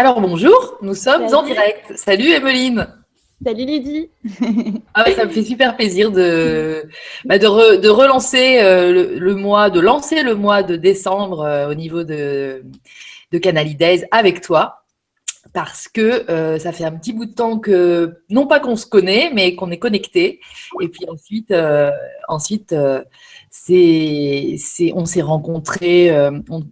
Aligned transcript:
Alors 0.00 0.22
bonjour, 0.22 0.78
nous 0.80 0.94
sommes 0.94 1.24
en 1.24 1.42
direct. 1.42 1.92
Salut 1.94 2.30
Emeline. 2.30 2.88
Salut 3.44 3.66
Lydie. 3.66 4.08
ah 4.94 5.04
ça 5.12 5.26
me 5.26 5.30
fait 5.30 5.42
super 5.42 5.76
plaisir 5.76 6.10
de, 6.10 6.88
bah, 7.26 7.36
de, 7.36 7.46
relancer 7.46 8.60
euh, 8.62 9.18
le, 9.18 9.34
mois, 9.34 9.68
de 9.68 9.78
lancer 9.78 10.22
le 10.22 10.34
mois 10.34 10.62
de 10.62 10.76
décembre 10.76 11.42
euh, 11.42 11.68
au 11.68 11.74
niveau 11.74 12.02
de, 12.02 12.64
de 13.30 13.36
Canali 13.36 13.74
Days 13.74 14.06
avec 14.10 14.40
toi. 14.40 14.84
Parce 15.52 15.86
que 15.86 16.30
euh, 16.30 16.58
ça 16.58 16.72
fait 16.72 16.84
un 16.84 16.92
petit 16.92 17.12
bout 17.12 17.26
de 17.26 17.34
temps 17.34 17.58
que, 17.58 18.22
non 18.30 18.46
pas 18.46 18.58
qu'on 18.58 18.76
se 18.76 18.86
connaît, 18.86 19.30
mais 19.34 19.54
qu'on 19.54 19.70
est 19.70 19.78
connecté. 19.78 20.40
Et 20.80 20.88
puis 20.88 21.04
ensuite, 21.10 21.54
ensuite 22.26 22.74
c'est, 23.50 24.56
on 24.94 25.04
s'est 25.04 25.22
rencontrés, 25.22 26.10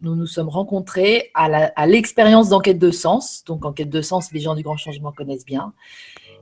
nous 0.03 0.15
nous 0.17 0.27
sommes 0.27 0.49
rencontrés 0.49 1.31
à 1.35 1.87
l'expérience 1.87 2.49
d'enquête 2.49 2.79
de 2.79 2.91
sens. 2.91 3.45
Donc, 3.45 3.65
enquête 3.65 3.91
de 3.91 4.01
sens, 4.01 4.33
les 4.33 4.41
gens 4.41 4.55
du 4.55 4.63
grand 4.63 4.77
changement 4.77 5.13
connaissent 5.13 5.45
bien. 5.45 5.73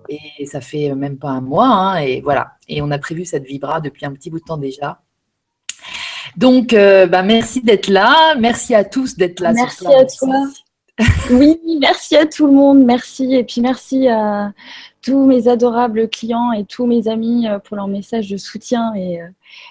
Et 0.09 0.47
ça 0.47 0.61
fait 0.61 0.95
même 0.95 1.19
pas 1.19 1.31
un 1.31 1.41
mois. 1.41 1.69
Hein, 1.69 1.97
et 1.99 2.21
voilà. 2.21 2.53
Et 2.69 2.83
on 2.83 2.91
a 2.91 2.99
prévu 2.99 3.25
cette 3.25 3.45
vibra 3.45 3.81
depuis 3.81 4.07
un 4.07 4.13
petit 4.13 4.31
bout 4.31 4.39
de 4.39 4.45
temps 4.45 4.59
déjà. 4.59 5.01
Donc, 6.37 6.73
euh, 6.75 7.07
bah, 7.07 7.23
merci 7.23 7.63
d'être 7.63 7.89
là. 7.89 8.35
Merci 8.39 8.75
à 8.75 8.85
tous 8.85 9.17
d'être 9.17 9.41
là. 9.41 9.53
Merci 9.53 9.87
à 9.87 10.05
toi. 10.05 10.47
Oui, 11.31 11.59
merci 11.81 12.17
à 12.17 12.27
tout 12.27 12.47
le 12.47 12.53
monde. 12.53 12.85
Merci. 12.85 13.35
Et 13.35 13.45
puis 13.45 13.61
merci 13.61 14.09
à 14.09 14.53
tous 15.03 15.27
mes 15.27 15.47
adorables 15.49 16.09
clients 16.09 16.53
et 16.53 16.65
tous 16.65 16.87
mes 16.87 17.07
amis 17.09 17.47
euh, 17.47 17.59
pour 17.59 17.77
leur 17.77 17.87
message 17.87 18.29
de 18.29 18.37
soutien 18.37 18.95
et, 18.95 19.21
euh, 19.21 19.27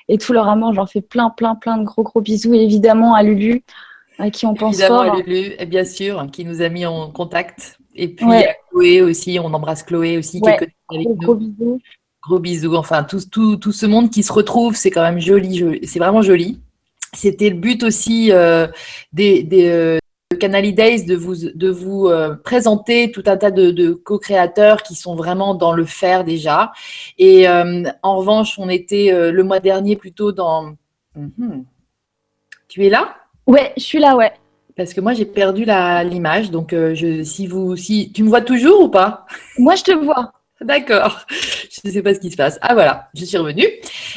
et 0.08 0.18
tout 0.18 0.34
leur 0.34 0.48
amour. 0.48 0.74
J'en 0.74 0.86
fais 0.86 1.02
plein, 1.02 1.30
plein, 1.30 1.56
plein 1.56 1.78
de 1.78 1.84
gros, 1.84 2.04
gros 2.04 2.22
bisous. 2.22 2.54
Et 2.54 2.64
évidemment 2.64 3.16
à 3.16 3.24
Lulu, 3.24 3.64
à 4.20 4.30
qui 4.30 4.46
on 4.46 4.54
pense 4.54 4.80
fort. 4.82 5.06
Évidemment 5.06 5.20
à 5.20 5.24
Lulu, 5.24 5.56
et 5.58 5.66
bien 5.66 5.86
sûr, 5.86 6.26
qui 6.32 6.46
nous 6.46 6.62
a 6.62 6.70
mis 6.70 6.86
en 6.86 7.12
contact. 7.12 7.80
Et 7.96 8.10
puis 8.10 8.28
Chloé 8.70 9.02
aussi, 9.02 9.40
on 9.42 9.54
embrasse 9.54 9.84
Chloé 9.84 10.18
aussi, 10.18 10.42
qui 10.42 10.50
est 10.50 10.54
avec 10.54 11.08
nous. 11.08 11.16
Gros 11.16 11.36
bisous. 11.36 11.82
Gros 12.22 12.40
bisous. 12.40 12.76
Enfin, 12.76 13.04
tout, 13.04 13.22
tout, 13.32 13.56
tout, 13.56 13.72
ce 13.72 13.86
monde 13.86 14.10
qui 14.10 14.22
se 14.22 14.34
retrouve, 14.34 14.76
c'est 14.76 14.92
quand 14.92 15.02
même 15.02 15.20
joli, 15.20 15.80
c'est 15.88 16.00
vraiment 16.00 16.22
joli. 16.22 16.60
C'était 17.14 17.50
le 17.50 17.56
but 17.56 17.84
aussi 17.84 18.32
euh, 18.32 18.68
des, 19.14 19.44
des 19.44 19.68
euh, 19.68 19.98
Canali 20.40 20.74
Days 20.74 21.06
de 21.06 21.16
vous, 21.16 21.36
de 21.54 21.70
vous 21.70 22.08
euh, 22.08 22.36
présenter 22.36 23.12
tout 23.12 23.24
un 23.28 23.38
tas 23.38 23.52
de, 23.52 23.94
co-créateurs 23.94 24.82
qui 24.84 24.96
sont 24.96 25.16
vraiment 25.16 25.54
dans 25.54 25.74
le 25.74 25.86
faire 25.86 26.24
déjà. 26.24 26.72
Et 27.18 27.48
en 27.48 28.18
revanche, 28.18 28.58
on 28.58 28.70
était 28.70 29.32
le 29.32 29.44
mois 29.44 29.60
dernier 29.60 29.96
plutôt 29.96 30.32
dans. 30.32 30.76
Mhm. 31.16 31.66
Tu 32.68 32.86
es 32.86 32.90
là? 32.90 33.16
Ouais, 33.48 33.74
je 33.78 33.84
suis 33.84 34.00
là, 34.00 34.16
ouais. 34.16 34.34
Parce 34.76 34.94
que 34.94 35.00
moi, 35.00 35.14
j'ai 35.14 35.26
perdu 35.26 35.66
l'image. 35.66 36.52
Donc, 36.52 36.74
euh, 36.74 36.94
je, 36.96 37.24
si 37.24 37.48
vous, 37.48 37.76
si 37.76 38.12
tu 38.12 38.24
me 38.24 38.30
vois 38.30 38.42
toujours 38.42 38.82
ou 38.82 38.90
pas? 38.90 39.26
Moi, 39.58 39.76
je 39.76 39.84
te 39.84 39.92
vois. 39.92 40.34
D'accord. 40.66 41.26
Je 41.30 41.82
ne 41.86 41.92
sais 41.92 42.02
pas 42.02 42.14
ce 42.14 42.20
qui 42.20 42.32
se 42.32 42.36
passe. 42.38 42.58
Ah 42.62 42.74
voilà, 42.74 43.10
je 43.14 43.24
suis 43.26 43.38
revenue. 43.38 43.68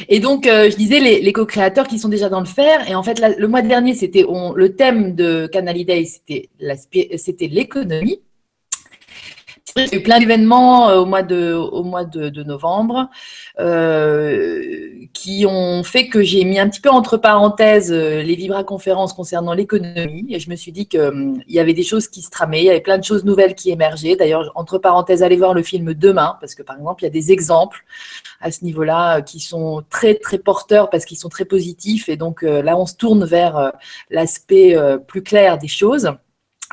Et 0.07 0.19
donc, 0.19 0.47
euh, 0.47 0.69
je 0.69 0.75
disais 0.75 0.99
les, 0.99 1.21
les 1.21 1.33
co-créateurs 1.33 1.87
qui 1.87 1.99
sont 1.99 2.09
déjà 2.09 2.29
dans 2.29 2.39
le 2.39 2.45
fer. 2.45 2.89
Et 2.89 2.95
en 2.95 3.03
fait, 3.03 3.21
le 3.37 3.47
mois 3.47 3.61
dernier, 3.61 3.93
c'était 3.93 4.25
le 4.55 4.75
thème 4.75 5.15
de 5.15 5.47
Canal 5.47 5.85
Day, 5.85 6.05
c'était 6.05 7.47
l'économie. 7.47 8.21
A 9.75 9.95
eu 9.95 10.01
plein 10.01 10.19
d'événements 10.19 10.89
euh, 10.89 10.99
au 10.99 11.05
mois 11.05 11.23
de, 11.23 12.43
novembre 12.43 13.09
euh, 13.59 15.05
qui 15.13 15.45
ont 15.45 15.83
fait 15.83 16.07
que 16.07 16.21
j'ai 16.21 16.43
mis 16.43 16.59
un 16.59 16.69
petit 16.69 16.81
peu 16.81 16.89
entre 16.89 17.17
parenthèses 17.17 17.91
euh, 17.91 18.21
les 18.23 18.35
vibra-conférences 18.35 19.13
concernant 19.13 19.53
l'économie. 19.53 20.25
Et 20.29 20.39
je 20.39 20.49
me 20.49 20.55
suis 20.55 20.71
dit 20.71 20.87
qu'il 20.87 21.43
y 21.47 21.59
avait 21.59 21.73
des 21.73 21.83
choses 21.83 22.07
qui 22.07 22.21
se 22.21 22.29
tramaient, 22.29 22.61
il 22.61 22.65
y 22.65 22.69
avait 22.69 22.81
plein 22.81 22.97
de 22.97 23.03
choses 23.03 23.25
nouvelles 23.25 23.55
qui 23.55 23.69
émergeaient. 23.71 24.15
D'ailleurs, 24.15 24.51
entre 24.55 24.77
parenthèses, 24.77 25.23
allez 25.23 25.37
voir 25.37 25.53
le 25.53 25.63
film 25.63 25.93
demain, 25.93 26.37
parce 26.39 26.55
que 26.55 26.63
par 26.63 26.77
exemple, 26.77 27.03
il 27.03 27.05
y 27.05 27.09
a 27.09 27.11
des 27.11 27.31
exemples 27.31 27.83
à 28.41 28.51
ce 28.51 28.63
niveau-là 28.63 29.21
qui 29.21 29.39
sont 29.39 29.83
très, 29.89 30.15
très 30.15 30.37
porteurs 30.37 30.89
parce 30.89 31.05
qu'ils 31.05 31.17
sont 31.17 31.29
très 31.29 31.45
positifs. 31.45 32.09
Et 32.09 32.17
donc 32.17 32.41
là, 32.41 32.77
on 32.77 32.85
se 32.85 32.95
tourne 32.95 33.25
vers 33.25 33.73
l'aspect 34.09 34.75
plus 35.07 35.23
clair 35.23 35.57
des 35.57 35.67
choses 35.67 36.11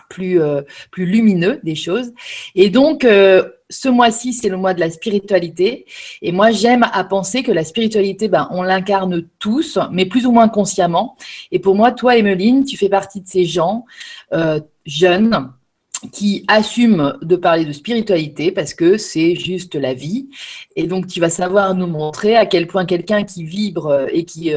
plus, 0.09 0.41
euh, 0.41 0.62
plus 0.91 1.06
lumineux 1.06 1.61
des 1.62 1.75
choses. 1.75 2.12
Et 2.55 2.71
donc, 2.71 3.05
euh, 3.05 3.44
ce 3.69 3.89
mois-ci, 3.89 4.33
c'est 4.33 4.49
le 4.49 4.56
mois 4.56 4.75
de 4.75 4.81
la 4.81 4.91
spiritualité. 4.91 5.87
Et 6.22 6.33
moi, 6.33 6.50
j'aime 6.50 6.84
à 6.93 7.05
penser 7.05 7.43
que 7.43 7.53
la 7.53 7.65
spiritualité, 7.65 8.28
ben, 8.28 8.49
on 8.50 8.62
l'incarne 8.62 9.27
tous, 9.39 9.78
mais 9.91 10.06
plus 10.06 10.27
ou 10.27 10.33
moins 10.33 10.49
consciemment. 10.49 11.17
Et 11.50 11.59
pour 11.59 11.75
moi, 11.75 11.93
toi, 11.93 12.17
Emeline, 12.17 12.65
tu 12.65 12.77
fais 12.77 12.89
partie 12.89 13.21
de 13.21 13.27
ces 13.27 13.44
gens 13.44 13.84
euh, 14.33 14.61
jeunes 14.84 15.53
qui 16.12 16.44
assument 16.47 17.15
de 17.23 17.37
parler 17.37 17.65
de 17.65 17.73
spiritualité 17.73 18.53
parce 18.53 18.75
que 18.75 18.99
c'est 18.99 19.34
juste 19.34 19.75
la 19.75 19.94
vie. 19.94 20.28
Et 20.77 20.87
donc, 20.87 21.06
tu 21.06 21.21
vas 21.21 21.31
savoir 21.31 21.75
nous 21.75 21.87
montrer 21.87 22.37
à 22.37 22.47
quel 22.47 22.67
point 22.67 22.84
quelqu'un 22.84 23.25
qui 23.25 23.44
vibre 23.44 24.06
et 24.12 24.25
qui 24.25 24.53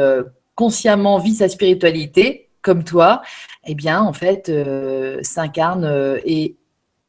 consciemment 0.54 1.18
vit 1.20 1.36
sa 1.36 1.48
spiritualité, 1.48 2.49
comme 2.62 2.84
toi, 2.84 3.22
eh 3.66 3.75
bien, 3.75 4.02
en 4.02 4.14
fait, 4.14 4.50
euh, 4.50 5.20
s'incarne 5.22 5.86
euh, 5.86 6.20
et, 6.25 6.56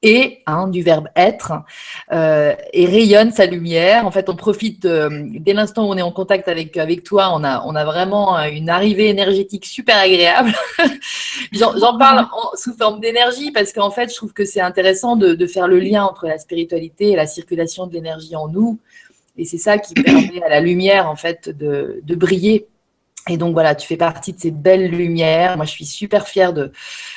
et 0.03 0.39
hein, 0.47 0.69
du 0.69 0.83
verbe 0.83 1.09
être 1.15 1.53
euh, 2.13 2.55
et 2.73 2.87
rayonne 2.87 3.33
sa 3.33 3.47
lumière. 3.47 4.07
En 4.07 4.11
fait, 4.11 4.29
on 4.29 4.37
profite 4.37 4.87
dès 4.87 5.53
l'instant 5.53 5.87
où 5.87 5.93
on 5.93 5.97
est 5.97 6.03
en 6.03 6.13
contact 6.13 6.49
avec, 6.49 6.73
toi, 7.05 7.31
on 7.35 7.45
a, 7.45 7.63
on 7.67 7.75
a 7.75 7.85
vraiment 7.85 8.39
une 8.45 8.71
arrivée 8.71 9.09
énergétique 9.09 9.67
super 9.67 9.99
agréable. 9.99 10.55
J'en 11.53 11.99
parle 11.99 12.27
sous 12.55 12.75
forme 12.75 13.01
d'énergie 13.01 13.51
parce 13.51 13.73
qu'en 13.75 13.91
fait, 13.91 14.11
je 14.11 14.17
trouve 14.17 14.33
que 14.33 14.47
c'est 14.47 14.63
intéressant 14.63 15.17
de, 15.17 15.35
de, 15.35 15.47
faire 15.47 15.69
le 15.69 15.79
lien 15.81 16.05
entre 16.05 16.27
la 16.27 16.39
spiritualité 16.39 17.11
et 17.11 17.17
la 17.17 17.27
circulation 17.27 17.87
de 17.87 17.93
l'énergie 17.93 18.37
en 18.37 18.49
nous. 18.49 18.79
Et 19.37 19.45
c'est 19.45 19.59
ça 19.59 19.77
qui 19.77 19.93
permet 19.93 20.43
à 20.43 20.49
la 20.49 20.61
lumière, 20.61 21.09
en 21.09 21.17
fait, 21.17 21.51
de 21.51 22.15
briller. 22.15 22.70
Et 23.31 23.37
donc 23.37 23.53
voilà, 23.53 23.77
tu 23.77 23.87
fais 23.87 23.97
partie 23.97 24.33
de 24.33 24.41
ces 24.41 24.51
belles 24.51 24.91
lumières. 24.91 25.57
Moi, 25.57 25.65
je 25.65 25.71
suis 25.71 25.85
super 25.85 26.27
fière 26.27 26.53
de, 26.53 26.73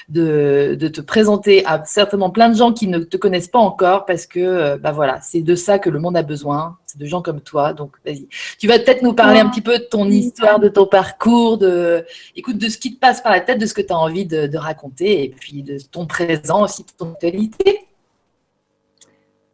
de, 0.09 0.87
te 0.87 1.01
présenter 1.01 1.65
à 1.65 1.83
certainement 1.85 2.29
plein 2.29 2.49
de 2.49 2.55
gens 2.55 2.71
qui 2.71 2.87
ne 2.87 2.99
te 2.99 3.17
connaissent 3.17 3.47
pas 3.47 3.57
encore 3.57 4.05
parce 4.05 4.27
que 4.27 4.39
euh, 4.39 4.77
bah 4.77 4.91
voilà, 4.91 5.19
c'est 5.21 5.41
de 5.41 5.55
ça 5.55 5.79
que 5.79 5.89
le 5.89 5.97
monde 5.97 6.15
a 6.15 6.21
besoin. 6.21 6.77
C'est 6.85 6.99
de 6.99 7.07
gens 7.07 7.23
comme 7.23 7.41
toi. 7.41 7.73
Donc 7.73 7.95
vas-y. 8.05 8.27
Tu 8.59 8.67
vas 8.67 8.77
peut-être 8.77 9.01
nous 9.01 9.13
parler 9.13 9.39
un 9.39 9.49
petit 9.49 9.61
peu 9.61 9.79
de 9.79 9.83
ton 9.83 10.07
histoire, 10.07 10.59
de 10.59 10.69
ton 10.69 10.85
parcours, 10.85 11.57
de 11.57 12.05
écoute 12.35 12.59
de 12.59 12.69
ce 12.69 12.77
qui 12.77 12.93
te 12.93 12.99
passe 12.99 13.19
par 13.19 13.31
la 13.31 13.41
tête, 13.41 13.57
de 13.57 13.65
ce 13.65 13.73
que 13.73 13.81
tu 13.81 13.91
as 13.91 13.97
envie 13.97 14.27
de, 14.27 14.55
raconter 14.55 15.23
et 15.23 15.29
puis 15.29 15.63
de 15.63 15.79
ton 15.79 16.05
présent 16.05 16.63
aussi, 16.63 16.83
de 16.83 16.91
ton 16.95 17.13
actualité. 17.13 17.87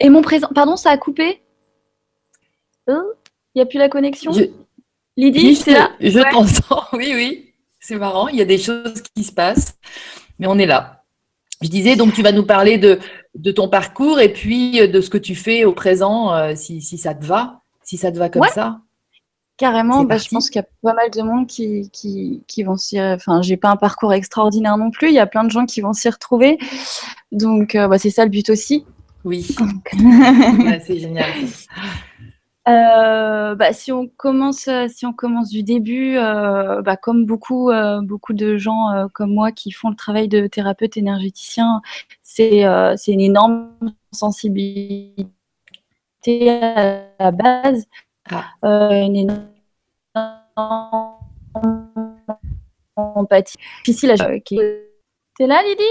Et 0.02 0.10
mon 0.10 0.22
présent, 0.22 0.50
pardon, 0.54 0.76
ça 0.76 0.92
a 0.92 0.98
coupé? 0.98 1.42
Il 2.90 2.96
n'y 3.56 3.62
a 3.62 3.66
plus 3.66 3.80
la 3.80 3.88
connexion? 3.88 4.34
Lydie, 5.20 5.56
c'est 5.56 5.74
là 5.74 5.92
Je 6.00 6.20
t'entends, 6.32 6.86
oui, 6.94 7.12
oui. 7.14 7.54
C'est 7.82 7.98
marrant, 7.98 8.30
il 8.30 8.38
y 8.38 8.42
a 8.42 8.46
des 8.46 8.58
choses 8.58 9.02
qui 9.14 9.26
se 9.26 9.34
passent, 9.34 9.78
mais 10.38 10.48
on 10.48 10.58
est 10.58 10.66
là. 10.66 11.04
Je 11.62 11.68
disais, 11.68 11.98
donc 11.98 12.14
tu 12.14 12.22
vas 12.22 12.32
nous 12.32 12.46
parler 12.46 12.78
de, 12.78 13.00
de 13.36 13.52
ton 13.52 13.68
parcours 13.68 14.22
et 14.22 14.32
puis 14.32 14.80
euh, 14.80 14.88
de 14.88 15.02
ce 15.02 15.10
que 15.10 15.18
tu 15.18 15.36
fais 15.36 15.66
au 15.66 15.74
présent, 15.74 16.34
euh, 16.34 16.54
si, 16.56 16.82
si, 16.82 16.98
ça 16.98 17.14
te 17.14 17.26
va, 17.26 17.62
si 17.84 17.98
ça 17.98 18.14
te 18.14 18.18
va 18.18 18.30
comme 18.30 18.48
ça. 18.48 18.80
Carrément, 19.58 20.06
bah, 20.06 20.18
je 20.18 20.30
pense 20.30 20.50
qu'il 20.50 20.62
y 20.62 20.64
a 20.64 20.68
pas 20.82 20.94
mal 20.94 21.12
de 21.12 21.22
monde 21.22 21.48
qui, 21.48 21.90
qui, 21.92 22.42
qui 22.48 22.64
vont 22.64 22.78
s'y. 22.78 22.98
Enfin, 23.02 23.42
j'ai 23.42 23.58
pas 23.58 23.72
un 23.72 23.76
parcours 23.76 24.14
extraordinaire 24.14 24.78
non 24.78 24.90
plus. 24.90 25.10
Il 25.10 25.16
y 25.16 25.20
a 25.20 25.28
plein 25.28 25.44
de 25.44 25.52
gens 25.52 25.66
qui 25.66 25.82
vont 25.82 25.92
s'y 25.92 26.08
retrouver. 26.08 26.58
Donc, 27.34 27.76
euh, 27.76 27.90
bah, 27.90 28.00
c'est 28.00 28.10
ça 28.10 28.24
le 28.24 28.32
but 28.32 28.50
aussi. 28.50 28.86
Oui. 29.26 29.46
c'est 30.88 30.98
génial. 30.98 31.30
Euh, 32.70 33.56
bah, 33.56 33.74
si 33.74 33.92
on 33.92 34.08
commence, 34.08 34.68
euh, 34.68 34.88
si 34.88 35.06
on 35.06 35.14
commence 35.14 35.50
du 35.50 35.64
début, 35.64 36.18
euh, 36.18 36.82
bah, 36.82 36.98
comme 36.98 37.26
beaucoup, 37.26 37.72
beaucoup 38.04 38.34
de 38.34 38.58
gens 38.58 39.08
comme 39.14 39.34
moi 39.34 39.52
qui 39.52 39.72
font 39.72 39.90
le 39.90 39.96
travail 39.96 40.28
de 40.28 40.48
thérapeute 40.48 40.98
énergéticien, 40.98 41.82
c'est 42.22 42.64
c'est 42.98 43.12
une 43.12 43.22
énorme 43.22 43.72
sensibilité 44.12 45.28
à 46.30 47.06
la 47.20 47.32
base, 47.32 47.86
ah. 48.30 48.46
une 48.62 49.16
énorme 49.16 49.48
empathie. 52.96 53.58
Difficile 53.86 54.12
à 54.12 54.16
T'es 54.16 55.48
là, 55.48 55.64
Lydie? 55.64 55.84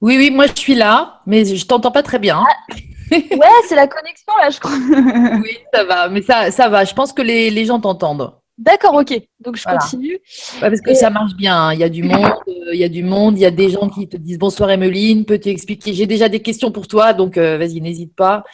Oui, 0.00 0.16
oui, 0.18 0.30
moi 0.30 0.46
je 0.46 0.54
suis 0.54 0.74
là, 0.74 1.22
mais 1.26 1.44
je 1.44 1.66
t'entends 1.66 1.92
pas 1.92 2.02
très 2.02 2.18
bien. 2.18 2.42
Ah, 2.44 2.76
ouais, 3.10 3.62
c'est 3.68 3.74
la 3.74 3.86
connexion 3.86 4.32
là, 4.40 4.50
je 4.50 4.60
crois. 4.60 4.72
oui, 5.42 5.58
ça 5.72 5.84
va, 5.84 6.08
mais 6.08 6.22
ça, 6.22 6.50
ça 6.50 6.68
va. 6.68 6.84
Je 6.84 6.94
pense 6.94 7.12
que 7.12 7.22
les, 7.22 7.50
les 7.50 7.64
gens 7.64 7.80
t'entendent. 7.80 8.32
D'accord, 8.58 8.94
ok. 8.94 9.20
Donc 9.40 9.56
je 9.56 9.64
continue. 9.64 10.18
parce 10.60 10.80
que 10.80 10.94
ça 10.94 11.10
marche 11.10 11.34
bien. 11.34 11.68
Hein. 11.68 11.74
Il 11.74 11.80
y 11.80 11.84
a 11.84 11.88
du 11.88 12.02
monde, 12.04 12.32
euh, 12.48 12.72
il 12.72 12.80
y 12.80 12.84
a 12.84 12.88
du 12.88 13.02
monde, 13.02 13.36
il 13.36 13.42
y 13.42 13.46
a 13.46 13.50
des 13.50 13.68
gens 13.68 13.88
qui 13.88 14.08
te 14.08 14.16
disent 14.16 14.38
bonsoir 14.38 14.70
Emeline, 14.70 15.24
peux-tu 15.24 15.50
expliquer? 15.50 15.92
J'ai 15.92 16.06
déjà 16.06 16.28
des 16.28 16.40
questions 16.40 16.70
pour 16.70 16.88
toi, 16.88 17.12
donc 17.12 17.36
euh, 17.36 17.58
vas-y, 17.58 17.80
n'hésite 17.80 18.14
pas. 18.14 18.44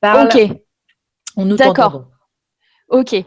Parle. 0.00 0.26
Ok. 0.26 0.50
On 1.36 1.44
nous 1.44 1.56
D'accord. 1.56 2.06
Ok. 2.88 3.24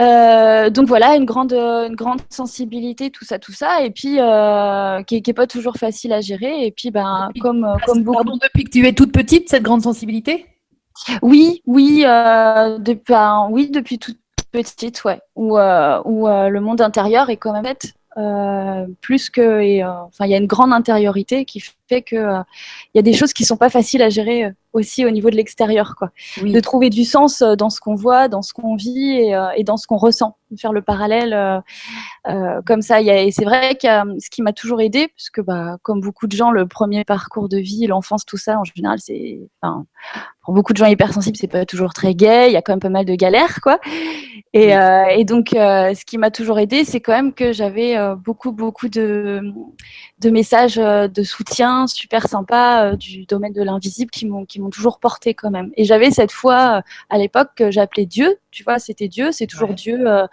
Euh, 0.00 0.70
donc 0.70 0.88
voilà, 0.88 1.16
une 1.16 1.24
grande, 1.24 1.52
une 1.52 1.94
grande 1.94 2.20
sensibilité, 2.28 3.10
tout 3.10 3.24
ça, 3.24 3.38
tout 3.38 3.52
ça, 3.52 3.82
et 3.82 3.90
puis 3.90 4.16
euh, 4.18 5.02
qui, 5.02 5.22
n'est 5.24 5.34
pas 5.34 5.46
toujours 5.46 5.76
facile 5.76 6.12
à 6.12 6.20
gérer. 6.20 6.66
Et 6.66 6.72
puis, 6.72 6.90
ben, 6.90 7.30
comme, 7.40 7.66
comme 7.86 8.02
beaucoup. 8.02 8.38
depuis 8.42 8.64
que 8.64 8.70
tu 8.70 8.86
es 8.86 8.92
toute 8.92 9.12
petite, 9.12 9.48
cette 9.48 9.62
grande 9.62 9.82
sensibilité? 9.82 10.46
Oui, 11.22 11.62
oui, 11.66 12.04
euh, 12.06 12.78
depuis, 12.78 13.12
ben, 13.12 13.48
oui, 13.50 13.70
depuis 13.70 13.98
toute 13.98 14.18
petite, 14.52 15.04
ouais. 15.04 15.20
Où, 15.36 15.58
où 15.58 16.26
le 16.26 16.58
monde 16.60 16.80
intérieur 16.80 17.30
est 17.30 17.36
quand 17.36 17.52
même 17.52 17.64
fait. 17.64 17.94
plus 19.00 19.30
que, 19.30 19.60
et, 19.60 19.84
enfin, 19.84 20.26
il 20.26 20.30
y 20.30 20.34
a 20.34 20.38
une 20.38 20.46
grande 20.46 20.72
intériorité 20.72 21.44
qui 21.44 21.62
fait 21.88 22.02
que 22.02 22.16
il 22.16 22.96
y 22.96 22.98
a 22.98 23.02
des 23.02 23.12
choses 23.12 23.32
qui 23.32 23.44
sont 23.44 23.56
pas 23.56 23.70
faciles 23.70 24.02
à 24.02 24.08
gérer 24.08 24.54
aussi 24.74 25.06
au 25.06 25.10
niveau 25.10 25.30
de 25.30 25.36
l'extérieur, 25.36 25.94
quoi. 25.96 26.10
De 26.42 26.60
trouver 26.60 26.90
du 26.90 27.04
sens 27.04 27.40
euh, 27.40 27.54
dans 27.54 27.70
ce 27.70 27.80
qu'on 27.80 27.94
voit, 27.94 28.28
dans 28.28 28.42
ce 28.42 28.52
qu'on 28.52 28.74
vit 28.74 29.12
et, 29.12 29.34
euh, 29.34 29.48
et, 29.56 29.64
dans 29.64 29.76
ce 29.76 29.86
qu'on 29.86 29.96
ressent. 29.96 30.36
Faire 30.60 30.72
le 30.72 30.82
parallèle 30.82 31.32
euh, 31.32 31.58
euh 32.28 32.60
comme 32.64 32.82
ça. 32.82 33.00
Y 33.00 33.10
a, 33.10 33.22
et 33.22 33.30
c'est 33.30 33.44
vrai 33.44 33.76
que 33.76 33.88
ce 34.20 34.30
qui 34.30 34.42
m'a 34.42 34.52
toujours 34.52 34.80
aidé, 34.80 35.08
parce 35.08 35.30
que 35.30 35.40
bah, 35.40 35.78
comme 35.82 36.00
beaucoup 36.00 36.26
de 36.26 36.36
gens, 36.36 36.50
le 36.50 36.66
premier 36.66 37.04
parcours 37.04 37.48
de 37.48 37.58
vie, 37.58 37.86
l'enfance, 37.86 38.24
tout 38.24 38.36
ça, 38.36 38.58
en 38.58 38.64
général, 38.64 38.98
c'est, 39.00 39.40
enfin, 39.62 39.84
pour 40.44 40.54
beaucoup 40.54 40.72
de 40.72 40.78
gens 40.78 40.86
hypersensibles, 40.86 41.36
c'est 41.36 41.48
pas 41.48 41.64
toujours 41.64 41.92
très 41.92 42.14
gai. 42.14 42.48
Il 42.48 42.52
y 42.52 42.56
a 42.56 42.62
quand 42.62 42.72
même 42.72 42.80
pas 42.80 42.88
mal 42.88 43.04
de 43.04 43.14
galères, 43.14 43.60
quoi. 43.62 43.78
Et, 44.52 44.70
et 44.70 45.24
donc, 45.24 45.48
ce 45.50 46.04
qui 46.04 46.18
m'a 46.18 46.30
toujours 46.30 46.60
aidé, 46.60 46.84
c'est 46.84 47.00
quand 47.00 47.12
même 47.12 47.32
que 47.32 47.52
j'avais 47.52 47.96
beaucoup, 48.14 48.52
beaucoup 48.52 48.88
de, 48.88 49.42
de 50.24 50.30
messages 50.30 50.76
de 50.76 51.22
soutien 51.22 51.86
super 51.86 52.28
sympas 52.28 52.96
du 52.96 53.26
domaine 53.26 53.52
de 53.52 53.62
l'invisible 53.62 54.10
qui 54.10 54.26
m'ont 54.26 54.70
toujours 54.70 54.98
porté 54.98 55.34
quand 55.34 55.50
même. 55.50 55.70
Et 55.76 55.84
j'avais 55.84 56.10
cette 56.10 56.32
foi 56.32 56.78
euh, 56.78 56.82
à 57.10 57.18
l'époque 57.18 57.50
que 57.56 57.70
j'appelais 57.70 58.06
Dieu, 58.06 58.38
tu 58.50 58.64
vois, 58.64 58.78
c'était 58.78 59.08
Dieu, 59.08 59.32
c'est 59.32 59.46
toujours 59.46 59.74
Dieu. 59.74 60.06
Euh, 60.06 60.26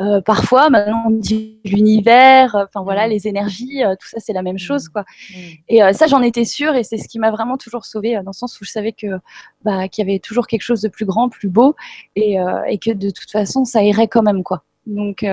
euh, 0.00 0.20
parfois, 0.20 0.70
maintenant 0.70 1.04
on 1.08 1.10
dit 1.10 1.58
l'univers, 1.64 2.54
enfin 2.54 2.82
voilà, 2.84 3.08
mm. 3.08 3.10
les 3.10 3.26
énergies, 3.26 3.82
tout 4.00 4.06
ça 4.08 4.20
c'est 4.20 4.32
la 4.32 4.42
même 4.42 4.58
chose 4.58 4.86
mm. 4.86 4.92
quoi. 4.92 5.02
Mm. 5.02 5.34
Et 5.68 5.92
ça 5.92 6.06
j'en 6.06 6.22
étais 6.22 6.44
sûre 6.44 6.74
et 6.76 6.84
c'est 6.84 6.98
ce 6.98 7.08
qui 7.08 7.18
m'a 7.18 7.30
vraiment 7.30 7.56
toujours 7.56 7.84
sauvée 7.84 8.14
dans 8.14 8.30
le 8.30 8.32
sens 8.32 8.60
où 8.60 8.64
je 8.64 8.70
savais 8.70 8.92
que 8.92 9.18
bah, 9.64 9.88
qu'il 9.88 10.06
y 10.06 10.10
avait 10.10 10.20
toujours 10.20 10.46
quelque 10.46 10.62
chose 10.62 10.82
de 10.82 10.88
plus 10.88 11.04
grand, 11.04 11.28
plus 11.28 11.48
beau 11.48 11.74
et, 12.14 12.36
et, 12.68 12.78
que 12.78 12.92
de 12.92 13.10
toute 13.10 13.30
façon 13.30 13.64
ça 13.64 13.82
irait 13.82 14.08
quand 14.08 14.22
même 14.22 14.44
quoi. 14.44 14.62
Donc, 14.88 15.24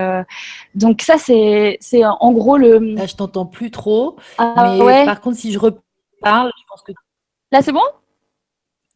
donc 0.75 1.01
ça 1.01 1.17
c'est 1.17 1.77
c'est 1.79 2.03
en 2.05 2.31
gros 2.33 2.57
le. 2.57 2.79
Là 2.79 3.05
je 3.05 3.15
t'entends 3.15 3.45
plus 3.45 3.71
trop, 3.71 4.17
ah, 4.37 4.75
mais 4.77 5.05
par 5.05 5.21
contre 5.21 5.37
si 5.37 5.51
je 5.51 5.59
reparle, 5.59 6.51
je 6.57 6.63
pense 6.69 6.81
que. 6.81 6.91
Là 7.51 7.61
c'est 7.61 7.71
bon? 7.71 7.85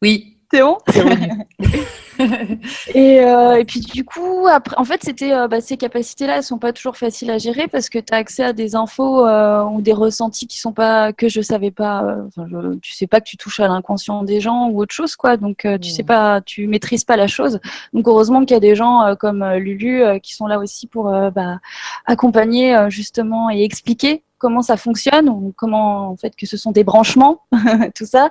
Oui. 0.02 0.36
C'est 0.52 0.62
bon? 0.62 0.78
et, 2.94 3.20
euh, 3.20 3.58
et, 3.58 3.64
puis 3.64 3.80
du 3.80 4.04
coup, 4.04 4.46
après, 4.50 4.76
en 4.78 4.84
fait, 4.84 5.02
c'était 5.02 5.32
euh, 5.32 5.48
bah, 5.48 5.60
ces 5.60 5.76
capacités-là, 5.76 6.36
elles 6.36 6.42
sont 6.42 6.58
pas 6.58 6.72
toujours 6.72 6.96
faciles 6.96 7.30
à 7.30 7.38
gérer 7.38 7.68
parce 7.68 7.88
que 7.88 7.98
tu 7.98 8.12
as 8.12 8.16
accès 8.16 8.44
à 8.44 8.52
des 8.52 8.74
infos 8.74 9.26
euh, 9.26 9.64
ou 9.64 9.80
des 9.80 9.92
ressentis 9.92 10.46
qui 10.46 10.58
sont 10.58 10.72
pas 10.72 11.12
que 11.12 11.28
je 11.28 11.40
savais 11.40 11.70
pas. 11.70 12.16
Enfin, 12.26 12.46
je, 12.50 12.78
tu 12.78 12.92
sais 12.92 13.06
pas 13.06 13.20
que 13.20 13.28
tu 13.28 13.36
touches 13.36 13.60
à 13.60 13.68
l'inconscient 13.68 14.22
des 14.22 14.40
gens 14.40 14.68
ou 14.68 14.80
autre 14.80 14.94
chose, 14.94 15.16
quoi. 15.16 15.36
Donc 15.36 15.66
tu 15.80 15.90
sais 15.90 16.02
pas, 16.02 16.40
tu 16.40 16.66
maîtrises 16.66 17.04
pas 17.04 17.16
la 17.16 17.26
chose. 17.26 17.60
Donc 17.92 18.06
heureusement 18.08 18.40
qu'il 18.40 18.54
y 18.54 18.56
a 18.56 18.60
des 18.60 18.74
gens 18.74 19.14
comme 19.18 19.44
Lulu 19.54 20.02
qui 20.22 20.34
sont 20.34 20.46
là 20.46 20.58
aussi 20.58 20.86
pour 20.86 21.04
bah, 21.04 21.58
accompagner 22.06 22.76
justement 22.88 23.50
et 23.50 23.62
expliquer 23.62 24.22
comment 24.40 24.62
ça 24.62 24.76
fonctionne, 24.76 25.28
ou 25.28 25.52
comment 25.56 26.10
en 26.10 26.16
fait 26.16 26.34
que 26.34 26.46
ce 26.46 26.56
sont 26.56 26.72
des 26.72 26.82
branchements, 26.82 27.42
tout 27.94 28.06
ça. 28.06 28.30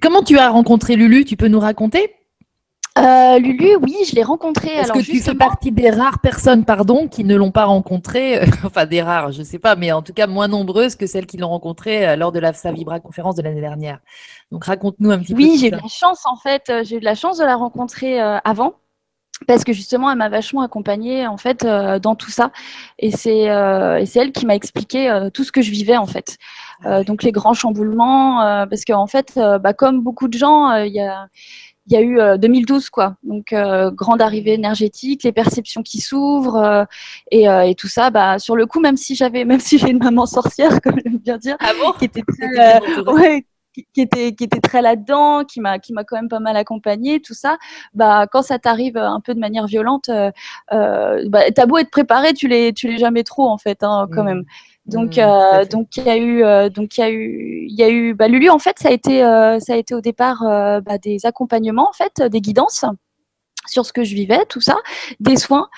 Comment 0.00 0.22
tu 0.22 0.38
as 0.38 0.48
rencontré 0.48 0.96
Lulu? 0.96 1.24
Tu 1.26 1.36
peux 1.36 1.48
nous 1.48 1.60
raconter? 1.60 2.14
Euh, 2.98 3.38
Lulu, 3.38 3.76
oui, 3.82 3.96
je 4.08 4.14
l'ai 4.14 4.22
rencontrée. 4.22 4.70
Est-ce 4.70 4.92
que 4.92 5.00
tu 5.00 5.20
fais 5.20 5.34
partie 5.34 5.72
des 5.72 5.90
rares 5.90 6.20
personnes, 6.20 6.64
pardon, 6.64 7.08
qui 7.08 7.24
ne 7.24 7.36
l'ont 7.36 7.50
pas 7.50 7.64
rencontrée 7.64 8.40
Enfin, 8.64 8.86
des 8.86 9.02
rares, 9.02 9.32
je 9.32 9.40
ne 9.40 9.44
sais 9.44 9.58
pas, 9.58 9.76
mais 9.76 9.92
en 9.92 10.02
tout 10.02 10.12
cas 10.12 10.26
moins 10.26 10.48
nombreuses 10.48 10.96
que 10.96 11.06
celles 11.06 11.26
qui 11.26 11.36
l'ont 11.36 11.48
rencontrée 11.48 12.08
euh, 12.08 12.16
lors 12.16 12.32
de 12.32 12.38
la 12.38 12.52
Savibra 12.52 13.00
conférence 13.00 13.36
de 13.36 13.42
l'année 13.42 13.60
dernière. 13.60 14.00
Donc, 14.50 14.64
raconte-nous 14.64 15.10
un 15.10 15.18
petit 15.18 15.34
peu. 15.34 15.42
Oui, 15.42 15.58
j'ai 15.58 15.68
eu 15.68 15.70
la 15.70 15.88
chance, 15.88 16.22
en 16.26 16.36
fait, 16.36 16.68
euh, 16.70 16.84
j'ai 16.84 16.96
eu 16.96 17.00
de 17.00 17.04
la 17.04 17.14
chance 17.14 17.38
de 17.38 17.44
la 17.44 17.56
rencontrer 17.56 18.20
avant 18.20 18.74
parce 19.46 19.64
que 19.64 19.72
justement 19.72 20.10
elle 20.10 20.18
m'a 20.18 20.28
vachement 20.28 20.62
accompagnée 20.62 21.26
en 21.26 21.36
fait 21.36 21.64
euh, 21.64 21.98
dans 21.98 22.14
tout 22.14 22.30
ça 22.30 22.52
et 22.98 23.10
c'est 23.10 23.50
euh, 23.50 24.04
elle 24.14 24.32
qui 24.32 24.46
m'a 24.46 24.54
expliqué 24.54 25.10
euh, 25.10 25.28
tout 25.30 25.44
ce 25.44 25.52
que 25.52 25.60
je 25.60 25.70
vivais 25.70 25.96
en 25.96 26.06
fait 26.06 26.38
ah 26.84 27.02
donc 27.04 27.22
les 27.22 27.32
grands 27.32 27.54
chamboulements 27.54 28.66
parce 28.68 28.84
qu'en 28.84 29.00
en 29.00 29.06
fait 29.06 29.32
bah, 29.36 29.72
comme 29.72 30.02
beaucoup 30.02 30.28
de 30.28 30.36
gens 30.36 30.74
il 30.76 30.92
y 30.92 31.00
a 31.00 31.26
il 31.88 31.92
y 31.92 31.96
a 31.96 32.02
eu 32.02 32.38
2012 32.38 32.90
quoi 32.90 33.16
donc 33.22 33.54
grande 33.94 34.20
arrivée 34.20 34.54
énergétique 34.54 35.22
les 35.22 35.32
perceptions 35.32 35.82
qui 35.82 36.00
s'ouvrent 36.00 36.86
et, 37.30 37.44
et, 37.44 37.74
tout 37.76 37.88
ça 37.88 38.10
bah 38.10 38.38
sur 38.38 38.56
le 38.56 38.66
coup 38.66 38.80
même 38.80 38.96
si 38.96 39.14
j'avais 39.14 39.44
même 39.44 39.60
si 39.60 39.78
j'ai 39.78 39.90
une 39.90 40.02
maman 40.02 40.26
sorcière 40.26 40.80
comme 40.82 40.98
j'aime 41.04 41.18
bien 41.18 41.38
dire 41.38 41.56
ah 41.60 41.72
bon? 41.80 41.92
qui 41.92 42.06
était 42.06 42.22
très, 42.22 42.80
ouais, 43.06 43.44
qui 43.94 44.00
était 44.00 44.34
qui 44.34 44.44
était 44.44 44.60
très 44.60 44.82
là-dedans, 44.82 45.44
qui 45.44 45.60
m'a 45.60 45.78
qui 45.78 45.92
m'a 45.92 46.04
quand 46.04 46.16
même 46.16 46.28
pas 46.28 46.40
mal 46.40 46.56
accompagnée, 46.56 47.20
tout 47.20 47.34
ça. 47.34 47.58
Bah 47.94 48.26
quand 48.30 48.42
ça 48.42 48.58
t'arrive 48.58 48.96
un 48.96 49.20
peu 49.20 49.34
de 49.34 49.40
manière 49.40 49.66
violente, 49.66 50.08
euh, 50.08 50.30
euh 50.72 51.22
bah, 51.28 51.50
t'as 51.54 51.66
beau 51.66 51.78
être 51.78 51.90
préparé, 51.90 52.32
tu 52.32 52.48
l'es 52.48 52.72
tu 52.72 52.88
l'es 52.88 52.98
jamais 52.98 53.24
trop 53.24 53.48
en 53.48 53.58
fait, 53.58 53.82
hein, 53.82 54.08
quand 54.12 54.22
mmh. 54.22 54.26
même. 54.26 54.44
Donc, 54.86 55.16
mmh, 55.16 55.20
euh, 55.20 55.64
donc 55.64 55.96
il 55.96 56.04
y 56.04 56.10
a 56.10 56.16
eu, 56.16 56.44
euh, 56.44 56.68
donc 56.68 56.96
il 56.96 57.00
y 57.00 57.04
a 57.04 57.10
eu, 57.10 57.66
il 57.68 57.74
y 57.74 57.82
a 57.82 57.90
eu, 57.90 58.14
bah, 58.14 58.28
Lulu 58.28 58.50
en 58.50 58.58
fait, 58.58 58.78
ça 58.78 58.88
a 58.88 58.92
été, 58.92 59.20
ça 59.20 59.74
a 59.74 59.76
été 59.76 59.94
au 59.94 60.00
départ 60.00 60.42
bah, 60.42 60.98
des 61.02 61.26
accompagnements 61.26 61.88
en 61.88 61.92
fait, 61.92 62.22
des 62.22 62.40
guidances 62.40 62.84
sur 63.66 63.84
ce 63.84 63.92
que 63.92 64.04
je 64.04 64.14
vivais, 64.14 64.44
tout 64.48 64.60
ça, 64.60 64.76
des 65.20 65.36
soins. 65.36 65.68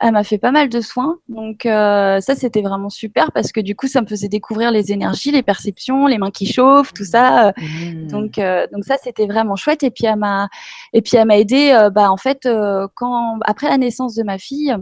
Elle 0.00 0.12
m'a 0.12 0.22
fait 0.22 0.38
pas 0.38 0.52
mal 0.52 0.68
de 0.68 0.80
soins, 0.80 1.18
donc 1.28 1.66
euh, 1.66 2.20
ça 2.20 2.36
c'était 2.36 2.62
vraiment 2.62 2.88
super 2.88 3.32
parce 3.32 3.50
que 3.50 3.60
du 3.60 3.74
coup 3.74 3.88
ça 3.88 4.00
me 4.00 4.06
faisait 4.06 4.28
découvrir 4.28 4.70
les 4.70 4.92
énergies, 4.92 5.32
les 5.32 5.42
perceptions, 5.42 6.06
les 6.06 6.18
mains 6.18 6.30
qui 6.30 6.46
chauffent, 6.46 6.92
tout 6.92 7.04
ça. 7.04 7.52
Mmh. 7.56 8.06
Donc 8.06 8.38
euh, 8.38 8.68
donc 8.72 8.84
ça 8.84 8.96
c'était 9.02 9.26
vraiment 9.26 9.56
chouette 9.56 9.82
et 9.82 9.90
puis 9.90 10.06
elle 10.06 10.16
m'a 10.16 10.48
et 10.92 11.02
puis 11.02 11.16
elle 11.16 11.26
m'a 11.26 11.38
aidé. 11.38 11.72
Euh, 11.72 11.90
bah 11.90 12.12
en 12.12 12.16
fait 12.16 12.48
quand 12.94 13.38
après 13.44 13.68
la 13.68 13.76
naissance 13.76 14.14
de 14.14 14.22
ma 14.22 14.38
fille, 14.38 14.76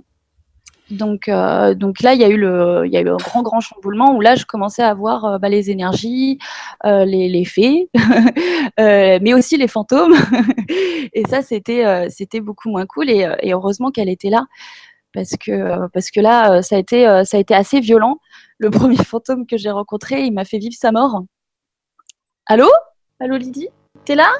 donc, 0.90 1.28
euh, 1.28 1.74
donc 1.74 2.00
là, 2.00 2.14
il 2.14 2.20
y 2.20 2.24
a 2.24 2.28
eu 2.28 2.36
le, 2.36 2.82
un 2.84 3.16
grand, 3.16 3.42
grand 3.42 3.60
chamboulement 3.60 4.14
où 4.14 4.20
là, 4.20 4.36
je 4.36 4.44
commençais 4.44 4.82
à 4.82 4.94
voir 4.94 5.24
euh, 5.24 5.38
bah, 5.38 5.48
les 5.48 5.70
énergies, 5.70 6.38
euh, 6.84 7.04
les, 7.04 7.28
les 7.28 7.44
fées, 7.44 7.90
mais 8.78 9.34
aussi 9.34 9.56
les 9.56 9.66
fantômes. 9.66 10.14
et 11.12 11.24
ça, 11.28 11.42
c'était, 11.42 12.40
beaucoup 12.40 12.70
moins 12.70 12.86
cool. 12.86 13.10
Et, 13.10 13.52
heureusement 13.52 13.90
qu'elle 13.90 14.08
était 14.08 14.30
là, 14.30 14.46
parce 15.12 15.32
que, 15.36 15.88
parce 15.88 16.10
que 16.10 16.20
là, 16.20 16.62
ça 16.62 16.76
a 16.76 16.78
été, 16.78 17.02
ça 17.24 17.36
a 17.36 17.40
été 17.40 17.54
assez 17.54 17.80
violent. 17.80 18.18
Le 18.58 18.70
premier 18.70 18.96
fantôme 18.96 19.46
que 19.46 19.56
j'ai 19.56 19.70
rencontré, 19.70 20.22
il 20.22 20.32
m'a 20.32 20.44
fait 20.44 20.58
vivre 20.58 20.76
sa 20.78 20.92
mort. 20.92 21.24
Allô, 22.46 22.68
allô, 23.18 23.36
Lydie, 23.36 23.68
t'es 24.04 24.14
là, 24.14 24.30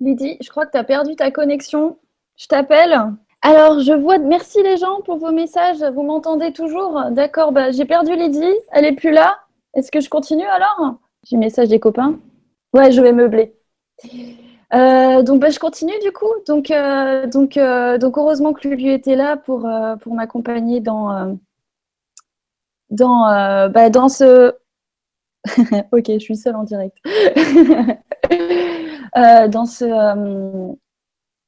Lydie 0.00 0.36
Je 0.40 0.50
crois 0.50 0.66
que 0.66 0.72
t'as 0.72 0.82
perdu 0.82 1.14
ta 1.14 1.30
connexion. 1.30 1.96
Je 2.36 2.48
t'appelle. 2.48 3.14
Alors, 3.42 3.80
je 3.80 3.92
vois. 3.92 4.18
Merci 4.18 4.62
les 4.62 4.76
gens 4.76 5.00
pour 5.02 5.18
vos 5.18 5.32
messages. 5.32 5.82
Vous 5.94 6.02
m'entendez 6.02 6.52
toujours? 6.52 7.02
D'accord. 7.10 7.52
Bah, 7.52 7.72
j'ai 7.72 7.84
perdu 7.84 8.14
Lydie. 8.14 8.54
Elle 8.70 8.84
est 8.84 8.92
plus 8.92 9.10
là. 9.10 9.40
Est-ce 9.74 9.90
que 9.90 10.00
je 10.00 10.08
continue 10.08 10.46
alors? 10.46 10.96
J'ai 11.28 11.36
message 11.36 11.68
des 11.68 11.80
copains. 11.80 12.18
Ouais, 12.72 12.92
je 12.92 13.02
vais 13.02 13.12
meubler. 13.12 13.54
Euh, 14.74 15.22
donc, 15.22 15.40
bah, 15.40 15.50
je 15.50 15.58
continue 15.58 15.98
du 16.02 16.12
coup. 16.12 16.32
Donc, 16.46 16.70
euh, 16.70 17.26
donc, 17.26 17.56
euh, 17.56 17.98
donc, 17.98 18.16
heureusement 18.16 18.52
que 18.52 18.68
Lulu 18.68 18.92
était 18.92 19.16
là 19.16 19.36
pour, 19.36 19.68
pour 20.00 20.14
m'accompagner 20.14 20.80
dans, 20.80 21.36
dans, 22.90 23.68
bah, 23.70 23.90
dans 23.90 24.08
ce. 24.08 24.54
ok, 25.92 26.04
je 26.06 26.18
suis 26.18 26.36
seule 26.36 26.56
en 26.56 26.62
direct. 26.62 26.96
dans 29.14 29.66
ce 29.66 29.84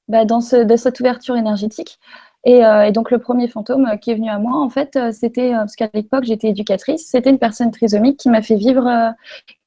bah, 0.08 0.24
dans, 0.24 0.38
de 0.38 0.76
cette 0.76 1.00
ouverture 1.00 1.36
énergétique. 1.36 1.98
Et, 2.44 2.64
euh, 2.64 2.84
et, 2.86 2.92
donc 2.92 3.10
le 3.10 3.18
premier 3.18 3.48
fantôme 3.48 3.98
qui 4.00 4.10
est 4.10 4.14
venu 4.14 4.28
à 4.28 4.38
moi, 4.38 4.60
en 4.60 4.68
fait, 4.68 4.96
euh, 4.96 5.12
c'était 5.12 5.54
euh, 5.54 5.58
parce 5.58 5.76
qu'à 5.76 5.88
l'époque 5.94 6.24
j'étais 6.24 6.48
éducatrice, 6.48 7.08
c'était 7.08 7.30
une 7.30 7.38
personne 7.38 7.70
trisomique 7.70 8.18
qui 8.18 8.28
m'a 8.28 8.42
fait 8.42 8.56
vivre, 8.56 9.14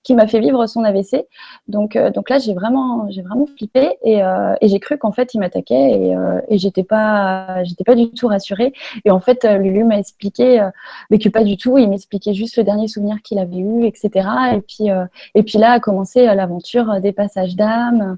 qui 0.07 0.15
m'a 0.15 0.27
fait 0.27 0.39
vivre 0.39 0.65
son 0.67 0.83
AVC. 0.83 1.27
Donc, 1.67 1.97
donc 1.97 2.29
là 2.29 2.39
j'ai 2.39 2.53
vraiment, 2.53 3.07
j'ai 3.09 3.21
vraiment 3.21 3.45
flippé 3.45 3.97
et, 4.03 4.21
et 4.61 4.67
j'ai 4.67 4.79
cru 4.79 4.97
qu'en 4.97 5.11
fait 5.11 5.33
il 5.33 5.39
m'attaquait 5.39 5.91
et, 5.91 6.15
et 6.47 6.57
j'étais 6.57 6.83
pas, 6.83 7.63
j'étais 7.63 7.83
pas 7.83 7.95
du 7.95 8.09
tout 8.11 8.27
rassurée. 8.27 8.73
Et 9.05 9.11
en 9.11 9.19
fait 9.19 9.43
Lulu 9.43 9.83
m'a 9.83 9.99
expliqué, 9.99 10.65
mais 11.09 11.19
que 11.19 11.29
pas 11.29 11.43
du 11.43 11.57
tout. 11.57 11.77
Il 11.77 11.89
m'expliquait 11.89 12.33
juste 12.33 12.57
le 12.57 12.63
dernier 12.63 12.87
souvenir 12.87 13.21
qu'il 13.21 13.39
avait 13.39 13.57
eu, 13.57 13.85
etc. 13.85 14.27
Et 14.53 14.61
puis, 14.61 14.89
et 15.35 15.43
puis 15.43 15.57
là 15.57 15.73
a 15.73 15.79
commencé 15.79 16.25
l'aventure 16.25 17.01
des 17.01 17.11
passages 17.11 17.55
d'âme 17.55 18.17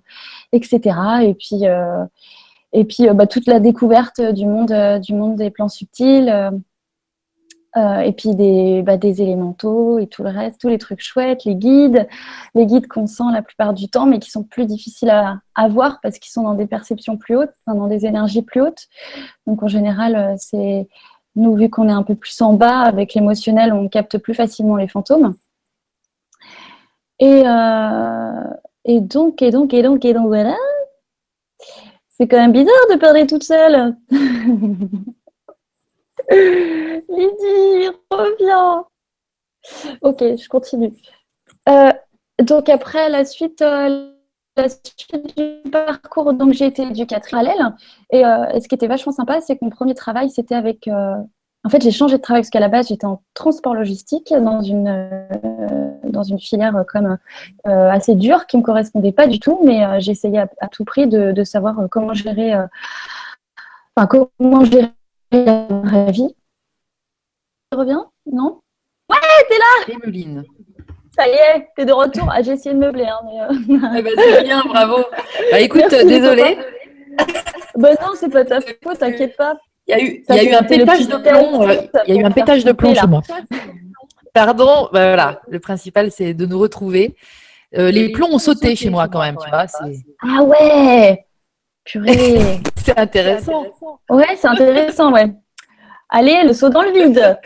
etc. 0.51 0.95
Et 1.23 1.33
puis, 1.33 1.67
euh, 1.67 2.05
et 2.73 2.83
puis 2.85 3.07
euh, 3.07 3.13
bah, 3.13 3.27
toute 3.27 3.47
la 3.47 3.59
découverte 3.59 4.21
du 4.21 4.45
monde, 4.45 4.71
euh, 4.71 4.99
du 4.99 5.13
monde 5.13 5.35
des 5.35 5.49
plans 5.49 5.69
subtils. 5.69 6.31
Euh, 7.77 7.99
et 7.99 8.13
puis 8.13 8.33
des, 8.33 8.81
bah, 8.81 8.97
des 8.97 9.21
élémentaux 9.21 9.99
et 9.99 10.07
tout 10.07 10.23
le 10.23 10.29
reste, 10.29 10.59
tous 10.59 10.69
les 10.69 10.79
trucs 10.79 11.01
chouettes, 11.01 11.45
les 11.45 11.53
guides, 11.53 12.07
les 12.55 12.65
guides 12.65 12.87
qu'on 12.87 13.05
sent 13.05 13.31
la 13.31 13.43
plupart 13.43 13.75
du 13.75 13.89
temps, 13.89 14.07
mais 14.07 14.17
qui 14.17 14.31
sont 14.31 14.43
plus 14.43 14.65
difficiles 14.65 15.11
à, 15.11 15.37
à 15.53 15.67
voir 15.67 15.99
parce 16.01 16.17
qu'ils 16.17 16.31
sont 16.31 16.41
dans 16.41 16.55
des 16.55 16.65
perceptions 16.65 17.15
plus 17.15 17.35
hautes, 17.37 17.53
dans 17.67 17.85
des 17.85 18.07
énergies 18.07 18.41
plus 18.41 18.61
hautes. 18.61 18.87
Donc 19.45 19.61
en 19.61 19.67
général, 19.67 20.15
euh, 20.15 20.33
c'est 20.37 20.87
nous, 21.35 21.55
vu 21.55 21.69
qu'on 21.69 21.87
est 21.87 21.93
un 21.93 22.03
peu 22.03 22.15
plus 22.15 22.41
en 22.41 22.53
bas 22.53 22.79
avec 22.79 23.13
l'émotionnel, 23.13 23.71
on 23.71 23.87
capte 23.87 24.17
plus 24.17 24.33
facilement 24.33 24.75
les 24.75 24.87
fantômes. 24.87 25.35
Et, 27.19 27.43
euh, 27.45 28.43
et 28.85 28.99
donc, 28.99 29.41
et 29.41 29.51
donc, 29.51 29.73
et 29.73 29.83
donc, 29.83 30.05
et 30.05 30.13
donc, 30.13 30.27
voilà. 30.27 30.55
C'est 32.09 32.27
quand 32.27 32.37
même 32.37 32.51
bizarre 32.51 32.87
de 32.91 32.97
parler 32.97 33.27
toute 33.27 33.43
seule. 33.43 33.95
Lydie, 36.29 37.89
reviens. 38.11 38.85
Ok, 40.01 40.19
je 40.19 40.47
continue. 40.47 40.93
Euh, 41.67 41.91
donc 42.41 42.69
après 42.69 43.09
la 43.09 43.25
suite, 43.25 43.61
euh, 43.61 44.11
la 44.55 44.69
suite 44.69 45.37
du 45.37 45.69
parcours, 45.71 46.33
donc 46.33 46.53
j'ai 46.53 46.65
été 46.65 46.83
éducatrice 46.83 47.31
parallèle. 47.31 47.73
Et, 48.11 48.25
euh, 48.25 48.45
et, 48.53 48.61
ce 48.61 48.67
qui 48.67 48.75
était 48.75 48.87
vachement 48.87 49.11
sympa, 49.11 49.41
c'est 49.41 49.55
que 49.57 49.65
mon 49.65 49.71
premier 49.71 49.95
travail, 49.95 50.29
c'était 50.29 50.55
avec. 50.55 50.87
en 50.87 51.69
fait, 51.69 51.81
j'ai 51.81 51.91
changé 51.91 52.17
de 52.17 52.21
travail 52.21 52.41
parce 52.41 52.49
qu'à 52.49 52.59
la 52.59 52.69
base, 52.69 52.87
j'étais 52.89 53.05
en 53.05 53.21
transport 53.33 53.73
logistique 53.73 54.33
dans 54.33 54.61
une, 54.61 55.27
dans 56.03 56.23
une 56.23 56.39
filière 56.39 56.75
assez 57.65 58.15
dure 58.15 58.45
qui 58.47 58.57
me 58.57 58.63
correspondait 58.63 59.11
pas 59.11 59.27
du 59.27 59.39
tout, 59.39 59.59
mais 59.63 59.99
j'essayais 59.99 60.39
à, 60.39 60.49
à, 60.61 60.67
tout 60.67 60.85
prix 60.85 61.07
de, 61.07 61.31
de 61.31 61.43
savoir 61.43 61.75
comment 61.91 62.13
gérer. 62.13 62.53
Enfin, 63.95 64.07
comment 64.07 64.63
gérer 64.63 64.91
la 65.31 65.67
vraie 65.69 66.11
vie. 66.11 66.35
Tu 67.71 67.77
reviens? 67.77 68.05
Non? 68.31 68.61
Ouais, 69.09 69.17
t'es 69.47 69.57
là 69.57 69.95
Emeline. 69.95 70.43
Ça 71.15 71.27
y 71.27 71.31
est, 71.31 71.67
t'es 71.75 71.85
de 71.85 71.91
retour. 71.91 72.27
Ah, 72.31 72.41
j'ai 72.41 72.53
essayé 72.53 72.73
de 72.73 72.79
meubler. 72.79 73.05
Hein, 73.05 73.19
mais 73.25 73.41
euh... 73.41 73.97
eh 73.97 74.01
ben, 74.01 74.13
c'est 74.17 74.43
bien, 74.43 74.63
bravo. 74.65 75.03
Bah 75.51 75.59
écoute, 75.59 75.89
désolé. 75.89 76.57
bah 77.75 77.89
non, 78.01 78.13
c'est 78.15 78.29
pas 78.29 78.45
ta 78.45 78.61
faute, 78.61 78.99
t'inquiète 78.99 79.35
pas. 79.35 79.55
Il 79.87 79.91
y 79.91 79.93
a 79.93 80.03
eu, 80.03 80.23
il 80.29 80.35
y 80.35 80.39
a 80.39 80.43
eu 80.43 80.53
un 80.53 80.63
pétage 80.63 81.07
de 81.07 81.17
plomb. 81.17 81.67
Euh, 81.67 81.81
il 82.07 82.15
y 82.15 82.17
a 82.17 82.21
eu 82.21 82.25
un 82.25 82.31
pétage 82.31 82.63
de 82.63 82.71
plomb 82.71 82.93
chez 82.93 83.07
moi. 83.07 83.21
Pardon, 84.33 84.87
bah, 84.93 85.07
voilà. 85.07 85.41
Le 85.49 85.59
principal, 85.59 86.11
c'est 86.11 86.33
de 86.33 86.45
nous 86.45 86.59
retrouver. 86.59 87.15
Euh, 87.77 87.91
les 87.91 88.11
plombs 88.11 88.29
ont 88.31 88.39
sauté 88.39 88.75
chez 88.75 88.89
moi 88.89 89.07
quand 89.07 89.21
même, 89.21 89.37
tu 89.43 89.49
vois. 89.49 89.65
Ah 90.21 90.43
ouais 90.43 91.25
Purée 91.89 92.61
C'est 92.83 92.97
intéressant. 92.97 93.65
Ouais, 94.09 94.37
c'est 94.37 94.47
intéressant, 94.47 95.11
ouais. 95.11 95.33
Allez, 96.11 96.43
le 96.43 96.53
saut 96.53 96.69
dans 96.69 96.81
le 96.81 96.91
vide. 96.91 97.39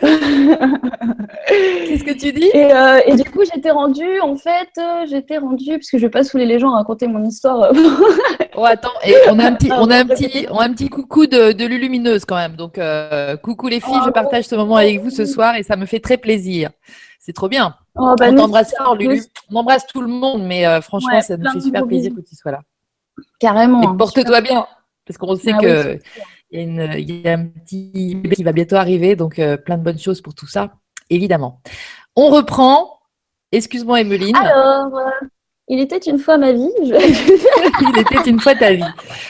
Qu'est-ce 1.48 2.04
que 2.04 2.12
tu 2.12 2.32
dis? 2.32 2.50
Et, 2.54 2.72
euh, 2.72 3.00
et, 3.06 3.14
du 3.16 3.24
coup, 3.24 3.40
j'étais 3.44 3.70
rendue, 3.70 4.20
en 4.20 4.36
fait, 4.36 4.70
euh, 4.78 5.04
j'étais 5.06 5.36
rendue, 5.38 5.72
parce 5.72 5.90
que 5.90 5.98
je 5.98 6.06
vais 6.06 6.10
pas 6.10 6.24
saouler 6.24 6.46
les 6.46 6.58
gens 6.58 6.72
à 6.72 6.76
raconter 6.76 7.06
mon 7.06 7.22
histoire. 7.24 7.72
oh, 8.56 8.64
attends, 8.64 8.88
et 9.04 9.14
on 9.30 9.38
a 9.38 9.46
un 9.46 9.52
petit, 9.52 9.70
on 9.70 9.90
a 9.90 9.96
un 9.96 10.06
petit, 10.06 10.46
on 10.50 10.58
a 10.58 10.64
un 10.64 10.72
petit 10.72 10.88
coucou 10.88 11.26
de, 11.26 11.52
de 11.52 11.64
Lulumineuse 11.66 12.24
quand 12.24 12.36
même. 12.36 12.56
Donc, 12.56 12.78
euh, 12.78 13.36
coucou 13.36 13.68
les 13.68 13.80
filles, 13.80 14.00
je 14.04 14.10
partage 14.10 14.44
ce 14.44 14.54
moment 14.54 14.76
avec 14.76 15.00
vous 15.00 15.10
ce 15.10 15.26
soir 15.26 15.56
et 15.56 15.62
ça 15.62 15.76
me 15.76 15.84
fait 15.84 16.00
très 16.00 16.16
plaisir. 16.16 16.70
C'est 17.18 17.34
trop 17.34 17.48
bien. 17.48 17.74
Oh, 17.96 18.14
bah, 18.18 18.26
on 18.30 18.34
t'embrasse 18.34 18.74
fort, 18.76 18.96
Lulu. 18.96 19.22
On 19.50 19.56
embrasse 19.56 19.86
tout 19.86 20.00
le 20.00 20.08
monde, 20.08 20.42
mais 20.42 20.66
euh, 20.66 20.80
franchement, 20.80 21.14
ouais, 21.14 21.22
ça 21.22 21.36
nous 21.36 21.50
fait 21.50 21.60
super 21.60 21.86
plaisir 21.86 22.12
que 22.14 22.20
tu 22.20 22.34
sois 22.34 22.52
là. 22.52 22.60
Carrément. 23.38 23.94
Et 23.94 23.96
porte-toi 23.96 24.40
bien, 24.40 24.66
parce 25.06 25.18
qu'on 25.18 25.36
sait 25.36 25.52
ah, 25.54 25.58
que. 25.58 25.92
Oui, 25.92 26.00
il 26.50 26.60
y, 26.60 26.62
a 26.62 26.64
une, 26.64 26.94
il 26.98 27.20
y, 27.22 27.28
a 27.28 27.32
un 27.32 27.46
petit 27.46 28.14
bébé 28.14 28.36
qui 28.36 28.44
va 28.44 28.52
bientôt 28.52 28.76
arriver, 28.76 29.16
donc 29.16 29.38
euh, 29.38 29.56
plein 29.56 29.76
de 29.76 29.82
bonnes 29.82 29.98
choses 29.98 30.20
pour 30.20 30.34
tout 30.34 30.46
ça, 30.46 30.74
évidemment. 31.10 31.60
On 32.14 32.28
reprend. 32.28 33.00
Excuse-moi, 33.50 34.00
Emeline. 34.00 34.36
Alors, 34.36 34.96
euh, 34.96 35.10
il 35.68 35.80
était 35.80 35.98
une 35.98 36.18
fois 36.18 36.36
ma 36.36 36.52
vie. 36.52 36.68
Je... 36.82 36.94
il 37.92 37.98
était 37.98 38.30
une 38.30 38.38
fois 38.38 38.54
ta 38.54 38.72
vie. 38.72 38.84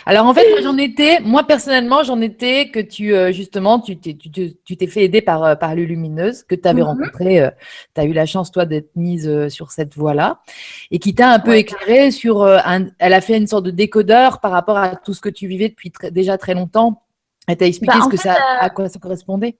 Alors, 0.04 0.26
en 0.26 0.34
fait, 0.34 0.48
moi, 0.50 0.60
j'en 0.62 0.76
étais, 0.76 1.20
moi, 1.20 1.44
personnellement, 1.44 2.02
j'en 2.02 2.20
étais 2.20 2.70
que 2.70 2.80
tu, 2.80 3.14
euh, 3.14 3.30
justement, 3.30 3.78
tu 3.78 3.96
t'es, 3.96 4.14
tu, 4.14 4.30
tu 4.30 4.76
t'es 4.76 4.86
fait 4.88 5.04
aider 5.04 5.22
par, 5.22 5.44
euh, 5.44 5.54
par 5.54 5.76
Lulumineuse, 5.76 6.42
que 6.42 6.56
tu 6.56 6.66
avais 6.66 6.80
mm-hmm. 6.80 6.84
rencontré. 6.84 7.40
Euh, 7.40 7.50
tu 7.94 8.00
as 8.00 8.04
eu 8.04 8.12
la 8.12 8.26
chance, 8.26 8.50
toi, 8.50 8.66
d'être 8.66 8.90
mise 8.96 9.28
euh, 9.28 9.48
sur 9.48 9.70
cette 9.70 9.94
voie-là 9.94 10.40
et 10.90 10.98
qui 10.98 11.14
t'a 11.14 11.30
un 11.30 11.38
peu 11.38 11.50
ouais, 11.50 11.60
éclairé 11.60 12.10
sur. 12.10 12.42
Un, 12.42 12.86
elle 12.98 13.14
a 13.14 13.20
fait 13.20 13.36
une 13.36 13.46
sorte 13.46 13.64
de 13.64 13.70
décodeur 13.70 14.40
par 14.40 14.50
rapport 14.50 14.76
à 14.76 14.96
tout 14.96 15.14
ce 15.14 15.20
que 15.20 15.28
tu 15.28 15.46
vivais 15.46 15.68
depuis 15.68 15.90
tr- 15.90 16.10
déjà 16.10 16.36
très 16.36 16.54
longtemps. 16.54 17.02
Elle 17.46 17.58
t'a 17.58 17.66
expliqué 17.66 17.96
Bah, 17.96 18.04
ce 18.04 18.10
que 18.10 18.16
fait, 18.16 18.30
ça, 18.30 18.36
à 18.58 18.70
quoi 18.70 18.88
ça 18.88 18.98
correspondait? 18.98 19.58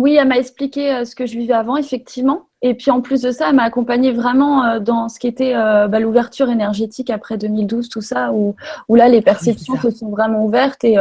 Oui, 0.00 0.16
elle 0.16 0.28
m'a 0.28 0.38
expliqué 0.38 0.94
euh, 0.94 1.04
ce 1.04 1.14
que 1.14 1.26
je 1.26 1.36
vivais 1.36 1.52
avant, 1.52 1.76
effectivement. 1.76 2.46
Et 2.62 2.72
puis 2.72 2.90
en 2.90 3.02
plus 3.02 3.20
de 3.20 3.30
ça, 3.30 3.50
elle 3.50 3.56
m'a 3.56 3.64
accompagnée 3.64 4.12
vraiment 4.12 4.64
euh, 4.64 4.80
dans 4.80 5.10
ce 5.10 5.20
qui 5.20 5.26
était 5.26 5.54
euh, 5.54 5.88
bah, 5.88 6.00
l'ouverture 6.00 6.48
énergétique 6.48 7.10
après 7.10 7.36
2012, 7.36 7.90
tout 7.90 8.00
ça, 8.00 8.32
où, 8.32 8.56
où 8.88 8.94
là 8.94 9.08
les 9.08 9.20
perceptions 9.20 9.76
ça. 9.76 9.82
se 9.82 9.98
sont 9.98 10.08
vraiment 10.08 10.42
ouvertes 10.46 10.84
et, 10.84 10.96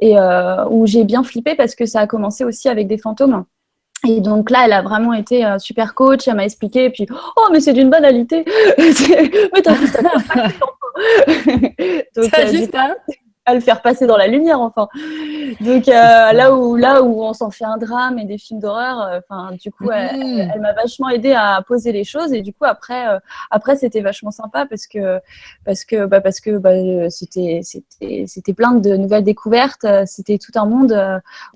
et 0.00 0.16
où 0.68 0.84
j'ai 0.86 1.04
bien 1.04 1.22
flippé 1.22 1.54
parce 1.54 1.76
que 1.76 1.86
ça 1.86 2.00
a 2.00 2.06
commencé 2.08 2.42
aussi 2.42 2.68
avec 2.68 2.88
des 2.88 2.98
fantômes. 2.98 3.44
Et 4.08 4.20
donc 4.20 4.50
là, 4.50 4.62
elle 4.64 4.72
a 4.72 4.82
vraiment 4.82 5.12
été 5.12 5.46
super 5.58 5.94
coach, 5.94 6.26
elle 6.26 6.34
m'a 6.34 6.44
expliqué, 6.44 6.86
et 6.86 6.90
puis 6.90 7.06
oh 7.10 7.48
mais 7.52 7.60
c'est 7.60 7.72
d'une 7.72 7.90
banalité, 7.90 8.44
mais 8.78 9.62
t'as 9.62 9.74
juste 9.74 9.96
à 9.96 10.18
faire. 10.18 10.50
Donc, 12.16 12.30
T'as 12.32 12.46
euh, 12.46 12.50
juste 12.50 12.74
à- 12.74 12.96
le 13.54 13.60
faire 13.60 13.82
passer 13.82 14.06
dans 14.06 14.16
la 14.16 14.26
lumière 14.26 14.60
enfin. 14.60 14.88
Donc 15.60 15.88
euh, 15.88 16.32
là 16.32 16.54
où 16.54 16.76
là 16.76 17.02
où 17.02 17.22
on 17.22 17.32
s'en 17.32 17.50
fait 17.50 17.64
un 17.64 17.76
drame 17.76 18.18
et 18.18 18.24
des 18.24 18.38
films 18.38 18.60
d'horreur 18.60 19.00
euh, 19.02 19.18
enfin 19.28 19.54
du 19.56 19.70
coup 19.72 19.90
elle, 19.90 20.16
Mhm. 20.16 20.22
elle- 20.38 20.52
elle 20.54 20.60
m'a 20.60 20.72
vachement 20.72 21.08
aidé 21.08 21.32
à 21.32 21.62
poser 21.66 21.92
les 21.92 22.04
choses 22.04 22.32
et 22.32 22.40
du 22.42 22.52
coup 22.52 22.64
après 22.64 23.08
euh, 23.08 23.18
après 23.50 23.76
c'était 23.76 24.00
vachement 24.00 24.30
sympa 24.30 24.66
parce 24.66 24.86
que 24.86 25.20
parce 25.64 25.84
que 25.84 26.06
bah, 26.06 26.20
parce 26.20 26.40
que 26.40 26.58
bah, 26.58 26.70
c'était 27.10 27.60
c'était 27.62 28.24
c'était 28.26 28.54
plein 28.54 28.72
de 28.72 28.96
nouvelles 28.96 29.24
découvertes 29.24 29.86
c'était 30.06 30.38
tout 30.38 30.52
un 30.56 30.66
monde 30.66 30.92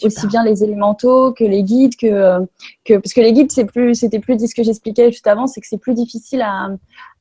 aussi 0.02 0.26
bien 0.26 0.42
les 0.44 0.64
élémentaux 0.64 1.32
que 1.32 1.44
les 1.44 1.62
guides 1.62 1.96
que 1.96 2.38
que 2.84 2.94
parce 2.98 3.12
que 3.14 3.20
les 3.20 3.32
guides 3.32 3.52
c'est 3.52 3.64
plus 3.64 3.94
c'était 3.94 4.18
plus 4.18 4.36
dit 4.36 4.48
ce 4.48 4.54
que 4.54 4.62
j'expliquais 4.62 5.10
juste 5.12 5.26
avant 5.26 5.46
c'est 5.46 5.60
que 5.60 5.66
c'est 5.68 5.78
plus 5.78 5.94
difficile 5.94 6.42
à, 6.42 6.68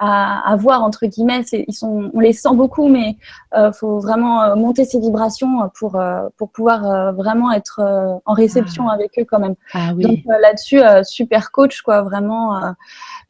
à 0.04 0.52
à 0.52 0.56
voir 0.56 0.84
entre 0.84 1.06
guillemets 1.06 1.44
ils 1.54 1.74
sont 1.74 2.12
on 2.14 2.20
les 2.20 2.34
sent 2.34 2.54
beaucoup 2.54 2.88
mais 2.90 3.18
euh, 3.56 3.72
faut 3.72 4.00
vraiment 4.00 4.44
euh, 4.44 4.56
monter 4.56 4.84
ses 4.86 5.00
vibrations 5.00 5.70
pour 5.78 5.96
euh, 5.96 6.28
pour 6.38 6.50
pouvoir 6.50 6.86
euh, 6.86 7.12
vraiment 7.12 7.52
être 7.52 7.80
en 8.26 8.34
réception 8.34 8.90
avec 8.90 9.18
eux 9.20 9.26
quand 9.30 9.40
même. 9.40 9.56
Ah 9.74 9.92
oui. 9.96 10.04
Donc 10.04 10.20
là-dessus 10.26 10.82
super 11.04 11.52
coach 11.52 11.82
quoi 11.82 12.02
vraiment 12.02 12.62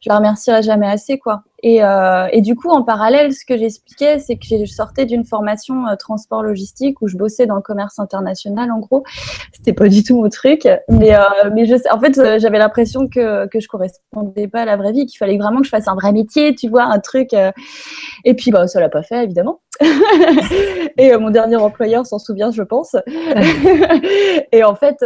je 0.00 0.08
la 0.08 0.16
remercierai 0.16 0.62
jamais 0.62 0.88
assez 0.88 1.18
quoi. 1.18 1.42
Et, 1.66 1.82
euh, 1.82 2.28
et 2.30 2.42
du 2.42 2.56
coup 2.56 2.68
en 2.68 2.82
parallèle 2.82 3.32
ce 3.32 3.42
que 3.46 3.56
j'expliquais 3.56 4.18
c'est 4.18 4.36
que 4.36 4.66
je 4.66 4.70
sortais 4.70 5.06
d'une 5.06 5.24
formation 5.24 5.88
euh, 5.88 5.96
transport 5.96 6.42
logistique 6.42 7.00
où 7.00 7.08
je 7.08 7.16
bossais 7.16 7.46
dans 7.46 7.56
le 7.56 7.62
commerce 7.62 7.98
international 7.98 8.70
en 8.70 8.80
gros. 8.80 9.02
C'était 9.50 9.72
pas 9.72 9.88
du 9.88 10.02
tout 10.02 10.20
mon 10.20 10.28
truc 10.28 10.68
mais 10.90 11.16
euh, 11.16 11.22
en 11.90 12.00
fait 12.00 12.38
j'avais 12.38 12.58
l'impression 12.58 13.08
que 13.08 13.46
que 13.46 13.60
je 13.60 13.68
correspondais 13.68 14.46
pas 14.46 14.60
à 14.60 14.64
la 14.66 14.76
vraie 14.76 14.92
vie 14.92 15.06
qu'il 15.06 15.16
fallait 15.16 15.38
vraiment 15.38 15.60
que 15.60 15.64
je 15.64 15.70
fasse 15.70 15.88
un 15.88 15.94
vrai 15.94 16.12
métier 16.12 16.54
tu 16.54 16.68
vois 16.68 16.84
un 16.84 16.98
truc 16.98 17.30
et 18.24 18.34
puis 18.34 18.50
bah 18.50 18.68
ça 18.68 18.78
l'a 18.78 18.90
pas 18.90 19.02
fait 19.02 19.24
évidemment. 19.24 19.60
et 20.98 21.16
mon 21.16 21.30
dernier 21.30 21.56
employeur 21.56 22.06
s'en 22.06 22.20
souvient, 22.20 22.52
je 22.52 22.62
pense. 22.62 22.94
et 24.52 24.62
en 24.62 24.76
fait, 24.76 25.02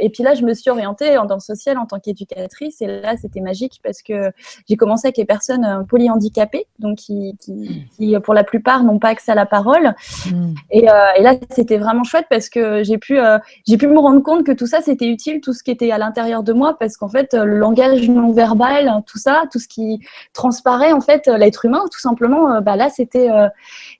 et 0.00 0.10
puis 0.10 0.24
là, 0.24 0.34
je 0.34 0.42
me 0.42 0.54
suis 0.54 0.70
orientée 0.70 1.16
en- 1.18 1.24
dans 1.24 1.36
le 1.36 1.40
social 1.40 1.78
en 1.78 1.86
tant 1.86 2.00
qu'éducatrice. 2.00 2.80
Et 2.82 2.86
là, 2.86 3.16
c'était 3.16 3.40
magique 3.40 3.80
parce 3.84 4.02
que 4.02 4.32
j'ai 4.68 4.76
commencé 4.76 5.06
avec 5.06 5.18
les 5.18 5.24
personnes 5.24 5.81
polyhandicapées, 5.82 6.66
donc 6.78 6.98
qui, 6.98 7.36
qui, 7.40 7.86
qui, 7.96 8.16
pour 8.20 8.34
la 8.34 8.44
plupart, 8.44 8.84
n'ont 8.84 8.98
pas 8.98 9.08
accès 9.08 9.32
à 9.32 9.34
la 9.34 9.46
parole. 9.46 9.94
Mm. 10.26 10.54
Et, 10.70 10.90
euh, 10.90 11.06
et 11.16 11.22
là, 11.22 11.34
c'était 11.50 11.78
vraiment 11.78 12.04
chouette 12.04 12.26
parce 12.30 12.48
que 12.48 12.82
j'ai 12.82 12.98
pu, 12.98 13.18
euh, 13.18 13.38
j'ai 13.66 13.76
pu 13.76 13.86
me 13.86 13.98
rendre 13.98 14.22
compte 14.22 14.44
que 14.44 14.52
tout 14.52 14.66
ça, 14.66 14.80
c'était 14.80 15.06
utile, 15.06 15.40
tout 15.40 15.52
ce 15.52 15.62
qui 15.62 15.70
était 15.70 15.90
à 15.90 15.98
l'intérieur 15.98 16.42
de 16.42 16.52
moi, 16.52 16.76
parce 16.78 16.96
qu'en 16.96 17.08
fait, 17.08 17.34
le 17.34 17.56
langage 17.58 18.08
non 18.08 18.32
verbal, 18.32 19.02
tout 19.06 19.18
ça, 19.18 19.44
tout 19.50 19.58
ce 19.58 19.68
qui 19.68 20.00
transparaît, 20.32 20.92
en 20.92 21.00
fait, 21.00 21.26
l'être 21.26 21.64
humain, 21.64 21.84
tout 21.92 22.00
simplement, 22.00 22.52
euh, 22.52 22.60
bah 22.60 22.76
là, 22.76 22.88
c'était, 22.88 23.28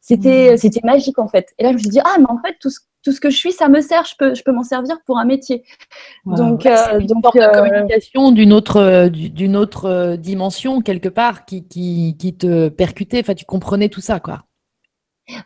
c'était, 0.01 0.57
c'était 0.57 0.81
magique 0.85 1.19
en 1.19 1.29
fait. 1.29 1.53
Et 1.59 1.65
là, 1.65 1.71
je 1.71 1.75
me 1.75 1.79
suis 1.81 1.91
dit, 1.91 2.01
ah, 2.01 2.17
mais 2.19 2.27
en 2.29 2.39
fait, 2.39 2.57
tout 2.61 2.71
ce, 2.71 2.81
tout 3.03 3.13
ce 3.13 3.21
que 3.21 3.31
je 3.31 3.37
suis, 3.37 3.53
ça 3.53 3.69
me 3.69 3.81
sert, 3.81 4.05
je 4.05 4.15
peux, 4.19 4.35
je 4.35 4.43
peux 4.43 4.53
m'en 4.53 4.63
servir 4.65 4.99
pour 5.07 5.19
un 5.19 5.25
métier. 5.25 5.65
Wow. 6.25 6.37
Donc, 6.37 6.65
Ouais, 6.65 6.73
euh, 6.73 7.01
une 7.01 7.07
donc, 7.07 7.37
euh, 7.37 7.53
communication 7.53 8.33
d'une 8.33 8.53
autre, 8.53 8.77
euh, 8.77 9.09
du- 9.09 9.31
d'une 9.31 9.57
autre 9.57 10.17
dimension 10.17 10.81
quelque 10.81 11.09
part 11.09 11.45
qui, 11.45 11.67
qui, 11.67 12.17
qui 12.19 12.35
te 12.35 12.69
percutait. 12.69 13.21
Enfin, 13.21 13.35
tu 13.35 13.45
comprenais 13.45 13.89
tout 13.89 14.01
ça, 14.01 14.21
quoi. 14.21 14.45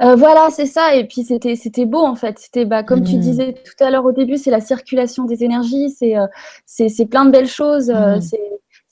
Euh, 0.01 0.17
voilà, 0.17 0.49
c'est 0.51 0.67
ça. 0.67 0.95
Et 0.97 1.07
puis 1.07 1.23
c'était 1.23 1.55
c'était 1.55 1.85
beau 1.85 2.01
en 2.05 2.15
fait. 2.17 2.39
C'était 2.39 2.65
bah 2.65 2.83
comme 2.83 3.05
tu 3.05 3.17
Mhm. 3.17 3.21
disais 3.21 3.53
tout 3.53 3.85
à 3.85 3.91
l'heure 3.91 4.05
au 4.07 4.13
début, 4.13 4.39
c'est 4.39 4.51
la 4.51 4.61
circulation 4.61 5.25
des 5.25 5.45
énergies, 5.45 5.91
c'est 5.91 6.17
euh, 6.17 6.27
c'est 6.65 6.89
c'est 6.89 7.07
plein 7.07 7.27
de 7.27 7.31
belles 7.31 7.47
choses. 7.49 7.93
C'est 8.21 8.41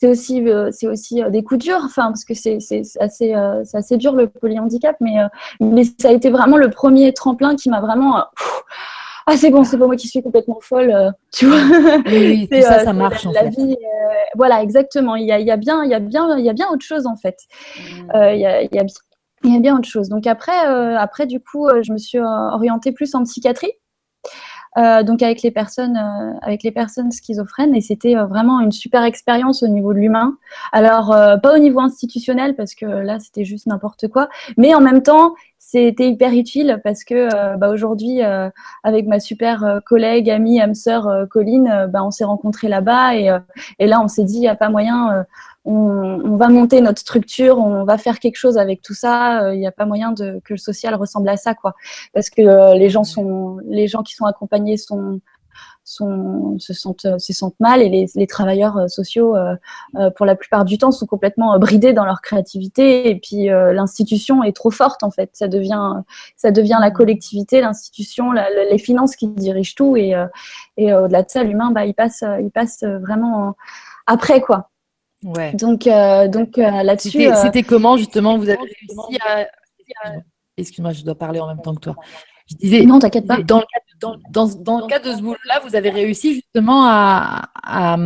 c'est 0.05 0.11
aussi 0.11 0.49
euh, 0.49 0.69
c'est 0.71 0.87
aussi 0.87 1.23
euh, 1.23 1.31
des 1.31 1.43
coups 1.43 1.65
durs. 1.65 1.81
Enfin 1.85 2.09
parce 2.09 2.25
que 2.25 2.35
c'est 2.35 2.59
assez 3.01 3.35
euh, 3.35 3.63
c'est 3.65 3.79
assez 3.79 3.97
dur 3.97 4.15
le 4.15 4.29
polyhandicap, 4.29 4.97
mais 5.01 5.17
mais 5.61 5.85
ça 5.85 6.09
a 6.09 6.13
été 6.13 6.31
vraiment 6.31 6.57
le 6.57 6.71
premier 6.71 7.13
tremplin 7.15 7.57
qui 7.57 7.71
m'a 7.71 7.81
vraiment 7.81 8.25
pff, 8.37 8.63
ah 9.27 9.37
c'est 9.37 9.51
bon, 9.51 9.65
c'est 9.65 9.79
pas 9.79 9.87
moi 9.87 9.97
qui 9.97 10.09
suis 10.09 10.23
complètement 10.23 10.59
folle, 10.61 10.91
euh, 10.91 11.11
tu 11.33 11.47
vois. 11.47 11.61
Oui, 12.07 12.47
tout 12.53 12.61
ça, 12.61 12.85
ça 12.85 12.93
marche 12.93 13.25
la, 13.25 13.31
en 13.31 13.33
la 13.33 13.43
fait. 13.45 13.51
vie, 13.51 13.77
voilà, 14.37 14.63
exactement. 14.63 15.17
Il 15.17 15.25
y 15.25 15.33
a, 15.33 15.39
il 15.39 15.47
y 15.47 15.51
a 15.51 15.57
bien, 15.57 15.83
il 15.85 15.91
y 15.91 15.95
a 15.95 16.01
bien, 16.01 16.37
il 16.37 16.45
y 16.45 16.51
a 16.51 16.53
bien 16.53 16.69
autre 16.71 16.85
chose 16.85 17.07
en 17.07 17.17
fait. 17.17 17.39
Mm. 17.79 18.11
il, 18.35 18.41
y 18.41 18.47
a, 18.47 18.63
il, 18.63 18.69
y 18.75 18.79
a, 18.79 18.85
il 19.45 19.55
y 19.55 19.57
a 19.57 19.61
bien 19.61 19.79
autre 19.79 19.89
chose. 19.89 20.11
Donc 20.11 20.27
après, 20.27 20.59
après 20.97 21.27
du 21.27 21.41
coup, 21.41 21.69
je 21.83 21.93
me 21.93 21.99
suis 21.99 22.19
orientée 22.19 22.93
plus 22.93 23.15
en 23.15 23.25
psychiatrie. 23.25 23.73
Euh, 24.77 25.03
donc 25.05 25.23
avec 25.23 25.43
les 25.43 25.51
personnes, 25.51 25.97
euh, 25.97 26.33
avec 26.43 26.63
les 26.65 26.73
personnes 26.73 27.13
schizophrènes, 27.13 27.75
et 27.75 27.81
c'était 27.81 28.17
euh, 28.17 28.27
vraiment 28.27 28.61
une 28.61 28.73
super 28.73 29.05
expérience 29.05 29.63
au 29.63 29.69
niveau 29.69 29.95
de 29.95 29.99
l'humain. 29.99 30.37
Alors 30.73 31.15
pas 31.43 31.55
au 31.55 31.59
niveau 31.59 31.81
institutionnel 31.81 32.57
parce 32.57 32.75
que 32.75 32.87
là 32.87 33.19
c'était 33.21 33.45
juste 33.45 33.67
n'importe 33.67 34.09
quoi, 34.09 34.29
mais 34.57 34.75
en 34.75 34.81
même 34.81 35.03
temps 35.03 35.35
c'était 35.59 36.09
hyper 36.09 36.33
utile 36.33 36.81
parce 36.85 37.05
que 37.05 37.57
bah, 37.57 37.71
aujourd'hui 37.71 38.21
avec 38.83 39.07
ma 39.07 39.21
super 39.21 39.81
collègue, 39.87 40.31
amie, 40.31 40.61
âme 40.61 40.75
sœur 40.75 41.27
Colline, 41.31 41.89
bah, 41.91 42.05
on 42.05 42.11
s'est 42.11 42.25
rencontrés 42.25 42.69
là-bas. 42.69 43.17
Et, 43.17 43.31
et, 43.79 43.87
là 43.87 44.01
on 44.01 44.09
s'est 44.09 44.25
dit 44.25 44.37
il 44.37 44.41
n'y 44.41 44.49
a 44.49 44.57
pas 44.57 44.69
moyen 44.69 45.25
on, 45.65 46.37
va 46.37 46.49
monter 46.49 46.81
notre 46.81 47.01
structure, 47.01 47.59
on 47.59 47.85
va 47.85 47.97
faire 47.99 48.19
quelque 48.19 48.37
chose 48.37 48.59
avec 48.59 48.83
tout 48.83 48.95
ça. 48.95 49.55
Il 49.55 49.59
n'y 49.59 49.67
a 49.67 49.73
pas 49.73 49.87
moyen 49.87 50.13
de, 50.13 50.41
que 50.45 50.55
le 50.55 50.59
social 50.59 50.95
ressemble 50.95 51.29
à 51.29 51.37
ça, 51.37 51.55
quoi. 51.55 51.75
Parce 52.13 52.31
que 52.31 52.43
euh, 52.43 52.75
les 52.75 52.91
gens 52.91 53.05
sont, 53.05 53.59
les 53.65 53.89
gens 53.89 54.03
qui 54.03 54.15
sont 54.15 54.27
accompagnés 54.27 54.77
sont, 54.77 55.21
sont, 55.85 56.59
se, 56.59 56.75
sentent, 56.75 57.07
se 57.19 57.33
sentent 57.33 57.59
mal 57.61 57.81
et 57.81 57.89
les, 57.89 58.07
les 58.15 58.27
travailleurs 58.27 58.77
euh, 58.77 58.89
sociaux, 58.89 59.37
euh, 59.37 59.57
pour 60.17 60.27
la 60.27 60.35
plupart 60.35 60.67
du 60.67 60.77
temps, 60.77 60.91
sont 60.91 61.07
complètement 61.07 61.59
bridés 61.59 61.95
dans 61.95 62.05
leur 62.05 62.21
créativité. 62.21 63.09
Et 63.09 63.19
puis 63.19 63.47
l'institution 63.47 64.43
est 64.45 64.55
trop 64.55 64.71
forte 64.71 65.03
en 65.03 65.11
fait. 65.11 65.31
Ça 65.33 65.49
devient, 65.49 66.03
ça 66.37 66.51
devient 66.51 66.79
la 66.79 66.91
collectivité, 66.91 67.63
l'institution, 67.63 68.33
les 68.33 68.79
finances 68.79 69.17
qui 69.17 69.29
dirigent 69.29 69.75
tout. 69.77 69.97
Et, 69.97 70.13
et 70.77 70.93
au-delà 70.93 71.23
de 71.23 71.31
ça, 71.31 71.43
l'humain, 71.43 71.71
bah, 71.71 71.87
il 71.87 71.95
passe, 71.95 72.23
il 72.41 72.51
passe 72.51 72.83
vraiment 72.83 73.57
après 74.07 74.43
quoi. 74.43 74.69
Ouais. 75.25 75.55
Donc, 75.55 75.87
euh, 75.87 76.29
donc 76.29 76.59
euh, 76.59 76.83
là-dessus. 76.83 77.29
C'était 77.43 77.63
comment 77.63 77.97
justement 77.97 78.37
Vous 78.39 78.49
avez 78.49 78.59
réussi 78.59 79.19
à. 79.27 79.47
Excuse-moi, 80.57 80.93
je 80.93 81.03
dois 81.03 81.17
parler 81.17 81.41
en 81.41 81.49
même 81.49 81.61
temps 81.61 81.75
que 81.75 81.81
toi. 81.81 81.97
Je 82.49 82.57
disais. 82.57 82.85
Non, 82.85 82.99
t'inquiète 82.99 83.27
pas. 83.27 83.39
Dans 83.43 83.59
le, 83.59 83.63
cas, 83.63 83.81
dans, 84.01 84.17
dans, 84.31 84.47
dans 84.55 84.81
le 84.81 84.87
cas 84.87 85.01
de 85.01 85.13
ce 85.13 85.21
boulot-là, 85.23 85.61
vous 85.67 85.75
avez 85.75 85.91
réussi 85.91 86.35
justement 86.35 86.85
à, 86.87 87.49
à 87.63 87.97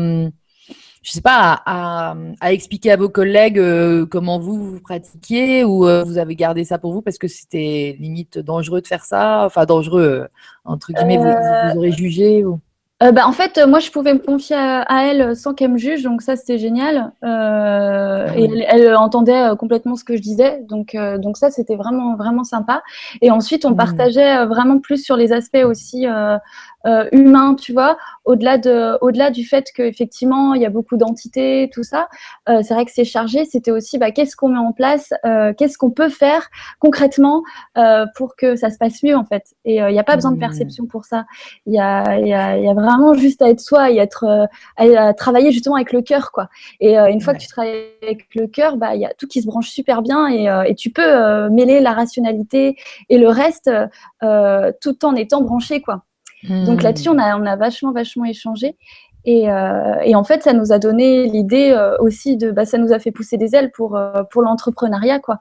je 1.09 1.13
sais 1.13 1.23
pas, 1.23 1.63
à, 1.65 2.15
à, 2.41 2.53
expliquer 2.53 2.93
à 2.93 2.97
vos 2.97 3.09
collègues 3.09 3.59
euh, 3.59 4.05
comment 4.05 4.39
vous, 4.39 4.73
vous 4.73 4.81
pratiquiez 4.81 5.65
ou 5.65 5.87
euh, 5.87 6.05
vous 6.05 6.19
avez 6.19 6.37
gardé 6.37 6.65
ça 6.65 6.79
pour 6.79 6.93
vous 6.93 7.01
parce 7.01 7.17
que 7.17 7.29
c'était 7.29 7.97
limite 7.99 8.39
dangereux 8.39 8.83
de 8.83 8.87
faire 8.87 9.07
ça, 9.07 9.45
enfin 9.47 9.65
dangereux 9.65 10.29
entre 10.67 10.93
guillemets, 10.93 11.17
vous, 11.17 11.25
vous, 11.25 11.79
aurez 11.79 11.93
jugé 11.93 12.45
ou 12.45 12.61
euh, 13.01 13.13
bah, 13.13 13.29
en 13.29 13.33
fait, 13.33 13.61
moi, 13.65 13.79
je 13.79 13.93
pouvais 13.93 14.13
me 14.13 14.19
confier 14.19 14.57
à, 14.57 14.81
à 14.83 15.05
elle 15.05 15.37
sans 15.37 15.55
qu'elle 15.55 15.71
me 15.71 15.79
juge, 15.79 16.03
donc 16.03 16.21
ça, 16.21 16.35
c'était 16.35 16.59
génial. 16.59 17.13
Euh, 17.23 18.27
ah 18.29 18.37
et 18.37 18.45
elle, 18.45 18.83
elle, 18.87 18.97
entendait 18.97 19.51
euh, 19.51 19.55
complètement 19.55 19.95
ce 19.95 20.03
que 20.03 20.17
je 20.17 20.21
disais, 20.21 20.63
donc, 20.69 20.97
euh, 20.97 21.17
donc 21.17 21.37
ça, 21.37 21.51
c'était 21.51 21.77
vraiment, 21.77 22.17
vraiment 22.17 22.43
sympa. 22.43 22.83
Et 23.23 23.31
ensuite, 23.31 23.65
on 23.65 23.71
mmh. 23.71 23.77
partageait 23.77 24.47
vraiment 24.47 24.81
plus 24.81 25.05
sur 25.05 25.17
les 25.17 25.33
aspects 25.33 25.65
aussi 25.65 26.07
euh, 26.87 27.09
humain, 27.13 27.55
tu 27.55 27.73
vois, 27.73 27.99
au-delà 28.25 28.59
de, 28.59 28.97
au-delà 29.01 29.31
du 29.31 29.45
fait 29.45 29.71
qu'effectivement 29.75 30.55
il 30.55 30.63
y 30.63 30.67
a 30.67 30.71
beaucoup 30.71 30.97
d'entités, 30.97 31.71
tout 31.73 31.83
ça. 31.83 32.09
Euh, 32.49 32.63
c'est 32.63 32.75
vrai 32.75 32.85
que 32.85 32.93
c'est 32.93 33.05
chargé. 33.05 33.45
C'était 33.45 33.71
aussi, 33.71 33.99
bah, 33.99 34.11
qu'est-ce 34.11 34.37
qu'on 34.37 34.49
met 34.49 34.59
en 34.59 34.73
place, 34.73 35.13
euh, 35.25 35.53
qu'est-ce 35.57 35.77
qu'on 35.79 35.91
peut 35.91 36.09
faire 36.09 36.49
concrètement 36.79 37.43
euh, 37.77 38.07
pour 38.17 38.37
que 38.37 38.57
ça 38.57 38.71
se 38.71 38.79
passe 38.79 39.03
mieux 39.03 39.17
en 39.17 39.25
fait. 39.25 39.55
Et 39.65 39.83
euh, 39.83 39.91
il 39.91 39.93
n'y 39.93 39.99
a 39.99 40.05
pas 40.05 40.15
besoin 40.15 40.31
de 40.31 40.37
mmh. 40.37 40.41
perception 40.41 40.87
pour 40.87 41.05
ça. 41.05 41.27
Il 41.67 41.75
y 41.75 41.81
a, 41.81 42.19
y, 42.21 42.33
a, 42.33 42.59
y 42.59 42.69
a, 42.69 42.75
vraiment 42.75 43.15
juste 43.15 43.43
à 43.43 43.49
être 43.49 43.61
soi 43.61 43.91
et 43.91 43.97
être, 43.97 44.25
euh, 44.25 44.47
à, 44.77 45.09
à, 45.09 45.15
travailler 45.15 45.53
justement 45.53 45.77
avec 45.77 45.93
le 45.93 46.03
cœur, 46.03 46.33
quoi. 46.33 46.49
Et 46.81 46.97
une 46.97 47.21
fois 47.21 47.33
ouais. 47.33 47.39
que 47.39 47.43
tu 47.43 47.49
travailles 47.49 47.87
avec 48.03 48.27
le 48.35 48.47
cœur, 48.47 48.77
bah 48.77 48.95
il 48.95 49.01
y 49.01 49.07
a 49.07 49.13
tout 49.15 49.27
qui 49.27 49.43
se 49.43 49.47
branche 49.47 49.69
super 49.69 50.03
bien 50.03 50.29
et, 50.29 50.47
et 50.71 50.75
tu 50.75 50.91
peux 50.91 51.49
mêler 51.51 51.81
la 51.81 51.93
rationalité 51.93 52.77
et 53.09 53.19
le 53.19 53.29
reste 53.29 53.71
tout 54.81 55.05
en 55.05 55.15
étant 55.15 55.43
branché, 55.43 55.81
quoi. 55.81 56.05
Donc 56.45 56.83
là-dessus, 56.83 57.09
on 57.09 57.19
a, 57.19 57.37
on 57.37 57.47
a 57.47 57.57
vachement, 57.57 57.93
vachement 57.93 58.25
échangé. 58.25 58.77
Et, 59.25 59.51
euh, 59.51 59.97
et, 60.05 60.15
en 60.15 60.25
fait, 60.25 60.43
ça 60.43 60.53
nous 60.53 60.73
a 60.73 60.79
donné 60.79 61.27
l'idée 61.27 61.73
euh, 61.73 61.97
aussi 61.99 62.37
de, 62.37 62.51
bah, 62.51 62.65
ça 62.65 62.79
nous 62.79 62.93
a 62.93 62.99
fait 62.99 63.11
pousser 63.11 63.37
des 63.37 63.55
ailes 63.55 63.71
pour 63.73 63.97
euh, 63.97 64.23
pour 64.31 64.43
l'entrepreneuriat, 64.43 65.19
quoi. 65.19 65.39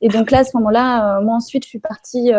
Et 0.00 0.08
donc 0.08 0.30
là, 0.30 0.38
à 0.38 0.44
ce 0.44 0.56
moment-là, 0.56 1.20
moi 1.20 1.36
ensuite, 1.36 1.64
je 1.64 1.68
suis 1.68 1.78
partie, 1.78 2.32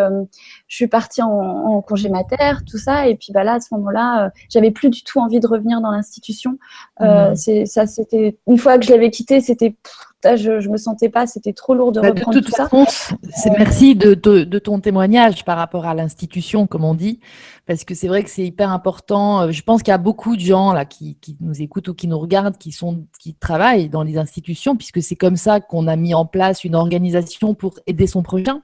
je 0.68 0.76
suis 0.76 0.88
partie 0.88 1.22
en, 1.22 1.30
en, 1.30 1.82
congé 1.82 2.10
mater, 2.10 2.58
tout 2.70 2.78
ça. 2.78 3.08
Et 3.08 3.16
puis 3.16 3.32
bah 3.32 3.44
là, 3.44 3.54
à 3.54 3.60
ce 3.60 3.74
moment-là, 3.76 4.32
j'avais 4.50 4.72
plus 4.72 4.90
du 4.90 5.04
tout 5.04 5.20
envie 5.20 5.40
de 5.40 5.48
revenir 5.48 5.80
dans 5.80 5.92
l'institution. 5.92 6.58
Mmh. 7.00 7.36
C'est 7.36 7.66
ça, 7.66 7.86
c'était 7.86 8.38
une 8.48 8.58
fois 8.58 8.78
que 8.78 8.86
je 8.86 8.92
l'avais 8.92 9.12
quitté, 9.12 9.42
c'était 9.42 9.76
je, 10.24 10.60
je 10.60 10.70
me 10.70 10.78
sentais 10.78 11.10
pas, 11.10 11.28
c'était 11.28 11.54
trop 11.54 11.74
lourd 11.74 11.92
de 11.92 12.02
bah, 12.02 12.10
reprendre 12.10 12.36
de 12.36 12.40
toute 12.40 12.50
tout 12.50 12.56
façon, 12.56 12.86
ça. 12.86 13.16
C'est 13.36 13.52
merci 13.52 13.96
de, 13.96 14.14
de, 14.14 14.44
de, 14.44 14.60
ton 14.60 14.80
témoignage 14.80 15.46
par 15.46 15.58
rapport 15.58 15.86
à 15.86 15.94
l'institution, 15.94 16.68
comme 16.68 16.84
on 16.84 16.94
dit, 16.94 17.20
parce 17.66 17.84
que 17.86 17.96
c'est 17.96 18.08
vrai 18.08 18.24
que 18.24 18.30
c'est 18.30 18.46
hyper 18.46 18.72
important. 18.72 19.52
Je 19.52 19.62
pense 19.62 19.82
qu'il 19.82 19.92
y 19.92 19.96
a 19.96 19.98
beaucoup 19.98 20.36
de 20.36 20.42
gens 20.42 20.74
là 20.74 20.86
qui, 20.86 21.16
qui, 21.22 21.38
nous 21.40 21.62
écoutent 21.62 21.88
ou 21.88 21.94
qui 21.94 22.08
nous 22.08 22.20
regardent, 22.20 22.58
qui 22.58 22.72
sont, 22.72 23.06
qui 23.20 23.34
travaillent 23.34 23.90
dans 23.90 24.04
les 24.04 24.18
institutions, 24.18 24.76
puisque 24.76 25.02
c'est 25.02 25.16
comme 25.16 25.38
ça 25.38 25.60
qu'on 25.60 25.88
a 25.88 25.96
mis 25.96 26.14
en 26.14 26.26
place 26.26 26.64
une 26.64 26.76
organisation 26.76 27.54
pour 27.54 27.80
aider 27.88 28.08
son 28.08 28.22
prochain. 28.24 28.62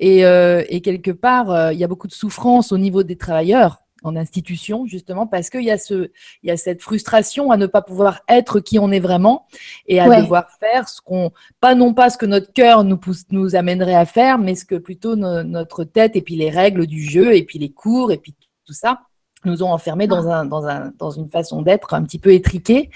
Et, 0.00 0.24
euh, 0.24 0.64
et 0.68 0.80
quelque 0.80 1.12
part, 1.12 1.50
euh, 1.50 1.72
il 1.72 1.78
y 1.78 1.84
a 1.84 1.88
beaucoup 1.88 2.08
de 2.08 2.12
souffrance 2.12 2.72
au 2.72 2.78
niveau 2.78 3.02
des 3.04 3.16
travailleurs 3.16 3.82
en 4.02 4.16
institution, 4.16 4.86
justement, 4.86 5.26
parce 5.26 5.50
qu'il 5.50 5.64
y, 5.64 5.70
a 5.70 5.78
ce, 5.78 6.10
il 6.42 6.48
y 6.48 6.50
a 6.50 6.56
cette 6.56 6.82
frustration 6.82 7.50
à 7.50 7.56
ne 7.56 7.66
pas 7.66 7.82
pouvoir 7.82 8.20
être 8.28 8.60
qui 8.60 8.78
on 8.78 8.90
est 8.90 9.00
vraiment 9.00 9.46
et 9.86 10.00
à 10.00 10.08
ouais. 10.08 10.22
devoir 10.22 10.50
faire 10.58 10.88
ce 10.88 11.00
qu'on, 11.00 11.32
pas 11.60 11.74
non 11.74 11.94
pas 11.94 12.10
ce 12.10 12.18
que 12.18 12.26
notre 12.26 12.52
cœur 12.52 12.84
nous, 12.84 12.96
pousse, 12.96 13.24
nous 13.30 13.54
amènerait 13.56 13.94
à 13.94 14.06
faire, 14.06 14.38
mais 14.38 14.54
ce 14.54 14.64
que 14.64 14.76
plutôt 14.76 15.16
no, 15.16 15.42
notre 15.42 15.84
tête 15.84 16.16
et 16.16 16.22
puis 16.22 16.36
les 16.36 16.50
règles 16.50 16.86
du 16.86 17.02
jeu 17.02 17.34
et 17.34 17.44
puis 17.44 17.58
les 17.58 17.70
cours 17.70 18.12
et 18.12 18.18
puis 18.18 18.34
tout 18.64 18.72
ça 18.72 19.02
nous 19.44 19.62
ont 19.62 19.72
enfermés 19.72 20.06
dans, 20.06 20.28
un, 20.28 20.44
dans, 20.44 20.66
un, 20.66 20.92
dans 20.98 21.10
une 21.10 21.28
façon 21.28 21.62
d'être 21.62 21.94
un 21.94 22.02
petit 22.02 22.18
peu 22.18 22.32
étriquée 22.32 22.90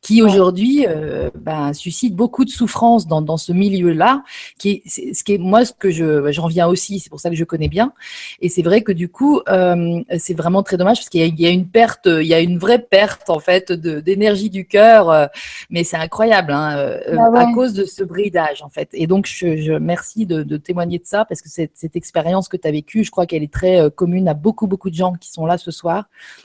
qui 0.00 0.22
aujourd'hui 0.22 0.86
euh, 0.86 1.30
ben, 1.34 1.72
suscite 1.72 2.14
beaucoup 2.14 2.44
de 2.44 2.50
souffrance 2.50 3.06
dans, 3.06 3.20
dans 3.20 3.36
ce 3.36 3.52
milieu-là, 3.52 4.22
qui 4.58 4.82
est, 4.86 5.14
ce 5.14 5.24
qui 5.24 5.34
est 5.34 5.38
moi 5.38 5.64
ce 5.64 5.72
que 5.72 5.90
je 5.90 6.30
j'en 6.30 6.46
viens 6.46 6.68
aussi, 6.68 7.00
c'est 7.00 7.10
pour 7.10 7.20
ça 7.20 7.30
que 7.30 7.36
je 7.36 7.44
connais 7.44 7.68
bien. 7.68 7.92
Et 8.40 8.48
c'est 8.48 8.62
vrai 8.62 8.82
que 8.82 8.92
du 8.92 9.08
coup, 9.08 9.40
euh, 9.48 10.00
c'est 10.18 10.34
vraiment 10.34 10.62
très 10.62 10.76
dommage 10.76 10.98
parce 10.98 11.08
qu'il 11.08 11.22
y, 11.22 11.42
y, 11.42 11.46
a 11.46 11.50
une 11.50 11.66
perte, 11.66 12.06
il 12.06 12.26
y 12.26 12.34
a 12.34 12.40
une 12.40 12.58
vraie 12.58 12.78
perte 12.78 13.28
en 13.28 13.40
fait 13.40 13.72
d'énergie 13.72 14.50
du 14.50 14.66
cœur, 14.66 15.10
euh, 15.10 15.26
mais 15.68 15.84
c'est 15.84 15.96
incroyable 15.96 16.52
hein, 16.52 16.96
bah 17.12 17.30
ouais. 17.30 17.38
à 17.40 17.52
cause 17.52 17.72
de 17.72 17.84
ce 17.84 18.04
bridage 18.04 18.62
en 18.62 18.68
fait. 18.68 18.88
Et 18.92 19.06
donc 19.06 19.26
je, 19.26 19.56
je 19.56 19.72
merci 19.72 20.26
de, 20.26 20.42
de, 20.42 20.56
témoigner 20.56 20.98
de 20.98 21.06
ça 21.06 21.24
parce 21.24 21.42
que 21.42 21.48
cette, 21.48 21.72
cette 21.74 21.96
expérience 21.96 22.48
que 22.48 22.56
tu 22.56 22.68
as 22.68 22.72
vécue, 22.72 23.04
je 23.04 23.10
crois 23.10 23.26
qu'elle 23.26 23.42
est 23.42 23.52
très 23.52 23.90
commune 23.90 24.28
à 24.28 24.34
beaucoup 24.34 24.66
beaucoup 24.66 24.90
de 24.90 24.94
gens 24.94 25.14
qui 25.14 25.30
sont 25.30 25.44
là 25.44 25.58
ce 25.58 25.70
soir 25.70 25.87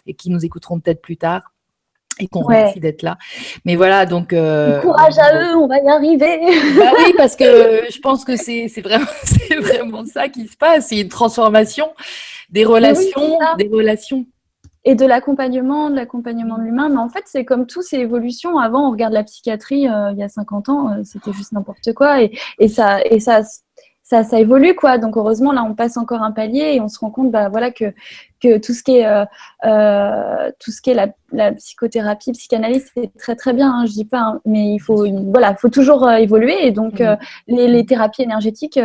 et 0.05 0.13
qui 0.13 0.29
nous 0.29 0.43
écouteront 0.45 0.79
peut-être 0.79 1.01
plus 1.01 1.17
tard 1.17 1.53
et 2.19 2.27
qu'on 2.27 2.43
ouais. 2.45 2.61
remercie 2.61 2.79
d'être 2.79 3.01
là. 3.01 3.17
Mais 3.65 3.75
voilà, 3.75 4.05
donc... 4.05 4.33
Euh, 4.33 4.81
courage 4.81 5.17
à 5.17 5.41
eux, 5.41 5.55
on 5.55 5.67
va 5.67 5.79
y 5.79 5.87
arriver. 5.87 6.39
bah 6.77 6.91
oui, 6.97 7.13
parce 7.17 7.35
que 7.35 7.43
je 7.91 7.99
pense 7.99 8.23
que 8.23 8.35
c'est 8.35 8.67
vraiment, 8.81 9.05
vraiment 9.61 10.05
ça 10.05 10.29
qui 10.29 10.47
se 10.47 10.57
passe. 10.57 10.87
C'est 10.87 10.99
une 10.99 11.09
transformation 11.09 11.89
des 12.49 12.65
relations, 12.65 13.37
oui, 13.39 13.45
des 13.57 13.69
relations. 13.75 14.25
Et 14.85 14.95
de 14.95 15.05
l'accompagnement, 15.05 15.89
de 15.89 15.95
l'accompagnement 15.95 16.57
de 16.57 16.63
l'humain. 16.63 16.89
Mais 16.89 16.97
en 16.97 17.09
fait, 17.09 17.23
c'est 17.25 17.45
comme 17.45 17.65
tout, 17.65 17.81
c'est 17.81 17.99
évolution. 17.99 18.59
Avant, 18.59 18.89
on 18.89 18.91
regarde 18.91 19.13
la 19.13 19.23
psychiatrie, 19.23 19.87
euh, 19.87 20.11
il 20.11 20.19
y 20.19 20.23
a 20.23 20.29
50 20.29 20.69
ans, 20.69 20.89
euh, 20.91 21.03
c'était 21.05 21.31
juste 21.31 21.53
n'importe 21.53 21.93
quoi. 21.93 22.21
Et, 22.21 22.37
et, 22.59 22.67
ça, 22.67 23.01
et 23.01 23.21
ça, 23.21 23.41
ça, 24.03 24.23
ça 24.23 24.39
évolue, 24.39 24.75
quoi. 24.75 24.97
Donc, 24.97 25.17
heureusement, 25.17 25.53
là, 25.53 25.63
on 25.63 25.73
passe 25.73 25.97
encore 25.97 26.21
un 26.21 26.31
palier 26.31 26.73
et 26.75 26.81
on 26.81 26.89
se 26.89 26.99
rend 26.99 27.09
compte, 27.09 27.31
bah, 27.31 27.49
voilà, 27.49 27.71
que 27.71 27.93
que 28.41 28.57
tout 28.57 28.73
ce 28.73 28.83
qui 28.83 28.97
est, 28.97 29.07
euh, 29.07 29.23
euh, 29.65 30.51
tout 30.59 30.71
ce 30.71 30.81
qui 30.81 30.89
est 30.89 30.93
la, 30.93 31.07
la, 31.33 31.51
psychothérapie, 31.51 32.31
psychanalyse, 32.31 32.89
c'est 32.95 33.11
très 33.17 33.35
très 33.35 33.53
bien, 33.53 33.71
hein, 33.71 33.85
je 33.85 33.91
dis 33.91 34.05
pas, 34.05 34.19
hein, 34.19 34.41
mais 34.45 34.73
il 34.73 34.79
faut, 34.79 35.05
voilà, 35.31 35.55
faut 35.55 35.69
toujours 35.69 36.07
euh, 36.07 36.15
évoluer 36.15 36.65
et 36.65 36.71
donc 36.71 36.99
mmh. 36.99 37.17
les, 37.47 37.67
les, 37.67 37.85
thérapies 37.85 38.23
énergétiques 38.23 38.79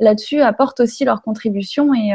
là-dessus 0.00 0.40
apportent 0.40 0.80
aussi 0.80 1.04
leur 1.04 1.22
contribution 1.22 1.92
et, 1.94 2.12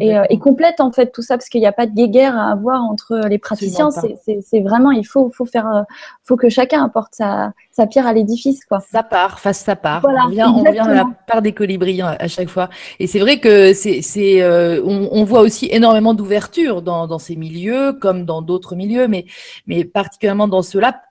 et, 0.00 0.16
et, 0.30 0.38
complètent 0.38 0.80
en 0.80 0.92
fait 0.92 1.10
tout 1.12 1.22
ça 1.22 1.36
parce 1.36 1.48
qu'il 1.48 1.60
n'y 1.60 1.66
a 1.66 1.72
pas 1.72 1.86
de 1.86 1.92
guéguerre 1.92 2.38
à 2.38 2.52
avoir 2.52 2.82
entre 2.82 3.22
les 3.28 3.38
praticiens. 3.38 3.90
C'est 3.90 4.60
vraiment, 4.60 4.92
il 4.92 5.06
faut, 5.06 5.30
faut 5.30 5.46
faire, 5.46 5.84
faut 6.22 6.36
que 6.36 6.48
chacun 6.48 6.84
apporte 6.84 7.14
sa, 7.14 7.52
sa 7.74 7.86
pierre 7.88 8.06
à 8.06 8.12
l'édifice, 8.12 8.64
quoi. 8.64 8.78
Sa 8.80 9.02
part, 9.02 9.40
fasse 9.40 9.58
sa 9.58 9.74
part. 9.74 10.00
Voilà, 10.00 10.26
on, 10.26 10.28
vient, 10.28 10.50
on 10.52 10.62
vient 10.62 10.86
à 10.86 10.94
la 10.94 11.04
part 11.26 11.42
des 11.42 11.52
colibris 11.52 12.00
hein, 12.00 12.16
à 12.20 12.28
chaque 12.28 12.48
fois. 12.48 12.70
Et 13.00 13.08
c'est 13.08 13.18
vrai 13.18 13.40
que 13.40 13.74
c'est, 13.74 14.02
euh, 14.42 14.80
on, 14.84 15.08
on, 15.10 15.24
voit 15.24 15.40
aussi 15.40 15.68
énormément 15.70 16.14
d'ouverture 16.14 16.82
dans, 16.82 17.08
dans, 17.08 17.18
ces 17.18 17.34
milieux, 17.34 17.92
comme 17.92 18.24
dans 18.24 18.42
d'autres 18.42 18.76
milieux, 18.76 19.08
mais, 19.14 19.26
mais 19.66 19.84
particulièrement 19.84 20.48
dans 20.48 20.62
ceux-là, 20.62 21.02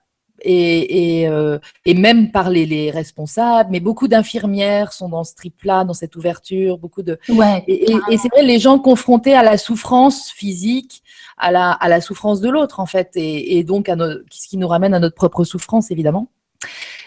et, 0.46 1.28
euh, 1.28 1.60
et, 1.86 1.94
même 1.94 2.32
par 2.32 2.50
les, 2.50 2.92
responsables, 2.92 3.70
mais 3.72 3.80
beaucoup 3.80 4.08
d'infirmières 4.08 4.92
sont 4.92 5.10
dans 5.10 5.24
ce 5.24 5.36
trip-là, 5.36 5.86
dans 5.86 5.94
cette 5.94 6.16
ouverture, 6.16 6.78
beaucoup 6.78 7.02
de. 7.02 7.18
Ouais, 7.30 7.64
et, 7.68 7.94
et 8.10 8.18
c'est 8.18 8.30
vrai, 8.30 8.44
les 8.44 8.60
gens 8.60 8.80
confrontés 8.80 9.36
à 9.36 9.44
la 9.44 9.58
souffrance 9.58 10.32
physique, 10.32 11.04
à 11.38 11.52
la, 11.52 11.72
à 11.72 11.88
la 11.88 12.02
souffrance 12.02 12.42
de 12.42 12.50
l'autre, 12.50 12.80
en 12.80 12.86
fait, 12.86 13.12
et, 13.16 13.64
donc 13.64 13.90
à 13.90 13.96
ce 14.32 14.48
qui 14.48 14.58
nous 14.58 14.68
ramène 14.68 14.94
à 14.94 15.00
notre 15.00 15.16
propre 15.16 15.44
souffrance, 15.44 15.92
évidemment. 15.92 16.28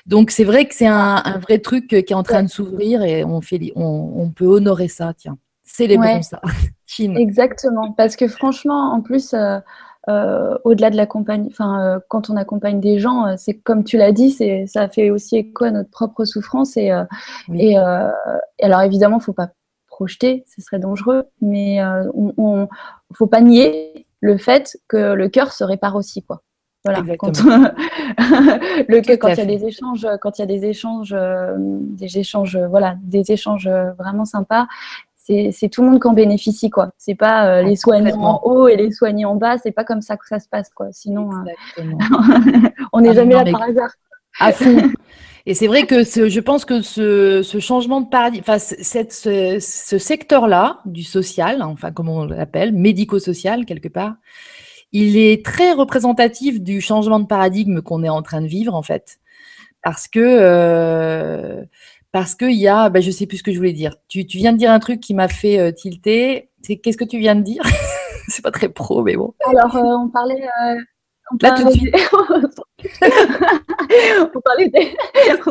Donc 0.06 0.30
c'est 0.30 0.44
vrai 0.44 0.66
que 0.66 0.74
c'est 0.74 0.87
un, 0.87 1.38
vrai 1.38 1.59
truc 1.59 1.88
qui 1.88 1.94
est 1.96 2.14
en 2.14 2.22
train 2.22 2.44
de 2.44 2.48
s'ouvrir 2.48 3.02
et 3.02 3.24
on, 3.24 3.40
fait, 3.40 3.72
on, 3.74 4.12
on 4.16 4.30
peut 4.30 4.46
honorer 4.46 4.88
ça, 4.88 5.12
tiens. 5.14 5.37
Célébrons 5.64 6.22
ça. 6.22 6.40
Exactement, 6.98 7.92
parce 7.92 8.14
que 8.14 8.28
franchement, 8.28 8.92
en 8.92 9.00
plus, 9.00 9.35
euh, 9.35 9.59
euh, 10.08 10.56
au-delà 10.62 10.90
de 10.90 10.96
l'accompagnement, 10.96 11.48
enfin, 11.50 11.80
euh, 11.80 11.98
quand 12.08 12.30
on 12.30 12.36
accompagne 12.36 12.78
des 12.78 13.00
gens, 13.00 13.26
euh, 13.26 13.34
c'est 13.36 13.54
comme 13.54 13.82
tu 13.82 13.96
l'as 13.96 14.12
dit, 14.12 14.30
c'est, 14.30 14.66
ça 14.68 14.88
fait 14.88 15.10
aussi 15.10 15.36
écho 15.36 15.64
à 15.64 15.72
notre 15.72 15.90
propre 15.90 16.24
souffrance. 16.24 16.76
Et, 16.76 16.92
et, 17.52 17.76
alors 17.76 18.82
évidemment, 18.82 19.16
il 19.16 19.20
ne 19.20 19.24
faut 19.24 19.32
pas 19.32 19.50
projeter, 19.88 20.44
ce 20.46 20.62
serait 20.62 20.78
dangereux, 20.78 21.24
mais 21.40 21.82
on, 22.14 22.32
ne 22.38 23.14
faut 23.14 23.26
pas 23.26 23.40
nier 23.40 24.06
le 24.20 24.36
fait 24.36 24.78
que 24.86 25.14
le 25.14 25.28
cœur 25.28 25.52
se 25.52 25.64
répare 25.64 25.96
aussi, 25.96 26.22
quoi. 26.22 26.42
Voilà, 26.84 27.02
quand, 27.18 27.42
le, 27.42 29.16
quand 29.16 29.28
il 29.28 29.38
y 29.38 29.40
a 29.40 29.44
des 29.44 29.64
échanges, 29.64 30.06
quand 30.20 30.38
il 30.38 30.42
y 30.42 30.44
a 30.44 30.46
des 30.46 30.66
échanges, 30.66 31.16
des 31.58 32.18
échanges, 32.18 32.56
voilà, 32.56 32.96
des 33.02 33.32
échanges 33.32 33.68
vraiment 33.98 34.24
sympas, 34.24 34.68
c'est 35.26 35.68
tout 35.68 35.82
le 35.82 35.90
monde 35.90 36.00
qui 36.00 36.06
en 36.06 36.12
bénéficie 36.12 36.70
quoi. 36.70 36.90
C'est 36.98 37.14
pas 37.14 37.48
euh, 37.48 37.62
les 37.62 37.76
soignants 37.76 38.20
en 38.22 38.40
haut 38.44 38.68
et 38.68 38.76
les 38.76 38.92
soignants 38.92 39.32
en 39.32 39.36
bas, 39.36 39.58
c'est 39.58 39.72
pas 39.72 39.84
comme 39.84 40.00
ça 40.00 40.16
que 40.16 40.26
ça 40.26 40.38
se 40.38 40.48
passe 40.48 40.70
quoi. 40.70 40.88
Sinon, 40.92 41.30
euh, 41.78 41.82
on 42.92 43.00
n'est 43.00 43.10
ah, 43.10 43.14
jamais 43.14 43.34
là 43.34 43.44
par 43.44 43.62
hasard. 43.62 43.90
À 44.38 44.52
fond. 44.52 44.82
Et 45.48 45.54
c'est 45.54 45.68
vrai 45.68 45.86
que 45.86 46.02
je 46.02 46.40
pense 46.40 46.64
que 46.64 46.82
ce, 46.82 47.40
changement 47.60 48.00
de 48.00 48.08
paradigme, 48.08 48.42
enfin 48.42 48.58
cette, 48.58 49.12
ce, 49.12 49.60
secteur-là 49.98 50.80
du 50.86 51.04
social, 51.04 51.62
enfin 51.62 51.92
comme 51.92 52.08
on 52.08 52.24
l'appelle, 52.24 52.72
médico-social 52.72 53.64
quelque 53.64 53.88
part, 53.88 54.16
il 54.90 55.16
est 55.16 55.44
très 55.44 55.72
représentatif 55.72 56.60
du 56.60 56.80
changement 56.80 57.20
de 57.20 57.26
paradigme 57.26 57.80
qu'on 57.80 58.02
est 58.02 58.08
en 58.08 58.22
train 58.22 58.40
de 58.40 58.48
vivre 58.48 58.74
en 58.74 58.82
fait, 58.82 59.18
parce 59.84 60.08
que 60.08 60.18
euh, 60.20 61.62
parce 62.16 62.35
qu'il 62.35 62.52
y 62.52 62.66
a, 62.66 62.88
bah, 62.88 63.02
je 63.02 63.11
sais 63.11 63.26
plus 63.26 63.37
ce 63.37 63.42
que 63.42 63.52
je 63.52 63.59
voulais 63.59 63.74
dire. 63.74 63.94
Tu, 64.09 64.24
viens 64.26 64.55
de 64.55 64.57
dire 64.57 64.70
un 64.70 64.79
truc 64.79 65.00
qui 65.00 65.12
m'a 65.12 65.29
fait 65.29 65.59
euh, 65.59 65.70
tilter. 65.70 66.48
C'est 66.62 66.79
qu'est-ce 66.79 66.96
que 66.96 67.05
tu 67.05 67.18
viens 67.18 67.35
de 67.35 67.42
dire? 67.42 67.62
C'est 68.29 68.42
pas 68.42 68.50
très 68.50 68.70
pro, 68.70 69.02
mais 69.02 69.16
bon. 69.16 69.35
Alors, 69.46 69.76
euh, 69.76 69.98
on 70.02 70.09
parlait. 70.09 70.48
Euh, 70.62 70.76
on 71.31 71.37
Là, 71.42 71.55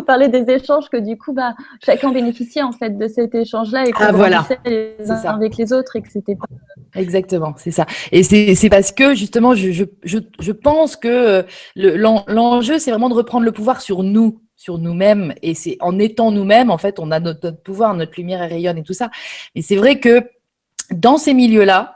parlait 0.08 0.30
des... 0.30 0.52
échanges 0.54 0.90
que 0.90 0.98
du 0.98 1.20
coup, 1.20 1.34
bah, 1.34 1.54
chacun 1.86 2.12
bénéficiait 2.12 2.64
en 2.64 2.72
fait 2.72 2.98
de 2.98 3.08
cet 3.10 3.36
échange-là 3.36 3.86
et 3.86 3.92
qu'on 3.92 4.04
ah, 4.04 4.12
voilà. 4.12 4.48
les 4.66 4.96
uns 5.08 5.22
avec 5.26 5.58
les 5.58 5.72
autres 5.72 5.98
et 5.98 6.02
que 6.02 6.10
c'était 6.10 6.36
pas. 6.36 6.48
Exactement, 7.00 7.54
c'est 7.58 7.70
ça. 7.70 7.86
Et 8.12 8.24
c'est 8.24 8.70
parce 8.70 8.92
que 8.92 9.14
justement, 9.14 9.54
je, 9.54 9.72
je, 9.72 9.86
je 10.40 10.52
pense 10.52 10.96
que 10.96 11.46
l'enjeu, 11.76 12.80
c'est 12.80 12.90
vraiment 12.90 13.10
de 13.10 13.14
reprendre 13.14 13.46
le 13.46 13.52
pouvoir 13.52 13.82
sur 13.82 14.02
nous 14.02 14.42
sur 14.56 14.78
nous-mêmes 14.78 15.34
et 15.42 15.54
c'est 15.54 15.78
en 15.82 16.00
étant 16.00 16.32
nous-mêmes, 16.32 16.72
en 16.72 16.78
fait, 16.78 17.00
on 17.00 17.12
a 17.12 17.20
notre, 17.20 17.52
pouvoir, 17.52 17.94
notre 17.94 18.14
lumière 18.18 18.48
rayonne 18.48 18.78
et 18.78 18.84
tout 18.84 18.94
ça. 18.94 19.10
Et 19.54 19.62
c'est 19.62 19.76
vrai 19.76 20.00
que 20.00 20.22
dans 20.92 21.18
ces 21.18 21.34
milieux-là, 21.34 21.95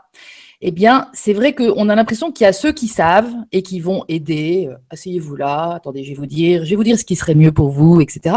eh 0.61 0.71
bien, 0.71 1.07
c'est 1.13 1.31
vrai 1.31 1.53
qu'on 1.53 1.87
a 1.87 1.95
l'impression 1.95 2.33
qu'il 2.33 2.43
y 2.43 2.47
a 2.47 2.53
ceux 2.53 2.73
qui 2.73 2.89
savent 2.89 3.33
et 3.53 3.61
qui 3.61 3.79
vont 3.79 4.03
aider. 4.09 4.67
Euh, 4.69 4.75
asseyez-vous 4.89 5.37
là, 5.37 5.73
attendez, 5.75 6.03
je 6.03 6.09
vais 6.09 6.15
vous 6.15 6.25
dire, 6.25 6.65
je 6.65 6.71
vais 6.71 6.75
vous 6.75 6.83
dire 6.83 6.99
ce 6.99 7.05
qui 7.05 7.15
serait 7.15 7.35
mieux 7.35 7.53
pour 7.53 7.69
vous, 7.69 8.01
etc. 8.01 8.35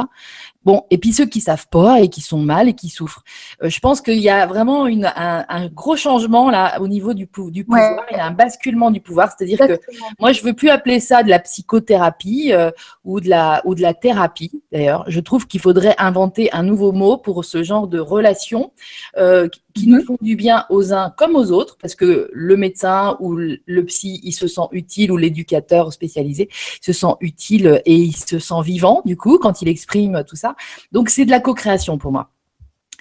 Bon, 0.64 0.84
et 0.90 0.98
puis 0.98 1.12
ceux 1.12 1.26
qui 1.26 1.40
savent 1.40 1.66
pas 1.68 2.00
et 2.00 2.08
qui 2.08 2.20
sont 2.20 2.38
mal 2.38 2.68
et 2.68 2.74
qui 2.74 2.88
souffrent. 2.88 3.24
Euh, 3.62 3.68
je 3.68 3.80
pense 3.80 4.00
qu'il 4.00 4.20
y 4.20 4.30
a 4.30 4.46
vraiment 4.46 4.86
une, 4.86 5.10
un, 5.16 5.66
gros 5.68 5.96
changement 5.96 6.50
là 6.50 6.80
au 6.80 6.86
niveau 6.86 7.14
du, 7.14 7.28
du 7.50 7.64
pouvoir. 7.64 8.06
Il 8.12 8.16
y 8.16 8.20
a 8.20 8.26
un 8.26 8.30
basculement 8.30 8.92
du 8.92 9.00
pouvoir, 9.00 9.32
c'est-à-dire 9.36 9.58
que 9.58 9.80
moi 10.20 10.30
je 10.30 10.42
veux 10.42 10.52
plus 10.52 10.70
appeler 10.70 11.00
ça 11.00 11.24
de 11.24 11.28
la 11.28 11.40
psychothérapie 11.40 12.52
euh, 12.52 12.70
ou 13.04 13.20
de 13.20 13.28
la 13.28 13.62
ou 13.64 13.74
de 13.74 13.82
la 13.82 13.94
thérapie. 13.94 14.62
D'ailleurs, 14.70 15.04
je 15.08 15.18
trouve 15.18 15.48
qu'il 15.48 15.60
faudrait 15.60 15.96
inventer 15.98 16.52
un 16.52 16.62
nouveau 16.62 16.92
mot 16.92 17.16
pour 17.16 17.44
ce 17.44 17.64
genre 17.64 17.88
de 17.88 17.98
relations 17.98 18.72
euh, 19.16 19.48
qui 19.74 19.88
nous 19.88 19.98
mhm. 19.98 20.04
font 20.04 20.18
du 20.20 20.36
bien 20.36 20.64
aux 20.70 20.92
uns 20.92 21.10
comme 21.10 21.36
aux 21.36 21.50
autres, 21.50 21.76
parce 21.80 21.94
que 21.94 22.30
le 22.32 22.56
médecin 22.56 23.16
ou 23.20 23.34
le 23.34 23.84
psy, 23.84 24.20
il 24.22 24.32
se 24.32 24.46
sent 24.46 24.62
utile 24.72 25.12
ou 25.12 25.16
l'éducateur 25.16 25.92
spécialisé 25.92 26.48
se 26.80 26.92
sent 26.92 27.14
utile 27.20 27.82
et 27.84 27.96
il 27.96 28.16
se 28.16 28.38
sent 28.38 28.62
vivant 28.64 29.02
du 29.04 29.16
coup 29.16 29.38
quand 29.38 29.62
il 29.62 29.68
exprime 29.68 30.24
tout 30.26 30.36
ça. 30.36 30.54
Donc, 30.92 31.10
c'est 31.10 31.24
de 31.24 31.30
la 31.30 31.40
co-création 31.40 31.98
pour 31.98 32.12
moi. 32.12 32.30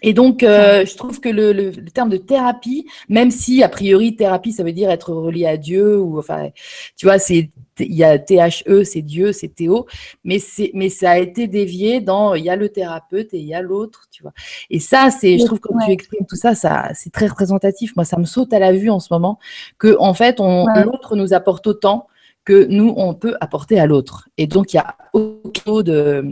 Et 0.01 0.13
donc, 0.13 0.41
euh, 0.41 0.83
je 0.85 0.95
trouve 0.95 1.19
que 1.19 1.29
le, 1.29 1.71
terme 1.91 2.09
de 2.09 2.17
thérapie, 2.17 2.87
même 3.07 3.29
si 3.29 3.61
a 3.61 3.69
priori 3.69 4.15
thérapie, 4.15 4.51
ça 4.51 4.63
veut 4.63 4.71
dire 4.71 4.89
être 4.89 5.13
relié 5.13 5.45
à 5.45 5.57
Dieu 5.57 5.99
ou 5.99 6.17
enfin, 6.17 6.49
tu 6.97 7.05
vois, 7.05 7.19
c'est 7.19 7.51
il 7.85 7.95
y 7.95 8.03
a 8.03 8.17
THE, 8.19 8.83
c'est 8.83 9.01
Dieu, 9.01 9.31
c'est 9.31 9.49
Théo, 9.49 9.85
mais 10.23 10.37
mais 10.73 10.89
ça 10.89 11.11
a 11.11 11.17
été 11.17 11.47
dévié 11.47 12.01
dans 12.01 12.35
il 12.35 12.43
y 12.45 12.49
a 12.49 12.55
le 12.55 12.69
thérapeute 12.69 13.33
et 13.33 13.39
il 13.39 13.45
y 13.45 13.53
a 13.53 13.61
l'autre, 13.61 14.07
tu 14.11 14.23
vois. 14.23 14.33
Et 14.69 14.79
ça, 14.79 15.09
c'est, 15.11 15.37
je 15.37 15.45
trouve 15.45 15.59
que 15.59 15.67
quand 15.67 15.85
tu 15.85 15.91
exprimes 15.91 16.25
tout 16.27 16.35
ça, 16.35 16.55
ça 16.55 16.89
c'est 16.93 17.11
très 17.11 17.27
représentatif. 17.27 17.95
Moi, 17.95 18.05
ça 18.05 18.17
me 18.17 18.25
saute 18.25 18.53
à 18.53 18.59
la 18.59 18.71
vue 18.71 18.89
en 18.89 18.99
ce 18.99 19.13
moment 19.13 19.39
que 19.77 19.95
en 19.99 20.13
fait, 20.13 20.39
on 20.39 20.65
l'autre 20.83 21.15
nous 21.15 21.33
apporte 21.33 21.67
autant 21.67 22.07
que 22.43 22.65
nous 22.65 22.93
on 22.97 23.13
peut 23.13 23.35
apporter 23.41 23.79
à 23.79 23.85
l'autre. 23.85 24.29
Et 24.37 24.47
donc, 24.47 24.73
il 24.73 24.77
y 24.77 24.79
a 24.79 24.95
autant 25.13 25.81
de 25.81 26.23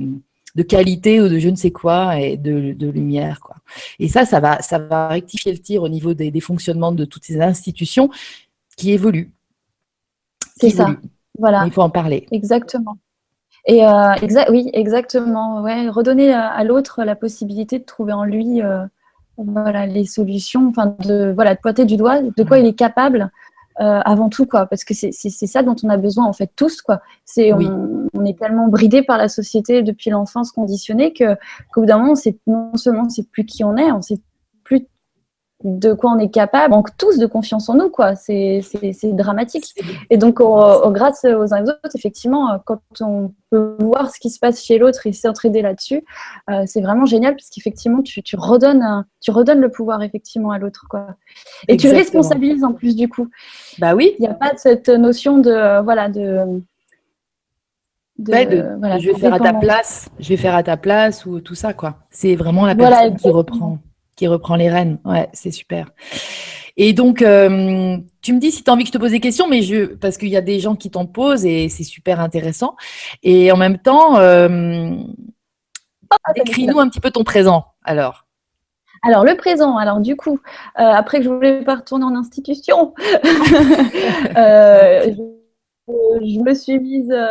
de 0.55 0.63
qualité 0.63 1.21
ou 1.21 1.29
de 1.29 1.39
je 1.39 1.49
ne 1.49 1.55
sais 1.55 1.71
quoi 1.71 2.19
et 2.19 2.37
de, 2.37 2.89
lumière. 2.89 3.39
Quoi. 3.39 3.55
Et 3.99 4.07
ça, 4.07 4.25
ça 4.25 4.39
va, 4.39 4.61
ça 4.61 4.79
va 4.79 5.09
rectifier 5.09 5.51
le 5.51 5.59
tir 5.59 5.83
au 5.83 5.89
niveau 5.89 6.13
des, 6.13 6.39
fonctionnements 6.41 6.91
de 6.91 7.05
toutes 7.05 7.23
ces 7.23 7.39
institutions 7.39 8.09
qui 8.75 8.91
évoluent. 8.91 9.31
C'est 10.59 10.71
ça. 10.71 10.95
Voilà. 11.39 11.63
Il 11.65 11.71
faut 11.71 11.81
en 11.81 11.89
parler. 11.89 12.27
Exactement. 12.31 12.97
Et 13.65 13.85
euh, 13.85 14.13
oui, 14.49 14.69
exactement. 14.73 15.61
Ouais. 15.61 15.89
Redonner 15.89 16.33
à, 16.33 16.63
l'autre 16.63 17.03
la 17.03 17.15
possibilité 17.15 17.79
de 17.79 17.83
trouver 17.83 18.13
en 18.13 18.23
lui 18.23 18.61
euh, 18.61 18.85
voilà, 19.37 19.85
les 19.85 20.05
solutions, 20.05 20.67
enfin 20.69 20.95
de, 21.05 21.31
voilà, 21.33 21.55
de 21.55 21.59
pointer 21.59 21.85
du 21.85 21.97
doigt 21.97 22.21
de 22.21 22.43
quoi 22.43 22.59
il 22.59 22.65
est 22.65 22.73
capable 22.73 23.31
euh, 23.79 24.01
avant 24.03 24.27
tout, 24.27 24.45
quoi, 24.45 24.65
parce 24.65 24.83
que 24.83 24.93
c'est 24.93 25.11
ça 25.29 25.63
dont 25.63 25.75
on 25.83 25.89
a 25.89 25.95
besoin 25.95 26.25
en 26.25 26.33
fait 26.33 26.51
tous, 26.55 26.81
quoi. 26.81 27.01
C'est 27.23 27.53
on, 27.53 28.25
est 28.25 28.37
tellement 28.37 28.67
bridé 28.67 29.03
par 29.03 29.17
la 29.17 29.29
société 29.29 29.83
depuis 29.83 30.09
l'enfance 30.09 30.51
conditionné 30.51 31.13
que 31.13 31.35
qu'au 31.71 31.81
bout 31.81 31.87
d'un 31.87 31.99
moment, 31.99 32.15
c'est 32.15 32.37
non 32.45 32.75
seulement 32.75 33.07
c'est 33.07 33.29
plus 33.29 33.45
qui 33.45 33.63
on 33.63 33.77
est, 33.77 33.89
on 33.91 34.01
sait 34.01 34.17
plus 34.17 34.28
de 35.63 35.91
quoi 35.91 36.11
on 36.11 36.19
est 36.19 36.29
capable, 36.29 36.73
on 36.73 36.77
manque 36.77 36.95
tous 36.97 37.17
de 37.17 37.25
confiance 37.25 37.67
en 37.67 37.75
nous, 37.75 37.89
quoi. 37.89 38.15
C'est 38.15 38.61
dramatique. 39.03 39.75
Et 40.09 40.17
donc, 40.17 40.35
grâce 40.35 41.25
aux 41.25 41.53
uns 41.53 41.57
et 41.57 41.61
aux 41.63 41.69
autres, 41.69 41.95
effectivement, 41.95 42.53
euh, 42.53 42.57
quand 42.63 42.79
on 43.01 43.33
peut 43.49 43.75
voir 43.79 44.09
ce 44.09 44.19
qui 44.19 44.29
se 44.29 44.39
passe 44.39 44.63
chez 44.63 44.77
l'autre 44.77 45.05
et 45.05 45.11
s'entraider 45.11 45.61
là-dessus, 45.61 46.05
euh, 46.49 46.63
c'est 46.65 46.81
vraiment 46.81 47.05
génial 47.05 47.35
parce 47.35 47.49
qu'effectivement, 47.49 48.01
tu, 48.01 48.23
tu, 48.23 48.37
redonnes, 48.37 49.05
tu 49.19 49.31
redonnes 49.31 49.59
le 49.59 49.69
pouvoir 49.69 50.01
effectivement 50.01 50.51
à 50.51 50.59
l'autre, 50.59 50.85
quoi. 50.89 51.07
Et 51.67 51.75
tu 51.75 51.89
responsabilises 51.89 52.63
en 52.63 52.71
plus 52.71 52.95
du 52.95 53.09
coup. 53.09 53.27
Bah 53.79 53.95
oui. 53.95 54.15
Il 54.17 54.21
n'y 54.21 54.27
a 54.27 54.33
pas 54.33 54.53
cette 54.55 54.87
notion 54.87 55.39
de, 55.39 55.51
euh, 55.51 55.81
voilà, 55.81 56.09
de 56.09 56.61
de, 58.17 58.33
je 58.33 59.11
vais 59.11 59.17
faire 59.17 59.33
à 59.33 59.39
ta 59.39 59.53
place, 59.53 60.09
je 60.19 60.27
vais 60.27 60.35
faire 60.35 60.53
à 60.53 60.61
ta 60.61 60.75
place 60.75 61.25
ou 61.25 61.39
tout 61.39 61.55
ça 61.55 61.71
quoi. 61.71 61.99
C'est 62.09 62.35
vraiment 62.35 62.65
la 62.65 62.75
personne 62.75 63.15
qui 63.15 63.29
reprend 63.29 63.79
qui 64.19 64.27
reprend 64.27 64.57
les 64.57 64.69
rênes. 64.69 64.99
Ouais, 65.05 65.29
c'est 65.31 65.49
super. 65.49 65.91
Et 66.75 66.91
donc, 66.91 67.21
euh, 67.21 67.97
tu 68.21 68.33
me 68.33 68.39
dis 68.39 68.51
si 68.51 68.65
tu 68.65 68.69
as 68.69 68.73
envie 68.73 68.83
que 68.83 68.89
je 68.89 68.91
te 68.91 68.97
pose 68.97 69.11
des 69.11 69.21
questions, 69.21 69.47
mais 69.47 69.61
je, 69.61 69.95
parce 69.95 70.17
qu'il 70.17 70.27
y 70.27 70.35
a 70.35 70.41
des 70.41 70.59
gens 70.59 70.75
qui 70.75 70.91
t'en 70.91 71.05
posent 71.05 71.45
et 71.45 71.69
c'est 71.69 71.85
super 71.85 72.19
intéressant. 72.19 72.75
Et 73.23 73.49
en 73.53 73.55
même 73.55 73.77
temps, 73.77 74.17
euh, 74.17 74.91
ah, 76.09 76.33
décris-nous 76.35 76.79
un 76.79 76.89
petit 76.89 76.99
peu 76.99 77.11
ton 77.11 77.23
présent, 77.23 77.67
alors. 77.85 78.25
Alors, 79.03 79.23
le 79.23 79.37
présent, 79.37 79.77
alors 79.77 80.01
du 80.01 80.17
coup, 80.17 80.41
euh, 80.79 80.83
après 80.83 81.19
que 81.19 81.23
je 81.23 81.29
voulais 81.29 81.63
pas 81.63 81.75
retourner 81.75 82.03
en 82.03 82.15
institution, 82.15 82.93
je 83.23 85.38
me 85.89 86.53
suis 86.53 86.79
mise, 86.79 87.11
euh, 87.11 87.27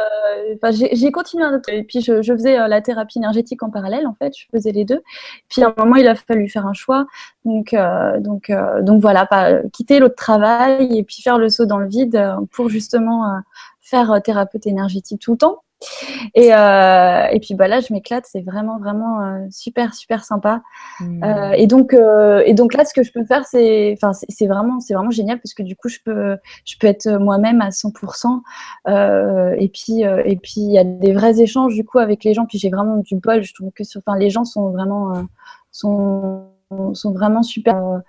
enfin, 0.57 0.71
j'ai 0.71 1.13
continué 1.13 1.45
un 1.45 1.55
autre, 1.57 1.69
et 1.71 1.83
puis 1.85 2.01
je, 2.01 2.23
faisais 2.23 2.59
euh, 2.59 2.69
la 2.69 2.81
thérapie 2.81 3.19
énergétique 3.19 3.63
en 3.63 3.71
parallèle, 3.71 4.07
en 4.07 4.15
fait, 4.15 4.33
je 4.37 4.47
faisais 4.53 4.73
les 4.73 4.85
deux. 4.85 5.03
Puis 5.49 5.63
à 5.63 5.69
un 5.69 5.75
moment, 5.77 5.97
il 5.97 6.07
a 6.07 6.15
fallu 6.15 6.49
faire 6.49 6.67
un 6.67 6.73
choix, 6.73 7.07
donc, 7.45 7.75
euh, 7.75 8.21
donc, 8.21 8.53
donc 8.83 9.01
voilà, 9.01 9.27
pas, 9.27 9.63
quitter 9.73 9.99
l'autre 9.99 10.17
travail 10.17 10.99
et 10.99 11.03
puis 11.03 11.23
faire 11.23 11.39
le 11.39 11.49
saut 11.49 11.67
dans 11.67 11.79
le 11.79 11.89
vide 11.89 12.21
pour 12.53 12.69
justement 12.69 13.25
faire 13.81 14.21
thérapeute 14.23 14.67
énergétique 14.67 15.21
tout 15.21 15.33
le 15.33 15.39
temps. 15.39 15.63
Et, 16.35 16.53
euh, 16.53 17.27
et 17.31 17.39
puis 17.41 17.55
bah 17.55 17.69
là, 17.69 17.81
je 17.81 17.93
m'éclate, 17.93 18.25
c'est 18.27 18.41
vraiment, 18.41 18.79
vraiment 18.79 19.21
euh, 19.21 19.47
super, 19.51 19.95
super 19.95 20.25
sympa. 20.25 20.63
Mmh. 21.01 21.25
Euh, 21.25 21.53
et, 21.53 21.67
donc, 21.67 21.93
et 21.93 22.55
donc 22.55 22.75
là, 22.75 22.85
ce 22.85 22.93
que 22.93 23.03
je 23.03 23.13
peux 23.13 23.25
faire, 23.25 23.45
c'est, 23.47 23.97
vraiment, 24.01 24.81
c'est 24.81 24.95
vraiment 24.95 25.11
génial 25.11 25.41
parce 25.41 25.55
que 25.55 25.63
du 25.63 25.77
coup, 25.77 25.89
je 25.89 25.99
peux, 26.05 26.37
je 26.65 26.75
peux 26.79 26.87
être 26.87 27.09
moi-même 27.09 27.61
à 27.61 27.71
100%. 27.71 28.43
et 29.59 29.69
puis, 29.69 30.03
et 30.03 30.37
puis, 30.37 30.61
il 30.61 30.73
y 30.73 30.79
a 30.79 30.85
des 30.85 31.13
vrais 31.13 31.41
échanges 31.41 31.75
du 31.75 31.85
coup 31.85 31.99
avec 31.99 32.25
les 32.25 32.35
gens. 32.35 32.47
Puis 32.47 32.59
j'ai 32.59 32.71
vraiment 32.71 32.97
du 32.97 33.17
bol. 33.17 33.43
Je 33.43 33.55
trouve 33.55 33.71
que, 33.71 33.83
enfin, 33.99 34.19
les 34.19 34.31
gens 34.31 34.45
sont 34.45 34.71
vraiment, 34.71 35.13
sont, 35.71 36.45
sont 36.93 37.13
vraiment 37.13 37.43
super 37.43 38.03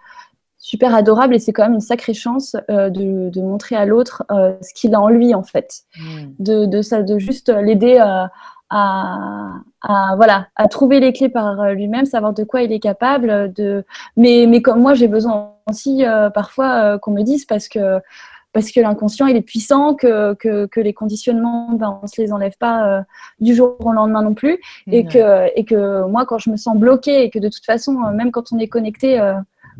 super 0.59 0.93
adorable 0.93 1.35
et 1.35 1.39
c'est 1.39 1.53
quand 1.53 1.63
même 1.63 1.75
une 1.75 1.79
sacrée 1.79 2.13
chance 2.13 2.55
euh, 2.69 2.89
de, 2.89 3.29
de, 3.29 3.41
montrer 3.41 3.77
à 3.77 3.85
l'autre 3.85 4.23
euh, 4.29 4.53
ce 4.61 4.73
qu'il 4.73 4.93
a 4.93 5.01
en 5.01 5.07
lui 5.07 5.33
en 5.33 5.43
fait, 5.43 5.83
mmh. 5.97 6.25
de, 6.39 6.65
de, 6.65 6.81
ça, 6.81 7.01
de 7.01 7.17
juste 7.17 7.49
l'aider 7.49 7.97
à, 7.97 8.29
à, 8.69 9.53
à, 9.81 10.15
voilà 10.17 10.47
à 10.57 10.67
trouver 10.67 10.99
les 10.99 11.13
clés 11.13 11.29
par 11.29 11.71
lui-même, 11.71 12.05
savoir 12.05 12.33
de 12.33 12.43
quoi 12.43 12.61
il 12.61 12.73
est 12.73 12.79
capable. 12.79 13.53
De 13.53 13.85
mais 14.17 14.45
mais 14.47 14.61
comme 14.61 14.81
moi 14.81 14.93
j'ai 14.93 15.07
besoin 15.07 15.53
aussi 15.69 16.05
euh, 16.05 16.29
parfois 16.29 16.99
qu'on 16.99 17.11
me 17.11 17.23
dise 17.23 17.45
parce 17.45 17.69
que 17.69 17.99
parce 18.51 18.71
que 18.71 18.81
l'inconscient 18.81 19.27
il 19.27 19.37
est 19.37 19.41
puissant, 19.41 19.93
que, 19.93 20.33
que, 20.33 20.65
que 20.65 20.81
les 20.81 20.93
conditionnements 20.93 21.71
ben, 21.71 21.99
on 22.03 22.07
se 22.07 22.21
les 22.21 22.33
enlève 22.33 22.57
pas 22.59 23.05
du 23.39 23.55
jour 23.55 23.77
au 23.79 23.93
lendemain 23.93 24.23
non 24.23 24.33
plus 24.33 24.59
et 24.87 25.03
mmh. 25.03 25.07
que 25.07 25.57
et 25.57 25.63
que 25.63 26.05
moi 26.05 26.25
quand 26.25 26.37
je 26.37 26.49
me 26.49 26.57
sens 26.57 26.75
bloquée 26.75 27.23
et 27.23 27.29
que 27.29 27.39
de 27.39 27.47
toute 27.47 27.65
façon 27.65 27.93
même 28.11 28.31
quand 28.31 28.51
on 28.51 28.59
est 28.59 28.67
connecté 28.67 29.21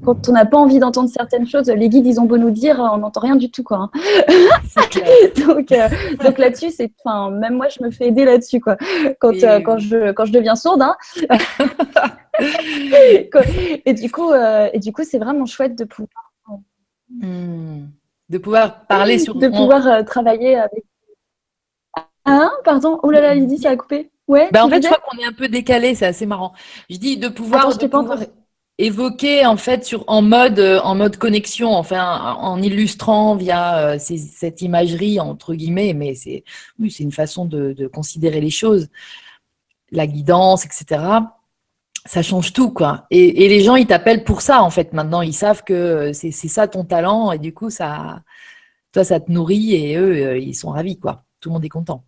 quand 0.03 0.29
on 0.29 0.31
n'a 0.31 0.45
pas 0.45 0.57
envie 0.57 0.79
d'entendre 0.79 1.09
certaines 1.09 1.47
choses, 1.47 1.67
les 1.67 1.89
guides, 1.89 2.05
ils 2.05 2.19
ont 2.19 2.25
beau 2.25 2.37
nous 2.37 2.51
dire, 2.51 2.79
on 2.79 2.97
n'entend 2.97 3.21
rien 3.21 3.35
du 3.35 3.51
tout, 3.51 3.63
quoi. 3.63 3.89
Hein. 3.93 3.99
donc, 5.47 5.71
euh, 5.71 5.87
donc 6.23 6.37
là-dessus, 6.37 6.71
c'est, 6.71 6.91
même 7.05 7.55
moi, 7.55 7.67
je 7.69 7.83
me 7.83 7.91
fais 7.91 8.07
aider 8.07 8.25
là-dessus, 8.25 8.59
quoi. 8.59 8.77
Quand, 9.19 9.33
euh, 9.43 9.59
quand, 9.59 9.77
je, 9.77 10.11
quand 10.11 10.25
je 10.25 10.31
deviens 10.31 10.55
sourde, 10.55 10.81
hein. 10.81 10.95
et 13.85 13.93
du 13.93 14.11
coup, 14.11 14.31
euh, 14.31 14.69
et 14.73 14.79
du 14.79 14.91
coup, 14.91 15.03
c'est 15.03 15.19
vraiment 15.19 15.45
chouette 15.45 15.77
de 15.77 15.83
pouvoir, 15.83 16.09
hmm. 17.09 17.85
de 18.29 18.37
pouvoir 18.37 18.85
parler 18.85 19.19
sur, 19.19 19.35
de 19.35 19.47
pouvoir 19.47 20.05
travailler 20.05 20.55
avec. 20.55 20.83
Ah, 22.25 22.51
pardon? 22.63 22.99
Oh 23.03 23.11
là 23.11 23.21
là, 23.21 23.33
Lydie, 23.33 23.57
ça 23.57 23.71
a 23.71 23.75
coupé. 23.75 24.11
Ouais. 24.27 24.49
Ben, 24.51 24.63
en 24.63 24.69
fait, 24.69 24.81
je 24.83 24.87
crois 24.87 24.99
qu'on 25.09 25.17
est 25.17 25.25
un 25.25 25.33
peu 25.33 25.47
décalé, 25.47 25.95
c'est 25.95 26.05
assez 26.05 26.27
marrant. 26.27 26.53
Je 26.89 26.97
dis 26.97 27.17
de 27.17 27.29
pouvoir, 27.29 27.75
de 27.75 27.87
pouvoir 27.87 28.19
évoquer 28.79 29.45
en 29.45 29.57
fait 29.57 29.85
sur 29.85 30.05
en 30.07 30.21
mode 30.21 30.57
euh, 30.57 30.79
en 30.81 30.95
mode 30.95 31.17
connexion 31.17 31.75
enfin 31.75 32.33
en 32.39 32.61
illustrant 32.61 33.35
via 33.35 33.77
euh, 33.77 33.99
cette 33.99 34.61
imagerie 34.61 35.19
entre 35.19 35.53
guillemets 35.53 35.93
mais 35.93 36.15
c'est 36.15 36.43
c'est 36.89 37.03
une 37.03 37.11
façon 37.11 37.45
de, 37.45 37.87
considérer 37.93 38.41
les 38.41 38.49
choses. 38.49 38.87
La 39.91 40.07
guidance 40.07 40.65
etc 40.65 41.03
ça 42.05 42.23
change 42.23 42.53
tout 42.53 42.71
quoi. 42.71 43.05
Et, 43.11 43.49
les 43.49 43.61
gens 43.61 43.75
ils 43.75 43.85
t'appellent 43.85 44.23
pour 44.23 44.41
ça 44.41 44.63
en 44.63 44.69
fait 44.69 44.93
maintenant. 44.93 45.21
Ils 45.21 45.33
savent 45.33 45.63
que 45.63 46.11
c'est 46.13 46.31
ça 46.31 46.67
ton 46.67 46.85
talent 46.85 47.31
et 47.33 47.39
du 47.39 47.53
coup 47.53 47.69
ça 47.69 48.21
toi 48.93 49.03
ça 49.03 49.19
te 49.19 49.31
nourrit 49.31 49.75
et 49.75 49.97
eux 49.97 50.11
euh, 50.27 50.37
ils 50.39 50.55
sont 50.55 50.69
ravis 50.71 50.97
quoi. 50.97 51.25
Tout 51.41 51.49
le 51.49 51.53
monde 51.53 51.65
est 51.65 51.69
content 51.69 52.03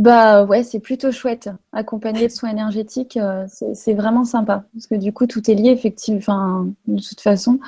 bah 0.00 0.44
ouais, 0.44 0.62
c'est 0.62 0.80
plutôt 0.80 1.12
chouette. 1.12 1.50
Accompagner 1.72 2.26
de 2.26 2.32
soins 2.32 2.48
énergétiques, 2.48 3.18
euh, 3.18 3.44
c'est 3.74 3.92
vraiment 3.92 4.24
sympa. 4.24 4.64
Parce 4.72 4.86
que 4.86 4.94
du 4.94 5.12
coup, 5.12 5.26
tout 5.26 5.50
est 5.50 5.54
lié, 5.54 5.70
effectivement, 5.70 6.18
enfin, 6.18 6.66
de 6.86 7.02
toute 7.02 7.20
façon. 7.20 7.60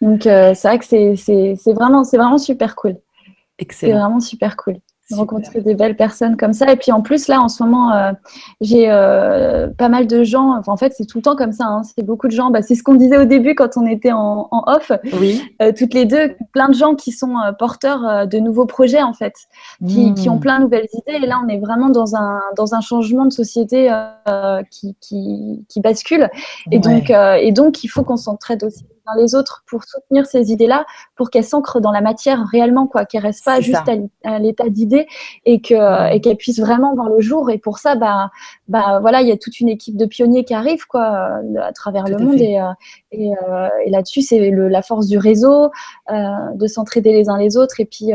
Donc, 0.00 0.26
euh, 0.26 0.52
c'est 0.54 0.66
vrai 0.66 0.78
que 0.80 0.84
c'est 0.84 1.72
vraiment, 1.72 2.02
vraiment 2.02 2.38
super 2.38 2.74
cool. 2.74 2.96
Excellent. 3.58 3.92
C'est 3.92 3.98
vraiment 3.98 4.20
super 4.20 4.56
cool 4.56 4.78
rencontrer 5.12 5.60
des 5.60 5.74
belles 5.74 5.96
personnes 5.96 6.36
comme 6.36 6.52
ça. 6.52 6.72
Et 6.72 6.76
puis 6.76 6.90
en 6.90 7.00
plus, 7.00 7.28
là, 7.28 7.40
en 7.40 7.48
ce 7.48 7.62
moment, 7.62 7.92
euh, 7.92 8.12
j'ai 8.60 8.90
euh, 8.90 9.68
pas 9.68 9.88
mal 9.88 10.06
de 10.06 10.24
gens. 10.24 10.60
en 10.66 10.76
fait, 10.76 10.94
c'est 10.96 11.06
tout 11.06 11.18
le 11.18 11.22
temps 11.22 11.36
comme 11.36 11.52
ça. 11.52 11.64
Hein, 11.66 11.82
c'est 11.84 12.04
beaucoup 12.04 12.26
de 12.26 12.32
gens. 12.32 12.50
Bah, 12.50 12.62
c'est 12.62 12.74
ce 12.74 12.82
qu'on 12.82 12.94
disait 12.94 13.18
au 13.18 13.24
début 13.24 13.54
quand 13.54 13.76
on 13.76 13.86
était 13.86 14.12
en, 14.12 14.48
off. 14.50 14.90
Oui. 15.20 15.42
Euh, 15.62 15.72
toutes 15.76 15.94
les 15.94 16.04
deux, 16.04 16.34
plein 16.52 16.68
de 16.68 16.74
gens 16.74 16.94
qui 16.94 17.12
sont 17.12 17.34
porteurs 17.58 18.26
de 18.26 18.38
nouveaux 18.38 18.66
projets, 18.66 19.02
en 19.02 19.12
fait, 19.12 19.34
qui, 19.86 20.12
qui, 20.14 20.28
ont 20.28 20.36
hmm. 20.36 20.40
plein 20.40 20.58
de 20.58 20.64
nouvelles 20.64 20.88
idées. 20.92 21.24
Et 21.24 21.26
là, 21.26 21.40
on 21.44 21.48
est 21.48 21.58
vraiment 21.58 21.88
dans 21.88 22.16
un, 22.16 22.40
dans 22.56 22.74
un 22.74 22.80
changement 22.80 23.26
de 23.26 23.32
société 23.32 23.90
qui, 24.70 24.96
qui, 25.00 25.64
qui, 25.68 25.80
bascule. 25.80 26.28
Et, 26.72 26.78
donc, 26.78 27.10
et 27.10 27.52
donc, 27.52 27.84
il 27.84 27.88
faut 27.88 28.02
qu'on 28.02 28.16
s'entraide 28.16 28.64
aussi 28.64 28.84
dans 29.06 29.20
les 29.20 29.34
autres 29.34 29.64
pour 29.66 29.84
soutenir 29.84 30.26
ces 30.26 30.52
idées-là, 30.52 30.84
pour 31.16 31.30
qu'elles 31.30 31.44
s'ancrent 31.44 31.80
dans 31.80 31.92
la 31.92 32.00
matière 32.00 32.44
réellement, 32.50 32.86
quoi, 32.86 33.04
qu'elles 33.04 33.22
restent 33.22 33.44
pas 33.44 33.60
juste 33.60 33.88
à 34.24 34.38
l'état 34.38 34.68
d'idée 34.68 35.06
et 35.44 35.60
que 35.60 36.12
et 36.12 36.20
qu'elles 36.20 36.36
puissent 36.36 36.60
vraiment 36.60 36.94
voir 36.94 37.08
le 37.08 37.20
jour. 37.20 37.50
Et 37.50 37.58
pour 37.58 37.78
ça, 37.78 37.94
bah, 37.94 38.30
bah 38.68 38.98
voilà, 39.00 39.22
il 39.22 39.28
y 39.28 39.32
a 39.32 39.36
toute 39.36 39.60
une 39.60 39.68
équipe 39.68 39.96
de 39.96 40.06
pionniers 40.06 40.44
qui 40.44 40.54
arrivent, 40.54 40.86
quoi, 40.86 41.40
à 41.60 41.72
travers 41.72 42.04
le 42.04 42.18
monde. 42.18 42.40
Et, 42.40 42.60
euh, 42.60 42.72
et, 43.12 43.30
euh, 43.30 43.68
et 43.84 43.90
là-dessus, 43.90 44.22
c'est 44.22 44.50
la 44.50 44.82
force 44.82 45.06
du 45.06 45.18
réseau, 45.18 45.70
euh, 46.10 46.14
de 46.54 46.66
s'entraider 46.66 47.12
les 47.12 47.28
uns 47.28 47.38
les 47.38 47.56
autres, 47.56 47.80
et 47.80 47.84
puis 47.84 48.10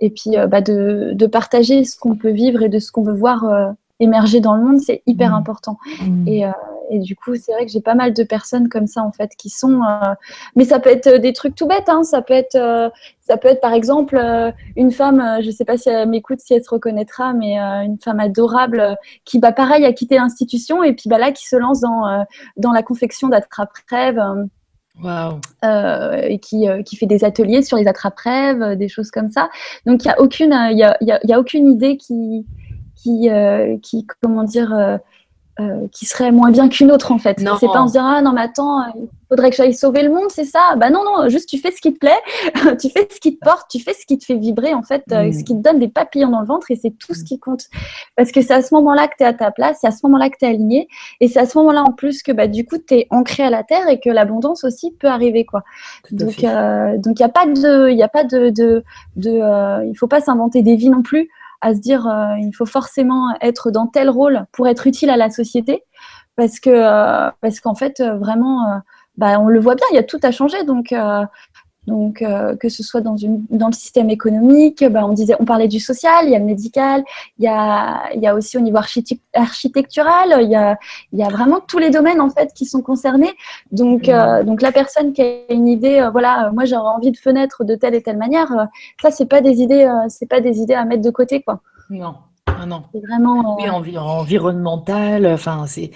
et 0.00 0.10
puis 0.10 0.32
bah, 0.48 0.60
de, 0.60 1.12
de, 1.14 1.26
partager 1.26 1.84
ce 1.84 1.96
qu'on 1.96 2.16
peut 2.16 2.30
vivre 2.30 2.62
et 2.62 2.68
de 2.68 2.78
ce 2.78 2.90
qu'on 2.90 3.02
veut 3.02 3.14
voir 3.14 3.74
émerger 4.00 4.40
dans 4.40 4.56
le 4.56 4.62
monde, 4.62 4.80
c'est 4.80 5.02
hyper 5.06 5.30
mmh. 5.30 5.34
important. 5.34 5.78
Mmh. 6.02 6.28
Et, 6.28 6.46
euh, 6.46 6.50
et, 6.90 6.98
du 6.98 7.14
coup, 7.14 7.34
c'est 7.36 7.52
vrai 7.52 7.64
que 7.64 7.72
j'ai 7.72 7.80
pas 7.80 7.94
mal 7.94 8.12
de 8.12 8.22
personnes 8.24 8.68
comme 8.68 8.86
ça 8.86 9.02
en 9.02 9.12
fait 9.12 9.30
qui 9.38 9.48
sont. 9.50 9.82
Euh, 9.82 10.14
mais 10.56 10.64
ça 10.64 10.80
peut 10.80 10.90
être 10.90 11.08
des 11.20 11.32
trucs 11.32 11.54
tout 11.54 11.66
bêtes. 11.66 11.88
Hein. 11.88 12.02
Ça 12.02 12.20
peut 12.20 12.34
être, 12.34 12.56
euh, 12.56 12.90
ça 13.20 13.36
peut 13.36 13.48
être 13.48 13.60
par 13.60 13.72
exemple 13.72 14.20
une 14.76 14.90
femme. 14.90 15.38
je 15.42 15.50
sais 15.50 15.64
pas 15.64 15.76
si 15.76 15.88
elle 15.88 16.08
m'écoute, 16.08 16.40
si 16.40 16.54
elle 16.54 16.64
se 16.64 16.70
reconnaîtra, 16.70 17.32
mais 17.32 17.56
une 17.56 17.98
femme 17.98 18.20
adorable 18.20 18.98
qui, 19.24 19.38
bah, 19.38 19.52
pareil, 19.52 19.84
a 19.84 19.92
quitté 19.92 20.16
l'institution 20.16 20.82
et 20.82 20.92
puis 20.92 21.08
bah 21.08 21.18
là, 21.18 21.32
qui 21.32 21.46
se 21.46 21.56
lance 21.56 21.80
dans 21.80 22.26
dans 22.56 22.72
la 22.72 22.82
confection 22.82 23.28
d'attrape-rêves. 23.28 24.22
Wow. 25.02 25.40
Euh, 25.64 26.22
et 26.22 26.38
qui, 26.38 26.66
qui, 26.84 26.94
fait 26.94 27.06
des 27.06 27.24
ateliers 27.24 27.62
sur 27.62 27.76
les 27.76 27.88
attrape-rêves, 27.88 28.76
des 28.76 28.88
choses 28.88 29.10
comme 29.10 29.28
ça. 29.28 29.50
Donc 29.86 30.04
il 30.04 30.06
y 30.06 30.10
a 30.10 30.20
aucune, 30.20 30.52
y 30.52 30.84
a, 30.84 30.96
y 31.00 31.32
a, 31.32 31.40
aucune 31.40 31.68
idée 31.68 31.96
qui, 31.96 32.46
qui, 33.04 33.30
euh, 33.30 33.76
qui 33.82 34.06
comment 34.22 34.44
dire, 34.44 34.74
euh, 34.74 34.96
euh, 35.60 35.86
qui 35.92 36.06
serait 36.06 36.32
moins 36.32 36.50
bien 36.50 36.68
qu'une 36.68 36.90
autre 36.90 37.12
en 37.12 37.18
fait. 37.18 37.38
C'est 37.38 37.44
pas 37.44 37.80
en 37.80 37.86
se 37.86 37.92
dire 37.92 38.02
ah 38.04 38.20
non 38.22 38.32
mais 38.32 38.40
attends 38.40 38.82
il 38.96 39.08
faudrait 39.28 39.50
que 39.50 39.56
j'aille 39.56 39.74
sauver 39.74 40.02
le 40.02 40.10
monde 40.10 40.28
c'est 40.28 40.44
ça? 40.44 40.74
Bah 40.76 40.90
non 40.90 41.04
non 41.04 41.28
juste 41.28 41.48
tu 41.48 41.58
fais 41.58 41.70
ce 41.70 41.80
qui 41.80 41.92
te 41.92 41.98
plaît, 41.98 42.18
tu 42.80 42.90
fais 42.90 43.06
ce 43.08 43.20
qui 43.20 43.38
te 43.38 43.44
porte, 43.44 43.66
tu 43.70 43.78
fais 43.78 43.92
ce 43.92 44.04
qui 44.04 44.18
te 44.18 44.24
fait 44.24 44.34
vibrer 44.34 44.74
en 44.74 44.82
fait, 44.82 45.04
mm. 45.06 45.32
ce 45.32 45.44
qui 45.44 45.54
te 45.54 45.62
donne 45.62 45.78
des 45.78 45.86
papillons 45.86 46.30
dans 46.30 46.40
le 46.40 46.46
ventre 46.46 46.70
et 46.70 46.76
c'est 46.76 46.90
tout 46.90 47.14
ce 47.14 47.20
mm. 47.20 47.24
qui 47.24 47.38
compte. 47.38 47.66
Parce 48.16 48.32
que 48.32 48.42
c'est 48.42 48.54
à 48.54 48.62
ce 48.62 48.74
moment-là 48.74 49.06
que 49.06 49.14
tu 49.16 49.22
es 49.22 49.26
à 49.26 49.32
ta 49.32 49.52
place, 49.52 49.78
c'est 49.80 49.86
à 49.86 49.92
ce 49.92 50.00
moment-là 50.04 50.28
que 50.28 50.38
tu 50.40 50.44
es 50.44 50.48
aligné 50.48 50.88
et 51.20 51.28
c'est 51.28 51.38
à 51.38 51.46
ce 51.46 51.56
moment-là 51.58 51.84
en 51.84 51.92
plus 51.92 52.22
que 52.22 52.32
bah 52.32 52.48
du 52.48 52.64
coup 52.64 52.78
tu 52.78 52.94
es 52.94 53.06
ancré 53.10 53.44
à 53.44 53.50
la 53.50 53.62
terre 53.62 53.88
et 53.88 54.00
que 54.00 54.10
l'abondance 54.10 54.64
aussi 54.64 54.90
peut 54.90 55.08
arriver 55.08 55.44
quoi. 55.44 55.62
donc 56.10 56.40
donc 56.40 56.40
il 56.40 57.20
y 57.20 57.24
a 57.24 57.28
pas 57.28 57.46
de 57.46 57.90
il 57.90 57.96
y 57.96 58.02
a 58.02 58.08
pas 58.08 58.24
de 58.24 58.50
de, 58.50 58.82
de 59.14 59.86
il 59.88 59.94
faut 59.96 60.08
pas 60.08 60.20
s'inventer 60.20 60.62
des 60.62 60.74
vies 60.74 60.90
non 60.90 61.02
plus 61.02 61.28
à 61.64 61.74
se 61.74 61.80
dire 61.80 62.06
euh, 62.06 62.36
il 62.38 62.52
faut 62.52 62.66
forcément 62.66 63.34
être 63.40 63.70
dans 63.70 63.86
tel 63.86 64.10
rôle 64.10 64.44
pour 64.52 64.68
être 64.68 64.86
utile 64.86 65.08
à 65.08 65.16
la 65.16 65.30
société. 65.30 65.82
Parce 66.36 66.60
que 66.60 66.68
euh, 66.68 67.30
parce 67.40 67.60
qu'en 67.60 67.74
fait 67.74 68.00
euh, 68.00 68.18
vraiment 68.18 68.82
bah, 69.16 69.40
on 69.40 69.48
le 69.48 69.60
voit 69.60 69.74
bien 69.74 69.86
il 69.92 69.94
y 69.94 69.98
a 69.98 70.02
tout 70.02 70.20
à 70.22 70.30
changer. 70.30 70.62
Donc 70.64 70.94
donc, 71.86 72.22
euh, 72.22 72.56
que 72.56 72.68
ce 72.68 72.82
soit 72.82 73.00
dans, 73.00 73.16
une, 73.16 73.44
dans 73.50 73.66
le 73.66 73.72
système 73.72 74.10
économique, 74.10 74.84
on 74.94 75.12
disait, 75.12 75.34
on 75.38 75.44
parlait 75.44 75.68
du 75.68 75.80
social, 75.80 76.24
il 76.24 76.30
y 76.30 76.36
a 76.36 76.38
le 76.38 76.44
médical, 76.44 77.04
il 77.38 77.44
y 77.44 77.48
a, 77.48 78.04
il 78.14 78.22
y 78.22 78.26
a 78.26 78.34
aussi 78.34 78.56
au 78.56 78.60
niveau 78.60 78.78
architectural, 79.34 80.38
il 80.42 80.50
y 80.50 80.56
a, 80.56 80.78
il 81.12 81.18
y 81.18 81.22
a 81.22 81.28
vraiment 81.28 81.60
tous 81.60 81.78
les 81.78 81.90
domaines 81.90 82.20
en 82.20 82.30
fait 82.30 82.52
qui 82.54 82.64
sont 82.64 82.82
concernés. 82.82 83.32
Donc, 83.72 84.08
euh, 84.08 84.44
donc 84.44 84.62
la 84.62 84.72
personne 84.72 85.12
qui 85.12 85.22
a 85.22 85.52
une 85.52 85.68
idée, 85.68 86.00
euh, 86.00 86.10
voilà, 86.10 86.50
moi 86.52 86.64
j'aurais 86.64 86.94
envie 86.94 87.10
de 87.10 87.18
fenêtre 87.18 87.64
de 87.64 87.74
telle 87.74 87.94
et 87.94 88.02
telle 88.02 88.18
manière, 88.18 88.48
ça 89.02 89.10
c'est 89.10 89.26
pas 89.26 89.40
des 89.40 89.60
idées, 89.60 89.88
c'est 90.08 90.28
pas 90.28 90.40
des 90.40 90.60
idées 90.60 90.74
à 90.74 90.84
mettre 90.84 91.02
de 91.02 91.10
côté 91.10 91.42
quoi. 91.42 91.60
Non, 91.90 92.14
ah 92.46 92.66
non. 92.66 92.84
C'est 92.92 93.00
vraiment. 93.00 93.56
Oui, 93.58 93.96
environnemental, 93.98 95.26
enfin 95.26 95.64
c'est 95.66 95.90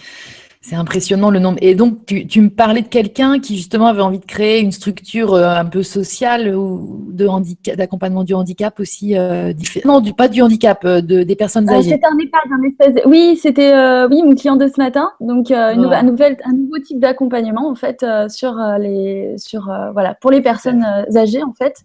c'est 0.60 0.74
impressionnant 0.76 1.30
le 1.30 1.38
nombre. 1.38 1.58
Et 1.62 1.74
donc, 1.74 2.04
tu, 2.06 2.40
me 2.40 2.50
parlais 2.50 2.82
de 2.82 2.88
quelqu'un 2.88 3.38
qui 3.38 3.56
justement 3.56 3.86
avait 3.86 4.02
envie 4.02 4.18
de 4.18 4.24
créer 4.24 4.60
une 4.60 4.72
structure 4.72 5.34
euh, 5.34 5.48
un 5.48 5.64
peu 5.64 5.82
sociale 5.82 6.54
ou 6.54 7.06
de 7.10 7.26
handicap, 7.26 7.76
d'accompagnement 7.76 8.24
du 8.24 8.34
handicap 8.34 8.78
aussi. 8.80 9.16
Euh, 9.16 9.52
non, 9.84 10.00
du, 10.00 10.12
pas 10.14 10.28
du 10.28 10.42
handicap, 10.42 10.84
euh, 10.84 11.00
de, 11.00 11.22
des 11.22 11.36
personnes 11.36 11.70
âgées. 11.70 11.90
c'était 11.90 12.06
un 12.06 12.18
EHPAD, 12.18 12.40
un 12.50 12.62
espèce. 12.68 13.04
Oui, 13.06 13.38
c'était 13.40 13.72
oui 14.10 14.22
mon 14.22 14.34
client 14.34 14.56
de 14.56 14.66
ce 14.66 14.78
matin. 14.78 15.12
Donc, 15.20 15.50
une, 15.50 15.56
un, 15.56 16.02
nouvel, 16.02 16.36
un 16.44 16.52
nouveau 16.52 16.78
type 16.78 16.98
d'accompagnement 16.98 17.68
en 17.68 17.74
fait 17.74 18.04
sur 18.28 18.56
les 18.78 19.34
sur 19.36 19.70
voilà 19.92 20.14
pour 20.14 20.30
les 20.30 20.40
personnes 20.40 20.84
âgées 21.14 21.42
en 21.42 21.52
fait. 21.52 21.84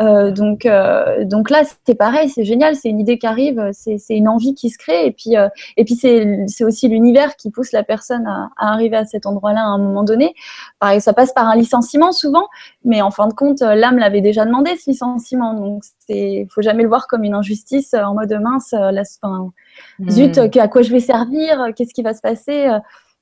Donc, 0.00 0.66
donc 1.24 1.50
là, 1.50 1.62
c'est 1.84 1.94
pareil, 1.94 2.28
c'est 2.30 2.44
génial, 2.44 2.74
c'est 2.74 2.88
une 2.88 3.00
idée 3.00 3.18
qui 3.18 3.26
arrive, 3.26 3.70
c'est 3.72 3.98
une 4.10 4.28
envie 4.28 4.54
qui 4.54 4.70
se 4.70 4.78
crée, 4.78 5.06
et 5.06 5.12
puis, 5.12 5.34
et 5.76 5.84
puis 5.84 5.94
c'est 5.94 6.64
aussi 6.64 6.88
l'univers 6.88 7.36
qui 7.36 7.50
pousse 7.50 7.72
la 7.72 7.82
personne 7.82 8.26
à, 8.26 8.50
arriver 8.56 8.96
à 8.96 9.04
cet 9.04 9.26
endroit-là 9.26 9.60
à 9.60 9.68
un 9.68 9.78
moment 9.78 10.02
donné. 10.02 10.34
Pareil, 10.78 11.00
ça 11.00 11.12
passe 11.12 11.32
par 11.32 11.46
un 11.46 11.56
licenciement 11.56 12.12
souvent, 12.12 12.48
mais 12.84 13.02
en 13.02 13.10
fin 13.10 13.28
de 13.28 13.34
compte, 13.34 13.60
l'âme 13.60 13.98
l'avait 13.98 14.22
déjà 14.22 14.44
demandé 14.44 14.76
ce 14.76 14.90
licenciement, 14.90 15.54
donc 15.54 15.82
il 16.08 16.46
faut 16.50 16.62
jamais 16.62 16.82
le 16.82 16.88
voir 16.88 17.06
comme 17.06 17.24
une 17.24 17.34
injustice 17.34 17.94
en 17.94 18.14
mode 18.14 18.32
mince, 18.40 18.72
la, 18.72 19.02
fin, 19.20 19.52
zut, 20.08 20.38
hmm. 20.38 20.58
à 20.58 20.68
quoi 20.68 20.82
je 20.82 20.90
vais 20.90 21.00
servir, 21.00 21.68
qu'est-ce 21.76 21.94
qui 21.94 22.02
va 22.02 22.14
se 22.14 22.20
passer 22.20 22.70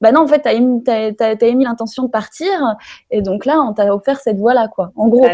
bah 0.00 0.12
non, 0.12 0.20
en 0.20 0.26
fait, 0.28 0.42
tu 0.42 0.48
as, 0.48 1.46
émis 1.46 1.64
l'intention 1.64 2.04
de 2.04 2.08
partir, 2.08 2.76
et 3.10 3.20
donc 3.20 3.44
là, 3.44 3.60
on 3.60 3.72
t'a 3.72 3.92
offert 3.94 4.20
cette 4.20 4.38
voie-là, 4.38 4.68
quoi. 4.68 4.92
En 4.94 5.08
gros, 5.08 5.26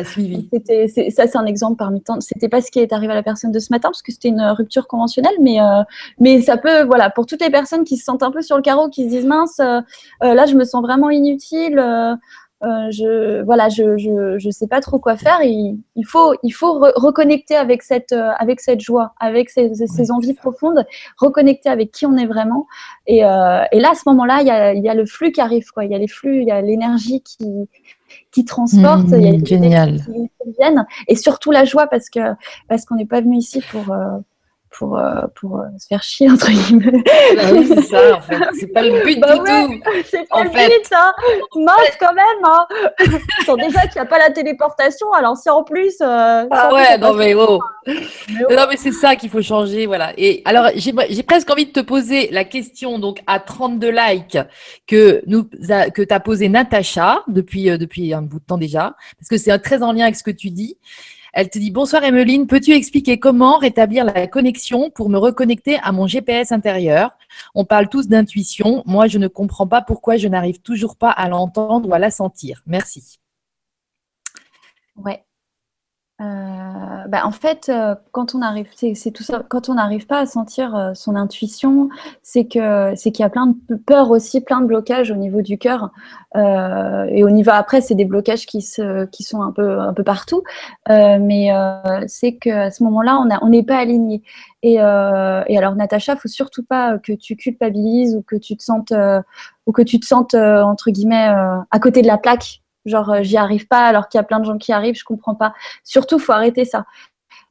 c'était, 0.52 0.88
ça, 1.10 1.26
c'est 1.26 1.36
un 1.36 1.44
exemple 1.44 1.76
parmi 1.76 2.00
tant. 2.00 2.20
C'était 2.20 2.48
pas 2.48 2.62
ce 2.62 2.70
qui 2.70 2.78
est 2.78 2.92
arrivé 2.92 3.12
à 3.12 3.16
la 3.16 3.22
personne 3.22 3.52
de 3.52 3.58
ce 3.58 3.68
matin, 3.70 3.88
parce 3.88 4.00
que 4.00 4.10
c'était 4.10 4.28
une 4.28 4.40
rupture 4.40 4.86
conventionnelle, 4.86 5.34
mais, 5.40 5.60
euh, 5.60 5.82
mais 6.18 6.40
ça 6.40 6.56
peut, 6.56 6.82
voilà, 6.84 7.10
pour 7.10 7.26
toutes 7.26 7.42
les 7.42 7.50
personnes 7.50 7.84
qui 7.84 7.98
se 7.98 8.04
sentent 8.04 8.22
un 8.22 8.30
peu 8.30 8.40
sur 8.40 8.56
le 8.56 8.62
carreau, 8.62 8.88
qui 8.88 9.04
se 9.04 9.08
disent 9.08 9.26
mince, 9.26 9.60
euh, 9.60 9.80
euh, 10.22 10.34
là, 10.34 10.46
je 10.46 10.54
me 10.54 10.64
sens 10.64 10.82
vraiment 10.82 11.10
inutile. 11.10 11.78
Euh, 12.64 12.90
je 12.90 13.42
voilà, 13.42 13.68
je, 13.68 13.98
je, 13.98 14.38
je 14.38 14.50
sais 14.50 14.66
pas 14.66 14.80
trop 14.80 14.98
quoi 14.98 15.16
faire. 15.16 15.42
il, 15.42 15.78
il 15.96 16.04
faut 16.06 16.34
il 16.42 16.52
faut 16.52 16.78
reconnecter 16.96 17.56
avec 17.56 17.82
cette 17.82 18.12
euh, 18.12 18.30
avec 18.38 18.60
cette 18.60 18.80
joie, 18.80 19.12
avec 19.20 19.50
ces, 19.50 19.74
ces 19.74 20.10
envies 20.10 20.32
profondes, 20.34 20.86
reconnecter 21.18 21.68
avec 21.68 21.90
qui 21.92 22.06
on 22.06 22.16
est 22.16 22.26
vraiment. 22.26 22.66
Et, 23.06 23.24
euh, 23.24 23.62
et 23.72 23.80
là, 23.80 23.90
à 23.90 23.94
ce 23.94 24.02
moment-là, 24.06 24.38
il 24.40 24.46
y 24.46 24.50
a, 24.50 24.72
il 24.72 24.82
y 24.82 24.88
a 24.88 24.94
le 24.94 25.04
flux 25.04 25.30
qui 25.32 25.40
arrive, 25.42 25.66
quoi. 25.72 25.84
Il 25.84 25.90
y 25.90 25.94
a 25.94 25.98
les 25.98 26.08
flux, 26.08 26.40
il 26.40 26.48
y 26.48 26.52
a 26.52 26.62
l'énergie 26.62 27.20
qui 27.22 27.68
qui 28.30 28.44
transporte, 28.44 29.08
il 29.12 29.22
y 29.22 29.28
a 29.28 29.32
les 29.32 29.44
génial. 29.44 30.00
qui 30.06 30.30
viennent, 30.58 30.86
et 31.08 31.16
surtout 31.16 31.50
la 31.50 31.64
joie 31.64 31.86
parce 31.86 32.08
que 32.08 32.20
parce 32.68 32.84
qu'on 32.86 32.94
n'est 32.96 33.06
pas 33.06 33.20
venu 33.20 33.36
ici 33.36 33.60
pour 33.70 33.94
pour, 34.76 34.98
euh, 34.98 35.22
pour 35.34 35.58
euh, 35.58 35.64
se 35.78 35.86
faire 35.86 36.02
chier, 36.02 36.30
entre 36.30 36.50
guillemets. 36.50 37.02
Bah 37.36 37.42
oui, 37.52 37.66
c'est 37.66 37.82
ça, 37.82 38.16
en 38.16 38.20
fait. 38.20 38.38
C'est 38.58 38.66
pas 38.68 38.82
le 38.82 39.04
but 39.04 39.20
bah 39.20 39.34
du 39.34 39.38
tout. 39.38 39.80
C'est 40.04 40.28
pas 40.28 40.44
le 40.44 40.50
but, 40.50 40.92
hein. 40.92 41.12
Mince, 41.56 41.96
quand 42.00 42.12
même, 42.12 42.24
hein. 42.44 42.66
déjà 43.56 43.82
qu'il 43.82 43.94
n'y 43.94 44.00
a 44.00 44.06
pas 44.06 44.18
la 44.18 44.30
téléportation, 44.30 45.12
alors 45.12 45.36
si 45.36 45.48
en 45.48 45.62
plus. 45.62 45.94
Euh, 46.00 46.44
ah 46.50 46.74
ouais, 46.74 46.98
non, 46.98 47.14
mais 47.14 47.34
oh. 47.34 47.60
Non, 47.86 48.66
mais 48.68 48.76
c'est 48.76 48.92
ça 48.92 49.14
qu'il 49.14 49.30
faut 49.30 49.42
changer, 49.42 49.86
voilà. 49.86 50.12
Et 50.16 50.42
alors, 50.44 50.68
j'ai 50.74 51.22
presque 51.22 51.50
envie 51.50 51.66
de 51.66 51.72
te 51.72 51.80
poser 51.80 52.28
la 52.30 52.44
question, 52.44 52.98
donc, 52.98 53.20
à 53.26 53.38
32 53.38 53.90
likes, 53.90 54.38
que 54.86 55.22
nous, 55.26 55.44
que 55.44 56.02
t'as 56.02 56.20
posé 56.20 56.48
Natacha 56.48 57.22
depuis, 57.28 57.66
depuis 57.78 58.12
un 58.12 58.22
bout 58.22 58.40
de 58.40 58.44
temps 58.44 58.58
déjà, 58.58 58.94
parce 59.18 59.28
que 59.30 59.36
c'est 59.36 59.56
très 59.58 59.82
en 59.82 59.92
lien 59.92 60.04
avec 60.04 60.16
ce 60.16 60.24
que 60.24 60.30
tu 60.30 60.50
dis. 60.50 60.78
Elle 61.36 61.50
te 61.50 61.58
dit 61.58 61.72
Bonsoir 61.72 62.04
Emeline, 62.04 62.46
peux-tu 62.46 62.70
expliquer 62.70 63.18
comment 63.18 63.58
rétablir 63.58 64.04
la 64.04 64.28
connexion 64.28 64.90
pour 64.90 65.10
me 65.10 65.18
reconnecter 65.18 65.78
à 65.82 65.90
mon 65.90 66.06
GPS 66.06 66.52
intérieur? 66.52 67.10
On 67.56 67.64
parle 67.64 67.88
tous 67.88 68.06
d'intuition. 68.06 68.84
Moi, 68.86 69.08
je 69.08 69.18
ne 69.18 69.26
comprends 69.26 69.66
pas 69.66 69.82
pourquoi 69.82 70.16
je 70.16 70.28
n'arrive 70.28 70.60
toujours 70.60 70.94
pas 70.94 71.10
à 71.10 71.28
l'entendre 71.28 71.88
ou 71.88 71.94
à 71.94 71.98
la 71.98 72.12
sentir. 72.12 72.62
Merci. 72.66 73.18
Ouais. 74.94 75.24
Euh, 76.20 77.08
bah, 77.08 77.22
en 77.24 77.32
fait, 77.32 77.68
euh, 77.68 77.96
quand 78.12 78.36
on 78.36 78.42
arrive, 78.42 78.68
c'est 78.76 79.10
tout 79.10 79.24
ça. 79.24 79.42
Quand 79.48 79.68
on 79.68 79.74
n'arrive 79.74 80.06
pas 80.06 80.20
à 80.20 80.26
sentir 80.26 80.74
euh, 80.76 80.94
son 80.94 81.16
intuition, 81.16 81.88
c'est 82.22 82.44
que 82.44 82.92
c'est 82.94 83.10
qu'il 83.10 83.24
y 83.24 83.26
a 83.26 83.30
plein 83.30 83.48
de 83.68 83.74
peur 83.74 84.10
aussi, 84.10 84.40
plein 84.40 84.60
de 84.60 84.66
blocages 84.66 85.10
au 85.10 85.16
niveau 85.16 85.42
du 85.42 85.58
cœur. 85.58 85.90
et 86.36 87.24
au 87.24 87.30
niveau 87.30 87.50
après, 87.52 87.80
c'est 87.80 87.94
des 87.96 88.04
blocages 88.04 88.46
qui 88.46 88.62
se, 88.62 89.06
qui 89.06 89.22
sont 89.24 89.42
un 89.42 89.50
peu 89.52 89.78
un 89.80 89.92
peu 89.92 90.04
partout. 90.04 90.42
mais 90.88 91.50
c'est 92.06 92.36
qu'à 92.36 92.70
ce 92.70 92.82
moment-là, 92.84 93.18
on 93.20 93.28
on 93.42 93.48
n'est 93.48 93.62
pas 93.64 93.78
aligné. 93.78 94.22
Et, 94.62 94.74
et 94.74 94.78
alors, 95.58 95.74
Natacha, 95.76 96.16
faut 96.16 96.28
surtout 96.28 96.64
pas 96.64 96.98
que 96.98 97.12
tu 97.12 97.36
culpabilises 97.36 98.16
ou 98.16 98.22
que 98.22 98.36
tu 98.36 98.56
te 98.56 98.62
sentes 98.62 98.92
ou 99.66 99.72
que 99.72 99.82
tu 99.82 99.98
te 100.00 100.06
sentes 100.06 100.34
entre 100.34 100.90
guillemets 100.90 101.28
à 101.70 101.78
côté 101.80 102.02
de 102.02 102.06
la 102.06 102.18
plaque 102.18 102.63
Genre, 102.84 103.10
euh, 103.10 103.22
j'y 103.22 103.36
arrive 103.36 103.66
pas 103.66 103.84
alors 103.84 104.08
qu'il 104.08 104.18
y 104.18 104.20
a 104.20 104.24
plein 104.24 104.40
de 104.40 104.44
gens 104.44 104.58
qui 104.58 104.72
arrivent, 104.72 104.96
je 104.96 105.04
comprends 105.04 105.34
pas. 105.34 105.54
Surtout, 105.84 106.18
faut 106.18 106.32
arrêter 106.32 106.64
ça. 106.64 106.84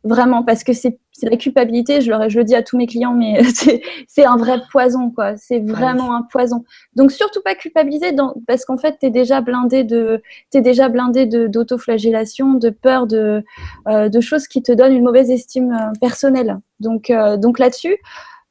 Vraiment, 0.03 0.43
parce 0.43 0.63
que 0.65 0.73
c'est 0.73 0.99
la 1.21 1.37
culpabilité, 1.37 2.01
je 2.01 2.11
le, 2.11 2.27
je 2.27 2.37
le 2.37 2.43
dis 2.43 2.55
à 2.55 2.61
tous 2.61 2.75
mes 2.77 2.87
clients, 2.87 3.13
mais 3.13 3.41
c'est 4.07 4.25
un 4.25 4.35
vrai 4.35 4.59
poison, 4.71 5.11
quoi. 5.11 5.37
C'est 5.37 5.59
vraiment 5.59 6.13
un 6.13 6.23
poison. 6.23 6.65
Donc, 6.95 7.11
surtout 7.11 7.41
pas 7.41 7.55
culpabiliser, 7.55 8.11
dans, 8.11 8.35
parce 8.45 8.65
qu'en 8.65 8.77
fait, 8.77 8.97
tu 8.99 9.05
es 9.05 9.09
déjà 9.09 9.39
blindé 9.39 9.83
de, 9.85 10.21
es 10.53 10.61
déjà 10.61 10.89
blindé 10.89 11.25
d'autoflagellation, 11.47 12.55
de, 12.55 12.69
peur, 12.69 13.07
de, 13.07 13.45
euh, 13.87 14.09
de 14.09 14.19
choses 14.19 14.47
qui 14.47 14.61
te 14.61 14.73
donnent 14.73 14.93
une 14.93 15.03
mauvaise 15.03 15.31
estime 15.31 15.71
euh, 15.71 15.91
personnelle. 16.01 16.59
Donc, 16.81 17.11
donc 17.37 17.59
là-dessus, 17.59 17.95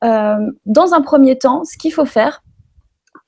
dans 0.00 0.94
un 0.94 1.00
premier 1.02 1.38
temps, 1.38 1.64
ce 1.64 1.76
qu'il 1.76 1.92
faut 1.92 2.06
faire, 2.06 2.42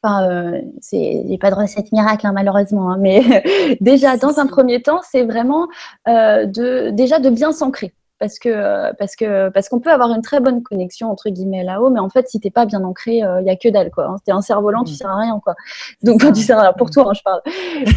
Enfin, 0.05 0.29
euh, 0.29 0.61
c'est, 0.83 1.39
pas 1.41 1.51
de 1.51 1.57
recette 1.57 1.91
miracle 1.91 2.27
hein, 2.27 2.33
malheureusement, 2.35 2.91
hein, 2.91 2.99
mais 3.01 3.23
déjà 3.81 4.19
dans 4.19 4.39
un 4.39 4.47
premier 4.47 4.83
temps, 4.83 5.01
c'est 5.03 5.25
vraiment 5.25 5.67
euh, 6.09 6.45
de 6.45 6.91
déjà 6.91 7.19
de 7.21 7.31
bien 7.31 7.53
s'ancrer 7.53 7.95
parce 8.25 8.39
que 8.39 8.93
parce 8.95 9.17
que 9.17 9.51
parce 9.51 9.69
qu'on 9.69 9.81
peut 9.81 9.91
avoir 9.91 10.11
une 10.13 10.23
très 10.23 10.41
bonne 10.41 10.63
connexion 10.63 11.11
entre 11.11 11.29
guillemets 11.31 11.65
là-haut, 11.65 11.91
mais 11.91 12.01
en 12.01 12.09
fait 12.09 12.29
si 12.29 12.41
t'es 12.41 12.51
pas 12.51 12.65
bien 12.65 12.83
ancré, 12.85 13.17
il 13.17 13.25
euh, 13.25 13.43
y 13.43 13.51
a 13.51 13.57
que 13.57 13.69
dalle 13.69 13.91
quoi. 13.91 14.07
Hein. 14.07 14.17
T'es 14.25 14.33
un 14.33 14.41
cerf-volant, 14.41 14.85
tu 14.85 14.93
mmh. 14.93 14.97
sers 14.97 15.11
à 15.11 15.19
rien 15.19 15.41
quoi. 15.43 15.55
Donc 16.03 16.21
tu 16.35 16.41
sers 16.41 16.59
à 16.59 16.73
pour 16.73 16.91
toi, 16.91 17.11
hein, 17.11 17.13
je 17.15 17.23
parle. 17.23 17.43